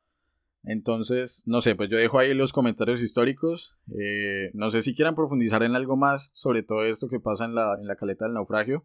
Entonces, 0.65 1.43
no 1.47 1.61
sé, 1.61 1.75
pues 1.75 1.91
yo 1.91 1.97
dejo 1.97 2.19
ahí 2.19 2.35
los 2.35 2.53
comentarios 2.53 3.03
históricos. 3.03 3.77
Eh, 3.99 4.51
no 4.55 4.71
sé 4.71 4.83
si 4.83 4.95
quieran 4.95 5.17
profundizar 5.17 5.63
en 5.63 5.75
algo 5.75 5.97
más 5.97 6.31
sobre 6.35 6.63
todo 6.63 6.85
esto 6.85 7.09
que 7.09 7.21
pasa 7.21 7.45
en 7.45 7.55
la, 7.55 7.77
en 7.81 7.87
la 7.87 7.97
caleta 7.97 8.25
del 8.25 8.35
naufragio 8.35 8.85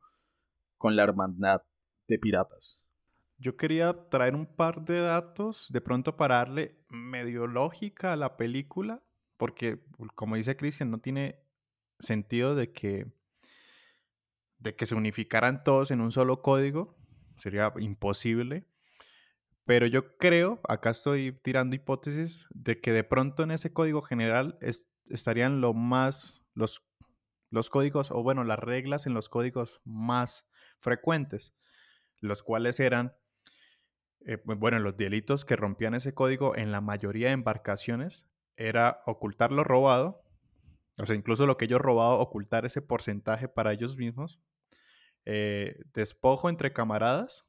con 0.78 0.96
la 0.96 1.04
hermandad 1.04 1.62
de 2.08 2.20
piratas. 2.20 2.84
Yo 3.40 3.56
quería 3.56 4.10
traer 4.10 4.36
un 4.36 4.48
par 4.48 4.84
de 4.84 5.00
datos 5.00 5.68
de 5.70 5.82
pronto 5.82 6.18
para 6.18 6.38
darle 6.38 6.76
medio 6.90 7.46
lógica 7.46 8.14
a 8.14 8.16
la 8.16 8.36
película, 8.36 9.04
porque 9.38 9.84
como 10.16 10.36
dice 10.36 10.56
Cristian, 10.56 10.90
no 10.90 11.00
tiene 11.00 11.40
sentido 12.00 12.56
de 12.56 12.72
que, 12.72 13.06
de 14.58 14.76
que 14.76 14.86
se 14.88 14.96
unificaran 14.96 15.64
todos 15.64 15.92
en 15.92 16.02
un 16.02 16.12
solo 16.12 16.42
código. 16.42 16.98
Sería 17.38 17.72
imposible. 17.78 18.66
Pero 19.66 19.86
yo 19.86 20.18
creo, 20.18 20.62
acá 20.68 20.92
estoy 20.92 21.34
tirando 21.44 21.76
hipótesis, 21.76 22.48
de 22.52 22.80
que 22.80 22.94
de 22.94 23.04
pronto 23.04 23.44
en 23.44 23.52
ese 23.52 23.74
código 23.74 24.02
general 24.02 24.58
estarían 25.10 25.60
lo 25.60 25.74
más, 25.74 26.42
los, 26.54 26.88
los 27.52 27.70
códigos, 27.70 28.10
o 28.10 28.24
bueno, 28.24 28.46
las 28.46 28.60
reglas 28.60 29.06
en 29.06 29.14
los 29.14 29.28
códigos 29.28 29.82
más 29.84 30.48
frecuentes, 30.78 31.54
los 32.22 32.44
cuales 32.44 32.80
eran, 32.80 33.14
eh, 34.28 34.38
bueno, 34.46 34.78
los 34.80 34.96
delitos 34.96 35.44
que 35.46 35.56
rompían 35.56 35.96
ese 35.96 36.14
código 36.14 36.56
en 36.56 36.72
la 36.72 36.82
mayoría 36.82 37.28
de 37.28 37.34
embarcaciones 37.34 38.28
era 38.56 39.02
ocultar 39.06 39.52
lo 39.52 39.64
robado, 39.64 40.24
o 40.98 41.06
sea, 41.06 41.16
incluso 41.16 41.46
lo 41.48 41.58
que 41.58 41.66
ellos 41.66 41.82
robado, 41.82 42.20
ocultar 42.20 42.66
ese 42.66 42.82
porcentaje 42.82 43.48
para 43.48 43.74
ellos 43.74 43.98
mismos, 43.98 44.40
eh, 45.26 45.80
despojo 45.94 46.50
entre 46.50 46.74
camaradas, 46.74 47.48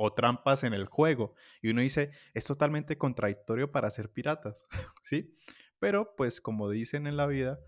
o 0.00 0.14
trampas 0.14 0.62
en 0.62 0.74
el 0.74 0.86
juego. 0.86 1.34
Y 1.60 1.70
uno 1.70 1.80
dice, 1.80 2.12
es 2.32 2.44
totalmente 2.44 2.96
contradictorio 2.96 3.72
para 3.72 3.90
ser 3.90 4.10
piratas, 4.10 4.62
¿sí? 5.02 5.34
Pero 5.80 6.14
pues 6.16 6.40
como 6.40 6.70
dicen 6.70 7.08
en 7.08 7.16
la 7.16 7.26
vida, 7.26 7.58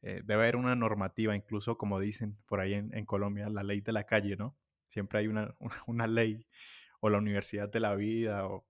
eh, 0.00 0.22
debe 0.24 0.42
haber 0.42 0.56
una 0.56 0.74
normativa, 0.74 1.36
incluso 1.36 1.76
como 1.76 2.00
dicen 2.00 2.38
por 2.46 2.60
ahí 2.60 2.72
en, 2.72 3.04
Colombia, 3.04 3.50
la 3.50 3.62
ley 3.62 3.82
de 3.82 3.92
la 3.92 4.04
calle, 4.04 4.36
¿no? 4.36 4.56
Siempre 4.88 5.18
hay 5.18 5.26
una, 5.26 5.54
una, 5.86 6.06
ley 6.06 6.46
o 7.00 7.10
la 7.10 7.18
universidad 7.18 7.68
de 7.68 7.80
la 7.80 7.94
vida 7.94 8.46
o, 8.46 8.64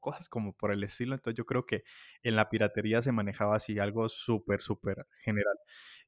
cosas 0.00 0.28
como 0.28 0.52
por 0.52 0.72
el 0.72 0.82
estilo. 0.84 1.14
Entonces 1.14 1.36
yo 1.36 1.46
creo 1.46 1.66
que 1.66 1.84
en 2.22 2.36
la 2.36 2.48
piratería 2.48 3.02
se 3.02 3.12
manejaba 3.12 3.56
así, 3.56 3.78
algo 3.78 4.08
súper, 4.08 4.62
súper 4.62 5.06
general. 5.22 5.56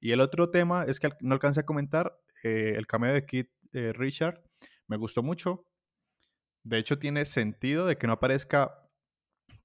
Y 0.00 0.12
el 0.12 0.20
otro 0.20 0.50
tema 0.50 0.84
es 0.84 1.00
que 1.00 1.10
no 1.20 1.34
alcancé 1.34 1.60
a 1.60 1.66
comentar, 1.66 2.18
eh, 2.42 2.74
el 2.76 2.86
cameo 2.86 3.12
de 3.12 3.24
Kit 3.26 3.50
eh, 3.72 3.92
Richard 3.92 4.42
me 4.86 4.96
gustó 4.96 5.22
mucho. 5.22 5.66
De 6.64 6.78
hecho, 6.78 6.98
tiene 6.98 7.24
sentido 7.24 7.86
de 7.86 7.96
que 7.96 8.06
no 8.06 8.14
aparezca 8.14 8.88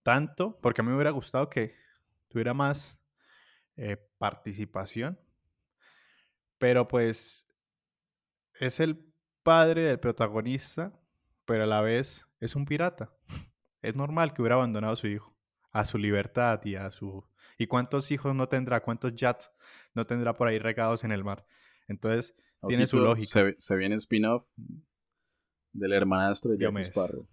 tanto, 0.04 0.60
porque 0.62 0.82
a 0.82 0.84
mí 0.84 0.90
me 0.90 0.96
hubiera 0.96 1.12
gustado 1.12 1.50
que 1.50 1.76
tuviera 2.30 2.54
más 2.54 3.00
eh, 3.76 3.98
participación. 4.18 5.20
Pero 6.58 6.88
pues 6.88 7.48
es 8.60 8.80
el 8.80 9.14
padre 9.44 9.84
del 9.84 10.00
protagonista, 10.00 10.92
pero 11.48 11.64
a 11.64 11.68
la 11.68 11.82
vez 11.82 12.28
es 12.40 12.56
un 12.56 12.66
pirata. 12.66 13.12
Es 13.82 13.96
normal 13.96 14.34
que 14.34 14.42
hubiera 14.42 14.56
abandonado 14.56 14.94
a 14.94 14.98
su 14.98 15.08
hijo, 15.08 15.36
a 15.72 15.86
su 15.86 15.98
libertad 15.98 16.64
y 16.66 16.76
a 16.76 16.92
su... 16.92 17.26
¿Y 17.58 17.66
cuántos 17.66 18.12
hijos 18.12 18.36
no 18.36 18.48
tendrá? 18.48 18.84
¿Cuántos 18.84 19.14
jats 19.16 19.52
no 19.96 20.06
tendrá 20.06 20.36
por 20.36 20.48
ahí 20.48 20.60
regados 20.60 21.04
en 21.04 21.12
el 21.12 21.24
mar? 21.24 21.48
Entonces, 21.88 22.36
tiene 22.68 22.86
su 22.86 23.00
lógica. 23.00 23.28
Se, 23.28 23.56
se 23.58 23.76
viene 23.76 23.96
spin-off 23.96 24.48
del 25.74 25.94
hermanastro 25.94 26.52
de 26.52 26.58
Jack 26.58 26.78
Sparrow. 26.88 27.28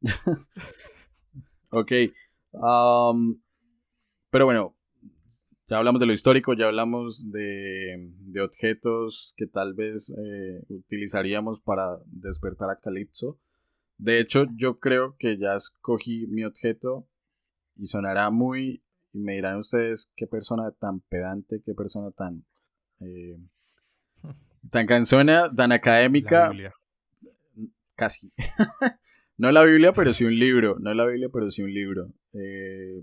ok. 1.70 1.92
pero 4.30 4.44
bueno, 4.46 4.77
ya 5.68 5.76
hablamos 5.76 6.00
de 6.00 6.06
lo 6.06 6.12
histórico, 6.12 6.54
ya 6.54 6.66
hablamos 6.66 7.30
de, 7.30 8.10
de 8.20 8.40
objetos 8.40 9.34
que 9.36 9.46
tal 9.46 9.74
vez 9.74 10.10
eh, 10.10 10.64
utilizaríamos 10.68 11.60
para 11.60 11.98
despertar 12.06 12.70
a 12.70 12.76
Calypso. 12.76 13.38
De 13.98 14.18
hecho, 14.18 14.46
yo 14.56 14.78
creo 14.78 15.16
que 15.18 15.36
ya 15.36 15.54
escogí 15.54 16.26
mi 16.28 16.44
objeto 16.44 17.06
y 17.76 17.86
sonará 17.86 18.30
muy... 18.30 18.82
Y 19.12 19.20
me 19.20 19.32
dirán 19.32 19.58
ustedes 19.58 20.12
qué 20.16 20.26
persona 20.26 20.70
tan 20.72 21.00
pedante, 21.00 21.60
qué 21.64 21.74
persona 21.74 22.10
tan... 22.12 22.44
Eh, 23.00 23.38
tan 24.70 24.86
cansona, 24.86 25.52
tan 25.54 25.72
académica. 25.72 26.50
Casi. 27.94 28.32
no 29.36 29.52
la 29.52 29.64
Biblia, 29.64 29.92
pero 29.92 30.14
sí 30.14 30.24
un 30.24 30.38
libro. 30.38 30.78
No 30.78 30.94
la 30.94 31.06
Biblia, 31.06 31.28
pero 31.30 31.50
sí 31.50 31.62
un 31.62 31.74
libro. 31.74 32.10
Eh, 32.32 33.02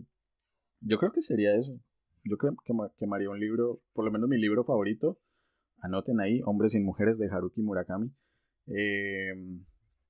yo 0.81 0.97
creo 0.97 1.11
que 1.11 1.21
sería 1.21 1.55
eso. 1.55 1.79
Yo 2.25 2.37
creo 2.37 2.55
que 2.55 2.73
quemaría 2.97 3.29
un 3.29 3.39
libro, 3.39 3.81
por 3.93 4.03
lo 4.03 4.11
menos 4.11 4.27
mi 4.27 4.39
libro 4.39 4.65
favorito. 4.65 5.19
Anoten 5.79 6.19
ahí, 6.19 6.41
Hombres 6.45 6.73
y 6.73 6.79
Mujeres 6.79 7.19
de 7.19 7.29
Haruki 7.29 7.61
Murakami. 7.61 8.11
Eh, 8.67 9.31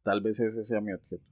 tal 0.01 0.21
vez 0.21 0.39
ese 0.39 0.63
sea 0.63 0.79
mi 0.79 0.93
objeto. 0.93 1.25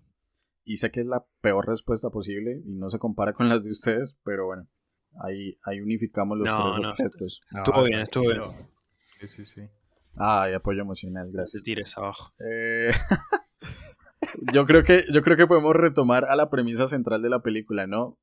Y 0.66 0.78
sé 0.78 0.92
que 0.92 1.00
es 1.00 1.06
la 1.06 1.26
peor 1.42 1.68
respuesta 1.68 2.10
posible 2.10 2.62
y 2.66 2.74
no 2.74 2.90
se 2.90 3.00
compara 3.00 3.34
con 3.34 3.48
las 3.48 3.64
de 3.64 3.72
ustedes, 3.72 4.18
pero 4.26 4.46
bueno, 4.48 4.68
ahí, 5.22 5.58
ahí 5.66 5.80
unificamos 5.80 6.38
los 6.38 6.50
tres 6.50 6.86
objetos. 6.86 7.42
estuvo 7.58 7.84
bien, 7.84 8.00
estuvo 8.02 8.28
bien. 8.28 8.42
Sí, 9.20 9.28
sí, 9.28 9.46
sí. 9.46 9.62
Ay, 10.16 10.54
apoyo 10.54 10.82
emocional, 10.82 11.30
gracias. 11.32 11.64
Te 11.64 11.66
tires 11.66 11.98
abajo. 11.98 12.34
Eh... 12.46 12.92
yo, 14.54 14.66
creo 14.66 14.84
que, 14.84 15.06
yo 15.14 15.22
creo 15.22 15.38
que 15.38 15.48
podemos 15.48 15.76
retomar 15.76 16.26
a 16.26 16.36
la 16.36 16.50
premisa 16.50 16.88
central 16.88 17.22
de 17.22 17.30
la 17.30 17.42
película, 17.42 17.88
¿no? 17.88 18.20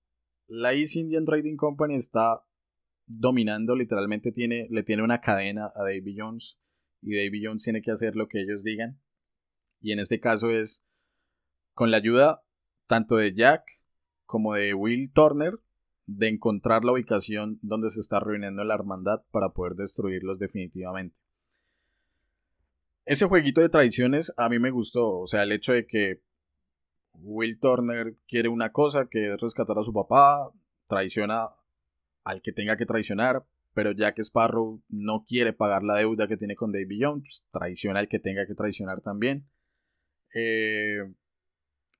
La 0.46 0.72
East 0.72 0.96
Indian 0.96 1.24
Trading 1.24 1.56
Company 1.56 1.94
está 1.94 2.42
dominando, 3.18 3.74
literalmente 3.74 4.30
tiene, 4.30 4.68
le 4.70 4.82
tiene 4.84 5.02
una 5.02 5.20
cadena 5.20 5.72
a 5.74 5.82
Davy 5.82 6.14
Jones 6.16 6.58
y 7.02 7.16
Davy 7.16 7.44
Jones 7.44 7.64
tiene 7.64 7.82
que 7.82 7.90
hacer 7.90 8.14
lo 8.14 8.28
que 8.28 8.40
ellos 8.40 8.62
digan. 8.62 9.00
Y 9.80 9.92
en 9.92 9.98
este 9.98 10.20
caso 10.20 10.50
es 10.50 10.86
con 11.74 11.90
la 11.90 11.96
ayuda 11.96 12.42
tanto 12.86 13.16
de 13.16 13.34
Jack 13.34 13.64
como 14.26 14.54
de 14.54 14.74
Will 14.74 15.12
Turner 15.12 15.58
de 16.06 16.28
encontrar 16.28 16.84
la 16.84 16.92
ubicación 16.92 17.58
donde 17.62 17.88
se 17.88 18.00
está 18.00 18.20
reuniendo 18.20 18.62
la 18.64 18.74
hermandad 18.74 19.22
para 19.30 19.50
poder 19.50 19.74
destruirlos 19.74 20.38
definitivamente. 20.38 21.16
Ese 23.06 23.26
jueguito 23.26 23.60
de 23.60 23.68
traiciones 23.68 24.32
a 24.36 24.48
mí 24.48 24.58
me 24.58 24.70
gustó, 24.70 25.20
o 25.20 25.26
sea, 25.26 25.42
el 25.42 25.52
hecho 25.52 25.72
de 25.72 25.86
que 25.86 26.22
Will 27.14 27.58
Turner 27.58 28.16
quiere 28.28 28.48
una 28.48 28.70
cosa, 28.70 29.08
que 29.10 29.34
es 29.34 29.40
rescatar 29.40 29.78
a 29.78 29.82
su 29.82 29.92
papá, 29.92 30.50
traiciona 30.86 31.46
al 32.30 32.42
que 32.42 32.52
tenga 32.52 32.76
que 32.76 32.86
traicionar, 32.86 33.44
pero 33.74 33.92
Jack 33.92 34.18
Sparrow 34.20 34.82
no 34.88 35.24
quiere 35.26 35.52
pagar 35.52 35.82
la 35.82 35.96
deuda 35.96 36.28
que 36.28 36.36
tiene 36.36 36.56
con 36.56 36.72
Davy 36.72 36.98
Jones, 37.00 37.46
traiciona 37.52 38.00
al 38.00 38.08
que 38.08 38.18
tenga 38.18 38.46
que 38.46 38.54
traicionar 38.54 39.00
también. 39.00 39.48
Eh, 40.34 41.12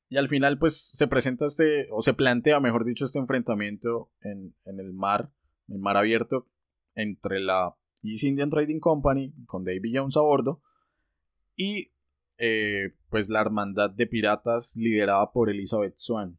y 0.08 0.16
al 0.16 0.28
final, 0.28 0.58
pues 0.58 0.76
se 0.76 1.06
presenta 1.06 1.46
este, 1.46 1.86
o 1.90 2.02
se 2.02 2.14
plantea, 2.14 2.58
mejor 2.60 2.84
dicho, 2.84 3.04
este 3.04 3.18
enfrentamiento 3.18 4.10
en, 4.22 4.54
el 4.64 4.92
mar, 4.92 5.30
en 5.68 5.76
el 5.76 5.80
mar 5.80 5.96
abierto, 5.96 6.48
entre 6.94 7.40
la 7.40 7.76
East 8.02 8.24
Indian 8.24 8.50
Trading 8.50 8.80
Company, 8.80 9.32
con 9.46 9.64
Davy 9.64 9.92
Jones 9.94 10.16
a 10.16 10.20
bordo, 10.20 10.62
y 11.54 11.92
eh, 12.38 12.94
pues 13.08 13.28
la 13.28 13.40
hermandad 13.40 13.90
de 13.90 14.06
piratas 14.06 14.74
liderada 14.76 15.30
por 15.30 15.50
Elizabeth 15.50 15.94
Swan. 15.96 16.38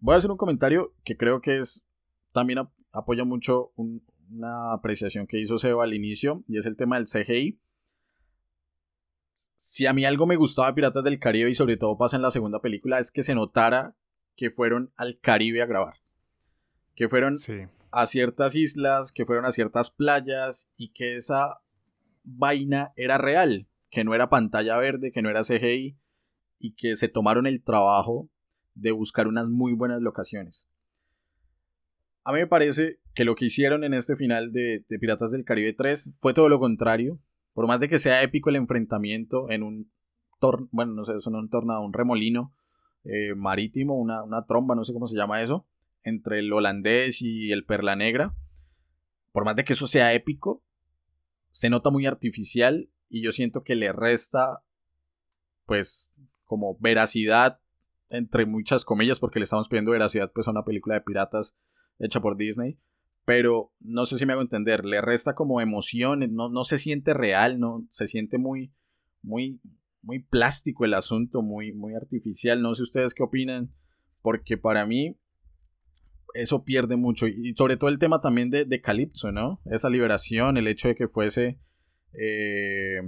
Voy 0.00 0.14
a 0.14 0.18
hacer 0.18 0.30
un 0.30 0.36
comentario 0.36 0.94
que 1.04 1.16
creo 1.16 1.40
que 1.40 1.58
es 1.58 1.86
también 2.34 2.58
apoya 2.92 3.24
mucho 3.24 3.72
una 3.76 4.74
apreciación 4.74 5.26
que 5.26 5.40
hizo 5.40 5.56
Seba 5.56 5.84
al 5.84 5.94
inicio, 5.94 6.44
y 6.48 6.58
es 6.58 6.66
el 6.66 6.76
tema 6.76 6.96
del 6.96 7.06
CGI 7.06 7.58
si 9.66 9.86
a 9.86 9.94
mí 9.94 10.04
algo 10.04 10.26
me 10.26 10.36
gustaba 10.36 10.68
de 10.68 10.74
Piratas 10.74 11.04
del 11.04 11.18
Caribe 11.18 11.48
y 11.48 11.54
sobre 11.54 11.78
todo 11.78 11.96
pasa 11.96 12.16
en 12.16 12.22
la 12.22 12.30
segunda 12.30 12.60
película 12.60 12.98
es 12.98 13.10
que 13.10 13.22
se 13.22 13.34
notara 13.34 13.96
que 14.36 14.50
fueron 14.50 14.92
al 14.96 15.18
Caribe 15.20 15.62
a 15.62 15.66
grabar. 15.66 15.94
Que 16.94 17.08
fueron 17.08 17.36
a 17.90 18.06
ciertas 18.06 18.54
islas, 18.56 19.10
que 19.10 19.24
fueron 19.24 19.46
a 19.46 19.52
ciertas 19.52 19.90
playas 19.90 20.70
y 20.76 20.92
que 20.92 21.16
esa 21.16 21.62
vaina 22.24 22.92
era 22.96 23.16
real, 23.16 23.66
que 23.90 24.04
no 24.04 24.14
era 24.14 24.28
pantalla 24.28 24.76
verde, 24.76 25.12
que 25.12 25.22
no 25.22 25.30
era 25.30 25.44
CGI 25.44 25.96
y 26.58 26.74
que 26.74 26.94
se 26.94 27.08
tomaron 27.08 27.46
el 27.46 27.62
trabajo 27.62 28.28
de 28.74 28.92
buscar 28.92 29.28
unas 29.28 29.48
muy 29.48 29.72
buenas 29.72 30.02
locaciones. 30.02 30.68
A 32.24 32.32
mí 32.32 32.38
me 32.38 32.46
parece 32.46 33.00
que 33.14 33.24
lo 33.24 33.34
que 33.34 33.44
hicieron 33.44 33.84
en 33.84 33.92
este 33.92 34.16
final 34.16 34.50
de, 34.50 34.84
Piratas 35.00 35.30
del 35.30 35.44
Caribe 35.44 35.74
3 35.74 36.14
fue 36.18 36.32
todo 36.32 36.48
lo 36.48 36.58
contrario 36.58 37.20
por 37.52 37.68
más 37.68 37.78
de 37.78 37.88
que 37.88 37.98
sea 37.98 38.22
épico 38.22 38.50
el 38.50 38.56
enfrentamiento 38.56 39.48
en 39.50 39.62
un 39.62 39.92
tornado, 40.40 40.68
bueno, 40.72 40.92
no 40.92 41.04
sé, 41.04 41.16
eso 41.16 41.30
no 41.30 41.38
un 41.38 41.48
tornado, 41.48 41.82
un 41.82 41.92
remolino 41.92 42.52
eh, 43.04 43.34
marítimo, 43.36 43.96
una, 43.96 44.24
una 44.24 44.44
tromba, 44.44 44.74
no 44.74 44.84
sé 44.84 44.92
cómo 44.92 45.06
se 45.06 45.16
llama 45.16 45.40
eso, 45.40 45.66
entre 46.02 46.40
el 46.40 46.52
holandés 46.52 47.22
y 47.22 47.52
el 47.52 47.64
perla 47.64 47.94
negra. 47.94 48.34
Por 49.30 49.44
más 49.44 49.54
de 49.54 49.64
que 49.64 49.74
eso 49.74 49.86
sea 49.86 50.14
épico, 50.14 50.64
se 51.52 51.70
nota 51.70 51.90
muy 51.90 52.06
artificial 52.06 52.90
y 53.08 53.22
yo 53.22 53.30
siento 53.30 53.62
que 53.62 53.76
le 53.76 53.92
resta, 53.92 54.64
pues, 55.66 56.16
como 56.44 56.76
veracidad, 56.80 57.60
entre 58.08 58.46
muchas 58.46 58.84
comillas, 58.84 59.20
porque 59.20 59.38
le 59.38 59.44
estamos 59.44 59.68
pidiendo 59.68 59.92
veracidad 59.92 60.32
pues 60.32 60.48
a 60.48 60.50
una 60.50 60.64
película 60.64 60.96
de 60.96 61.02
piratas 61.02 61.56
hecha 61.98 62.20
por 62.20 62.36
Disney 62.36 62.78
pero 63.24 63.72
no 63.80 64.06
sé 64.06 64.18
si 64.18 64.26
me 64.26 64.32
hago 64.32 64.42
entender, 64.42 64.84
le 64.84 65.00
resta 65.00 65.34
como 65.34 65.60
emoción, 65.60 66.34
no, 66.34 66.50
no 66.50 66.64
se 66.64 66.78
siente 66.78 67.14
real, 67.14 67.58
no 67.58 67.86
se 67.88 68.06
siente 68.06 68.38
muy, 68.38 68.72
muy, 69.22 69.60
muy 70.02 70.22
plástico 70.22 70.84
el 70.84 70.94
asunto, 70.94 71.42
muy, 71.42 71.72
muy 71.72 71.94
artificial. 71.94 72.60
No 72.60 72.74
sé 72.74 72.82
ustedes 72.82 73.14
qué 73.14 73.22
opinan, 73.22 73.72
porque 74.20 74.58
para 74.58 74.84
mí 74.84 75.16
eso 76.34 76.64
pierde 76.64 76.96
mucho. 76.96 77.26
Y 77.26 77.54
sobre 77.56 77.78
todo 77.78 77.88
el 77.88 77.98
tema 77.98 78.20
también 78.20 78.50
de, 78.50 78.66
de 78.66 78.82
Calypso, 78.82 79.32
¿no? 79.32 79.62
Esa 79.64 79.88
liberación, 79.88 80.58
el 80.58 80.68
hecho 80.68 80.88
de 80.88 80.94
que 80.94 81.08
fuese 81.08 81.58
eh, 82.12 83.00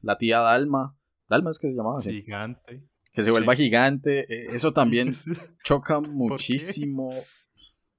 la 0.00 0.16
tía 0.16 0.40
Dalma. 0.40 0.96
Dalma 1.28 1.50
es 1.50 1.58
que 1.58 1.68
se 1.68 1.74
llamaba 1.74 1.98
así. 1.98 2.22
Gigante. 2.22 2.84
Que 3.12 3.22
se 3.22 3.32
vuelva 3.32 3.56
gigante. 3.56 4.32
E, 4.32 4.54
eso 4.54 4.70
también 4.70 5.12
choca 5.64 6.00
muchísimo. 6.00 7.10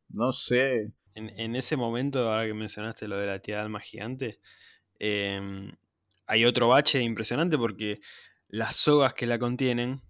No 0.10 0.32
sé 0.32 0.92
en, 1.18 1.56
ese 1.56 1.76
momento, 1.78 2.32
ahora 2.32 2.46
que 2.46 2.54
mencionaste 2.54 3.08
lo 3.08 3.18
de 3.18 3.28
la 3.28 3.40
tía 3.40 3.62
Alma 3.62 3.80
gigante, 3.80 4.40
em, 5.00 5.72
hay 6.28 6.46
otro 6.46 6.68
bache 6.70 7.02
impresionante 7.02 7.58
porque 7.58 8.00
las 8.50 8.76
sogas 8.76 9.14
que 9.14 9.26
la 9.26 9.40
contienen, 9.40 10.02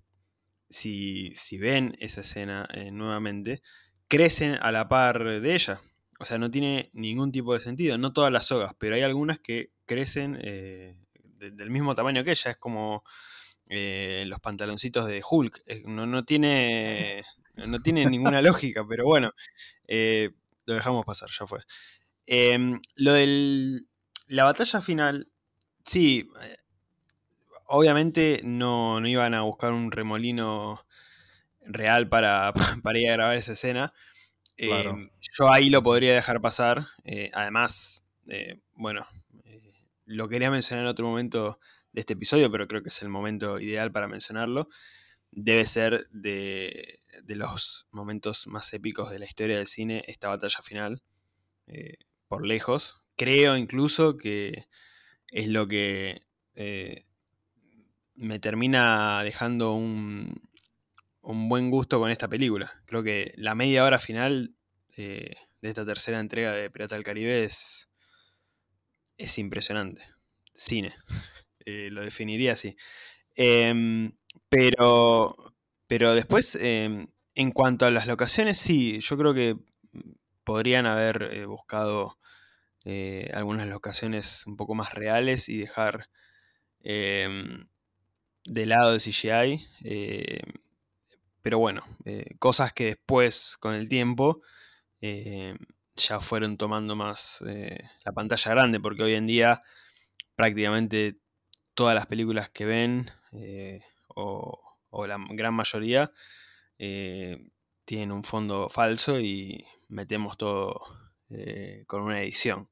si, 0.70 1.34
ven 1.60 1.96
esa 2.00 2.22
escena 2.22 2.68
eh, 2.74 2.92
nuevamente, 2.92 3.62
crecen 4.08 4.58
a 4.62 4.72
la 4.72 4.90
par 4.90 5.42
de 5.42 5.56
ella. 5.56 5.80
O 6.20 6.26
sea, 6.26 6.38
no 6.38 6.52
tiene 6.52 6.90
ningún 6.94 7.32
tipo 7.32 7.54
de 7.54 7.60
sentido. 7.60 7.98
No 7.98 8.12
todas 8.14 8.32
las 8.32 8.48
sogas, 8.48 8.74
pero 8.78 8.96
hay 8.96 9.02
algunas 9.02 9.40
que 9.40 9.72
crecen 9.86 10.38
eh, 10.42 10.98
del 11.40 11.70
mismo 11.70 11.96
tamaño 11.96 12.24
que 12.24 12.32
ella. 12.32 12.52
Es 12.52 12.58
como 12.58 13.04
eh, 13.68 14.26
los 14.28 14.40
pantaloncitos 14.40 15.08
de 15.08 15.22
Hulk. 15.30 15.64
No, 15.86 16.06
no, 16.08 16.24
tiene, 16.24 17.24
no 17.68 17.80
tiene 17.80 18.06
ninguna 18.06 18.42
lógica, 18.42 18.86
pero 18.88 19.06
bueno 19.06 19.34
lo 20.68 20.76
dejamos 20.76 21.06
pasar, 21.06 21.30
ya 21.32 21.48
fue. 21.48 21.62
Em, 22.28 22.80
lo 22.96 23.14
de 23.14 23.82
la 24.28 24.44
batalla 24.44 24.82
final, 24.82 25.30
sí, 25.84 26.30
eh, 26.44 26.58
obviamente 27.66 28.42
no, 28.44 29.06
iban 29.08 29.34
a 29.34 29.42
buscar 29.42 29.72
un 29.72 29.92
remolino 29.92 30.86
real 31.62 32.10
para, 32.10 32.54
para 32.84 33.00
ir 33.00 33.10
a 33.10 33.14
grabar 33.14 33.38
esa 33.38 33.54
escena. 33.54 33.94
Em, 34.58 35.10
yo 35.38 35.52
ahí 35.52 35.70
lo 35.70 35.82
podría 35.82 36.14
dejar 36.14 36.42
pasar. 36.42 36.88
Eh, 37.06 37.32
además, 37.34 38.06
eh, 38.28 38.60
bueno, 38.74 39.08
lo 40.06 40.28
quería 40.28 40.52
mencionar 40.52 40.84
en 40.84 40.90
otro 40.90 41.08
momento 41.08 41.60
de 41.94 42.02
este 42.02 42.14
episodio, 42.14 42.52
pero 42.52 42.68
creo 42.68 42.84
que 42.84 42.90
es 42.90 43.02
el 43.02 43.10
momento 43.10 43.60
ideal 43.60 43.92
para 43.92 44.08
mencionarlo. 44.08 44.68
Debe 45.32 45.66
ser 45.66 46.08
de, 46.12 46.97
de 47.24 47.36
los 47.36 47.88
momentos 47.92 48.48
más 48.48 48.74
épicos 48.74 49.10
de 49.10 49.20
la 49.20 49.26
historia 49.26 49.58
del 49.58 49.68
cine, 49.68 50.04
esta 50.08 50.28
batalla 50.28 50.62
final, 50.62 51.02
eh, 51.68 51.98
por 52.28 52.46
lejos. 52.46 53.08
Creo 53.16 53.58
incluso 53.58 54.18
que 54.18 54.68
es 55.32 55.48
lo 55.48 55.68
que 55.68 56.22
eh, 56.56 57.06
me 58.16 58.40
termina 58.40 59.24
dejando 59.24 59.74
un, 59.74 60.50
un, 61.22 61.50
buen 61.50 61.70
gusto 61.70 62.00
con 62.00 62.12
esta 62.12 62.28
película. 62.28 62.72
Creo 62.86 63.04
que 63.04 63.34
la 63.36 63.56
media 63.56 63.84
hora 63.84 64.00
final 64.00 64.56
eh, 64.96 65.36
de 65.62 65.70
esta 65.70 65.86
tercera 65.86 66.20
entrega 66.20 66.54
de 66.54 66.70
Pirata 66.70 66.96
del 66.96 67.04
Caribe 67.04 67.44
es, 67.44 67.90
es 69.18 69.38
impresionante. 69.38 70.04
Cine. 70.54 70.94
lo 71.66 72.02
definiría 72.02 72.54
así. 72.54 72.76
Em, 73.36 74.14
pero, 74.50 75.47
pero 75.88 76.14
después, 76.16 76.58
em, 76.62 77.08
en 77.36 77.52
cuanto 77.52 77.86
a 77.86 77.92
las 77.92 78.08
locaciones, 78.08 78.58
sí, 78.58 79.00
yo 79.00 79.18
creo 79.18 79.34
que 79.34 79.58
podrían 80.44 80.86
haber 80.86 81.30
eh, 81.34 81.46
buscado 81.46 82.20
eh, 82.86 83.32
algunas 83.34 83.68
locaciones 83.68 84.46
un 84.48 84.58
poco 84.58 84.76
más 84.76 84.94
reales 84.94 85.50
y 85.50 85.58
dejar 85.58 86.10
em, 86.82 87.68
de 88.46 88.66
lado 88.66 88.94
el 88.94 89.02
CGI. 89.02 89.68
Eh, 89.84 90.42
pero 91.42 91.60
bueno, 91.60 91.84
cosas 92.40 92.74
que 92.74 92.86
después, 92.86 93.58
con 93.60 93.74
el 93.74 93.88
tiempo, 93.90 94.42
ya 95.96 96.20
fueron 96.20 96.58
tomando 96.58 96.96
más 96.96 97.42
la 98.04 98.12
pantalla 98.12 98.52
grande, 98.52 98.80
porque 98.82 99.04
hoy 99.04 99.14
en 99.14 99.28
día 99.28 99.64
prácticamente 100.36 101.20
todas 101.74 101.96
las 101.96 102.08
películas 102.08 102.50
que 102.50 102.66
ven, 102.66 103.10
o 104.10 104.67
o 104.90 105.08
la 105.08 105.18
gran 105.30 105.54
mayoría, 105.54 106.12
eh, 106.80 107.50
tienen 107.86 108.12
un 108.12 108.24
fondo 108.24 108.70
falso 108.70 109.20
y 109.20 109.66
metemos 109.88 110.38
todo 110.38 110.82
eh, 111.30 111.84
con 111.88 112.02
una 112.04 112.22
edición. 112.22 112.70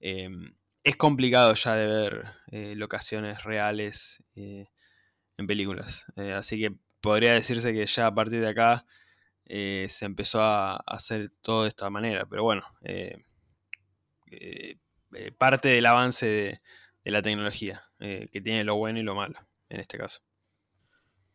Em, 0.00 0.54
es 0.84 0.96
complicado 0.96 1.54
ya 1.54 1.74
de 1.76 1.86
ver 1.86 2.24
eh, 2.52 2.74
locaciones 2.76 3.44
reales 3.44 4.22
en 4.36 5.46
películas. 5.46 6.06
así 6.36 6.58
que 6.58 6.74
podría 7.00 7.34
decirse 7.34 7.72
que 7.72 7.86
ya 7.86 8.06
a 8.06 8.14
partir 8.14 8.40
de 8.40 8.48
acá 8.48 8.86
se 9.46 10.04
empezó 10.04 10.42
a 10.42 10.76
hacer 10.86 11.30
todo 11.42 11.62
de 11.64 11.68
esta 11.70 11.90
manera. 11.90 12.26
Pero 12.26 12.44
bueno, 12.44 12.64
parte 15.38 15.68
del 15.68 15.86
avance 15.86 16.60
de 17.04 17.10
la 17.10 17.22
tecnología, 17.22 17.84
que 17.98 18.40
tiene 18.42 18.64
lo 18.64 18.76
bueno 18.76 18.98
y 19.00 19.02
lo 19.02 19.14
malo 19.14 19.38
en 19.68 19.80
este 19.80 19.98
caso. 19.98 20.20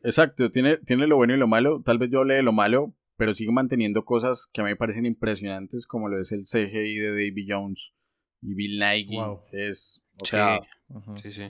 Exacto, 0.04 0.52
tiene, 0.52 0.78
tiene 0.78 1.08
lo 1.08 1.16
bueno 1.16 1.34
y 1.34 1.38
lo 1.38 1.48
malo. 1.48 1.82
Tal 1.84 1.98
vez 1.98 2.10
yo 2.12 2.20
hable 2.20 2.36
de 2.36 2.44
lo 2.44 2.52
malo, 2.54 2.94
pero 3.18 3.34
sigue 3.34 3.52
manteniendo 3.52 4.04
cosas 4.06 4.48
que 4.52 4.62
a 4.62 4.64
mí 4.64 4.72
me 4.72 4.76
parecen 4.76 5.06
impresionantes, 5.06 5.88
como 5.88 6.10
lo 6.10 6.20
es 6.20 6.32
el 6.32 6.42
CGI 6.44 6.96
de 6.98 7.10
Davy 7.12 7.46
Jones 7.48 7.94
y 8.42 8.54
Bill 8.54 8.80
Nighy. 8.80 9.18
Es, 9.54 10.02
o 10.22 10.26
sea, 10.26 10.60
sí, 11.22 11.32
sí. 11.32 11.44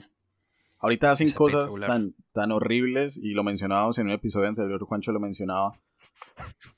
Ahorita 0.78 1.10
hacen 1.10 1.28
Es 1.28 1.34
cosas 1.34 1.74
tan, 1.80 2.14
tan 2.32 2.52
horribles 2.52 3.16
y 3.16 3.32
lo 3.32 3.42
mencionábamos 3.42 3.98
en 3.98 4.06
un 4.08 4.12
episodio 4.12 4.48
anterior, 4.48 4.82
Juancho 4.84 5.12
lo 5.12 5.20
mencionaba. 5.20 5.72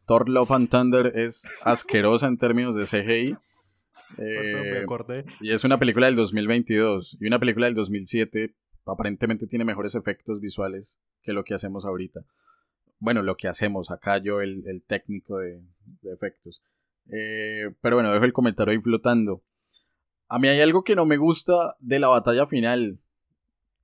Thor 0.07 0.29
Love 0.29 0.53
and 0.53 0.69
Thunder 0.71 1.07
es 1.15 1.49
asquerosa 1.63 2.29
en 2.29 2.39
términos 2.39 2.77
de 2.77 2.85
CGI. 2.85 3.37
Perdón, 4.17 4.63
me 4.63 4.79
Eh, 4.79 4.83
acordé. 4.83 5.25
y 5.41 5.51
es 5.51 5.65
una 5.65 5.79
película 5.79 6.07
del 6.07 6.15
2022 6.15 7.17
y 7.21 7.27
una 7.27 7.41
película 7.41 7.67
del 7.67 7.75
2007 7.75 8.55
aparentemente 8.87 9.47
tiene 9.47 9.65
mejores 9.65 9.95
efectos 9.95 10.41
visuales 10.41 11.01
que 11.23 11.33
lo 11.33 11.45
que 11.45 11.55
hacemos 11.55 11.85
ahorita. 11.85 12.21
Bueno, 12.99 13.23
lo 13.23 13.37
que 13.37 13.49
hacemos 13.49 13.91
acá 13.91 14.19
yo, 14.19 14.41
el, 14.41 14.67
el 14.67 14.83
técnico 14.83 15.39
de, 15.39 15.61
de 16.03 16.13
efectos. 16.15 16.63
Eh, 17.13 17.71
pero 17.81 17.97
bueno, 17.97 18.13
dejo 18.13 18.25
el 18.25 18.33
comentario 18.33 18.73
ahí 18.73 18.81
flotando. 18.81 19.43
A 20.29 20.39
mí 20.39 20.49
hay 20.49 20.61
algo 20.61 20.83
que 20.83 20.97
no 20.97 21.07
me 21.07 21.19
gusta 21.19 21.77
de 21.79 21.99
la 21.99 22.09
batalla 22.09 22.47
final. 22.47 22.99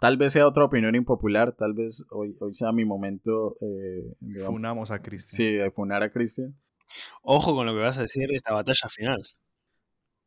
Tal 0.01 0.17
vez 0.17 0.33
sea 0.33 0.49
otra 0.49 0.65
opinión 0.65 0.95
impopular, 0.97 1.53
tal 1.53 1.75
vez 1.75 2.05
hoy, 2.11 2.35
hoy 2.41 2.55
sea 2.55 2.73
mi 2.73 2.85
momento 2.85 3.55
eh, 3.61 4.15
digamos, 4.19 4.49
Funamos 4.51 4.91
a 4.91 5.01
Cristian. 5.01 5.37
sí, 5.37 5.55
de 5.55 5.71
funar 5.71 6.03
a 6.03 6.11
Christian. 6.11 6.57
Ojo 7.23 7.55
con 7.55 7.67
lo 7.67 7.73
que 7.75 7.81
vas 7.81 7.99
a 7.99 8.03
decir 8.03 8.29
de 8.29 8.35
esta 8.35 8.53
batalla 8.53 8.89
final. 8.89 9.23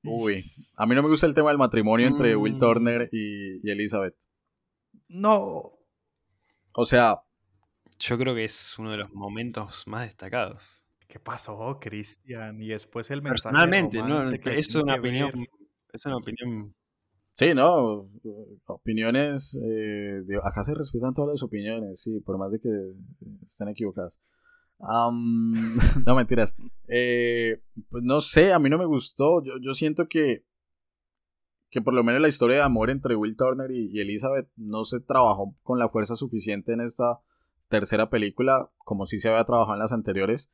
Uy, 0.03 0.35
a 0.77 0.85
mí 0.85 0.95
no 0.95 1.01
me 1.03 1.09
gusta 1.09 1.25
el 1.25 1.33
tema 1.33 1.49
del 1.49 1.57
matrimonio 1.57 2.07
entre 2.07 2.35
Will 2.35 2.55
Mm. 2.55 2.59
Turner 2.59 3.09
y, 3.11 3.67
y 3.67 3.71
Elizabeth. 3.71 4.15
No. 5.07 5.73
O 6.73 6.85
sea, 6.85 7.21
Yo 7.99 8.17
creo 8.17 8.35
que 8.35 8.43
es 8.43 8.75
uno 8.77 8.91
de 8.91 8.97
los 8.97 9.11
momentos 9.13 9.87
más 9.87 10.05
destacados. 10.07 10.85
¿Qué 11.07 11.19
pasó, 11.19 11.77
Cristian? 11.79 12.61
Y 12.61 12.67
después 12.69 13.09
el 13.11 13.21
mensaje. 13.21 13.53
Personalmente, 13.53 13.99
no, 14.03 14.21
es 14.51 14.75
una 14.75 14.95
opinión. 14.95 15.31
ver. 15.33 15.47
Es 15.93 16.05
una 16.05 16.17
opinión. 16.17 16.75
sí, 17.31 17.53
¿no? 17.53 18.09
Opiniones, 18.65 19.55
eh, 19.63 20.21
de- 20.25 20.39
acá 20.43 20.61
se 20.63 20.73
respetan 20.73 21.13
todas 21.13 21.31
las 21.31 21.43
opiniones, 21.43 22.01
sí, 22.01 22.19
por 22.19 22.37
más 22.37 22.51
de 22.51 22.59
que 22.59 22.69
estén 23.45 23.69
equivocadas. 23.69 24.19
No, 26.05 26.15
mentiras. 26.15 26.53
Eh, 26.89 27.61
pues 27.89 28.03
no 28.03 28.19
sé, 28.19 28.51
a 28.51 28.59
mí 28.59 28.69
no 28.69 28.77
me 28.77 28.85
gustó. 28.85 29.41
Yo, 29.41 29.53
yo 29.61 29.73
siento 29.73 30.09
que, 30.09 30.43
que 31.75 31.81
por 31.81 31.93
lo 31.93 32.05
menos 32.05 32.21
la 32.21 32.29
historia 32.29 32.55
de 32.55 32.63
amor 32.63 32.89
entre 32.89 33.17
Will 33.17 33.35
Turner 33.35 33.69
y, 33.69 33.99
Elizabeth 33.99 34.47
no 34.55 34.85
se 34.85 35.01
trabajó 35.01 35.57
con 35.61 35.77
la 35.77 35.89
fuerza 35.89 36.15
suficiente 36.15 36.71
en 36.71 36.79
esta 36.79 37.19
tercera 37.67 38.09
película, 38.09 38.71
como 38.77 39.05
si 39.05 39.17
se 39.17 39.27
había 39.27 39.43
trabajado 39.43 39.73
en 39.73 39.81
las 39.81 39.91
anteriores. 39.91 40.53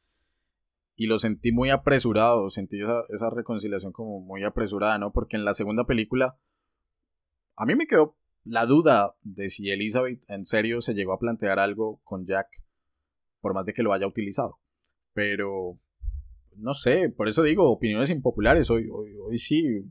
Y 0.95 1.05
lo 1.05 1.19
sentí 1.19 1.51
muy 1.51 1.69
apresurado, 1.69 2.49
sentí 2.49 2.81
esa, 2.81 3.03
esa 3.09 3.29
reconciliación 3.29 3.91
como 3.91 4.19
muy 4.19 4.43
apresurada, 4.43 4.97
¿no? 4.97 5.13
Porque 5.13 5.37
en 5.37 5.45
la 5.45 5.53
segunda 5.53 5.85
película, 5.85 6.39
a 7.55 7.67
mí 7.67 7.75
me 7.75 7.85
quedó 7.85 8.17
la 8.43 8.65
duda 8.65 9.15
de 9.21 9.51
si 9.51 9.69
Elizabeth 9.69 10.27
en 10.27 10.43
serio 10.43 10.81
se 10.81 10.95
llegó 10.95 11.13
a 11.13 11.19
plantear 11.19 11.59
algo 11.59 12.01
con 12.03 12.25
Jack, 12.25 12.47
por 13.41 13.53
más 13.53 13.67
de 13.67 13.73
que 13.73 13.83
lo 13.83 13.93
haya 13.93 14.07
utilizado. 14.07 14.57
Pero, 15.13 15.77
no 16.55 16.73
sé, 16.73 17.09
por 17.09 17.27
eso 17.29 17.43
digo, 17.43 17.69
opiniones 17.69 18.09
impopulares, 18.09 18.71
hoy, 18.71 18.89
hoy, 18.91 19.13
hoy 19.23 19.37
sí, 19.37 19.85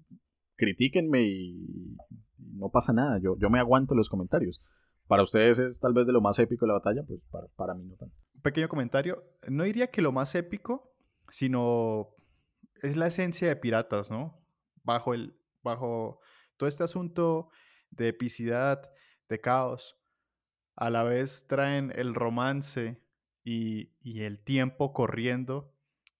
critíquenme 0.60 1.22
y 1.22 1.96
no 2.36 2.68
pasa 2.68 2.92
nada, 2.92 3.18
yo, 3.18 3.36
yo 3.38 3.48
me 3.48 3.58
aguanto 3.58 3.94
los 3.94 4.10
comentarios. 4.10 4.60
Para 5.06 5.22
ustedes 5.22 5.58
es 5.58 5.80
tal 5.80 5.94
vez 5.94 6.06
de 6.06 6.12
lo 6.12 6.20
más 6.20 6.38
épico 6.38 6.66
de 6.66 6.68
la 6.68 6.74
batalla, 6.74 7.02
pues 7.02 7.20
para, 7.30 7.48
para 7.56 7.74
mí 7.74 7.86
no 7.86 7.96
tanto. 7.96 8.14
Pequeño 8.42 8.68
comentario. 8.68 9.24
No 9.48 9.64
diría 9.64 9.90
que 9.90 10.02
lo 10.02 10.12
más 10.12 10.34
épico, 10.34 10.94
sino 11.30 12.10
es 12.82 12.96
la 12.96 13.06
esencia 13.06 13.48
de 13.48 13.56
piratas, 13.56 14.10
¿no? 14.10 14.38
Bajo 14.84 15.14
el, 15.14 15.34
bajo 15.62 16.20
todo 16.58 16.68
este 16.68 16.84
asunto 16.84 17.48
de 17.90 18.08
epicidad, 18.08 18.92
de 19.28 19.40
caos, 19.40 19.98
a 20.76 20.90
la 20.90 21.02
vez 21.02 21.46
traen 21.48 21.92
el 21.96 22.14
romance 22.14 23.02
y, 23.42 23.92
y 24.02 24.22
el 24.22 24.40
tiempo 24.40 24.92
corriendo. 24.92 25.74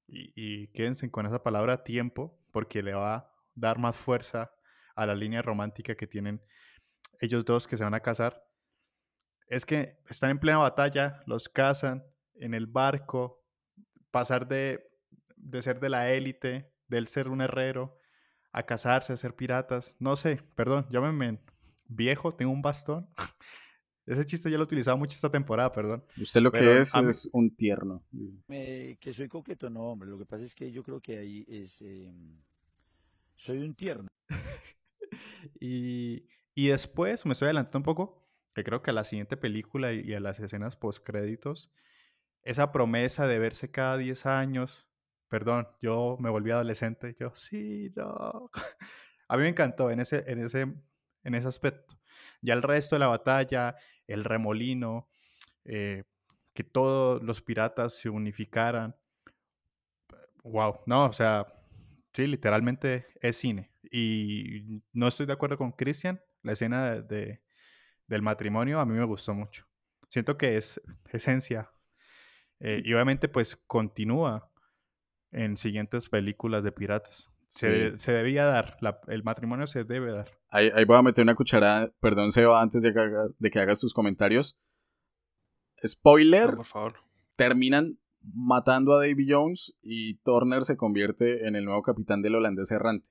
Y, 0.08 0.32
y 0.34 0.68
quédense 0.68 1.10
con 1.10 1.26
esa 1.26 1.42
palabra 1.42 1.84
tiempo, 1.84 2.40
porque 2.50 2.82
le 2.82 2.94
va 2.94 3.29
dar 3.60 3.78
más 3.78 3.96
fuerza 3.96 4.52
a 4.96 5.06
la 5.06 5.14
línea 5.14 5.42
romántica 5.42 5.94
que 5.94 6.06
tienen 6.06 6.42
ellos 7.20 7.44
dos 7.44 7.66
que 7.66 7.76
se 7.76 7.84
van 7.84 7.94
a 7.94 8.00
casar. 8.00 8.42
Es 9.46 9.66
que 9.66 9.98
están 10.08 10.30
en 10.30 10.38
plena 10.38 10.58
batalla, 10.58 11.22
los 11.26 11.48
cazan 11.48 12.04
en 12.34 12.54
el 12.54 12.66
barco, 12.66 13.44
pasar 14.10 14.48
de, 14.48 14.88
de 15.36 15.62
ser 15.62 15.80
de 15.80 15.90
la 15.90 16.10
élite, 16.10 16.72
del 16.88 17.06
ser 17.06 17.28
un 17.28 17.40
herrero, 17.40 17.98
a 18.52 18.64
casarse, 18.64 19.12
a 19.12 19.16
ser 19.16 19.34
piratas. 19.34 19.96
No 19.98 20.16
sé, 20.16 20.40
perdón, 20.56 20.86
llámenme 20.90 21.40
viejo, 21.88 22.32
tengo 22.32 22.52
un 22.52 22.62
bastón. 22.62 23.08
Ese 24.06 24.26
chiste 24.26 24.50
ya 24.50 24.56
lo 24.56 24.62
he 24.62 24.66
utilizado 24.66 24.96
mucho 24.96 25.14
esta 25.14 25.30
temporada, 25.30 25.70
perdón. 25.70 26.04
Usted 26.20 26.40
lo 26.40 26.50
que 26.50 26.58
Pero 26.58 26.78
es 26.78 26.92
es 26.94 27.28
un 27.32 27.54
tierno. 27.54 28.02
Eh, 28.48 28.96
que 28.98 29.12
soy 29.12 29.28
coqueto, 29.28 29.70
no, 29.70 29.82
hombre. 29.82 30.08
Lo 30.08 30.18
que 30.18 30.26
pasa 30.26 30.44
es 30.44 30.54
que 30.54 30.72
yo 30.72 30.82
creo 30.82 31.00
que 31.00 31.18
ahí 31.18 31.44
es. 31.48 31.80
eh, 31.82 32.12
soy 33.40 33.58
un 33.58 33.74
tierno. 33.74 34.08
Y, 35.58 36.26
y 36.54 36.68
después, 36.68 37.24
me 37.26 37.32
estoy 37.32 37.46
adelantando 37.46 37.78
un 37.78 37.84
poco, 37.84 38.28
que 38.54 38.62
creo 38.62 38.82
que 38.82 38.90
a 38.90 38.94
la 38.94 39.04
siguiente 39.04 39.36
película 39.36 39.92
y, 39.92 40.00
y 40.00 40.14
a 40.14 40.20
las 40.20 40.38
escenas 40.38 40.76
postcréditos, 40.76 41.70
esa 42.42 42.72
promesa 42.72 43.26
de 43.26 43.38
verse 43.38 43.70
cada 43.70 43.96
10 43.96 44.26
años, 44.26 44.90
perdón, 45.28 45.68
yo 45.80 46.16
me 46.20 46.30
volví 46.30 46.50
adolescente, 46.50 47.14
yo, 47.18 47.34
sí, 47.34 47.90
no. 47.96 48.50
A 49.28 49.36
mí 49.36 49.42
me 49.42 49.48
encantó 49.48 49.90
en 49.90 50.00
ese, 50.00 50.30
en 50.30 50.40
ese, 50.40 50.62
en 51.24 51.34
ese 51.34 51.48
aspecto. 51.48 51.98
Ya 52.42 52.54
el 52.54 52.62
resto 52.62 52.96
de 52.96 53.00
la 53.00 53.08
batalla, 53.08 53.76
el 54.06 54.24
remolino, 54.24 55.08
eh, 55.64 56.04
que 56.54 56.64
todos 56.64 57.22
los 57.22 57.40
piratas 57.40 57.94
se 57.98 58.10
unificaran. 58.10 58.96
Wow, 60.42 60.80
no, 60.86 61.06
o 61.06 61.12
sea, 61.12 61.59
sí, 62.12 62.26
literalmente 62.26 63.06
es 63.20 63.36
cine. 63.36 63.70
Y 63.90 64.82
no 64.92 65.08
estoy 65.08 65.26
de 65.26 65.32
acuerdo 65.32 65.56
con 65.56 65.72
Christian, 65.72 66.20
la 66.42 66.52
escena 66.52 66.90
de, 66.90 67.02
de- 67.02 67.42
del 68.06 68.22
matrimonio 68.22 68.80
a 68.80 68.86
mí 68.86 68.94
me 68.96 69.04
gustó 69.04 69.34
mucho. 69.34 69.66
Siento 70.08 70.36
que 70.36 70.56
es 70.56 70.80
esencia. 71.12 71.70
eh, 72.62 72.82
y 72.84 72.92
obviamente 72.92 73.28
pues 73.28 73.56
continúa 73.66 74.52
en 75.32 75.56
siguientes 75.56 76.08
películas 76.10 76.62
de 76.62 76.72
piratas. 76.72 77.30
Se, 77.46 77.92
Sí. 77.92 77.98
se 77.98 78.12
debía 78.12 78.44
dar, 78.44 78.76
la- 78.80 79.00
el 79.08 79.22
matrimonio 79.22 79.66
se 79.66 79.84
debe 79.84 80.12
dar. 80.12 80.28
Ahí, 80.50 80.68
ahí 80.74 80.84
voy 80.84 80.98
a 80.98 81.02
meter 81.02 81.22
una 81.22 81.34
cucharada, 81.34 81.90
perdón 82.00 82.32
Seba, 82.32 82.60
antes 82.60 82.82
de 82.82 82.92
que, 82.92 83.00
haga- 83.00 83.28
de 83.38 83.50
que 83.50 83.58
hagas 83.60 83.80
tus 83.80 83.94
comentarios. 83.94 84.58
Spoiler, 85.86 86.50
No, 86.50 86.56
por 86.58 86.66
favor. 86.66 86.94
terminan 87.36 87.98
matando 88.22 88.94
a 88.94 89.06
Davy 89.06 89.26
Jones 89.28 89.76
y 89.82 90.16
Turner 90.18 90.64
se 90.64 90.76
convierte 90.76 91.46
en 91.46 91.56
el 91.56 91.64
nuevo 91.64 91.82
capitán 91.82 92.22
del 92.22 92.34
holandés 92.34 92.70
errante. 92.70 93.06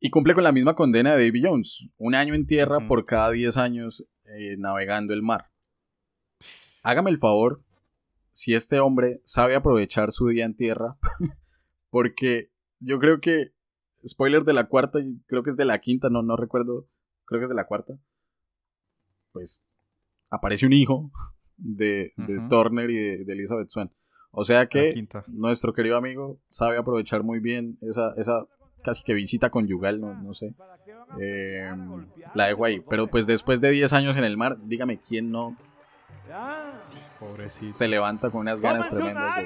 Y 0.00 0.10
cumple 0.10 0.34
con 0.34 0.44
la 0.44 0.52
misma 0.52 0.74
condena 0.74 1.14
de 1.14 1.26
Davy 1.26 1.42
Jones, 1.42 1.88
un 1.96 2.14
año 2.14 2.34
en 2.34 2.46
tierra 2.46 2.86
por 2.86 3.04
cada 3.04 3.30
10 3.30 3.56
años 3.56 4.06
eh, 4.32 4.56
navegando 4.56 5.12
el 5.12 5.22
mar. 5.22 5.50
Hágame 6.84 7.10
el 7.10 7.18
favor, 7.18 7.62
si 8.32 8.54
este 8.54 8.78
hombre 8.78 9.20
sabe 9.24 9.56
aprovechar 9.56 10.12
su 10.12 10.28
día 10.28 10.44
en 10.44 10.54
tierra, 10.54 10.96
porque 11.90 12.52
yo 12.78 13.00
creo 13.00 13.20
que, 13.20 13.52
spoiler 14.06 14.44
de 14.44 14.52
la 14.52 14.68
cuarta, 14.68 15.00
creo 15.26 15.42
que 15.42 15.50
es 15.50 15.56
de 15.56 15.64
la 15.64 15.80
quinta, 15.80 16.08
no, 16.08 16.22
no 16.22 16.36
recuerdo, 16.36 16.86
creo 17.24 17.40
que 17.40 17.44
es 17.44 17.50
de 17.50 17.56
la 17.56 17.66
cuarta, 17.66 17.98
pues 19.32 19.66
aparece 20.30 20.66
un 20.66 20.72
hijo 20.72 21.10
de, 21.58 22.12
de 22.16 22.38
Ujú. 22.38 22.48
Turner 22.48 22.88
y 22.90 22.96
de, 22.96 23.24
de 23.24 23.32
Elizabeth 23.34 23.68
Swan. 23.68 23.90
O 24.30 24.44
sea 24.44 24.66
que 24.66 25.06
nuestro 25.26 25.72
querido 25.72 25.96
amigo 25.96 26.38
sabe 26.48 26.76
aprovechar 26.78 27.22
muy 27.22 27.40
bien 27.40 27.78
esa, 27.82 28.12
esa 28.16 28.46
casi 28.84 29.02
que 29.02 29.14
visita 29.14 29.50
conyugal, 29.50 30.00
no, 30.00 30.14
no 30.22 30.34
sé. 30.34 30.54
Eh, 31.20 31.70
la 32.34 32.46
dejo 32.46 32.64
ahí. 32.64 32.80
Pero 32.88 33.08
pues 33.08 33.26
después 33.26 33.60
de 33.60 33.70
10 33.70 33.92
años 33.94 34.16
en 34.16 34.24
el 34.24 34.36
mar, 34.36 34.56
dígame 34.64 34.98
quién 35.00 35.30
no 35.30 35.56
se 36.80 37.88
levanta 37.88 38.30
con 38.30 38.42
unas 38.42 38.60
ganas 38.60 38.90
tremendas 38.90 39.36
de, 39.36 39.42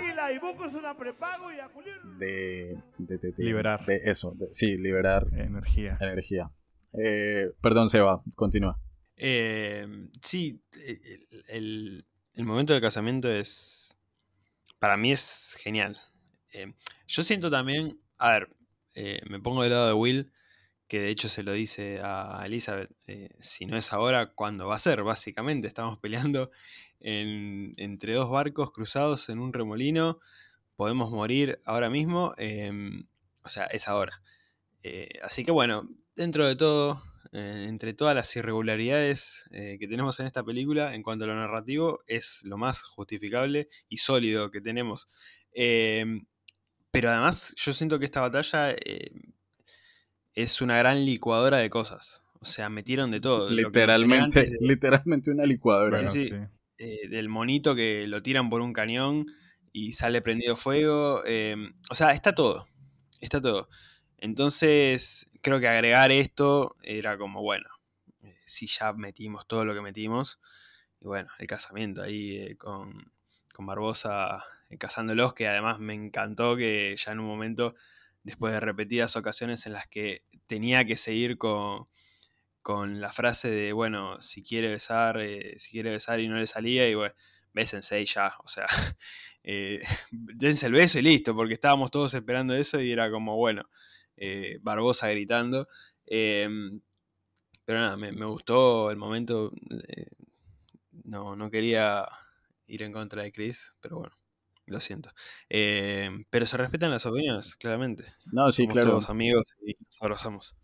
de, 2.19 2.77
de- 2.99 3.19
de- 3.19 3.33
de- 3.33 3.45
Liberar. 3.45 3.87
de 3.87 3.97
eso, 4.05 4.33
de- 4.37 4.49
sí, 4.53 4.77
liberar 4.77 5.27
Energía. 5.33 5.97
energía. 6.01 6.51
Eh, 6.93 7.53
perdón, 7.63 7.89
Seba, 7.89 8.23
continúa. 8.37 8.79
Eh, 9.25 9.87
sí, 10.21 10.61
el, 11.49 12.05
el- 12.35 12.45
momento 12.45 12.73
del 12.73 12.83
casamiento 12.83 13.31
es. 13.31 13.97
Para 14.81 14.97
mí 14.97 15.13
es 15.13 15.57
genial. 15.61 16.01
Eh, 16.53 16.75
yo 17.07 17.23
siento 17.23 17.51
también. 17.51 18.01
A 18.19 18.33
ver, 18.35 18.57
eh, 18.97 19.21
me 19.31 19.41
pongo 19.41 19.63
del 19.63 19.73
lado 19.73 19.89
de 19.89 19.93
Will, 19.95 20.33
que 20.89 21.01
de 21.01 21.11
hecho 21.11 21.29
se 21.29 21.43
lo 21.45 21.53
dice 21.53 22.01
a 22.03 22.43
Elizabeth: 22.47 22.91
si 23.41 23.67
no 23.67 23.77
es 23.77 23.93
ahora, 23.93 24.33
¿cuándo 24.35 24.69
va 24.69 24.77
a 24.77 24.81
ser? 24.81 25.03
Básicamente, 25.05 25.69
estamos 25.69 25.99
peleando 26.01 26.51
en- 27.01 27.75
entre 27.79 28.15
dos 28.15 28.31
barcos 28.31 28.73
cruzados 28.73 29.29
en 29.31 29.41
un 29.41 29.53
remolino. 29.53 30.21
Podemos 30.77 31.11
morir 31.13 31.61
ahora 31.67 31.91
mismo. 31.91 32.35
o 33.45 33.49
sea, 33.49 33.67
es 33.67 33.89
ahora. 33.89 34.23
Así 35.23 35.45
que 35.45 35.53
bueno, 35.53 35.89
dentro 36.17 36.47
de 36.47 36.57
todo, 36.57 37.03
eh, 37.33 37.67
entre 37.69 37.95
todas 37.95 38.15
las 38.15 38.35
irregularidades 38.37 39.45
eh, 39.53 39.77
que 39.81 39.89
tenemos 39.89 40.21
en 40.21 40.27
esta 40.27 40.45
película, 40.45 40.95
en 40.95 41.03
cuanto 41.03 41.25
a 41.25 41.29
lo 41.29 41.35
narrativo, 41.35 42.01
es 42.07 42.43
lo 42.47 42.59
más 42.59 42.83
justificable 42.83 43.69
y 43.89 43.97
sólido 43.99 44.51
que 44.51 44.61
tenemos. 44.61 45.09
Em, 45.53 46.27
pero 46.91 47.09
además, 47.11 47.55
yo 47.57 47.73
siento 47.73 47.99
que 47.99 48.05
esta 48.05 48.21
batalla 48.21 48.71
eh, 48.73 49.11
es 50.35 50.61
una 50.61 50.77
gran 50.79 51.05
licuadora 51.05 51.59
de 51.59 51.71
cosas. 51.71 52.25
O 52.41 52.45
sea, 52.45 52.69
metieron 52.69 53.11
de 53.11 53.21
todo. 53.21 53.51
Literalmente, 53.51 54.43
de- 54.45 54.59
literalmente 54.61 55.31
una 55.31 55.45
licuadora. 55.47 55.99
Sí, 55.99 56.05
Bueno, 56.05 56.13
sí. 56.13 56.29
sí. 56.29 56.37
eh, 56.79 57.09
del 57.09 57.29
monito 57.29 57.75
que 57.75 58.07
lo 58.09 58.23
tiran 58.23 58.51
por 58.51 58.61
un 58.61 58.73
cañón 58.73 59.27
y 59.73 59.93
sale 59.93 60.23
prendido 60.23 60.57
fuego. 60.57 61.23
eh, 61.27 61.57
o 61.91 61.95
sea, 61.95 62.11
está 62.13 62.35
todo. 62.35 62.67
Está 63.21 63.41
todo. 63.41 63.69
Entonces, 64.23 65.33
creo 65.41 65.59
que 65.59 65.67
agregar 65.67 66.13
esto 66.13 66.77
era 66.85 67.19
como, 67.19 67.43
bueno, 67.43 67.69
eh, 68.23 68.39
si 68.47 68.69
ya 68.69 68.93
metimos 68.93 69.49
todo 69.49 69.65
lo 69.65 69.75
que 69.75 69.81
metimos. 69.81 70.39
Y 71.01 71.09
bueno, 71.09 71.29
el 71.41 71.49
casamiento 71.49 72.03
ahí 72.03 72.37
eh, 72.37 72.57
con, 72.57 73.11
con 73.53 73.67
Barbosa 73.67 74.37
eh, 74.71 74.79
casándolos, 74.79 75.35
que 75.35 75.49
además 75.49 75.81
me 75.81 75.95
encantó 75.95 76.57
que 76.57 76.95
ya 76.97 77.11
en 77.11 77.19
un 77.19 77.27
momento, 77.27 77.75
después 78.23 78.53
de 78.53 78.61
repetidas 78.61 79.17
ocasiones 79.17 79.67
en 79.67 79.73
las 79.73 79.89
que 79.89 80.23
tenía 80.47 80.85
que 80.85 80.97
seguir 80.97 81.37
con, 81.37 81.89
con 82.63 83.01
la 83.01 83.13
frase 83.13 83.51
de, 83.51 83.73
bueno, 83.73 84.23
si 84.23 84.45
quiere 84.45 84.71
besar, 84.71 85.21
eh, 85.21 85.55
si 85.59 85.73
quiere 85.73 85.91
besar 85.91 86.21
y 86.21 86.29
no 86.29 86.37
le 86.37 86.47
salía, 86.47 86.89
y 86.89 86.95
bueno, 86.95 87.15
bésense 87.55 88.01
y 88.01 88.07
ya, 88.07 88.37
o 88.45 88.47
sea, 88.47 88.67
dense 90.13 90.67
el 90.67 90.73
beso 90.75 91.01
y 91.01 91.03
listo, 91.03 91.35
porque 91.35 91.55
estábamos 91.55 91.91
todos 91.91 92.15
esperando 92.15 92.55
eso 92.55 92.81
y 92.81 92.93
era 92.93 93.11
como, 93.11 93.37
bueno, 93.37 93.69
eh, 94.17 94.59
Barbosa 94.63 95.09
gritando. 95.11 95.69
em, 96.07 96.81
pero 97.65 97.81
nada, 97.81 97.97
me, 97.97 98.13
me 98.13 98.27
gustó 98.27 98.91
el 98.91 98.97
momento. 98.97 99.53
eh, 99.89 100.07
no, 101.05 101.37
no 101.37 101.51
quería 101.51 102.07
ir 102.67 102.83
en 102.83 102.93
contra 102.93 103.23
de 103.23 103.33
Chris, 103.33 103.73
pero 103.81 103.99
bueno, 103.99 104.15
lo 104.67 104.81
siento. 104.81 105.11
Em, 105.49 106.25
pero 106.31 106.47
se 106.47 106.57
respetan 106.57 106.91
las 106.91 107.07
opiniones, 107.07 107.57
claramente. 107.57 108.05
No, 108.33 108.51
sí, 108.53 108.63
Somos 108.63 108.75
claro. 108.75 108.91
todos 108.91 109.11
amigos 109.11 109.45
y 109.67 109.75
nos 109.85 110.03
abrazamos. 110.03 110.57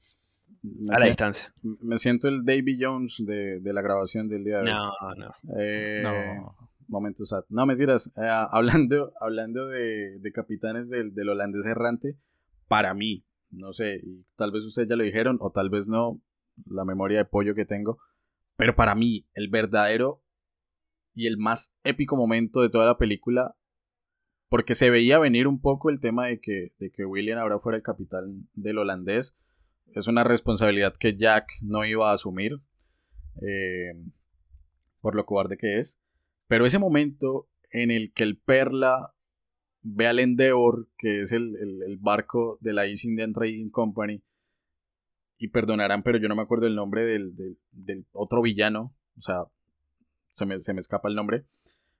Me, 0.62 0.94
A 0.94 0.98
la 0.98 1.06
distancia. 1.06 1.52
me 1.62 1.98
siento 1.98 2.26
el 2.28 2.44
Davy 2.44 2.78
Jones 2.80 3.16
de, 3.24 3.60
de 3.60 3.72
la 3.72 3.80
grabación 3.82 4.28
del 4.28 4.44
día 4.44 4.58
de 4.58 4.64
hoy. 4.64 4.70
No, 4.70 4.92
no. 5.16 5.32
Eh, 5.58 6.00
No. 6.02 6.56
Momento 6.88 7.26
sad. 7.26 7.44
No, 7.50 7.66
mentiras. 7.66 8.10
eh, 8.16 8.28
hablando 8.50 9.12
hablando 9.20 9.66
de, 9.66 10.18
de 10.20 10.32
capitanes 10.32 10.88
del, 10.88 11.14
del 11.14 11.28
holandés 11.28 11.66
errante, 11.66 12.16
para 12.66 12.94
mí, 12.94 13.24
no 13.50 13.72
sé, 13.72 14.02
tal 14.36 14.52
vez 14.52 14.64
ustedes 14.64 14.88
ya 14.88 14.96
lo 14.96 15.04
dijeron, 15.04 15.38
o 15.40 15.50
tal 15.50 15.70
vez 15.70 15.88
no, 15.88 16.20
la 16.66 16.84
memoria 16.84 17.18
de 17.18 17.24
pollo 17.24 17.54
que 17.54 17.64
tengo, 17.64 17.98
pero 18.56 18.74
para 18.74 18.94
mí, 18.94 19.26
el 19.34 19.48
verdadero 19.48 20.22
y 21.14 21.26
el 21.26 21.38
más 21.38 21.76
épico 21.84 22.16
momento 22.16 22.60
de 22.60 22.70
toda 22.70 22.86
la 22.86 22.98
película, 22.98 23.56
porque 24.48 24.74
se 24.74 24.90
veía 24.90 25.18
venir 25.18 25.46
un 25.46 25.60
poco 25.60 25.90
el 25.90 26.00
tema 26.00 26.26
de 26.26 26.40
que, 26.40 26.72
de 26.78 26.90
que 26.90 27.04
William 27.04 27.38
ahora 27.38 27.58
fuera 27.58 27.76
el 27.76 27.82
capitán 27.82 28.48
del 28.54 28.78
holandés, 28.78 29.36
es 29.94 30.06
una 30.06 30.24
responsabilidad 30.24 30.96
que 30.98 31.16
Jack 31.16 31.50
no 31.62 31.84
iba 31.84 32.10
a 32.10 32.14
asumir, 32.14 32.60
eh, 33.42 33.94
por 35.00 35.14
lo 35.14 35.24
cobarde 35.26 35.56
que 35.56 35.78
es. 35.78 36.00
Pero 36.46 36.66
ese 36.66 36.78
momento 36.78 37.48
en 37.70 37.90
el 37.90 38.12
que 38.12 38.24
el 38.24 38.38
Perla 38.38 39.14
ve 39.82 40.06
al 40.06 40.18
Endeavor, 40.18 40.88
que 40.98 41.20
es 41.22 41.32
el, 41.32 41.56
el- 41.56 41.82
el 41.82 41.96
barco 41.98 42.58
de 42.60 42.72
la 42.72 42.86
East 42.86 43.04
Indian 43.04 43.32
Trading 43.32 43.70
Company, 43.70 44.22
y 45.38 45.48
perdonarán, 45.48 46.02
pero 46.02 46.18
yo 46.18 46.28
no 46.28 46.34
me 46.36 46.42
acuerdo 46.42 46.66
el 46.66 46.74
nombre 46.74 47.04
del, 47.04 47.36
del- 47.36 47.58
del 47.70 48.06
otro 48.12 48.42
villano, 48.42 48.94
o 49.16 49.20
sea, 49.20 49.44
se 50.32 50.46
me, 50.46 50.60
se 50.60 50.72
me 50.74 50.80
escapa 50.80 51.08
el 51.08 51.14
nombre. 51.14 51.44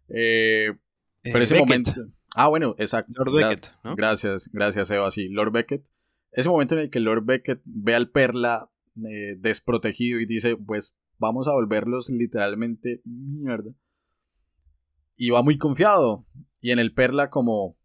Eh, 0.09 0.75
pero 1.23 1.39
Eh, 1.39 1.43
ese 1.43 1.55
Beckett, 1.55 1.69
momento... 1.69 1.93
Ah, 2.35 2.49
bueno, 2.49 2.75
exacto. 2.79 3.13
Lord 3.17 3.33
Beckett, 3.35 3.67
¿no? 3.85 3.97
Gracias, 3.97 4.49
gracias, 4.53 4.91
Eva. 4.91 5.11
Sí, 5.11 5.29
Lord 5.29 5.51
Beckett. 5.53 5.89
Ese 6.31 6.49
momento 6.49 6.75
en 6.75 6.83
el 6.83 6.91
que 6.91 7.01
Lord 7.01 7.25
Beckett 7.25 7.61
ve 7.65 7.95
al 7.95 8.11
Perla 8.11 8.71
eh, 8.97 9.37
desprotegido 9.39 10.21
y 10.21 10.27
dice, 10.27 10.57
pues 10.57 10.97
vamos 11.19 11.49
a 11.49 11.53
volverlos 11.53 12.11
literalmente 12.11 13.01
mierda. 13.05 13.73
Y 15.17 15.31
va 15.31 15.43
muy 15.43 15.59
confiado. 15.59 16.27
Y 16.61 16.71
en 16.73 16.79
el 16.79 16.93
Perla 16.93 17.31
como, 17.31 17.77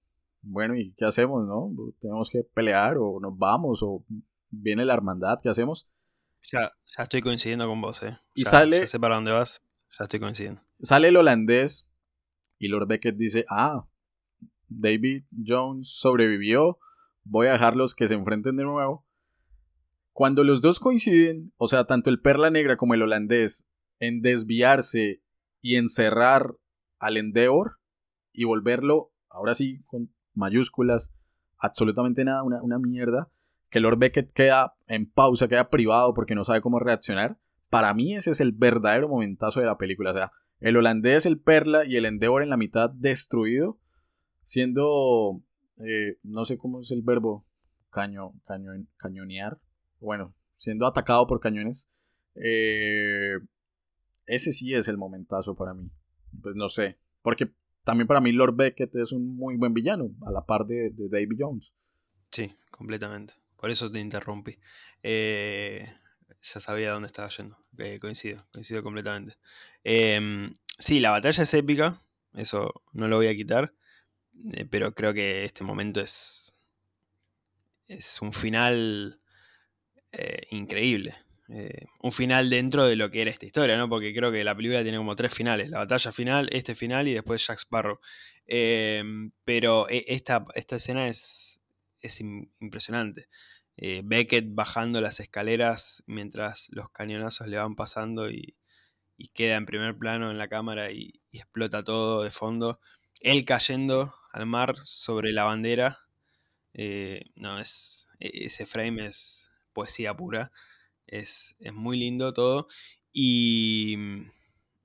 bueno, 0.42 0.76
¿y 0.76 0.94
qué 0.98 1.06
hacemos, 1.06 1.46
no? 1.46 1.72
Tenemos 2.00 2.30
que 2.30 2.44
pelear 2.54 2.98
o 2.98 3.20
nos 3.22 3.38
vamos 3.38 3.80
o 3.84 4.04
viene 4.50 4.86
la 4.86 4.94
hermandad, 4.94 5.38
¿qué 5.42 5.50
hacemos? 5.50 5.88
Ya, 6.52 6.72
ya 6.86 7.04
estoy 7.04 7.22
coincidiendo 7.22 7.68
con 7.68 7.82
vos, 7.82 8.04
¿eh? 8.04 8.18
Y 8.34 8.44
Ya- 8.44 8.50
sale- 8.50 8.80
Ya 8.82 8.88
sé 8.88 9.00
para 9.00 9.16
dónde 9.16 9.32
vas, 9.32 9.64
ya 9.98 10.04
estoy 10.04 10.20
coincidiendo. 10.20 10.62
Sale 10.80 11.08
el 11.10 11.18
holandés 11.18 11.88
y 12.60 12.68
Lord 12.68 12.88
Beckett 12.88 13.16
dice, 13.16 13.46
ah, 13.50 13.88
David 14.68 15.24
Jones 15.46 15.90
sobrevivió, 15.90 16.80
voy 17.24 17.48
a 17.48 17.54
dejarlos 17.54 17.96
que 17.96 18.08
se 18.08 18.16
enfrenten 18.16 18.56
de 18.58 18.64
nuevo. 18.64 19.06
Cuando 20.12 20.44
los 20.44 20.62
dos 20.62 20.80
coinciden, 20.80 21.54
o 21.58 21.68
sea, 21.68 21.86
tanto 21.86 22.10
el 22.10 22.20
Perla 22.22 22.50
Negra 22.50 22.78
como 22.78 22.94
el 22.94 23.02
holandés, 23.02 23.68
en 24.00 24.22
desviarse 24.22 25.22
y 25.62 25.76
encerrar 25.78 26.56
al 27.00 27.18
Endeavor 27.18 27.80
y 28.34 28.44
volverlo, 28.46 29.12
ahora 29.30 29.56
sí, 29.56 29.82
con 29.86 30.14
mayúsculas, 30.34 31.14
absolutamente 31.58 32.26
nada, 32.26 32.44
una, 32.44 32.62
una 32.62 32.80
mierda, 32.80 33.30
que 33.70 33.80
Lord 33.80 33.98
Beckett 33.98 34.34
queda 34.34 34.76
en 34.88 35.10
pausa, 35.10 35.48
queda 35.48 35.70
privado 35.70 36.14
porque 36.14 36.36
no 36.36 36.44
sabe 36.44 36.62
cómo 36.62 36.80
reaccionar. 36.80 37.38
Para 37.70 37.94
mí 37.94 38.16
ese 38.16 38.32
es 38.32 38.42
el 38.42 38.52
verdadero 38.52 39.10
momentazo 39.10 39.60
de 39.60 39.66
la 39.66 39.78
película, 39.78 40.12
o 40.12 40.14
sea, 40.14 40.32
el 40.60 40.78
holandés, 40.78 41.26
el 41.26 41.40
Perla 41.40 41.86
y 41.86 41.98
el 41.98 42.06
Endeavor 42.06 42.44
en 42.44 42.50
la 42.50 42.58
mitad 42.58 42.90
destruido, 42.90 43.80
siendo, 44.44 45.42
eh, 45.78 46.18
no 46.24 46.46
sé 46.46 46.58
cómo 46.58 46.82
es 46.82 46.92
el 46.92 47.02
verbo, 47.02 47.46
caño, 47.90 48.34
caño, 48.46 48.72
cañonear, 48.98 49.60
bueno, 50.00 50.34
siendo 50.56 50.86
atacado 50.86 51.28
por 51.28 51.40
cañones. 51.40 51.90
Eh, 52.36 53.40
ese 54.26 54.52
sí 54.52 54.74
es 54.74 54.88
el 54.88 54.98
momentazo 54.98 55.56
para 55.56 55.74
mí. 55.74 55.90
Pues 56.42 56.56
no 56.56 56.70
sé, 56.70 56.98
porque 57.22 57.52
también 57.84 58.08
para 58.08 58.22
mí 58.22 58.32
Lord 58.32 58.56
Beckett 58.56 58.96
es 58.96 59.12
un 59.12 59.36
muy 59.36 59.56
buen 59.58 59.74
villano, 59.74 60.10
a 60.26 60.32
la 60.32 60.46
par 60.46 60.66
de, 60.66 60.92
de 60.92 61.10
Davy 61.10 61.36
Jones. 61.38 61.72
Sí, 62.32 62.54
completamente. 62.72 63.34
Por 63.58 63.70
eso 63.70 63.92
te 63.92 64.00
interrumpí. 64.00 64.58
Eh, 65.04 65.88
ya 66.42 66.60
sabía 66.60 66.92
dónde 66.92 67.08
estaba 67.08 67.30
yendo. 67.30 67.58
Eh, 67.78 68.00
coincido, 68.00 68.46
coincido 68.52 68.84
completamente. 68.84 69.38
Em, 69.84 70.54
sí, 70.78 71.00
la 71.00 71.12
batalla 71.12 71.44
es 71.44 71.54
épica, 71.54 72.02
eso 72.34 72.84
no 72.94 73.08
lo 73.08 73.18
voy 73.18 73.28
a 73.28 73.36
quitar, 73.36 73.74
eh, 74.54 74.66
pero 74.70 74.94
creo 74.94 75.14
que 75.14 75.46
este 75.46 75.64
momento 75.64 76.02
es, 76.02 76.56
es 77.88 78.22
un 78.22 78.34
final 78.34 79.20
increíble. 80.52 81.16
Eh, 81.56 81.86
un 82.02 82.12
final 82.12 82.50
dentro 82.50 82.86
de 82.88 82.96
lo 82.96 83.12
que 83.12 83.22
era 83.22 83.30
esta 83.32 83.46
historia, 83.46 83.78
¿no? 83.78 83.88
Porque 83.90 84.14
creo 84.14 84.32
que 84.32 84.44
la 84.44 84.56
película 84.56 84.82
tiene 84.84 84.98
como 84.98 85.16
tres 85.16 85.34
finales. 85.34 85.70
La 85.70 85.80
batalla 85.80 86.12
final, 86.12 86.50
este 86.52 86.74
final 86.76 87.08
y 87.08 87.14
después 87.14 87.46
Jack 87.46 87.60
Sparrow. 87.60 88.00
Em, 88.48 89.32
pero 89.46 89.88
e- 89.90 90.06
esta, 90.08 90.46
esta 90.56 90.78
escena 90.78 91.08
es, 91.08 91.62
es 92.02 92.22
im- 92.22 92.50
impresionante. 92.60 93.28
Eh, 93.78 94.02
Beckett 94.04 94.46
bajando 94.50 95.00
las 95.02 95.20
escaleras 95.20 96.04
mientras 96.08 96.68
los 96.72 96.90
cañonazos 96.90 97.48
le 97.48 97.58
van 97.58 97.76
pasando 97.76 98.30
y, 98.32 98.56
queda 99.34 99.56
en 99.56 99.66
primer 99.66 99.98
plano 99.98 100.32
en 100.32 100.38
la 100.38 100.48
cámara 100.50 100.92
y, 100.92 101.22
y 101.32 101.38
explota 101.40 101.84
todo 101.84 102.24
de 102.24 102.32
fondo. 102.32 102.80
Él 103.22 103.46
cayendo 103.46 104.14
al 104.32 104.46
mar 104.46 104.76
sobre 104.84 105.32
la 105.32 105.46
bandera. 105.46 106.00
Eh, 106.74 107.26
no, 107.36 107.60
es. 107.60 108.10
e- 108.20 108.46
Ese 108.46 108.66
frame 108.66 109.06
es 109.08 109.52
poesía 109.74 110.16
pura. 110.16 110.52
Es, 111.08 111.56
es 111.60 111.74
muy 111.74 111.98
lindo 112.00 112.34
todo. 112.34 112.68
Y. 113.14 113.98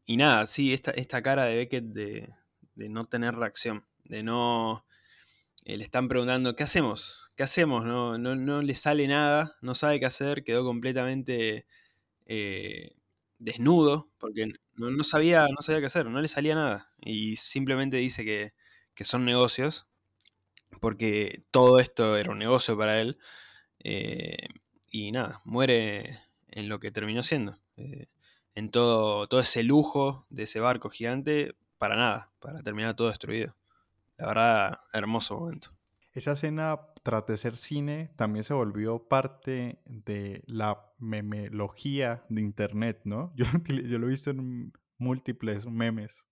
Y 0.07 0.17
nada, 0.17 0.47
sí, 0.47 0.73
esta, 0.73 0.91
esta 0.93 1.23
cara 1.23 1.45
de 1.47 1.57
Beckett 1.57 1.85
de, 1.87 2.29
de 2.75 2.89
no 2.89 3.07
tener 3.07 3.35
reacción. 3.37 3.87
De 4.05 4.23
no. 4.23 4.87
eh, 5.65 5.77
le 5.79 5.85
están 5.85 6.09
preguntando, 6.09 6.57
¿qué 6.57 6.65
hacemos? 6.65 7.31
¿Qué 7.37 7.43
hacemos? 7.45 7.85
No, 7.87 8.19
no, 8.19 8.37
no 8.37 8.63
le 8.63 8.75
sale 8.75 9.09
nada, 9.09 9.57
no 9.63 9.75
sabe 9.75 10.01
qué 10.01 10.07
hacer, 10.07 10.45
quedó 10.45 10.65
completamente 10.65 11.67
eh, 12.27 12.97
desnudo, 13.39 14.11
porque 14.19 14.47
no, 14.77 14.91
no 14.93 15.05
sabía, 15.05 15.49
no 15.49 15.63
sabía 15.63 15.81
qué 15.81 15.87
hacer, 15.87 16.07
no 16.07 16.21
le 16.23 16.29
salía 16.29 16.55
nada. 16.57 16.93
Y 17.01 17.37
simplemente 17.37 17.99
dice 17.99 18.25
que, 18.25 18.55
que 18.95 19.05
son 19.05 19.25
negocios, 19.27 19.89
porque 20.81 21.45
todo 21.51 21.79
esto 21.81 22.17
era 22.17 22.31
un 22.33 22.39
negocio 22.39 22.77
para 22.77 23.01
él. 23.01 23.19
eh, 23.81 24.37
y 24.91 25.13
nada, 25.13 25.41
muere 25.45 26.19
en 26.49 26.69
lo 26.69 26.81
que 26.81 26.91
terminó 26.91 27.23
siendo. 27.23 27.59
eh, 27.77 28.07
en 28.55 28.71
todo, 28.71 29.29
todo 29.29 29.39
ese 29.39 29.63
lujo 29.63 30.27
de 30.31 30.43
ese 30.43 30.59
barco 30.59 30.91
gigante, 30.91 31.55
para 31.79 31.95
nada, 31.95 32.33
para 32.41 32.61
terminar 32.61 32.95
todo 32.95 33.09
destruido. 33.09 33.55
La 34.17 34.27
verdad, 34.27 34.81
hermoso 34.93 35.39
momento. 35.39 35.71
Esa 36.13 36.33
escena 36.33 36.81
tras 37.05 37.25
de 37.27 37.37
ser 37.37 37.57
cine, 37.57 38.11
también 38.17 38.43
se 38.43 38.55
volvió 38.55 39.07
parte 39.07 39.79
de 39.87 40.43
la 40.47 40.85
memelogía 40.99 42.25
de 42.29 42.41
Internet, 42.41 43.01
¿no? 43.05 43.33
Yo, 43.37 43.47
yo 43.69 43.99
lo 43.99 44.07
he 44.09 44.11
visto 44.11 44.31
en 44.31 44.73
múltiples 44.99 45.67
memes. 45.67 46.27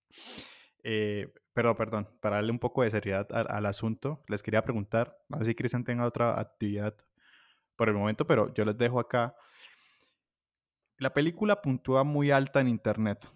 Eh, 0.83 1.33
pero, 1.53 1.75
perdón, 1.77 2.09
para 2.19 2.35
darle 2.35 2.51
un 2.51 2.59
poco 2.59 2.83
de 2.83 2.91
seriedad 2.91 3.25
al, 3.31 3.47
al 3.49 3.65
asunto, 3.65 4.21
les 4.27 4.43
quería 4.43 4.63
preguntar, 4.63 5.17
no 5.29 5.39
sé 5.39 5.45
si 5.45 5.55
Cristian 5.55 5.85
tenga 5.85 6.05
otra 6.05 6.39
actividad 6.39 6.93
por 7.77 7.89
el 7.89 7.95
momento, 7.95 8.27
pero 8.27 8.53
yo 8.53 8.65
les 8.65 8.77
dejo 8.77 8.99
acá. 8.99 9.35
La 10.97 11.13
película 11.13 11.61
puntúa 11.61 12.03
muy 12.03 12.31
alta 12.31 12.59
en 12.59 12.67
Internet. 12.67 13.27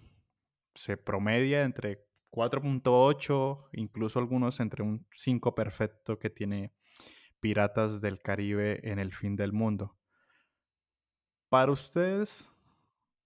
Se 0.74 0.98
promedia 0.98 1.64
entre 1.64 2.06
4.8, 2.32 3.70
incluso 3.74 4.20
algunos 4.20 4.60
entre 4.60 4.84
un 4.84 5.06
5 5.12 5.54
perfecto 5.54 6.18
que 6.18 6.30
tiene 6.30 6.74
Piratas 7.40 8.02
del 8.02 8.20
Caribe 8.20 8.80
en 8.84 9.00
el 9.00 9.12
fin 9.14 9.36
del 9.36 9.54
mundo. 9.54 9.98
Para 11.50 11.72
ustedes, 11.72 12.52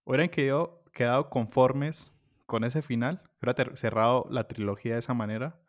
¿hubieran 0.03 0.29
quedado, 0.29 0.83
quedado 0.91 1.29
conformes 1.29 2.13
con 2.45 2.63
ese 2.63 2.81
final? 2.81 3.21
¿Hubiera 3.41 3.75
cerrado 3.75 4.27
la 4.29 4.47
trilogía 4.47 4.93
de 4.93 4.99
esa 4.99 5.13
manera? 5.13 5.61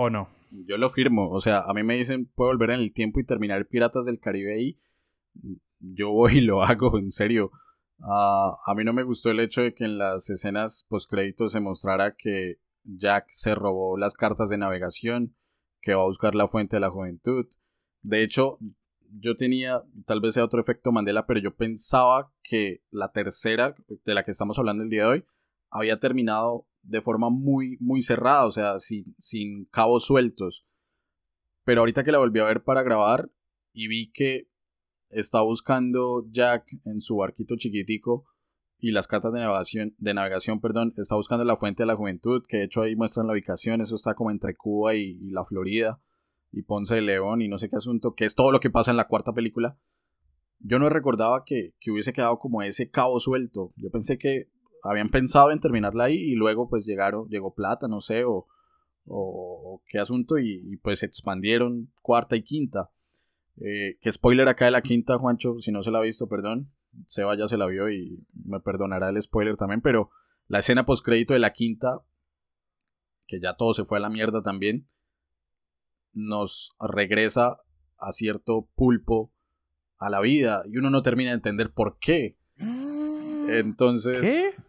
¿O 0.00 0.10
no? 0.10 0.28
Yo 0.52 0.76
lo 0.78 0.88
firmo. 0.90 1.28
O 1.28 1.40
sea, 1.40 1.62
a 1.62 1.74
mí 1.74 1.82
me 1.82 1.96
dicen, 1.96 2.26
puedo 2.26 2.52
volver 2.52 2.70
en 2.70 2.78
el 2.78 2.92
tiempo 2.92 3.18
y 3.18 3.24
terminar 3.24 3.66
Piratas 3.66 4.06
del 4.06 4.20
Caribe 4.20 4.54
ahí. 4.54 4.78
Yo 5.80 6.12
voy 6.12 6.38
y 6.38 6.40
lo 6.40 6.62
hago, 6.62 6.96
en 7.00 7.10
serio. 7.10 7.50
Ah, 8.00 8.54
a 8.64 8.74
mí 8.76 8.84
no 8.84 8.92
me 8.92 9.02
gustó 9.02 9.32
el 9.32 9.40
hecho 9.40 9.62
de 9.62 9.74
que 9.74 9.84
en 9.84 9.98
las 9.98 10.30
escenas 10.30 10.86
postcréditos 10.88 11.50
se 11.50 11.58
mostrara 11.58 12.14
que 12.16 12.60
Jack 12.84 13.26
se 13.30 13.56
robó 13.56 13.98
las 13.98 14.14
cartas 14.14 14.50
de 14.50 14.58
navegación, 14.58 15.34
que 15.82 15.94
va 15.94 16.02
a 16.02 16.06
buscar 16.06 16.36
la 16.36 16.46
fuente 16.46 16.76
de 16.76 16.80
la 16.80 16.90
juventud. 16.90 17.48
De 18.02 18.22
hecho, 18.22 18.58
yo 19.10 19.36
tenía, 19.36 19.82
tal 20.06 20.20
vez 20.20 20.34
sea 20.34 20.44
otro 20.44 20.60
efecto 20.60 20.92
Mandela, 20.92 21.26
pero 21.26 21.40
yo 21.40 21.56
pensaba 21.56 22.32
que 22.44 22.84
la 22.92 23.10
tercera, 23.10 23.74
de 23.88 24.14
la 24.14 24.24
que 24.24 24.30
estamos 24.30 24.60
hablando 24.60 24.84
el 24.84 24.90
día 24.90 25.02
de 25.02 25.08
hoy, 25.08 25.24
había 25.70 25.98
terminado 25.98 26.68
de 26.88 27.02
forma 27.02 27.28
muy, 27.30 27.76
muy 27.80 28.02
cerrada, 28.02 28.46
o 28.46 28.50
sea, 28.50 28.78
sin, 28.78 29.14
sin 29.18 29.66
cabos 29.66 30.04
sueltos. 30.06 30.64
Pero 31.64 31.82
ahorita 31.82 32.02
que 32.02 32.12
la 32.12 32.18
volví 32.18 32.40
a 32.40 32.44
ver 32.44 32.64
para 32.64 32.82
grabar 32.82 33.30
y 33.72 33.88
vi 33.88 34.10
que 34.10 34.48
está 35.10 35.42
buscando 35.42 36.26
Jack 36.30 36.66
en 36.84 37.00
su 37.00 37.16
barquito 37.16 37.56
chiquitico 37.56 38.24
y 38.78 38.92
las 38.92 39.06
cartas 39.06 39.32
de 39.32 39.40
navegación, 39.40 39.94
de 39.98 40.14
navegación, 40.14 40.60
perdón, 40.60 40.92
está 40.96 41.16
buscando 41.16 41.44
la 41.44 41.56
fuente 41.56 41.82
de 41.82 41.88
la 41.88 41.96
juventud, 41.96 42.42
que 42.48 42.58
de 42.58 42.64
hecho 42.64 42.82
ahí 42.82 42.96
muestran 42.96 43.26
la 43.26 43.32
ubicación, 43.32 43.80
eso 43.80 43.96
está 43.96 44.14
como 44.14 44.30
entre 44.30 44.54
Cuba 44.54 44.94
y, 44.94 45.30
la 45.30 45.44
Florida 45.44 46.00
y 46.52 46.62
Ponce 46.62 46.94
de 46.94 47.02
León 47.02 47.42
y 47.42 47.48
no 47.48 47.58
sé 47.58 47.68
qué 47.68 47.76
asunto, 47.76 48.14
que 48.14 48.24
es 48.24 48.34
todo 48.34 48.50
lo 48.50 48.60
que 48.60 48.70
pasa 48.70 48.90
en 48.90 48.96
la 48.96 49.08
cuarta 49.08 49.32
película. 49.32 49.78
Yo 50.60 50.78
no 50.78 50.88
recordaba 50.88 51.44
que, 51.44 51.74
que 51.80 51.90
hubiese 51.90 52.12
quedado 52.12 52.38
como 52.38 52.62
ese 52.62 52.90
cabo 52.90 53.20
suelto. 53.20 53.72
Yo 53.76 53.90
pensé 53.90 54.18
que 54.18 54.48
habían 54.82 55.10
pensado 55.10 55.50
en 55.50 55.60
terminarla 55.60 56.04
ahí 56.04 56.16
y 56.16 56.34
luego 56.34 56.68
pues 56.68 56.86
llegaron, 56.86 57.28
llegó 57.28 57.54
plata, 57.54 57.88
no 57.88 58.00
sé, 58.00 58.24
o, 58.24 58.46
o, 59.06 59.82
qué 59.88 59.98
asunto 59.98 60.38
y, 60.38 60.62
y, 60.72 60.76
pues 60.76 61.00
se 61.00 61.06
expandieron 61.06 61.90
cuarta 62.02 62.36
y 62.36 62.42
quinta. 62.42 62.90
Eh, 63.60 63.98
que 64.00 64.12
spoiler 64.12 64.48
acá 64.48 64.66
de 64.66 64.70
la 64.70 64.82
quinta, 64.82 65.18
Juancho, 65.18 65.58
si 65.60 65.72
no 65.72 65.82
se 65.82 65.90
la 65.90 65.98
ha 65.98 66.02
visto, 66.02 66.28
perdón. 66.28 66.72
Seba 67.06 67.36
ya 67.36 67.48
se 67.48 67.56
la 67.56 67.66
vio 67.66 67.90
y 67.90 68.24
me 68.44 68.60
perdonará 68.60 69.10
el 69.10 69.20
spoiler 69.20 69.56
también, 69.56 69.80
pero 69.80 70.10
la 70.46 70.60
escena 70.60 70.86
post 70.86 71.04
crédito 71.04 71.34
de 71.34 71.40
la 71.40 71.52
quinta, 71.52 72.00
que 73.26 73.40
ya 73.40 73.54
todo 73.54 73.74
se 73.74 73.84
fue 73.84 73.98
a 73.98 74.00
la 74.00 74.10
mierda 74.10 74.42
también, 74.42 74.88
nos 76.12 76.74
regresa 76.80 77.58
a 77.98 78.12
cierto 78.12 78.68
pulpo 78.74 79.32
a 79.98 80.08
la 80.08 80.20
vida 80.20 80.62
y 80.70 80.78
uno 80.78 80.90
no 80.90 81.02
termina 81.02 81.30
de 81.30 81.36
entender 81.36 81.72
por 81.72 81.98
qué. 81.98 82.38
Entonces, 83.48 84.20
¿Qué? 84.20 84.62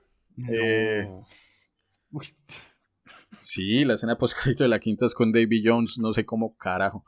Eh, 0.48 1.06
No. 1.08 1.24
Sí, 3.38 3.86
la 3.86 3.94
escena 3.94 4.18
post 4.18 4.38
de 4.46 4.68
la 4.68 4.80
quinta 4.80 5.06
es 5.06 5.14
con 5.14 5.32
Davy 5.32 5.62
Jones, 5.64 5.98
no 6.00 6.12
sé 6.12 6.26
cómo 6.26 6.58
carajo. 6.58 7.06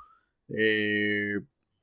Eh, 0.48 1.34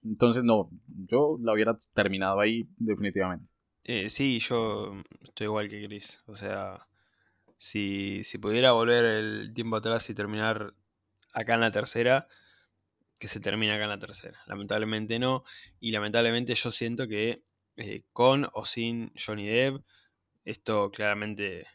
entonces, 0.05 0.45
no, 0.45 0.71
yo 0.87 1.39
la 1.43 1.53
hubiera 1.53 1.79
terminado 1.93 2.41
ahí 2.41 2.69
definitivamente. 2.79 3.47
Eh, 3.85 4.09
sí, 4.09 4.39
yo 4.39 5.03
estoy 5.23 5.47
igual 5.47 5.69
que 5.69 5.85
Chris. 5.87 6.21
O 6.27 6.37
sea, 6.37 6.89
si, 7.57 8.23
si 8.25 8.39
pudiera 8.39 8.73
volver 8.73 9.05
el 9.05 9.53
tiempo 9.53 9.77
atrás 9.77 10.09
y 10.09 10.15
terminar 10.15 10.75
acá 11.33 11.55
en 11.55 11.61
la 11.61 11.71
tercera, 11.71 12.29
que 13.19 13.29
se 13.29 13.41
termine 13.41 13.73
acá 13.73 13.85
en 13.85 13.91
la 13.91 13.99
tercera. 13.99 14.39
Lamentablemente 14.47 15.19
no. 15.19 15.43
Y 15.81 15.91
lamentablemente 15.91 16.55
yo 16.55 16.71
siento 16.73 17.09
que 17.09 17.43
eh, 17.77 18.03
con 18.13 18.47
o 18.53 18.65
sin 18.65 19.13
Johnny 19.15 19.47
Depp, 19.47 19.83
esto 20.51 20.91
claramente 20.91 21.67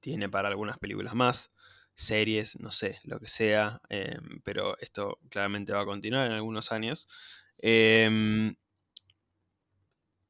tiene 0.00 0.28
para 0.28 0.48
algunas 0.48 0.78
películas 0.78 1.14
más, 1.14 1.52
series, 1.94 2.58
no 2.60 2.70
sé, 2.70 3.00
lo 3.04 3.20
que 3.20 3.28
sea. 3.28 3.80
eh, 3.90 4.18
pero 4.44 4.78
esto 4.78 5.18
claramente 5.30 5.72
va 5.72 5.82
a 5.82 5.86
continuar 5.86 6.26
en 6.26 6.32
algunos 6.32 6.72
años. 6.72 7.08
Em, 7.58 8.56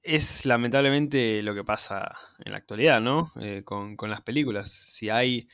es 0.03 0.47
lamentablemente 0.47 1.43
lo 1.43 1.55
que 1.55 1.65
pasa 1.65 2.17
en 2.45 2.53
la 2.53 2.59
actualidad, 2.59 3.01
¿no? 3.01 3.33
Eh, 3.41 3.63
con, 3.65 3.97
con 3.97 4.11
las 4.11 4.23
películas. 4.23 4.71
Si 4.71 5.11
hay 5.11 5.49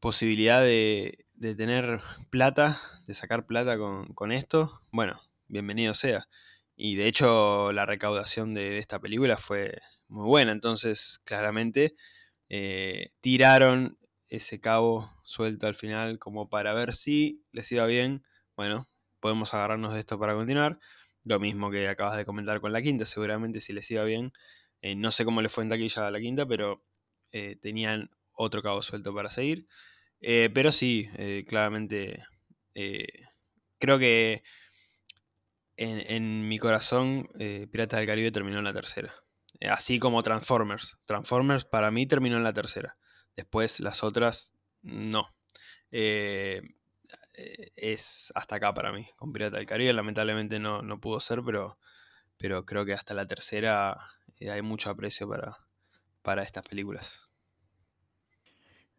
posibilidad 0.00 0.62
de, 0.62 1.26
de 1.34 1.54
tener 1.56 2.00
plata, 2.30 2.80
de 3.06 3.14
sacar 3.14 3.46
plata 3.46 3.78
con, 3.78 4.14
con 4.14 4.32
esto, 4.32 4.82
bueno, 4.90 5.20
bienvenido 5.48 5.94
sea. 5.94 6.28
Y 6.76 6.96
de 6.96 7.06
hecho 7.08 7.72
la 7.72 7.86
recaudación 7.86 8.54
de 8.54 8.78
esta 8.78 9.00
película 9.00 9.36
fue 9.36 9.78
muy 10.12 10.26
buena, 10.26 10.52
entonces 10.52 11.20
claramente 11.24 11.94
eh, 12.48 13.12
tiraron 13.20 13.98
ese 14.28 14.60
cabo 14.60 15.10
suelto 15.24 15.66
al 15.66 15.74
final 15.74 16.18
como 16.18 16.48
para 16.48 16.74
ver 16.74 16.94
si 16.94 17.44
les 17.52 17.70
iba 17.72 17.86
bien. 17.86 18.24
Bueno, 18.56 18.88
podemos 19.20 19.54
agarrarnos 19.54 19.94
de 19.94 20.00
esto 20.00 20.18
para 20.18 20.34
continuar. 20.36 20.78
Lo 21.24 21.40
mismo 21.40 21.70
que 21.70 21.88
acabas 21.88 22.16
de 22.16 22.24
comentar 22.24 22.60
con 22.60 22.72
la 22.72 22.82
quinta, 22.82 23.06
seguramente 23.06 23.60
si 23.60 23.72
les 23.72 23.90
iba 23.90 24.04
bien. 24.04 24.32
eh, 24.82 24.96
no 24.96 25.12
sé 25.12 25.24
cómo 25.24 25.42
le 25.42 25.48
fue 25.48 25.64
en 25.64 25.70
taquilla 25.70 26.06
a 26.06 26.10
la 26.10 26.20
quinta, 26.20 26.46
pero 26.46 26.84
eh, 27.32 27.56
tenían 27.60 28.10
otro 28.32 28.62
cabo 28.62 28.82
suelto 28.82 29.14
para 29.14 29.30
seguir. 29.30 29.66
Pero 30.20 30.72
sí, 30.72 31.08
claramente 31.48 32.22
creo 33.78 33.98
que 33.98 34.42
en, 35.76 36.00
en 36.10 36.48
mi 36.48 36.56
corazón 36.58 37.28
Piratas 37.70 37.98
del 38.00 38.06
Caribe 38.06 38.32
terminó 38.32 38.58
en 38.58 38.64
la 38.64 38.72
tercera. 38.72 39.12
Eh, 39.60 39.68
así 39.68 39.98
como 39.98 40.22
Transformers. 40.22 40.98
Transformers 41.04 41.64
para 41.64 41.90
mí 41.90 42.06
terminó 42.06 42.36
en 42.36 42.44
la 42.44 42.52
tercera. 42.52 42.96
Después 43.36 43.80
las 43.80 44.02
otras 44.02 44.54
no. 44.82 45.34
Eh, 45.90 46.62
eh, 47.34 47.72
es 47.76 48.32
hasta 48.34 48.56
acá 48.56 48.74
para 48.74 48.92
mí. 48.92 49.06
Con 49.16 49.32
Pirata 49.32 49.56
del 49.56 49.66
Caribe 49.66 49.92
lamentablemente 49.92 50.58
no, 50.58 50.82
no 50.82 51.00
pudo 51.00 51.20
ser, 51.20 51.42
pero, 51.44 51.78
pero 52.36 52.64
creo 52.64 52.84
que 52.84 52.92
hasta 52.92 53.14
la 53.14 53.26
tercera 53.26 53.96
hay 54.40 54.62
mucho 54.62 54.90
aprecio 54.90 55.28
para, 55.28 55.58
para 56.22 56.42
estas 56.42 56.66
películas. 56.66 57.32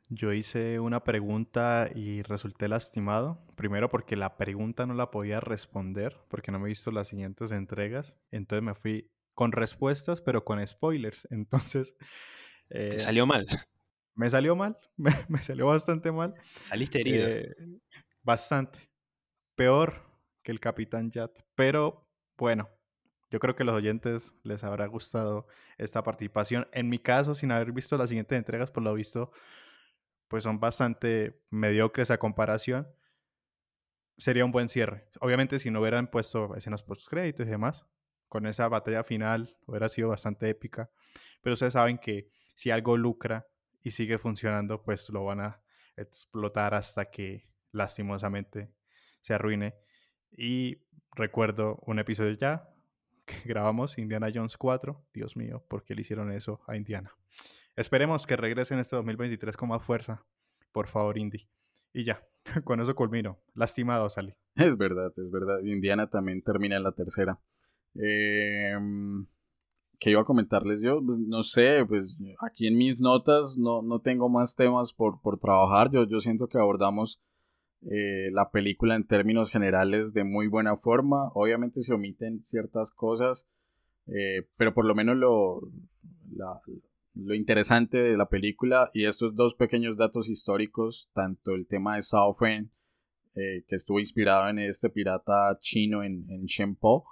Yo 0.10 0.32
hice 0.32 0.80
una 0.80 1.04
pregunta 1.04 1.90
y 1.94 2.22
resulté 2.22 2.68
lastimado. 2.68 3.42
Primero 3.56 3.90
porque 3.90 4.16
la 4.16 4.38
pregunta 4.38 4.86
no 4.86 4.94
la 4.94 5.10
podía 5.10 5.40
responder 5.40 6.20
porque 6.28 6.52
no 6.52 6.60
me 6.60 6.68
he 6.68 6.70
visto 6.70 6.92
las 6.92 7.08
siguientes 7.08 7.52
entregas. 7.52 8.20
Entonces 8.30 8.64
me 8.64 8.76
fui 8.76 9.12
con 9.34 9.52
respuestas 9.52 10.22
pero 10.22 10.44
con 10.46 10.66
spoilers. 10.66 11.28
Entonces 11.32 11.96
Te 12.70 12.88
eh, 12.88 13.00
salió 13.00 13.26
mal. 13.26 13.46
me 14.16 14.30
salió 14.30 14.56
mal. 14.56 14.78
Me, 14.98 15.12
me 15.28 15.42
salió 15.42 15.68
bastante 15.68 16.12
mal. 16.12 16.34
Saliste 16.60 17.02
herido. 17.02 17.28
Eh, 17.28 17.56
bastante. 18.22 18.80
Peor 19.56 20.04
que 20.44 20.52
el 20.52 20.60
Capitán 20.60 21.12
Yat. 21.12 21.32
Pero 21.56 22.08
bueno, 22.38 22.70
yo 23.30 23.40
creo 23.40 23.56
que 23.56 23.64
a 23.64 23.66
los 23.66 23.76
oyentes 23.76 24.36
les 24.44 24.64
habrá 24.64 24.86
gustado 24.88 25.48
esta 25.78 26.04
participación. 26.04 26.68
En 26.72 26.90
mi 26.90 27.00
caso, 27.00 27.36
sin 27.36 27.52
haber 27.52 27.72
visto 27.72 27.98
las 27.98 28.10
siguientes 28.10 28.38
entregas, 28.38 28.72
por 28.72 28.84
lo 28.84 28.94
visto, 28.94 29.32
pues 30.28 30.44
son 30.44 30.60
bastante 30.60 31.42
mediocres 31.50 32.12
a 32.12 32.18
comparación. 32.18 32.88
Sería 34.18 34.46
un 34.46 34.52
buen 34.52 34.70
cierre. 34.70 35.08
Obviamente, 35.20 35.60
si 35.60 35.72
no 35.72 35.82
hubieran 35.82 36.10
puesto 36.10 36.56
escenas 36.56 36.84
post 36.84 37.08
créditos 37.08 37.48
y 37.48 37.50
demás, 37.50 37.88
con 38.34 38.48
esa 38.48 38.68
batalla 38.68 39.04
final 39.04 39.56
hubiera 39.68 39.88
sido 39.90 40.10
bastante 40.10 40.50
épica. 40.50 40.90
Pero 41.44 41.54
ustedes 41.54 41.74
saben 41.74 42.00
que 42.00 42.32
si 42.56 42.72
algo 42.72 42.98
lucra 42.98 43.46
y 43.84 43.92
sigue 43.92 44.18
funcionando, 44.18 44.82
pues 44.82 45.08
lo 45.12 45.24
van 45.24 45.40
a 45.40 45.62
explotar 45.96 46.74
hasta 46.74 47.12
que 47.12 47.48
lastimosamente 47.72 48.74
se 49.22 49.36
arruine. 49.36 49.76
Y 50.32 50.80
recuerdo 51.12 51.78
un 51.86 52.00
episodio 52.00 52.32
ya 52.32 52.74
que 53.28 53.36
grabamos, 53.46 54.00
Indiana 54.00 54.32
Jones 54.34 54.58
4. 54.58 55.10
Dios 55.14 55.38
mío, 55.38 55.64
¿por 55.68 55.84
qué 55.84 55.94
le 55.94 56.02
hicieron 56.02 56.32
eso 56.32 56.60
a 56.66 56.76
Indiana? 56.76 57.16
Esperemos 57.76 58.26
que 58.26 58.36
regresen 58.36 58.80
este 58.80 58.96
2023 58.96 59.56
con 59.56 59.70
más 59.70 59.84
fuerza. 59.84 60.26
Por 60.72 60.88
favor, 60.88 61.20
Indy. 61.20 61.48
Y 61.94 62.04
ya, 62.04 62.28
con 62.64 62.82
eso 62.82 62.96
culmino. 62.96 63.38
Lastimado 63.54 64.10
salí. 64.10 64.34
Es 64.56 64.76
verdad, 64.76 65.14
es 65.18 65.30
verdad. 65.30 65.60
Indiana 65.64 66.10
también 66.10 66.42
termina 66.42 66.78
en 66.78 66.84
la 66.84 66.94
tercera. 66.94 67.40
Eh, 67.96 68.74
¿Qué 70.00 70.10
iba 70.10 70.20
a 70.20 70.26
comentarles 70.26 70.82
yo? 70.82 71.02
Pues, 71.02 71.18
no 71.18 71.44
sé, 71.44 71.86
pues 71.88 72.18
aquí 72.46 72.68
en 72.68 72.78
mis 72.78 73.00
notas 73.00 73.56
no, 73.58 73.82
no 73.82 74.02
tengo 74.02 74.28
más 74.28 74.56
temas 74.56 74.92
por, 74.92 75.22
por 75.22 75.40
trabajar. 75.40 75.92
Yo, 75.92 76.04
yo 76.06 76.20
siento 76.20 76.48
que 76.48 76.58
abordamos 76.58 77.22
eh, 77.84 78.30
la 78.32 78.52
película 78.52 78.96
en 78.96 79.08
términos 79.08 79.50
generales 79.50 80.12
de 80.12 80.26
muy 80.26 80.48
buena 80.48 80.76
forma. 80.76 81.30
Obviamente 81.36 81.82
se 81.84 81.94
omiten 81.94 82.44
ciertas 82.44 82.92
cosas, 82.92 83.50
eh, 84.08 84.48
pero 84.58 84.74
por 84.74 84.84
lo 84.84 84.94
menos 84.94 85.16
lo, 85.16 85.62
lo 87.14 87.34
interesante 87.34 87.98
de 87.98 88.18
la 88.18 88.28
película 88.28 88.90
y 88.94 89.06
estos 89.06 89.36
dos 89.36 89.56
pequeños 89.56 89.98
datos 89.98 90.28
históricos, 90.28 91.10
tanto 91.14 91.52
el 91.52 91.66
tema 91.66 91.96
de 91.96 92.02
Southend, 92.02 92.72
eh, 93.36 93.64
que 93.68 93.76
estuvo 93.76 94.00
inspirado 94.00 94.50
en 94.50 94.60
este 94.60 94.90
pirata 94.90 95.58
chino 95.62 96.04
en, 96.04 96.26
en 96.30 96.46
Shenpo, 96.46 97.06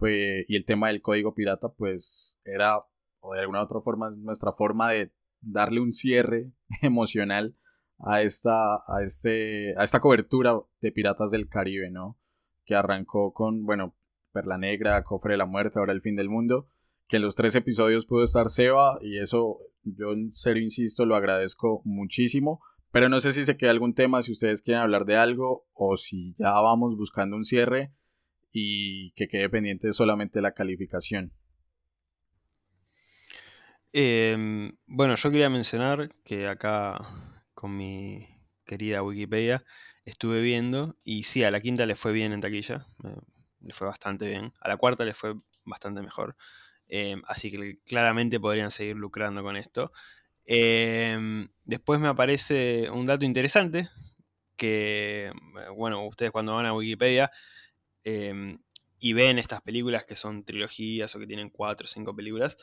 pues, 0.00 0.46
y 0.48 0.56
el 0.56 0.64
tema 0.64 0.88
del 0.88 1.02
código 1.02 1.34
pirata, 1.34 1.68
pues 1.68 2.40
era, 2.44 2.78
o 3.20 3.34
de 3.34 3.40
alguna 3.40 3.62
otra 3.62 3.80
forma, 3.80 4.10
nuestra 4.18 4.50
forma 4.50 4.90
de 4.90 5.12
darle 5.42 5.80
un 5.80 5.92
cierre 5.92 6.50
emocional 6.82 7.54
a 7.98 8.22
esta, 8.22 8.76
a 8.76 9.02
este, 9.04 9.74
a 9.76 9.84
esta 9.84 10.00
cobertura 10.00 10.58
de 10.80 10.90
Piratas 10.90 11.30
del 11.30 11.48
Caribe, 11.48 11.90
¿no? 11.90 12.18
Que 12.64 12.74
arrancó 12.74 13.34
con, 13.34 13.66
bueno, 13.66 13.94
Perla 14.32 14.56
Negra, 14.56 15.04
Cofre 15.04 15.34
de 15.34 15.38
la 15.38 15.44
Muerte, 15.44 15.78
ahora 15.78 15.92
el 15.92 16.00
fin 16.00 16.16
del 16.16 16.30
mundo, 16.30 16.70
que 17.06 17.16
en 17.16 17.22
los 17.22 17.34
tres 17.34 17.54
episodios 17.54 18.06
pudo 18.06 18.24
estar 18.24 18.48
Seba, 18.48 18.96
y 19.02 19.18
eso 19.18 19.58
yo 19.82 20.12
en 20.12 20.32
serio 20.32 20.62
insisto, 20.62 21.04
lo 21.04 21.14
agradezco 21.14 21.82
muchísimo. 21.84 22.62
Pero 22.90 23.08
no 23.08 23.20
sé 23.20 23.32
si 23.32 23.44
se 23.44 23.56
queda 23.56 23.70
algún 23.70 23.94
tema, 23.94 24.22
si 24.22 24.32
ustedes 24.32 24.62
quieren 24.62 24.82
hablar 24.82 25.04
de 25.04 25.16
algo, 25.16 25.66
o 25.74 25.96
si 25.96 26.34
ya 26.38 26.52
vamos 26.52 26.96
buscando 26.96 27.36
un 27.36 27.44
cierre 27.44 27.92
y 28.52 29.12
que 29.12 29.28
quede 29.28 29.48
pendiente 29.48 29.92
solamente 29.92 30.40
la 30.40 30.52
calificación. 30.52 31.32
Em, 33.92 34.76
bueno, 34.86 35.16
yo 35.16 35.30
quería 35.30 35.50
mencionar 35.50 36.10
que 36.24 36.46
acá 36.46 37.00
con 37.54 37.76
mi 37.76 38.26
querida 38.64 39.02
Wikipedia 39.02 39.64
estuve 40.04 40.40
viendo 40.42 40.96
y 41.04 41.24
sí, 41.24 41.42
a 41.42 41.50
la 41.50 41.60
quinta 41.60 41.86
le 41.86 41.96
fue 41.96 42.12
bien 42.12 42.32
en 42.32 42.40
taquilla, 42.40 42.86
le 43.60 43.72
fue 43.72 43.86
bastante 43.88 44.28
bien, 44.28 44.52
a 44.60 44.68
la 44.68 44.76
cuarta 44.76 45.04
le 45.04 45.12
fue 45.14 45.34
bastante 45.64 46.02
mejor, 46.02 46.36
em, 46.88 47.22
así 47.26 47.50
que 47.50 47.78
claramente 47.84 48.38
podrían 48.40 48.70
seguir 48.70 48.96
lucrando 48.96 49.42
con 49.42 49.56
esto. 49.56 49.92
Em, 50.44 51.48
después 51.64 52.00
me 52.00 52.08
aparece 52.08 52.90
un 52.90 53.06
dato 53.06 53.24
interesante 53.24 53.88
que, 54.56 55.32
bueno, 55.76 56.06
ustedes 56.06 56.32
cuando 56.32 56.54
van 56.54 56.66
a 56.66 56.74
Wikipedia 56.74 57.30
Em, 58.04 58.58
y 58.98 59.12
ven 59.14 59.38
estas 59.38 59.62
películas 59.62 60.04
que 60.04 60.16
son 60.16 60.44
trilogías 60.44 61.14
o 61.14 61.18
que 61.18 61.26
tienen 61.26 61.50
cuatro 61.50 61.86
o 61.86 61.88
cinco 61.88 62.14
películas, 62.14 62.56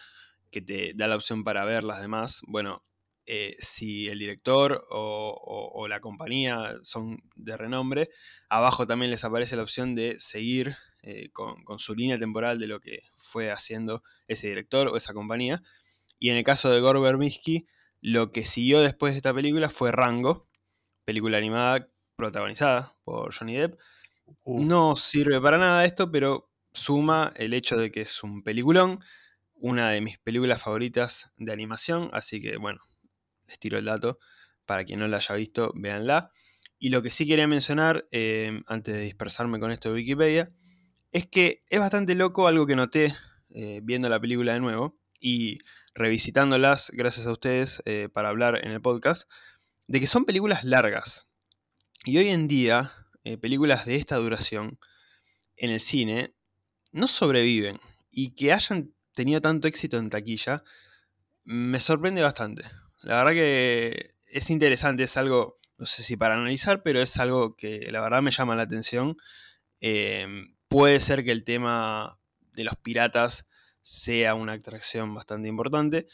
que 0.51 0.61
te 0.61 0.93
da 0.95 1.07
la 1.07 1.15
opción 1.15 1.43
para 1.43 1.65
ver 1.65 1.83
las 1.83 2.01
demás, 2.01 2.41
bueno, 2.47 2.83
eh, 3.29 3.57
si 3.59 4.07
el 4.07 4.19
director 4.19 4.87
o, 4.89 5.85
la 5.89 5.99
compañía 5.99 6.79
son 6.83 7.21
de 7.35 7.57
renombre, 7.57 8.09
abajo 8.49 8.87
también 8.87 9.11
les 9.11 9.25
aparece 9.25 9.57
la 9.57 9.63
opción 9.63 9.95
de 9.95 10.17
seguir 10.17 10.75
eh, 11.03 11.29
con, 11.31 11.57
su 11.77 11.93
línea 11.93 12.17
temporal 12.17 12.57
de 12.57 12.67
lo 12.67 12.79
que 12.79 13.01
fue 13.15 13.51
haciendo 13.51 14.01
ese 14.27 14.47
director 14.47 14.87
o 14.87 14.97
esa 14.97 15.13
compañía. 15.13 15.61
Y 16.19 16.29
en 16.29 16.37
el 16.37 16.43
caso 16.45 16.69
de 16.69 16.79
Gore 16.79 17.01
Verbinski, 17.01 17.67
lo 18.01 18.31
que 18.31 18.45
siguió 18.45 18.79
después 18.79 19.13
de 19.13 19.17
esta 19.17 19.33
película 19.33 19.69
fue 19.69 19.91
Rango, 19.91 20.47
película 21.03 21.37
animada 21.37 21.89
protagonizada 22.15 22.95
por 23.03 23.33
Johnny 23.33 23.55
Depp, 23.55 23.77
no 24.45 24.95
sirve 24.95 25.41
para 25.41 25.57
nada 25.57 25.85
esto, 25.85 26.11
pero 26.11 26.49
suma 26.73 27.33
el 27.35 27.53
hecho 27.53 27.77
de 27.77 27.91
que 27.91 28.01
es 28.01 28.23
un 28.23 28.43
peliculón, 28.43 28.99
una 29.53 29.89
de 29.89 30.01
mis 30.01 30.19
películas 30.19 30.61
favoritas 30.61 31.33
de 31.37 31.51
animación, 31.51 32.09
así 32.13 32.41
que 32.41 32.57
bueno, 32.57 32.79
les 33.47 33.59
tiro 33.59 33.77
el 33.77 33.85
dato. 33.85 34.19
Para 34.65 34.83
quien 34.83 34.99
no 34.99 35.07
la 35.07 35.17
haya 35.17 35.35
visto, 35.35 35.71
véanla. 35.75 36.31
Y 36.77 36.89
lo 36.89 37.01
que 37.01 37.09
sí 37.09 37.25
quería 37.25 37.47
mencionar, 37.47 38.07
eh, 38.11 38.61
antes 38.67 38.93
de 38.93 39.01
dispersarme 39.01 39.59
con 39.59 39.71
esto 39.71 39.89
de 39.89 39.95
Wikipedia, 39.95 40.49
es 41.11 41.25
que 41.25 41.63
es 41.69 41.79
bastante 41.79 42.15
loco 42.15 42.47
algo 42.47 42.67
que 42.67 42.75
noté 42.75 43.15
eh, 43.49 43.79
viendo 43.83 44.09
la 44.09 44.19
película 44.19 44.53
de 44.53 44.59
nuevo 44.59 44.99
y 45.19 45.59
revisitándolas, 45.95 46.91
gracias 46.93 47.25
a 47.25 47.31
ustedes, 47.31 47.81
eh, 47.85 48.09
para 48.13 48.29
hablar 48.29 48.59
en 48.63 48.71
el 48.71 48.81
podcast, 48.81 49.29
de 49.87 49.99
que 49.99 50.07
son 50.07 50.25
películas 50.25 50.63
largas. 50.63 51.27
Y 52.05 52.17
hoy 52.17 52.27
en 52.27 52.47
día, 52.47 52.91
eh, 53.27 53.37
películas 53.37 53.85
de 53.85 53.97
esta 53.97 54.15
duración 54.15 54.79
en 55.57 55.71
el 55.71 55.81
cine 55.81 56.33
no 56.93 57.07
sobreviven 57.07 57.77
y 58.09 58.33
que 58.35 58.53
hayan 58.53 58.93
tenido 59.13 59.41
tanto 59.41 59.67
éxito 59.67 59.97
en 59.97 60.09
taquilla 60.09 60.63
me 61.43 61.81
sorprende 61.81 62.21
bastante. 62.21 62.63
La 63.01 63.17
verdad 63.17 63.33
que 63.33 64.15
es 64.27 64.49
interesante, 64.49 65.03
es 65.03 65.17
algo, 65.17 65.59
no 65.77 65.85
sé 65.85 66.03
si 66.03 66.15
para 66.15 66.35
analizar, 66.35 66.83
pero 66.83 67.01
es 67.01 67.17
algo 67.17 67.57
que 67.57 67.91
la 67.91 67.99
verdad 67.99 68.21
me 68.21 68.31
llama 68.31 68.55
la 68.55 68.63
atención. 68.63 69.17
Em, 69.81 70.55
puede 70.69 71.01
ser 71.01 71.25
que 71.25 71.31
el 71.31 71.43
tema 71.43 72.19
de 72.53 72.63
los 72.63 72.75
piratas 72.77 73.45
sea 73.81 74.35
una 74.35 74.53
atracción 74.53 75.13
bastante 75.13 75.49
importante, 75.49 76.07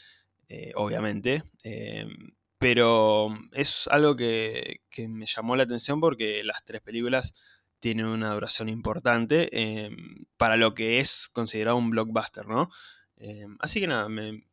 eh, 0.48 0.72
obviamente. 0.74 1.44
Em, 1.62 2.34
pero 2.64 3.28
es 3.52 3.88
algo 3.88 4.16
que, 4.16 4.80
me 5.06 5.26
llamó 5.26 5.54
la 5.54 5.64
atención 5.64 6.00
porque 6.00 6.42
las 6.44 6.64
tres 6.64 6.80
películas 6.80 7.34
tienen 7.78 8.06
una 8.06 8.32
duración 8.32 8.70
importante 8.70 9.50
em, 9.52 10.24
para 10.38 10.56
lo 10.56 10.72
que 10.72 10.98
es 10.98 11.28
considerado 11.30 11.76
un 11.76 11.90
blockbuster, 11.90 12.46
¿no? 12.46 12.70
Em, 13.18 13.58
así 13.60 13.80
que 13.80 13.86
nada, 13.86 14.08
me, 14.08 14.46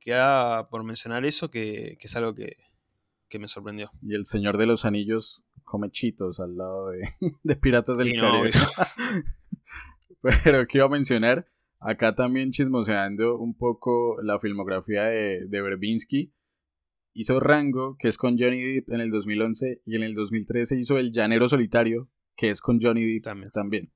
queda 0.00 0.68
por 0.68 0.82
mencionar 0.82 1.24
eso, 1.24 1.48
que, 1.48 1.96
es 2.00 2.16
algo 2.16 2.34
que, 2.34 2.56
me 3.38 3.46
sorprendió. 3.46 3.92
Y 4.02 4.16
el 4.16 4.26
Señor 4.26 4.58
de 4.58 4.66
los 4.66 4.84
Anillos 4.84 5.44
come 5.62 5.90
chitos 5.92 6.40
al 6.40 6.56
lado 6.56 6.88
de, 6.88 7.08
Piratas 7.62 7.98
del 7.98 8.18
Caribe. 8.18 8.50
Pero 10.42 10.66
quiero 10.66 10.88
mencionar, 10.88 11.46
acá 11.78 12.16
también 12.16 12.50
chismoseando 12.50 13.38
un 13.38 13.56
poco 13.56 14.20
la 14.24 14.40
filmografía 14.40 15.04
de, 15.04 15.46
de 15.46 15.62
Berbinsky 15.62 16.32
hizo 17.14 17.40
Rango, 17.40 17.96
que 17.98 18.08
es 18.08 18.18
con 18.18 18.36
Johnny 18.38 18.62
Depp 18.62 18.90
en 18.90 19.00
el 19.00 19.10
2011, 19.10 19.80
y 19.86 19.96
en 19.96 20.02
el 20.02 20.14
2013 20.14 20.78
hizo 20.78 20.98
El 20.98 21.12
Llanero 21.12 21.48
Solitario, 21.48 22.08
que 22.36 22.50
es 22.50 22.60
con 22.60 22.80
Johnny 22.80 23.04
Depp 23.04 23.52
también. 23.52 23.92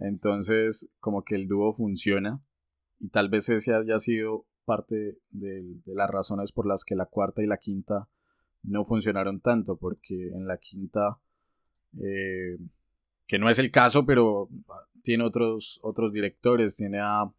Entonces, 0.00 0.90
como 0.98 1.22
que 1.22 1.36
el 1.36 1.46
dúo 1.46 1.72
funciona, 1.72 2.42
y 2.98 3.08
tal 3.08 3.28
vez 3.28 3.48
ese 3.48 3.72
haya 3.72 3.98
sido 3.98 4.46
parte 4.64 5.18
de, 5.30 5.62
las 5.86 6.10
razones 6.10 6.50
por 6.52 6.66
las 6.66 6.84
que 6.84 6.96
la 6.96 7.06
cuarta 7.06 7.42
y 7.42 7.46
la 7.46 7.58
quinta 7.58 8.08
no 8.62 8.84
funcionaron 8.84 9.40
tanto, 9.40 9.76
porque 9.76 10.28
en 10.28 10.46
la 10.46 10.56
quinta, 10.56 11.18
eh, 12.00 12.58
que 13.28 13.38
no 13.38 13.48
es 13.48 13.58
el 13.58 13.70
caso, 13.70 14.04
pero 14.06 14.48
tiene 15.02 15.22
otros, 15.22 15.78
otros 15.82 16.12
directores, 16.12 16.76
tiene 16.76 16.98
a 17.00 17.30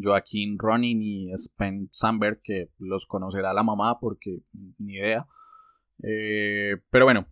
Joaquín 0.00 0.58
Ronin 0.58 1.02
y 1.02 1.32
Spen 1.32 1.88
Samberg, 1.92 2.40
que 2.42 2.70
los 2.78 3.06
conocerá 3.06 3.52
la 3.52 3.62
mamá 3.62 3.98
porque 4.00 4.42
ni 4.78 4.94
idea. 4.94 5.26
Eh, 6.02 6.76
pero 6.90 7.04
bueno, 7.04 7.26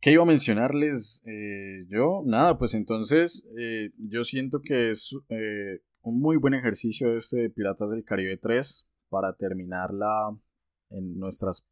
¿qué 0.00 0.12
iba 0.12 0.22
a 0.22 0.26
mencionarles 0.26 1.22
eh, 1.26 1.86
yo? 1.88 2.22
Nada, 2.24 2.58
pues 2.58 2.74
entonces 2.74 3.46
eh, 3.58 3.90
yo 3.98 4.24
siento 4.24 4.60
que 4.62 4.90
es 4.90 5.12
un 6.02 6.20
muy 6.20 6.36
buen 6.36 6.54
ejercicio 6.54 7.14
este 7.16 7.50
Piratas 7.50 7.90
del 7.90 8.04
Caribe 8.04 8.36
3 8.36 8.86
para 9.08 9.34
terminarla 9.34 10.36
en 10.90 11.18
nuestras 11.18 11.66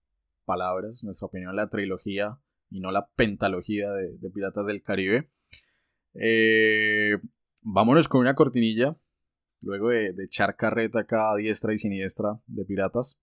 palabras, 0.44 1.02
nuestra 1.02 1.26
opinión, 1.26 1.54
la 1.54 1.68
trilogía 1.68 2.38
y 2.70 2.80
no 2.80 2.90
la 2.90 3.08
pentalogía 3.14 3.90
de, 3.92 4.16
de 4.18 4.30
Piratas 4.30 4.66
del 4.66 4.82
Caribe. 4.82 5.30
vámonos 7.62 8.08
con 8.08 8.20
una 8.20 8.34
cortinilla 8.34 8.96
luego 9.66 9.88
de, 9.90 10.14
echar 10.24 10.56
carreta 10.56 11.00
acá 11.00 11.34
diestra 11.36 11.74
y 11.74 11.78
siniestra 11.78 12.38
de 12.46 12.64
piratas, 12.64 13.18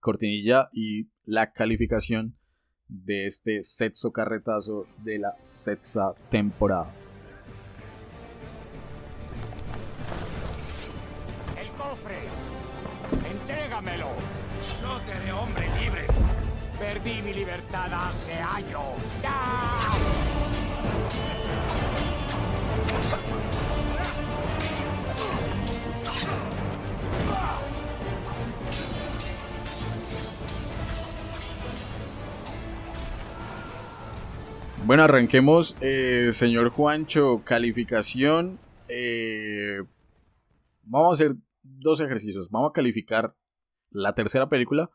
cortinilla 0.00 0.68
y 0.72 1.08
la 1.24 1.52
calificación 1.52 2.36
de 2.88 3.26
este 3.26 3.62
sexto 3.62 4.12
carretazo 4.12 4.86
de 4.98 5.20
la 5.20 5.36
sexta 5.40 6.14
temporada. 6.30 6.92
El 11.58 11.68
cofre, 11.68 12.18
entrégamelo. 13.30 14.08
No 14.82 15.00
te 15.00 15.24
de 15.24 15.32
hombre 15.32 15.66
libre. 15.80 16.06
Perdí 16.78 17.22
mi 17.22 17.32
libertad 17.32 17.88
hace 17.92 18.32
años. 18.32 19.91
Bueno, 34.84 35.04
arranquemos, 35.04 35.76
eh, 35.80 36.30
señor 36.32 36.70
Juancho, 36.70 37.42
calificación. 37.44 38.58
eh, 38.88 39.78
vamos 40.82 41.10
a 41.10 41.14
hacer 41.14 41.36
dos 41.62 42.00
ejercicios. 42.00 42.50
Vamos 42.50 42.70
a 42.70 42.72
calificar 42.72 43.36
la 43.90 44.14
tercera 44.14 44.48
película, 44.48 44.90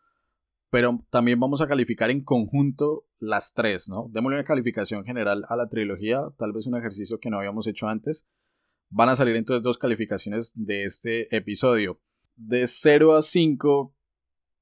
pero 0.69 0.99
también 1.09 1.39
vamos 1.39 1.61
a 1.61 1.67
calificar 1.67 2.11
en 2.11 2.21
conjunto 2.21 3.05
las 3.21 3.53
tres, 3.53 3.87
¿no? 3.87 4.09
Démosle 4.11 4.35
una 4.39 4.43
calificación 4.43 5.05
general 5.05 5.45
a 5.47 5.55
la 5.55 5.69
trilogía, 5.69 6.21
tal 6.37 6.51
vez 6.51 6.67
un 6.67 6.75
ejercicio 6.75 7.19
que 7.19 7.29
no 7.29 7.37
habíamos 7.37 7.65
hecho 7.65 7.87
antes. 7.87 8.27
Van 8.89 9.07
a 9.07 9.15
salir 9.15 9.37
entonces 9.37 9.63
dos 9.63 9.77
calificaciones 9.77 10.51
de 10.55 10.83
este 10.83 11.33
episodio. 11.35 12.01
De 12.35 12.67
0 12.67 13.15
a 13.15 13.21
5, 13.21 13.95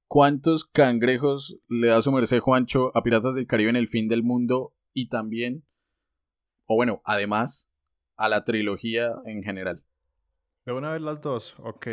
¿cuántos 0.07 0.65
cangrejos 0.65 1.57
le 1.67 1.87
da 1.87 2.03
su 2.03 2.11
merced 2.11 2.39
Juancho 2.39 2.95
a 2.95 3.01
Piratas 3.01 3.33
del 3.33 3.47
Caribe 3.47 3.71
en 3.71 3.75
el 3.75 3.87
fin 3.87 4.07
del 4.07 4.21
mundo 4.21 4.74
y 4.95 5.09
también, 5.09 5.63
o 6.65 6.75
bueno, 6.75 7.01
además, 7.05 7.69
a 8.17 8.29
la 8.29 8.43
trilogía 8.45 9.13
en 9.25 9.43
general? 9.43 9.83
De 10.65 10.73
una 10.73 10.91
vez 10.91 11.01
las 11.01 11.21
dos, 11.21 11.55
ok. 11.59 11.87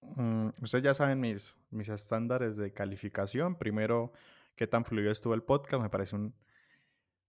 Mm, 0.00 0.48
ustedes 0.62 0.84
ya 0.84 0.94
saben 0.94 1.20
mis, 1.20 1.58
mis 1.70 1.88
estándares 1.88 2.56
de 2.56 2.72
calificación. 2.72 3.56
Primero, 3.58 4.12
qué 4.54 4.66
tan 4.66 4.84
fluido 4.84 5.10
estuvo 5.10 5.34
el 5.34 5.42
podcast. 5.42 5.82
Me 5.82 5.90
parece 5.90 6.16
un, 6.16 6.34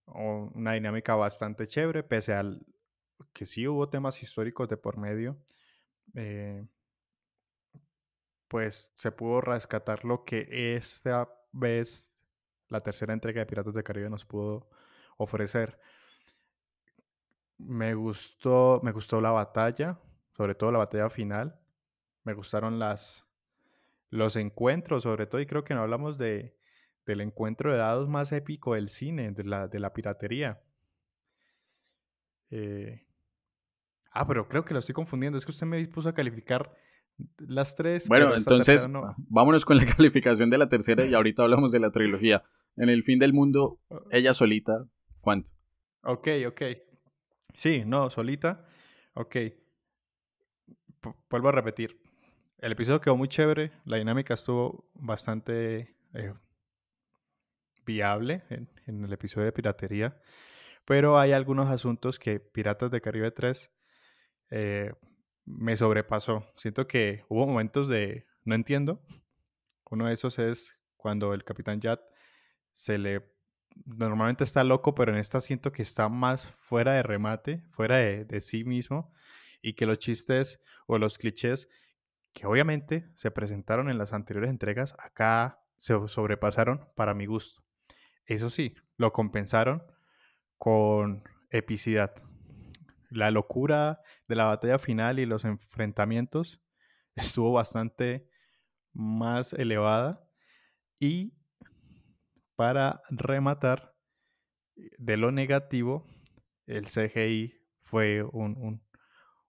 una 0.05 0.73
dinámica 0.73 1.15
bastante 1.15 1.67
chévere, 1.67 2.03
pese 2.03 2.33
al 2.33 2.65
que 3.33 3.45
sí 3.45 3.67
hubo 3.67 3.89
temas 3.89 4.21
históricos 4.23 4.67
de 4.69 4.77
por 4.77 4.97
medio. 4.97 5.37
eh, 6.15 6.65
pues 8.47 8.93
se 8.95 9.11
pudo 9.11 9.41
rescatar 9.41 10.05
lo 10.05 10.23
que 10.23 10.47
esta 10.77 11.29
vez 11.51 12.16
la 12.69 12.79
tercera 12.79 13.13
entrega 13.13 13.39
de 13.39 13.45
Piratas 13.45 13.73
del 13.73 13.83
Caribe 13.83 14.09
nos 14.09 14.25
pudo 14.25 14.69
ofrecer. 15.17 15.79
Me 17.57 17.93
gustó, 17.95 18.81
me 18.83 18.91
gustó 18.91 19.19
la 19.21 19.31
batalla, 19.31 19.99
sobre 20.35 20.55
todo 20.55 20.71
la 20.71 20.79
batalla 20.79 21.09
final. 21.09 21.59
Me 22.23 22.33
gustaron 22.33 22.77
las, 22.77 23.27
los 24.09 24.35
encuentros, 24.35 25.03
sobre 25.03 25.25
todo, 25.25 25.41
y 25.41 25.45
creo 25.45 25.63
que 25.63 25.73
no 25.73 25.81
hablamos 25.81 26.17
de, 26.17 26.57
del 27.05 27.21
encuentro 27.21 27.71
de 27.71 27.77
dados 27.77 28.07
más 28.07 28.31
épico 28.31 28.75
del 28.75 28.89
cine, 28.89 29.31
de 29.31 29.43
la, 29.43 29.67
de 29.67 29.79
la 29.79 29.93
piratería. 29.93 30.61
Eh, 32.51 33.05
ah, 34.11 34.27
pero 34.27 34.47
creo 34.47 34.63
que 34.63 34.73
lo 34.73 34.79
estoy 34.79 34.93
confundiendo. 34.93 35.37
Es 35.37 35.45
que 35.45 35.51
usted 35.51 35.65
me 35.65 35.85
puso 35.87 36.09
a 36.09 36.13
calificar 36.13 36.71
las 37.39 37.75
tres. 37.75 38.07
Bueno, 38.07 38.35
entonces, 38.35 38.87
no. 38.87 39.15
vámonos 39.17 39.65
con 39.65 39.77
la 39.77 39.85
calificación 39.97 40.49
de 40.49 40.57
la 40.57 40.69
tercera 40.69 41.05
y 41.05 41.13
ahorita 41.13 41.43
hablamos 41.43 41.71
de 41.71 41.79
la 41.79 41.91
trilogía. 41.91 42.43
En 42.77 42.89
el 42.89 43.03
fin 43.03 43.19
del 43.19 43.33
mundo, 43.33 43.79
ella 44.11 44.33
solita, 44.33 44.87
¿cuánto? 45.19 45.51
Ok, 46.03 46.27
ok. 46.47 46.61
Sí, 47.53 47.83
no, 47.85 48.09
solita. 48.09 48.65
Ok. 49.13 49.35
Vuelvo 51.29 51.49
a 51.49 51.51
repetir. 51.51 51.99
El 52.59 52.71
episodio 52.71 53.01
quedó 53.01 53.17
muy 53.17 53.27
chévere. 53.27 53.71
La 53.85 53.97
dinámica 53.97 54.35
estuvo 54.35 54.89
bastante 54.93 55.95
eh, 56.13 56.33
viable 57.85 58.43
en, 58.49 58.69
en 58.85 59.03
el 59.03 59.11
episodio 59.11 59.45
de 59.45 59.51
piratería. 59.51 60.21
Pero 60.85 61.19
hay 61.19 61.33
algunos 61.33 61.67
asuntos 61.69 62.17
que 62.17 62.39
Piratas 62.39 62.91
de 62.91 63.01
Caribe 63.01 63.31
3 63.31 63.71
eh, 64.51 64.93
me 65.45 65.75
sobrepasó. 65.75 66.45
Siento 66.55 66.87
que 66.87 67.25
hubo 67.27 67.45
momentos 67.45 67.89
de 67.89 68.25
no 68.45 68.55
entiendo. 68.55 69.03
Uno 69.89 70.07
de 70.07 70.13
esos 70.13 70.39
es 70.39 70.79
cuando 70.95 71.33
el 71.33 71.43
Capitán 71.43 71.81
Yat 71.81 71.99
se 72.77 72.99
le 72.99 73.33
normalmente 73.85 74.43
está 74.43 74.63
loco, 74.63 74.93
pero 74.93 75.11
en 75.11 75.17
esta 75.17 75.41
siento 75.41 75.71
que 75.71 75.81
está 75.81 76.09
más 76.09 76.45
fuera 76.45 76.93
de 76.93 77.01
remate, 77.01 77.63
fuera 77.71 77.97
de, 77.97 78.23
de 78.23 78.39
sí 78.39 78.63
mismo, 78.63 79.11
y 79.63 79.73
que 79.73 79.87
los 79.87 79.97
chistes 79.97 80.61
o 80.85 80.99
los 80.99 81.17
clichés 81.17 81.69
que 82.33 82.45
obviamente 82.45 83.09
se 83.15 83.31
presentaron 83.31 83.89
en 83.89 83.97
las 83.97 84.13
anteriores 84.13 84.51
entregas, 84.51 84.95
acá 84.99 85.59
se 85.77 85.95
sobrepasaron 86.07 86.87
para 86.95 87.15
mi 87.15 87.25
gusto. 87.25 87.63
Eso 88.25 88.51
sí, 88.51 88.75
lo 88.95 89.11
compensaron 89.11 89.83
con 90.59 91.23
epicidad. 91.49 92.13
La 93.09 93.31
locura 93.31 94.01
de 94.27 94.35
la 94.35 94.45
batalla 94.45 94.77
final 94.77 95.17
y 95.17 95.25
los 95.25 95.45
enfrentamientos 95.45 96.61
estuvo 97.15 97.53
bastante 97.53 98.29
más 98.93 99.53
elevada 99.53 100.29
y 100.99 101.36
para 102.57 103.03
rematar, 103.11 103.95
de 104.97 105.17
lo 105.17 105.31
negativo, 105.31 106.05
el 106.65 106.87
CGI 106.87 107.53
fue 107.81 108.23
un, 108.23 108.57
un- 108.57 108.83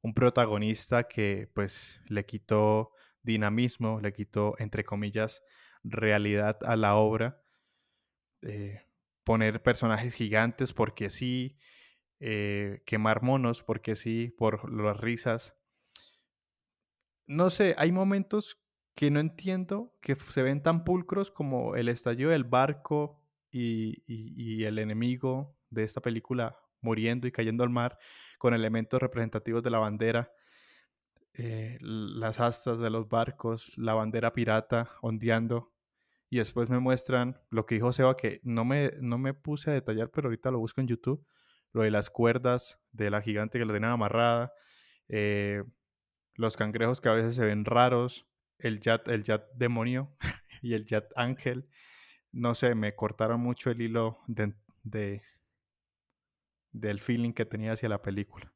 un 0.03 0.15
protagonista 0.15 1.05
que 1.09 1.51
pues 1.55 2.03
le 2.09 2.25
quitó 2.27 2.93
dinamismo, 3.23 4.01
le 4.01 4.13
quitó, 4.13 4.55
entre 4.59 4.85
comillas, 4.85 5.43
realidad 5.85 6.59
a 6.65 6.77
la 6.77 6.97
obra. 6.97 7.43
Eh, 8.43 8.81
poner 9.25 9.63
personajes 9.63 10.15
gigantes 10.15 10.73
porque 10.73 11.11
sí, 11.11 11.59
eh, 12.21 12.83
quemar 12.87 13.23
monos 13.23 13.63
porque 13.63 13.97
sí, 13.97 14.35
por 14.39 14.73
las 14.73 14.99
risas. 14.99 15.57
No 17.27 17.51
sé, 17.51 17.75
hay 17.79 17.93
momentos 17.93 18.61
que 18.99 19.12
no 19.12 19.20
entiendo 19.20 19.97
que 20.01 20.16
se 20.16 20.43
ven 20.43 20.61
tan 20.61 20.83
pulcros 20.83 21.31
como 21.31 21.77
el 21.77 21.89
estallido 21.89 22.31
del 22.31 22.43
barco 22.43 23.23
y, 23.49 24.03
y- 24.09 24.65
el 24.65 24.77
enemigo 24.81 25.57
de 25.70 25.85
esta 25.85 26.01
película 26.01 26.59
muriendo 26.81 27.29
y 27.29 27.31
cayendo 27.31 27.62
al 27.62 27.70
mar 27.70 27.97
con 28.39 28.55
elementos 28.55 29.01
representativos 29.01 29.62
de 29.62 29.70
la 29.70 29.79
bandera, 29.79 30.33
eh, 31.35 31.79
las 31.81 32.41
astas 32.41 32.81
de 32.81 32.91
los 32.91 33.09
barcos, 33.09 33.79
la 33.79 33.95
bandera 33.95 34.33
pirata 34.33 34.91
ondeando. 35.01 35.73
Y 36.29 36.39
después 36.39 36.69
me 36.69 36.81
muestran 36.81 37.41
lo 37.51 37.66
que 37.66 37.77
dijo 37.77 37.93
Seba, 37.93 38.16
que 38.16 38.41
no 38.43 38.65
me, 38.65 38.91
no 39.01 39.16
me 39.19 39.33
puse 39.33 39.70
a 39.70 39.75
detallar, 39.75 40.11
pero 40.11 40.27
ahorita 40.29 40.51
lo 40.51 40.59
busco 40.59 40.81
en 40.81 40.89
YouTube, 40.89 41.25
lo 41.73 41.83
de 41.83 41.93
las 41.93 42.11
cuerdas 42.11 42.81
de 42.91 43.11
la 43.11 43.23
gigante 43.23 43.61
que 43.61 43.65
la 43.65 43.75
tienen 43.75 43.91
amarrada, 43.91 44.53
eh, 45.09 45.62
los 46.35 46.57
cangrejos 46.57 47.01
que 47.01 47.11
a 47.11 47.15
veces 47.15 47.37
se 47.37 47.45
ven 47.47 47.65
raros, 47.65 48.28
el 48.59 48.81
Yat, 48.81 49.09
el 49.09 49.25
Yat 49.25 49.45
demonio 49.55 50.17
y 50.63 50.75
el 50.75 50.87
Yat 50.87 51.07
ángel. 51.17 51.69
No 52.33 52.55
sé, 52.55 52.75
me 52.75 52.95
cortaron 52.97 53.41
mucho 53.41 53.71
el 53.71 53.83
hilo 53.83 54.21
de, 54.29 54.55
de- 54.85 55.23
del 56.73 57.01
feeling 57.01 57.33
que 57.33 57.47
tenía 57.47 57.73
hacia 57.73 57.89
la 57.89 58.03
película. 58.03 58.53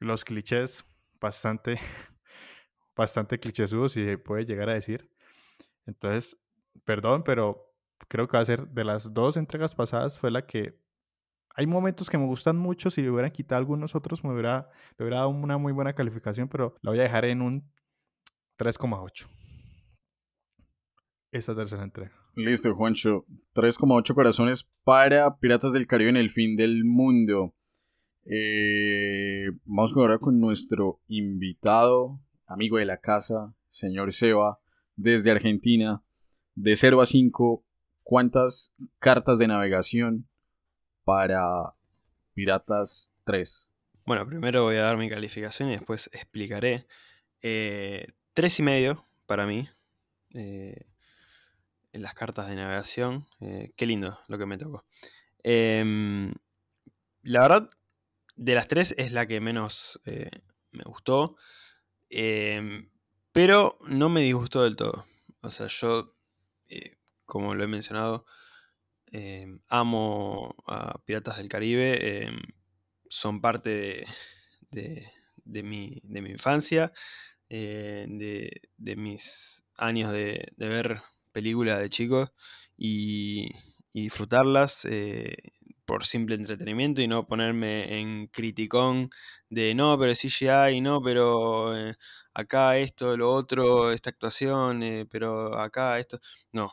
Los 0.00 0.24
clichés, 0.24 0.84
bastante, 1.20 1.78
bastante 2.96 3.38
clichésudos, 3.40 3.92
si 3.92 4.04
se 4.04 4.18
puede 4.18 4.44
llegar 4.44 4.68
a 4.70 4.74
decir. 4.74 5.10
Entonces, 5.86 6.40
perdón, 6.84 7.24
pero 7.24 7.74
creo 8.08 8.28
que 8.28 8.36
va 8.38 8.42
a 8.42 8.46
ser 8.46 8.68
de 8.68 8.84
las 8.84 9.14
dos 9.14 9.36
entregas 9.36 9.74
pasadas, 9.74 10.18
fue 10.18 10.30
la 10.30 10.46
que 10.46 10.78
hay 11.56 11.66
momentos 11.66 12.10
que 12.10 12.18
me 12.18 12.26
gustan 12.26 12.56
mucho. 12.58 12.90
Si 12.90 13.02
le 13.02 13.10
hubieran 13.10 13.32
quitado 13.32 13.58
algunos 13.60 13.94
otros, 13.94 14.24
me 14.24 14.32
hubiera, 14.32 14.70
hubiera 14.98 15.18
dado 15.18 15.30
una 15.30 15.58
muy 15.58 15.72
buena 15.72 15.94
calificación, 15.94 16.48
pero 16.48 16.76
la 16.82 16.92
voy 16.92 17.00
a 17.00 17.04
dejar 17.04 17.26
en 17.26 17.42
un 17.42 17.72
3,8. 18.58 19.28
Esta 21.30 21.54
tercera 21.54 21.82
entrega. 21.82 22.12
Listo, 22.34 22.74
Juancho. 22.74 23.26
3,8 23.54 24.14
corazones 24.14 24.68
para 24.84 25.38
Piratas 25.38 25.72
del 25.72 25.86
Caribe 25.86 26.10
en 26.10 26.16
el 26.16 26.30
fin 26.30 26.56
del 26.56 26.84
mundo. 26.84 27.54
Eh, 28.24 29.46
vamos 29.64 29.92
ahora 29.96 30.18
con 30.18 30.40
nuestro 30.40 31.00
invitado, 31.08 32.20
amigo 32.46 32.78
de 32.78 32.84
la 32.84 32.98
casa, 32.98 33.54
señor 33.70 34.12
Seba, 34.12 34.60
desde 34.96 35.30
Argentina. 35.30 36.02
De 36.54 36.76
0 36.76 37.00
a 37.00 37.06
5, 37.06 37.64
¿cuántas 38.02 38.74
cartas 38.98 39.38
de 39.38 39.48
navegación 39.48 40.28
para 41.04 41.74
Piratas 42.34 43.14
3? 43.24 43.70
Bueno, 44.04 44.26
primero 44.26 44.64
voy 44.64 44.76
a 44.76 44.82
dar 44.82 44.98
mi 44.98 45.08
calificación 45.08 45.70
y 45.70 45.72
después 45.72 46.10
explicaré. 46.12 46.86
Eh, 47.40 48.06
tres 48.34 48.58
y 48.58 48.62
medio 48.62 49.06
para 49.26 49.46
mí. 49.46 49.68
eh, 50.34 50.86
en 51.92 52.02
las 52.02 52.14
cartas 52.14 52.48
de 52.48 52.56
navegación. 52.56 53.26
eh, 53.40 53.72
qué 53.76 53.86
lindo 53.86 54.18
lo 54.28 54.38
que 54.38 54.46
me 54.46 54.56
tocó. 54.58 54.84
Em, 55.42 56.32
la 57.22 57.42
verdad, 57.42 57.70
de 58.36 58.54
las 58.54 58.68
tres 58.68 58.94
es 58.98 59.12
la 59.12 59.26
que 59.26 59.40
menos 59.40 60.00
eh, 60.06 60.30
me 60.72 60.84
gustó. 60.84 61.36
em, 62.10 62.90
pero 63.32 63.78
no 63.88 64.08
me 64.10 64.20
disgustó 64.22 64.62
del 64.64 64.76
todo. 64.76 65.06
O 65.42 65.50
sea, 65.50 65.66
yo, 65.68 66.14
como 67.26 67.54
lo 67.54 67.64
he 67.64 67.66
mencionado, 67.66 68.26
em, 69.12 69.60
amo 69.68 70.54
a 70.66 70.98
Piratas 71.04 71.36
del 71.38 71.48
Caribe. 71.48 72.30
son 73.08 73.40
parte 73.42 74.06
de- 74.70 75.06
de 75.44 75.62
mi, 75.62 76.00
de 76.04 76.22
mi 76.22 76.30
infancia, 76.30 76.92
eh, 77.54 78.06
de, 78.08 78.62
de 78.78 78.96
mis 78.96 79.62
años 79.76 80.10
de, 80.10 80.48
de 80.56 80.68
ver 80.68 81.02
películas 81.32 81.80
de 81.80 81.90
chicos 81.90 82.32
y, 82.78 83.50
disfrutarlas 83.92 84.86
eh, 84.86 85.36
por 85.84 86.06
simple 86.06 86.34
entretenimiento 86.36 87.02
y 87.02 87.08
no 87.08 87.26
ponerme 87.26 88.00
en 88.00 88.28
criticón 88.28 89.10
de 89.50 89.74
no, 89.74 89.98
pero 89.98 90.14
CGI, 90.14 90.80
no, 90.80 91.02
pero 91.02 91.76
eh, 91.76 91.94
acá 92.32 92.78
esto, 92.78 93.18
lo 93.18 93.30
otro, 93.30 93.92
esta 93.92 94.08
actuación, 94.08 95.06
pero 95.10 95.58
acá 95.58 95.98
esto. 95.98 96.20
No, 96.52 96.72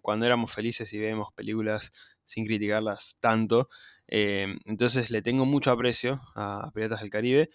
cuando 0.00 0.26
éramos 0.26 0.54
felices 0.54 0.92
y 0.92 0.98
vemos 0.98 1.32
películas 1.34 1.90
sin 2.22 2.46
criticarlas 2.46 3.16
tanto, 3.18 3.68
entonces 4.06 5.10
le 5.10 5.22
tengo 5.22 5.44
mucho 5.44 5.72
aprecio 5.72 6.20
a 6.36 6.70
Piratas 6.72 7.00
del 7.00 7.10
Caribe 7.10 7.50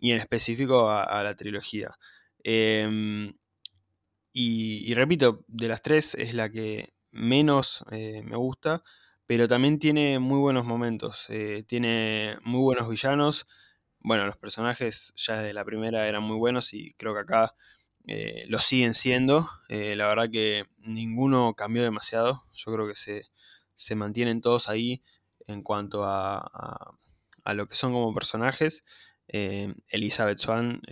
y 0.00 0.12
en 0.12 0.18
específico 0.18 0.90
a, 0.90 1.22
la 1.22 1.34
trilogía. 1.36 1.96
Em, 2.42 3.34
y, 4.32 4.94
repito, 4.94 5.44
de 5.48 5.68
las 5.68 5.82
tres 5.82 6.14
es 6.14 6.34
la 6.34 6.50
que 6.50 6.94
menos 7.10 7.84
eh, 7.90 8.22
me 8.24 8.36
gusta, 8.36 8.82
pero 9.26 9.48
también 9.48 9.78
tiene 9.78 10.18
muy 10.18 10.38
buenos 10.38 10.64
momentos, 10.66 11.26
eh, 11.28 11.64
tiene 11.66 12.38
muy 12.42 12.60
buenos 12.60 12.88
villanos. 12.88 13.46
Bueno, 14.00 14.26
los 14.26 14.36
personajes 14.36 15.12
ya 15.16 15.40
desde 15.40 15.52
la 15.54 15.64
primera 15.64 16.08
eran 16.08 16.22
muy 16.22 16.36
buenos 16.36 16.72
y 16.74 16.94
creo 16.94 17.14
que 17.14 17.20
acá 17.20 17.54
eh, 18.06 18.44
lo 18.48 18.58
siguen 18.58 18.94
siendo. 18.94 19.48
la 19.68 20.06
verdad 20.08 20.30
que 20.30 20.64
ninguno 20.78 21.54
cambió 21.54 21.82
demasiado. 21.82 22.44
Yo 22.54 22.72
creo 22.72 22.88
que 22.88 22.96
se, 22.96 23.24
se 23.74 23.94
mantienen 23.94 24.40
todos 24.40 24.68
ahí 24.68 25.02
en 25.46 25.62
cuanto 25.62 26.04
a, 26.04 26.96
a, 27.44 27.54
lo 27.54 27.66
que 27.66 27.74
son 27.74 27.92
como 27.92 28.14
personajes. 28.14 28.84
Elizabeth 29.32 30.38
Swan 30.38 30.82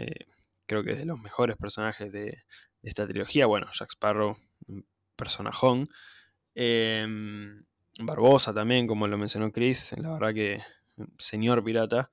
creo 0.67 0.85
que 0.85 0.93
es 0.93 0.99
de 0.99 1.07
los 1.07 1.21
mejores 1.21 1.57
personajes 1.57 2.13
de, 2.13 2.45
esta 2.83 3.07
trilogía. 3.07 3.47
Bueno, 3.47 3.69
Jack 3.73 3.91
Sparrow, 3.91 4.37
personajón. 5.17 5.89
Em, 6.55 7.65
Barbosa 8.01 8.55
también, 8.55 8.87
como 8.87 9.09
lo 9.09 9.19
mencionó 9.19 9.51
Chris, 9.51 9.93
la 9.99 10.13
verdad 10.13 10.35
que 10.35 10.63
señor 11.19 11.65
pirata. 11.65 12.11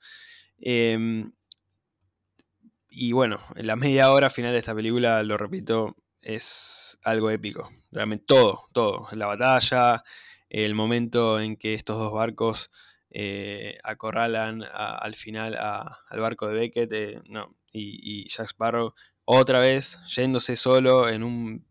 Y 2.90 3.12
bueno, 3.12 3.42
en 3.56 3.68
la 3.68 3.76
media 3.76 4.12
hora 4.12 4.30
final 4.30 4.54
de 4.54 4.60
esta 4.60 4.74
película, 4.74 5.22
lo 5.24 5.38
repito, 5.38 5.96
es 6.22 6.98
algo 7.04 7.30
épico. 7.30 7.70
Realmente 7.92 8.26
todo, 8.26 8.64
todo. 8.74 9.08
La 9.12 9.28
batalla, 9.28 10.04
el 10.50 10.76
momento 10.76 11.40
en 11.40 11.58
que 11.58 11.74
estos 11.74 11.98
dos 11.98 12.14
barcos 12.14 12.72
eh, 13.18 13.78
acorralan 13.82 14.62
al 14.74 15.16
final 15.16 15.56
al 15.56 16.20
barco 16.20 16.50
de 16.50 16.54
Beckett, 16.54 16.92
eh, 16.92 17.22
no, 17.30 17.56
y, 17.72 18.28
Jack 18.28 18.48
Sparrow 18.48 18.94
otra 19.24 19.62
vez 19.62 19.98
yéndose 20.14 20.58
solo 20.58 21.08
en 21.08 21.24
un 21.24 21.66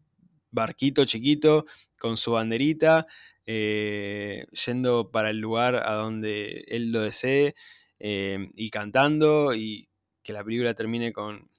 barquito 0.50 1.04
chiquito 1.04 1.66
con 1.98 2.16
su 2.16 2.32
banderita, 2.32 3.06
eh, 3.44 4.46
yendo 4.64 5.10
para 5.10 5.28
el 5.28 5.38
lugar 5.40 5.74
a 5.74 5.92
donde 5.92 6.64
él 6.66 6.92
lo 6.92 7.02
desee 7.02 7.54
y 7.98 8.70
cantando 8.70 9.54
y 9.54 9.90
que 10.22 10.32
la 10.32 10.42
película 10.44 10.72
termine 10.72 11.12
con, 11.12 11.50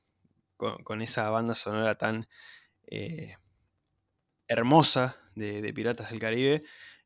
con, 0.58 1.02
esa 1.04 1.30
banda 1.30 1.54
sonora 1.54 1.94
tan 1.94 2.26
hermosa 4.48 5.16
de, 5.36 5.72
Piratas 5.76 6.10
del 6.10 6.20
Caribe. 6.20 6.64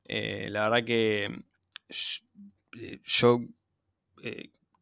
la 0.07 0.69
verdad 0.69 0.85
que 0.85 1.43
yo 3.03 3.41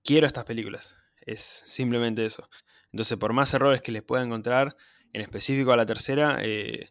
quiero 0.03 0.27
estas 0.27 0.45
películas. 0.45 0.97
Es 1.25 1.41
simplemente 1.41 2.25
eso. 2.25 2.49
Entonces, 2.91 3.17
por 3.17 3.33
más 3.33 3.53
errores 3.53 3.81
que 3.81 3.91
les 3.91 4.01
pueda 4.01 4.23
encontrar, 4.23 4.75
en 5.13 5.21
específico 5.21 5.73
a 5.73 5.77
la 5.77 5.85
tercera, 5.85 6.37
eh, 6.41 6.89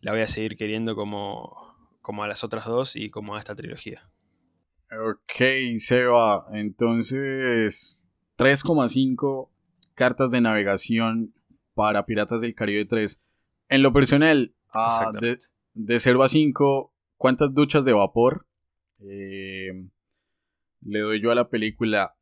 la 0.00 0.12
voy 0.12 0.20
a 0.20 0.26
seguir 0.26 0.56
queriendo 0.56 0.94
como, 0.94 1.56
como 2.00 2.22
a 2.22 2.28
las 2.28 2.44
otras 2.44 2.66
dos 2.66 2.96
y 2.96 3.10
como 3.10 3.34
a 3.34 3.38
esta 3.38 3.54
trilogía. 3.54 4.10
Ok, 4.90 5.42
Seba. 5.76 6.46
Entonces, 6.52 8.04
3,5 8.36 9.50
cartas 9.94 10.30
de 10.30 10.40
navegación 10.40 11.34
para 11.74 12.06
Piratas 12.06 12.40
del 12.40 12.54
Caribe 12.54 12.84
3. 12.84 13.22
En 13.70 13.82
lo 13.82 13.92
personal, 13.92 14.54
ah, 14.72 15.10
de, 15.20 15.38
de, 15.74 15.98
0 15.98 16.22
a 16.22 16.28
5, 16.28 16.94
¿cuántas 17.16 17.52
duchas 17.52 17.84
de 17.84 17.92
vapor 17.92 18.46
eh, 19.00 19.88
le 20.82 21.00
doy 21.00 21.20
yo 21.20 21.30
a 21.30 21.34
la 21.34 21.48
película? 21.48 22.18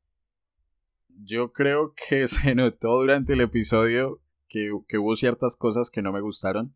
yo 1.25 1.53
creo 1.53 1.95
que 2.09 2.29
se 2.29 2.55
notó 2.55 3.01
durante 3.01 3.35
el 3.35 3.41
episodio 3.41 4.21
que, 4.49 4.73
hubo 4.73 5.17
ciertas 5.17 5.57
cosas 5.57 5.91
que 5.91 6.03
no 6.03 6.13
me 6.13 6.21
gustaron. 6.21 6.75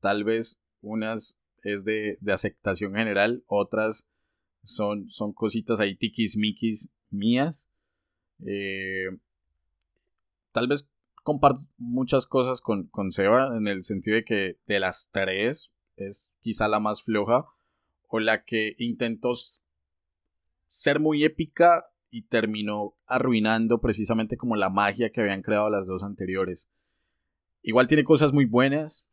Tal 0.00 0.24
vez 0.24 0.60
unas 0.82 1.38
es 1.64 1.84
de, 1.84 2.16
aceptación 2.32 2.94
general, 2.94 3.42
otras 3.46 4.08
son, 4.62 5.10
son 5.10 5.32
cositas 5.32 5.80
ahí 5.80 5.96
tiquismiquis 5.96 6.90
mías. 7.10 7.68
Eh, 8.46 9.08
tal 10.52 10.68
vez 10.68 10.88
comparto 11.24 11.62
muchas 11.76 12.26
cosas 12.28 12.60
con, 12.60 12.86
con 12.88 13.10
Seba 13.10 13.56
en 13.56 13.66
el 13.66 13.82
sentido 13.82 14.14
de 14.14 14.24
que 14.24 14.58
de 14.66 14.78
las 14.78 15.10
tres 15.12 15.72
es 15.96 16.32
quizá 16.40 16.68
la 16.68 16.78
más 16.78 17.02
floja 17.02 17.46
o 18.06 18.20
la 18.20 18.44
que 18.44 18.76
intentó 18.78 19.32
ser 20.68 21.00
muy 21.00 21.24
épica 21.24 21.84
y 22.10 22.22
terminó 22.22 22.94
arruinando 23.06 23.80
precisamente 23.80 24.36
como 24.36 24.56
la 24.56 24.70
magia 24.70 25.10
que 25.10 25.20
habían 25.20 25.42
creado 25.42 25.70
las 25.70 25.86
dos 25.86 26.02
anteriores. 26.02 26.70
Igual 27.62 27.86
tiene 27.86 28.04
cosas 28.04 28.32
muy 28.32 28.44
buenas. 28.44 29.06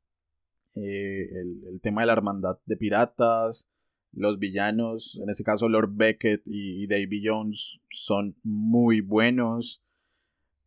Eh, 0.76 1.28
el, 1.72 1.80
tema 1.82 2.02
de 2.02 2.08
la 2.08 2.14
hermandad 2.14 2.58
de 2.66 2.78
piratas, 2.78 3.70
los 4.12 4.40
villanos, 4.40 5.20
en 5.22 5.30
este 5.30 5.44
caso 5.44 5.70
Lord 5.70 5.92
Beckett 5.94 6.42
y, 6.46 6.88
Davy 6.88 7.22
Jones, 7.26 7.80
son 7.90 8.36
muy 8.44 9.02
buenos. 9.02 9.82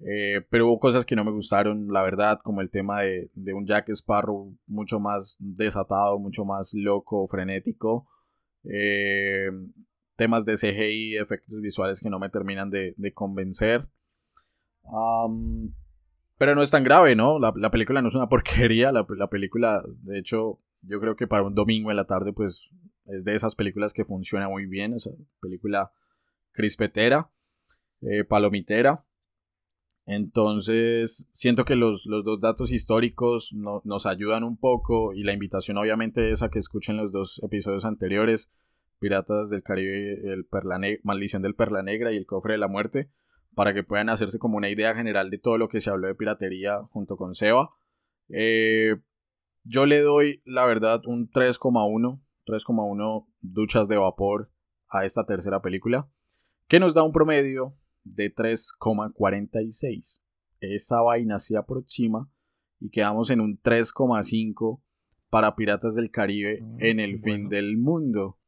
Eh, 0.01 0.43
pero 0.49 0.69
hubo 0.69 0.79
cosas 0.79 1.05
que 1.05 1.17
no 1.17 1.25
me 1.25 1.33
gustaron, 1.33 1.89
la 1.93 2.03
verdad, 2.03 2.39
como 2.43 2.61
el 2.61 2.71
tema 2.71 3.01
de, 3.01 3.31
de, 3.35 3.53
un 3.53 3.67
Jack 3.67 3.89
Sparrow 3.91 4.57
mucho 4.67 5.01
más 5.01 5.37
desatado, 5.41 6.19
mucho 6.21 6.45
más 6.45 6.73
loco, 6.73 7.27
frenético. 7.27 8.09
Eh, 8.65 9.51
temas 10.19 10.45
de 10.45 10.57
CGI, 10.57 11.17
efectos 11.17 11.61
visuales 11.61 12.01
que 12.01 12.11
no 12.11 12.19
me 12.19 12.29
terminan 12.29 12.71
de, 12.71 13.13
convencer. 13.15 13.89
pero 16.37 16.55
no 16.57 16.63
es 16.63 16.73
tan 16.73 16.83
grave, 16.83 17.15
¿no? 17.15 17.39
La, 17.39 17.71
película 17.71 18.03
no 18.03 18.09
es 18.09 18.17
una 18.17 18.29
porquería. 18.29 18.91
La, 18.91 19.07
película, 19.31 19.83
de 20.03 20.19
hecho, 20.19 20.59
yo 20.83 21.01
creo 21.01 21.15
que 21.15 21.29
para 21.29 21.45
un 21.45 21.55
domingo 21.55 21.91
en 21.91 21.97
la 21.97 22.07
tarde, 22.07 22.33
pues 22.33 22.69
es 23.07 23.25
de 23.25 23.37
esas 23.37 23.55
películas 23.55 23.93
que 23.93 24.05
funciona 24.05 24.49
muy 24.49 24.67
bien. 24.67 24.93
Esa 24.93 25.13
película 25.41 25.93
crispetera, 26.51 27.31
eh, 28.03 28.25
palomitera. 28.25 29.05
Entonces, 30.05 31.29
siento 31.31 31.65
que 31.65 31.77
los, 31.77 32.07
dos 32.07 32.41
datos 32.41 32.73
históricos 32.73 33.55
nos 33.55 34.07
ayudan 34.07 34.43
un 34.43 34.57
poco 34.57 35.13
y 35.15 35.23
la 35.23 35.33
invitación 35.33 35.77
obviamente 35.77 36.33
es 36.33 36.43
a 36.43 36.49
que 36.49 36.59
escuchen 36.59 36.97
los 36.97 37.13
dos 37.13 37.41
episodios 37.45 37.85
anteriores 37.85 38.51
Piratas 38.99 39.51
del 39.51 39.63
Caribe, 39.63 40.33
el 40.33 40.45
Perla 40.47 40.81
Maldición 41.03 41.43
del 41.43 41.55
Perla 41.55 41.83
Negra 41.83 42.13
y 42.13 42.17
el 42.17 42.27
Cofre 42.27 42.55
de 42.55 42.59
la 42.59 42.69
Muerte, 42.69 43.11
para 43.55 43.75
que 43.75 43.83
puedan 43.83 44.09
hacerse 44.09 44.39
como 44.39 44.57
una 44.57 44.71
idea 44.71 44.95
general 44.95 45.31
de 45.31 45.39
todo 45.39 45.59
lo 45.59 45.69
que 45.69 45.81
se 45.81 45.91
habló 45.91 46.09
de 46.09 46.15
piratería 46.15 46.83
junto 46.91 47.17
con 47.17 47.35
Seba. 47.35 47.71
Eh, 48.29 48.97
yo 49.65 49.87
le 49.87 50.01
doy, 50.01 50.43
la 50.45 50.65
verdad, 50.65 51.03
un 51.07 51.31
3,1, 51.31 52.21
3,1 52.47 53.27
duchas 53.41 53.89
de 53.89 53.97
vapor 53.97 54.51
a 54.91 55.05
esta 55.05 55.27
tercera 55.27 55.61
película, 55.61 56.09
que 56.69 56.81
nos 56.81 56.95
da 56.95 57.03
un 57.03 57.13
promedio 57.13 57.77
de 58.05 58.35
3,46. 58.35 60.23
Esa 60.61 61.01
vaina 61.03 61.39
se 61.39 61.57
aproxima 61.57 62.31
y 62.81 62.91
quedamos 62.91 63.31
en 63.31 63.41
un 63.41 63.61
3,5 63.61 64.81
para 65.31 65.55
Piratas 65.57 65.95
del 65.95 66.11
Caribe 66.11 66.61
ah, 66.63 66.77
en 66.79 67.01
el 67.01 67.21
fin 67.21 67.49
del 67.49 67.77
mundo. 67.77 68.39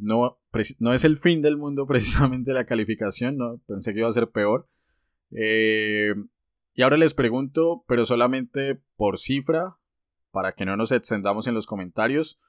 No, 0.00 0.38
no 0.78 0.94
es 0.94 1.04
el 1.04 1.16
fin 1.16 1.42
del 1.42 1.56
mundo 1.56 1.86
precisamente 1.88 2.52
la 2.52 2.66
calificación, 2.66 3.36
¿no? 3.36 3.60
pensé 3.66 3.92
que 3.92 4.00
iba 4.00 4.08
a 4.08 4.12
ser 4.12 4.30
peor. 4.30 4.68
Eh, 5.30 6.14
y 6.74 6.82
ahora 6.82 6.96
les 6.96 7.14
pregunto, 7.14 7.84
pero 7.86 8.06
solamente 8.06 8.80
por 8.96 9.18
cifra, 9.18 9.76
para 10.30 10.52
que 10.52 10.64
no 10.64 10.76
nos 10.76 10.92
extendamos 10.92 11.46
en 11.46 11.54
los 11.54 11.66
comentarios, 11.66 12.40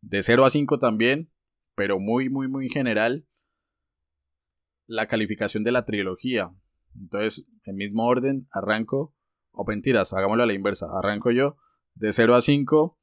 de 0.00 0.22
0 0.22 0.44
a 0.44 0.50
5 0.50 0.78
también, 0.78 1.30
pero 1.74 1.98
muy, 1.98 2.28
muy, 2.28 2.48
muy 2.48 2.68
general, 2.68 3.26
la 4.86 5.06
calificación 5.06 5.62
de 5.62 5.72
la 5.72 5.84
trilogía. 5.84 6.50
Entonces, 6.98 7.46
en 7.64 7.76
mismo 7.76 8.06
orden, 8.06 8.48
arranco, 8.52 9.14
o 9.52 9.64
mentiras, 9.64 10.12
hagámoslo 10.12 10.42
a 10.42 10.46
la 10.46 10.52
inversa, 10.52 10.86
arranco 10.92 11.30
yo 11.30 11.56
de 11.94 12.12
0 12.12 12.34
a 12.34 12.40
5, 12.40 12.98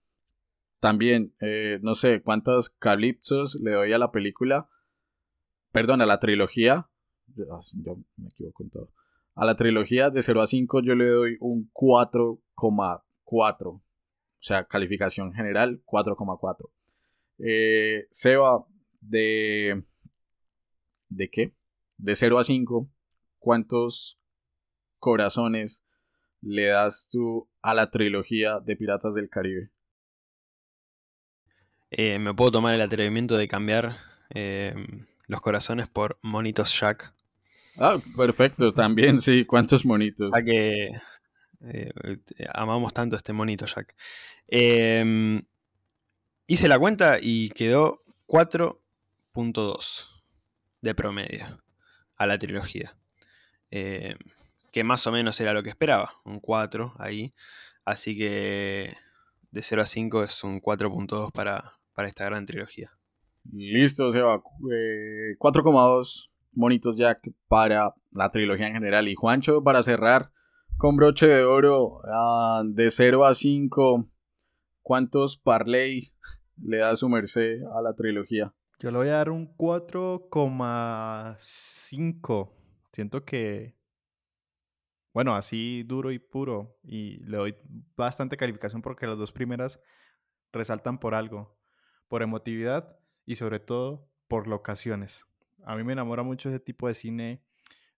también, 0.79 1.33
eh, 1.41 1.79
no 1.81 1.95
sé 1.95 2.21
cuántos 2.21 2.69
calipsos 2.69 3.55
le 3.61 3.71
doy 3.71 3.93
a 3.93 3.97
la 3.97 4.11
película. 4.11 4.69
Perdón, 5.71 6.01
a 6.01 6.05
la 6.05 6.19
trilogía. 6.19 6.89
Yo 7.35 7.97
me 8.15 8.29
equivoco 8.29 8.63
en 8.63 8.69
todo. 8.69 8.91
A 9.35 9.45
la 9.45 9.55
trilogía 9.55 10.09
de 10.09 10.23
0 10.23 10.41
a 10.41 10.47
5 10.47 10.81
yo 10.81 10.95
le 10.95 11.07
doy 11.09 11.37
un 11.39 11.69
4,4. 11.71 13.67
O 13.67 13.83
sea, 14.39 14.65
calificación 14.65 15.33
general 15.33 15.81
4,4. 15.85 16.69
Eh, 17.39 18.07
Seba, 18.09 18.65
de... 19.01 19.83
¿De 21.09 21.29
qué? 21.29 21.55
De 21.97 22.15
0 22.15 22.39
a 22.39 22.43
5, 22.43 22.89
¿cuántos 23.39 24.19
corazones 24.99 25.85
le 26.41 26.67
das 26.67 27.07
tú 27.11 27.49
a 27.61 27.73
la 27.73 27.89
trilogía 27.89 28.59
de 28.59 28.75
Piratas 28.75 29.15
del 29.15 29.29
Caribe? 29.29 29.71
Eh, 31.89 32.19
me 32.19 32.33
puedo 32.33 32.51
tomar 32.51 32.75
el 32.75 32.81
atrevimiento 32.81 33.37
de 33.37 33.47
cambiar 33.47 33.95
eh, 34.33 34.75
los 35.27 35.41
corazones 35.41 35.87
por 35.87 36.19
Monitos 36.21 36.77
Jack. 36.79 37.13
Ah, 37.77 37.97
perfecto, 38.15 38.73
también 38.73 39.19
sí. 39.19 39.45
¿Cuántos 39.45 39.85
monitos? 39.85 40.31
Ya 40.35 40.43
que 40.43 40.89
eh, 41.61 41.91
amamos 42.53 42.93
tanto 42.93 43.15
este 43.15 43.33
monito 43.33 43.65
Jack. 43.65 43.95
Em, 44.47 45.43
hice 46.47 46.67
la 46.67 46.79
cuenta 46.79 47.19
y 47.21 47.49
quedó 47.49 48.01
4.2 48.27 50.07
de 50.81 50.95
promedio 50.95 51.63
a 52.15 52.25
la 52.25 52.37
trilogía. 52.37 52.97
Que 53.69 54.83
más 54.83 55.07
o 55.07 55.11
menos 55.11 55.39
era 55.39 55.53
lo 55.53 55.63
que 55.63 55.69
esperaba, 55.69 56.13
un 56.25 56.39
4 56.39 56.95
ahí. 56.99 57.33
Así 57.85 58.17
que 58.17 58.97
de 59.51 59.61
0 59.61 59.81
a 59.81 59.85
5 59.85 60.23
es 60.23 60.43
un 60.43 60.61
4.2 60.61 61.31
para, 61.31 61.76
para 61.97 62.07
esta 62.09 62.25
gran 62.25 62.45
trilogía. 62.45 62.91
Listo, 63.51 64.11
Seba. 64.11 64.43
Eh, 64.71 65.35
4,2 65.39 66.29
monitos 66.51 66.95
Jack 66.95 67.27
para 67.47 67.95
la 68.11 68.29
trilogía 68.29 68.67
en 68.67 68.73
general. 68.73 69.07
Y 69.07 69.15
Juancho, 69.15 69.63
para 69.63 69.81
cerrar 69.81 70.31
con 70.77 70.95
broche 70.95 71.25
de 71.25 71.43
oro, 71.43 72.01
ah, 72.05 72.61
de 72.63 72.91
0 72.91 73.25
a 73.25 73.33
5, 73.33 74.07
¿cuántos 74.83 75.37
parlay 75.37 76.09
le 76.61 76.77
da 76.77 76.95
su 76.95 77.09
merced 77.09 77.63
a 77.75 77.81
la 77.81 77.95
trilogía? 77.95 78.53
Yo 78.77 78.91
le 78.91 78.97
voy 78.99 79.07
a 79.07 79.13
dar 79.13 79.31
un 79.31 79.57
4,5. 79.57 82.51
Siento 82.93 83.25
que, 83.25 83.75
bueno, 85.15 85.33
así 85.33 85.81
duro 85.81 86.11
y 86.11 86.19
puro. 86.19 86.77
Y 86.83 87.25
le 87.25 87.37
doy 87.37 87.55
bastante 87.95 88.37
calificación 88.37 88.83
porque 88.83 89.07
las 89.07 89.17
dos 89.17 89.31
primeras 89.31 89.81
resaltan 90.51 90.99
por 90.99 91.15
algo, 91.15 91.56
por 92.07 92.21
emotividad 92.21 92.99
y 93.25 93.35
sobre 93.35 93.59
todo 93.59 94.09
por 94.27 94.47
locaciones. 94.47 95.25
A 95.63 95.75
mí 95.75 95.83
me 95.83 95.93
enamora 95.93 96.23
mucho 96.23 96.49
ese 96.49 96.59
tipo 96.59 96.87
de 96.87 96.93
cine. 96.93 97.43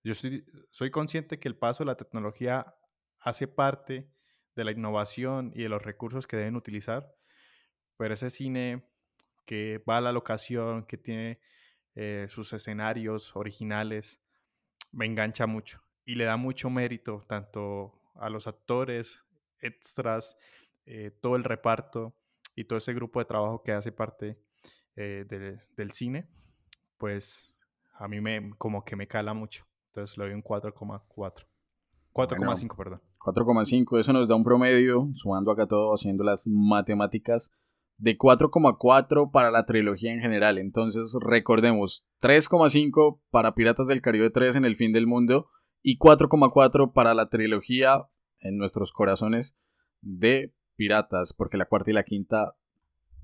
Yo 0.03 0.15
soy, 0.15 0.45
soy 0.71 0.91
consciente 0.91 1.39
que 1.39 1.47
el 1.47 1.55
paso 1.55 1.83
de 1.83 1.87
la 1.87 1.97
tecnología 1.97 2.75
hace 3.19 3.47
parte 3.47 4.09
de 4.55 4.63
la 4.63 4.71
innovación 4.71 5.51
y 5.55 5.63
de 5.63 5.69
los 5.69 5.81
recursos 5.81 6.27
que 6.27 6.37
deben 6.37 6.55
utilizar, 6.55 7.15
pero 7.97 8.13
ese 8.13 8.29
cine 8.29 8.89
que 9.45 9.83
va 9.89 9.97
a 9.97 10.01
la 10.01 10.11
locación, 10.11 10.85
que 10.85 10.97
tiene 10.97 11.39
eh, 11.95 12.27
sus 12.29 12.53
escenarios 12.53 13.35
originales, 13.35 14.21
me 14.91 15.05
engancha 15.05 15.47
mucho 15.47 15.83
y 16.05 16.15
le 16.15 16.25
da 16.25 16.37
mucho 16.37 16.69
mérito 16.69 17.19
tanto 17.27 18.01
a 18.15 18.29
los 18.29 18.47
actores, 18.47 19.23
extras, 19.59 20.37
eh, 20.85 21.11
todo 21.21 21.35
el 21.35 21.43
reparto 21.43 22.18
y 22.59 22.65
todo 22.65 22.77
ese 22.77 22.93
grupo 22.93 23.19
de 23.19 23.25
trabajo 23.25 23.61
que 23.63 23.71
hace 23.71 23.91
parte 23.91 24.37
eh, 24.95 25.25
de- 25.29 25.59
del 25.77 25.91
cine, 25.91 26.27
pues 26.97 27.57
a 27.97 28.07
mí 28.07 28.19
me 28.19 28.51
como 28.57 28.83
que 28.83 28.95
me 28.95 29.07
cala 29.07 29.33
mucho. 29.33 29.65
Entonces 29.87 30.17
le 30.17 30.25
doy 30.25 30.33
un 30.33 30.43
4,4. 30.43 31.45
4,5, 32.13 32.75
perdón. 32.75 33.01
4,5, 33.23 33.99
eso 33.99 34.13
nos 34.13 34.27
da 34.27 34.35
un 34.35 34.43
promedio, 34.43 35.09
sumando 35.15 35.51
acá 35.51 35.67
todo, 35.67 35.93
haciendo 35.93 36.23
las 36.23 36.47
matemáticas, 36.47 37.51
de 37.97 38.17
4,4 38.17 39.31
para 39.31 39.51
la 39.51 39.65
trilogía 39.65 40.11
en 40.11 40.19
general. 40.21 40.57
Entonces, 40.57 41.15
recordemos, 41.21 42.07
3,5 42.21 43.21
para 43.29 43.55
Piratas 43.55 43.87
del 43.87 44.01
Caribe 44.01 44.29
3 44.29 44.55
en 44.57 44.65
el 44.65 44.75
fin 44.75 44.91
del 44.93 45.05
mundo 45.07 45.49
y 45.81 45.97
4,4 45.97 46.91
para 46.93 47.13
la 47.13 47.29
trilogía 47.29 48.05
en 48.41 48.57
nuestros 48.57 48.91
corazones 48.91 49.57
de 50.01 50.53
Piratas, 50.79 51.33
porque 51.33 51.57
la 51.57 51.65
cuarta 51.65 51.91
y 51.91 51.93
la 51.93 52.05
quinta 52.05 52.55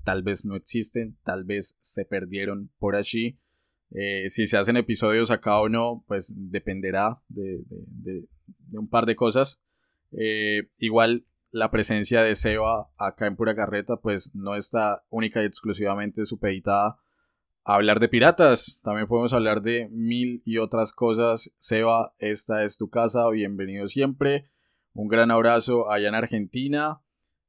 tal 0.04 0.22
vez 0.22 0.44
no 0.44 0.56
existen, 0.56 1.16
tal 1.24 1.44
vez 1.44 1.78
se 1.80 2.04
perdieron 2.04 2.70
por 2.78 2.96
allí. 2.96 3.38
Eh, 3.92 4.28
si 4.28 4.46
se 4.46 4.58
hacen 4.58 4.76
episodios 4.76 5.30
acá 5.30 5.58
o 5.58 5.70
no, 5.70 6.04
pues 6.06 6.34
dependerá 6.36 7.22
de, 7.28 7.64
un 8.72 8.90
par 8.90 9.06
de 9.06 9.16
cosas. 9.16 9.58
Eh, 10.12 10.68
igual 10.76 11.24
la 11.50 11.70
presencia 11.70 12.22
de 12.22 12.34
Seba 12.34 12.90
acá 12.98 13.26
en 13.26 13.36
Pura 13.36 13.56
Carreta, 13.56 13.96
pues 13.96 14.34
no 14.34 14.54
está 14.54 15.06
única 15.08 15.42
y 15.42 15.46
exclusivamente 15.46 16.26
supeditada 16.26 16.98
a 17.64 17.76
hablar 17.76 18.00
de 18.00 18.10
piratas. 18.10 18.82
También 18.84 19.08
podemos 19.08 19.32
hablar 19.32 19.62
de 19.62 19.88
mil 19.90 20.42
y 20.44 20.58
otras 20.58 20.92
cosas. 20.92 21.50
Seba, 21.56 22.12
esta 22.18 22.64
es 22.64 22.76
tu 22.76 22.90
casa, 22.90 23.30
bienvenido 23.30 23.88
siempre. 23.88 24.50
Un 24.92 25.08
gran 25.08 25.30
abrazo 25.30 25.90
allá 25.90 26.08
en 26.08 26.16
Argentina. 26.16 27.00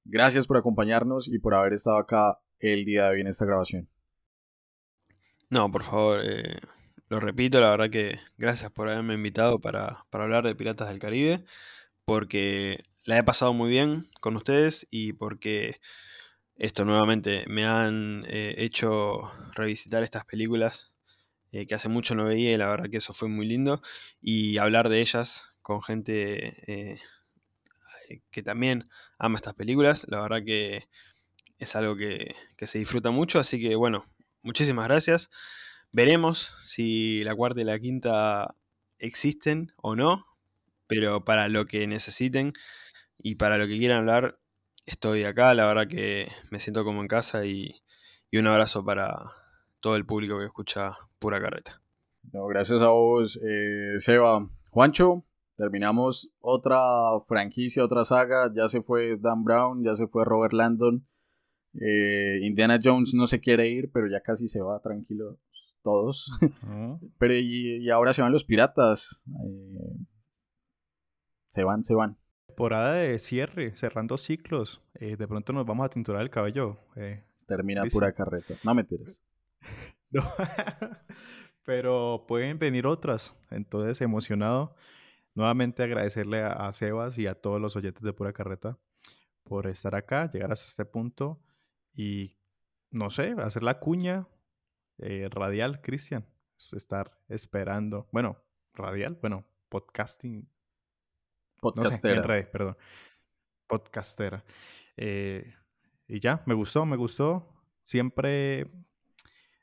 Gracias 0.09 0.47
por 0.47 0.55
acompañarnos 0.55 1.27
y 1.27 1.37
por 1.37 1.53
haber 1.53 1.73
estado 1.73 1.97
acá 1.97 2.39
el 2.59 2.85
día 2.85 3.05
de 3.05 3.15
hoy 3.15 3.21
en 3.21 3.27
esta 3.27 3.45
grabación. 3.45 3.89
No, 5.49 5.69
por 5.69 5.83
favor, 5.83 6.21
eh, 6.23 6.59
lo 7.09 7.19
repito, 7.19 7.59
la 7.59 7.71
verdad 7.71 7.89
que 7.89 8.17
gracias 8.37 8.71
por 8.71 8.89
haberme 8.89 9.15
invitado 9.15 9.59
para, 9.59 10.05
para 10.09 10.23
hablar 10.23 10.45
de 10.45 10.55
Piratas 10.55 10.87
del 10.87 10.99
Caribe, 10.99 11.43
porque 12.05 12.79
la 13.03 13.17
he 13.17 13.23
pasado 13.23 13.51
muy 13.51 13.69
bien 13.69 14.09
con 14.21 14.37
ustedes 14.37 14.87
y 14.89 15.11
porque 15.11 15.81
esto 16.55 16.85
nuevamente 16.85 17.43
me 17.49 17.65
han 17.65 18.23
eh, 18.29 18.55
hecho 18.59 19.29
revisitar 19.55 20.03
estas 20.03 20.23
películas 20.23 20.93
eh, 21.51 21.67
que 21.67 21.75
hace 21.75 21.89
mucho 21.89 22.15
no 22.15 22.23
veía 22.23 22.53
y 22.53 22.57
la 22.57 22.69
verdad 22.69 22.89
que 22.89 22.97
eso 22.97 23.11
fue 23.11 23.27
muy 23.27 23.45
lindo 23.45 23.81
y 24.21 24.57
hablar 24.57 24.87
de 24.87 25.01
ellas 25.01 25.49
con 25.61 25.81
gente 25.81 27.01
que 28.31 28.41
también 28.41 28.87
ama 29.17 29.37
estas 29.37 29.53
películas, 29.53 30.05
la 30.09 30.21
verdad 30.21 30.43
que 30.45 30.87
es 31.57 31.75
algo 31.75 31.95
que, 31.95 32.35
que 32.55 32.67
se 32.67 32.79
disfruta 32.79 33.11
mucho, 33.11 33.39
así 33.39 33.59
que 33.59 33.75
bueno, 33.75 34.05
muchísimas 34.43 34.87
gracias. 34.87 35.29
Veremos 35.91 36.55
si 36.63 37.23
la 37.23 37.35
cuarta 37.35 37.61
y 37.61 37.63
la 37.63 37.79
quinta 37.79 38.55
existen 38.99 39.71
o 39.77 39.95
no, 39.95 40.25
pero 40.87 41.23
para 41.23 41.49
lo 41.49 41.65
que 41.65 41.87
necesiten 41.87 42.53
y 43.17 43.35
para 43.35 43.57
lo 43.57 43.67
que 43.67 43.77
quieran 43.77 43.99
hablar, 43.99 44.39
estoy 44.85 45.23
acá. 45.23 45.53
La 45.53 45.67
verdad 45.67 45.87
que 45.87 46.31
me 46.49 46.59
siento 46.59 46.83
como 46.83 47.01
en 47.01 47.07
casa 47.07 47.45
y, 47.45 47.81
y 48.31 48.37
un 48.37 48.47
abrazo 48.47 48.83
para 48.83 49.17
todo 49.79 49.95
el 49.95 50.05
público 50.05 50.39
que 50.39 50.45
escucha 50.45 50.97
Pura 51.19 51.41
Carreta. 51.41 51.81
No, 52.33 52.45
gracias 52.47 52.81
a 52.81 52.89
vos, 52.89 53.39
eh, 53.41 53.99
Seba. 53.99 54.47
Juancho, 54.71 55.23
terminamos 55.57 56.31
otra 56.39 56.79
franquicia, 57.27 57.83
otra 57.83 58.05
saga. 58.05 58.51
Ya 58.55 58.67
se 58.69 58.81
fue 58.81 59.17
Dan 59.17 59.43
Brown, 59.43 59.83
ya 59.83 59.95
se 59.95 60.07
fue 60.07 60.23
Robert 60.23 60.53
Landon. 60.53 61.05
Eh, 61.73 62.39
Indiana 62.43 62.79
Jones 62.81 63.13
no 63.13 63.27
se 63.27 63.39
quiere 63.39 63.67
ir, 63.69 63.91
pero 63.91 64.07
ya 64.09 64.21
casi 64.21 64.47
se 64.47 64.61
va, 64.61 64.79
tranquilo, 64.79 65.37
todos. 65.83 66.31
Pero 67.17 67.33
y, 67.35 67.83
y 67.85 67.89
ahora 67.89 68.13
se 68.13 68.21
van 68.21 68.31
los 68.31 68.45
piratas. 68.45 69.23
Eh, 69.45 70.05
se 71.47 71.63
van, 71.63 71.83
se 71.83 71.93
van. 71.95 72.17
Temporada 72.47 72.93
de 72.93 73.19
cierre, 73.19 73.75
cerrando 73.75 74.17
ciclos. 74.17 74.81
Eh, 74.95 75.15
de 75.17 75.27
pronto 75.27 75.53
nos 75.53 75.65
vamos 75.65 75.85
a 75.85 75.89
tinturar 75.89 76.21
el 76.21 76.29
cabello. 76.29 76.77
Termina 77.45 77.83
Sí, 77.83 77.89
pura 77.91 78.11
carreta. 78.13 78.55
No 78.63 78.73
me 78.73 78.83
tires. 78.83 79.21
No. 80.09 80.23
Pero 81.65 82.23
pueden 82.29 82.57
venir 82.59 82.87
otras. 82.87 83.35
Entonces, 83.51 83.99
emocionado. 83.99 84.73
Nuevamente 85.37 85.83
agradecerle 85.83 86.41
a, 86.41 86.53
a 86.53 86.73
Sebas 86.73 87.15
y 87.19 87.27
a 87.27 87.35
todos 87.35 87.61
los 87.61 87.75
oyentes 87.75 88.01
de 88.01 88.11
Pura 88.11 88.33
Carreta 88.33 88.79
por 89.43 89.67
estar 89.67 89.93
acá, 89.93 90.27
llegar 90.31 90.51
hasta 90.51 90.65
este 90.65 90.83
punto 90.83 91.39
y, 91.93 92.39
no 92.89 93.11
sé, 93.11 93.35
hacer 93.37 93.61
la 93.61 93.79
cuña 93.79 94.27
eh, 94.97 95.29
radial, 95.29 95.79
Cristian. 95.81 96.25
Estar 96.71 97.19
esperando. 97.29 98.09
Bueno, 98.11 98.43
radial, 98.73 99.19
bueno, 99.21 99.45
podcasting. 99.69 100.39
No 100.39 100.47
sé, 100.47 100.49
Podcastera. 101.59 102.15
en 102.15 102.23
redes, 102.23 102.47
perdón. 102.47 102.77
Podcastera. 103.67 104.43
Eh, 104.95 105.53
y 106.07 106.19
ya, 106.19 106.41
me 106.47 106.55
gustó, 106.55 106.83
me 106.87 106.97
gustó. 106.97 107.47
Siempre 107.83 108.71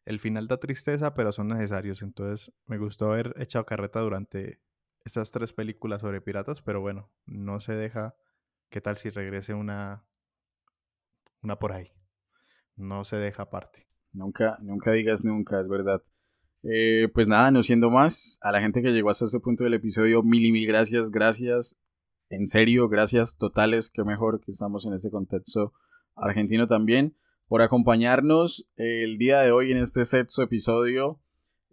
el 0.04 0.20
final 0.20 0.46
da 0.46 0.60
tristeza, 0.60 1.14
pero 1.14 1.32
son 1.32 1.48
necesarios. 1.48 2.00
Entonces, 2.00 2.54
me 2.66 2.78
gustó 2.78 3.10
haber 3.10 3.34
echado 3.38 3.66
carreta 3.66 3.98
durante 3.98 4.60
estas 5.04 5.30
tres 5.30 5.52
películas 5.52 6.00
sobre 6.00 6.20
piratas, 6.20 6.62
pero 6.62 6.80
bueno, 6.80 7.10
no 7.26 7.60
se 7.60 7.74
deja. 7.74 8.16
¿Qué 8.70 8.80
tal 8.80 8.96
si 8.96 9.10
regrese 9.10 9.54
una, 9.54 10.04
una 11.42 11.58
por 11.58 11.72
ahí? 11.72 11.92
No 12.76 13.04
se 13.04 13.16
deja 13.16 13.44
aparte. 13.44 13.86
Nunca, 14.12 14.56
nunca 14.62 14.92
digas 14.92 15.24
nunca, 15.24 15.60
es 15.60 15.68
verdad. 15.68 16.02
Eh, 16.62 17.08
pues 17.12 17.28
nada, 17.28 17.50
no 17.50 17.62
siendo 17.62 17.90
más, 17.90 18.38
a 18.40 18.50
la 18.50 18.60
gente 18.60 18.80
que 18.80 18.92
llegó 18.92 19.10
hasta 19.10 19.26
este 19.26 19.40
punto 19.40 19.64
del 19.64 19.74
episodio, 19.74 20.22
mil 20.22 20.44
y 20.46 20.52
mil 20.52 20.66
gracias, 20.66 21.10
gracias. 21.10 21.78
En 22.30 22.46
serio, 22.46 22.88
gracias 22.88 23.36
totales, 23.36 23.90
qué 23.90 24.02
mejor 24.02 24.40
que 24.40 24.52
estamos 24.52 24.86
en 24.86 24.94
este 24.94 25.10
contexto 25.10 25.74
argentino 26.16 26.66
también. 26.66 27.16
por 27.46 27.62
acompañarnos 27.62 28.66
el 28.76 29.18
día 29.18 29.40
de 29.40 29.52
hoy 29.52 29.70
en 29.70 29.78
este 29.78 30.04
sexto 30.04 30.42
episodio. 30.42 31.20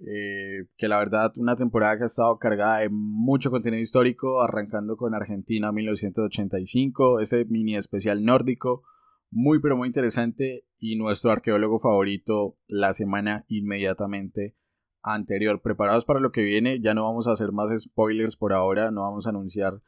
Eh, 0.07 0.65
que 0.77 0.87
la 0.87 0.97
verdad, 0.97 1.31
una 1.35 1.55
temporada 1.55 1.97
que 1.97 2.03
ha 2.03 2.07
estado 2.07 2.39
cargada 2.39 2.79
de 2.79 2.89
mucho 2.89 3.51
contenido 3.51 3.81
histórico, 3.81 4.41
arrancando 4.41 4.97
con 4.97 5.13
Argentina 5.13 5.71
1985, 5.71 7.19
ese 7.19 7.45
mini 7.45 7.75
especial 7.75 8.23
nórdico, 8.23 8.83
muy 9.29 9.59
pero 9.59 9.77
muy 9.77 9.87
interesante, 9.87 10.65
y 10.79 10.95
nuestro 10.95 11.31
arqueólogo 11.31 11.77
favorito 11.77 12.57
la 12.67 12.93
semana 12.93 13.45
inmediatamente 13.47 14.55
anterior. 15.03 15.61
Preparados 15.61 16.05
para 16.05 16.19
lo 16.19 16.31
que 16.31 16.43
viene, 16.43 16.81
ya 16.81 16.95
no 16.95 17.03
vamos 17.03 17.27
a 17.27 17.33
hacer 17.33 17.51
más 17.51 17.69
spoilers 17.79 18.35
por 18.35 18.53
ahora, 18.53 18.89
no 18.89 19.01
vamos 19.01 19.27
a 19.27 19.29
anunciar 19.29 19.81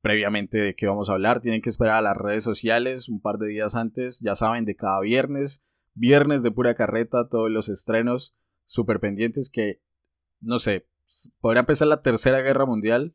previamente 0.00 0.58
de 0.58 0.74
qué 0.74 0.86
vamos 0.86 1.08
a 1.08 1.12
hablar. 1.12 1.40
Tienen 1.40 1.62
que 1.62 1.70
esperar 1.70 1.96
a 1.96 2.02
las 2.02 2.16
redes 2.16 2.42
sociales 2.44 3.08
un 3.08 3.20
par 3.20 3.38
de 3.38 3.48
días 3.48 3.74
antes. 3.74 4.20
Ya 4.20 4.34
saben, 4.34 4.64
de 4.64 4.76
cada 4.76 5.00
viernes. 5.00 5.64
Viernes 5.94 6.42
de 6.42 6.50
pura 6.50 6.74
carreta, 6.74 7.28
todos 7.28 7.50
los 7.50 7.68
estrenos 7.68 8.34
súper 8.66 9.00
pendientes 9.00 9.50
que, 9.50 9.80
no 10.40 10.58
sé, 10.58 10.86
podrá 11.40 11.60
empezar 11.60 11.88
la 11.88 12.02
tercera 12.02 12.40
guerra 12.40 12.66
mundial, 12.66 13.14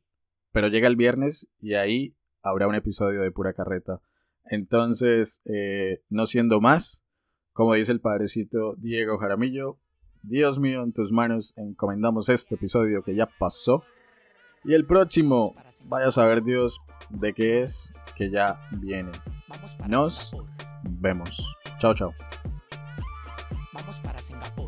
pero 0.52 0.68
llega 0.68 0.88
el 0.88 0.96
viernes 0.96 1.50
y 1.60 1.74
ahí 1.74 2.16
habrá 2.42 2.68
un 2.68 2.76
episodio 2.76 3.22
de 3.22 3.32
pura 3.32 3.54
carreta. 3.54 4.02
Entonces, 4.46 5.42
eh, 5.46 6.04
no 6.10 6.26
siendo 6.26 6.60
más, 6.62 7.06
como 7.54 7.74
dice 7.74 7.92
el 7.92 8.02
padrecito 8.02 8.76
Diego 8.78 9.18
Jaramillo, 9.18 9.80
Dios 10.22 10.60
mío, 10.60 10.84
en 10.84 10.92
tus 10.92 11.12
manos 11.12 11.54
encomendamos 11.58 12.30
este 12.30 12.56
episodio 12.56 13.04
que 13.04 13.16
ya 13.16 13.28
pasó. 13.40 13.84
Y 14.66 14.74
el 14.74 14.86
próximo, 14.86 15.56
vaya 15.86 16.08
a 16.08 16.12
saber 16.12 16.44
Dios 16.44 16.82
de 17.10 17.34
qué 17.34 17.62
es 17.62 17.94
que 18.18 18.30
ya 18.30 18.56
viene. 18.72 19.12
Nos 19.88 20.34
vemos. 20.84 21.56
Chao, 21.80 21.94
chao. 21.94 22.14
Vamos 23.74 24.00
para 24.02 24.20
Singapur, 24.20 24.59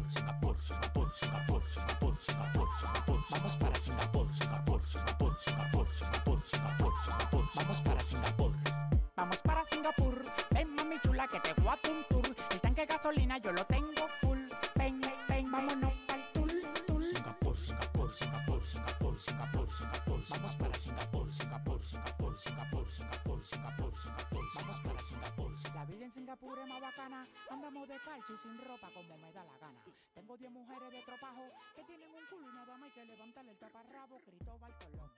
gasolina 13.02 13.40
yo 13.40 13.52
lo 13.52 13.66
tengo 13.66 14.08
full. 14.22 14.38
Ven, 14.76 15.02
ven, 15.28 15.52
vámonos 15.52 15.94
pa'l 16.08 16.22
tour, 16.34 16.52
tour. 16.86 17.04
Singapur, 17.04 17.58
Singapur, 17.58 18.14
Singapur, 18.14 18.62
Singapur, 18.64 19.20
Singapur, 19.20 19.70
Singapur. 19.74 20.22
Vamos 20.30 20.56
para 20.56 20.74
Singapur, 20.76 21.32
Singapur, 21.34 21.82
Singapur, 21.84 22.38
Singapur, 22.38 22.92
Singapur, 22.94 23.44
Singapur, 23.44 23.98
Singapur. 23.98 24.46
Vamos 24.54 24.80
para 24.86 25.00
Singapur. 25.00 25.52
La 25.74 25.86
vida 25.86 26.06
en 26.06 26.12
Singapur 26.12 26.60
es 26.60 26.68
más 26.68 26.82
bacana. 26.82 27.28
Andamos 27.50 27.88
de 27.88 27.98
calcio 28.06 28.36
y 28.36 28.38
sin 28.38 28.58
ropa 28.60 28.92
como 28.94 29.18
me 29.18 29.34
da 29.34 29.44
la 29.46 29.58
gana. 29.58 29.82
Tengo 30.14 30.38
10 30.38 30.52
mujeres 30.52 30.92
de 30.92 31.02
tropajo 31.02 31.50
que 31.76 31.84
tienen 31.86 32.10
un 32.14 32.26
culo 32.30 32.52
y 32.52 32.54
nada 32.54 32.78
más 32.78 32.84
hay 32.84 32.92
que 32.92 33.06
levantarle 33.06 33.52
el 33.52 33.58
taparrabo. 33.58 34.20
Cristóbal 34.20 34.74
Colón. 34.78 35.10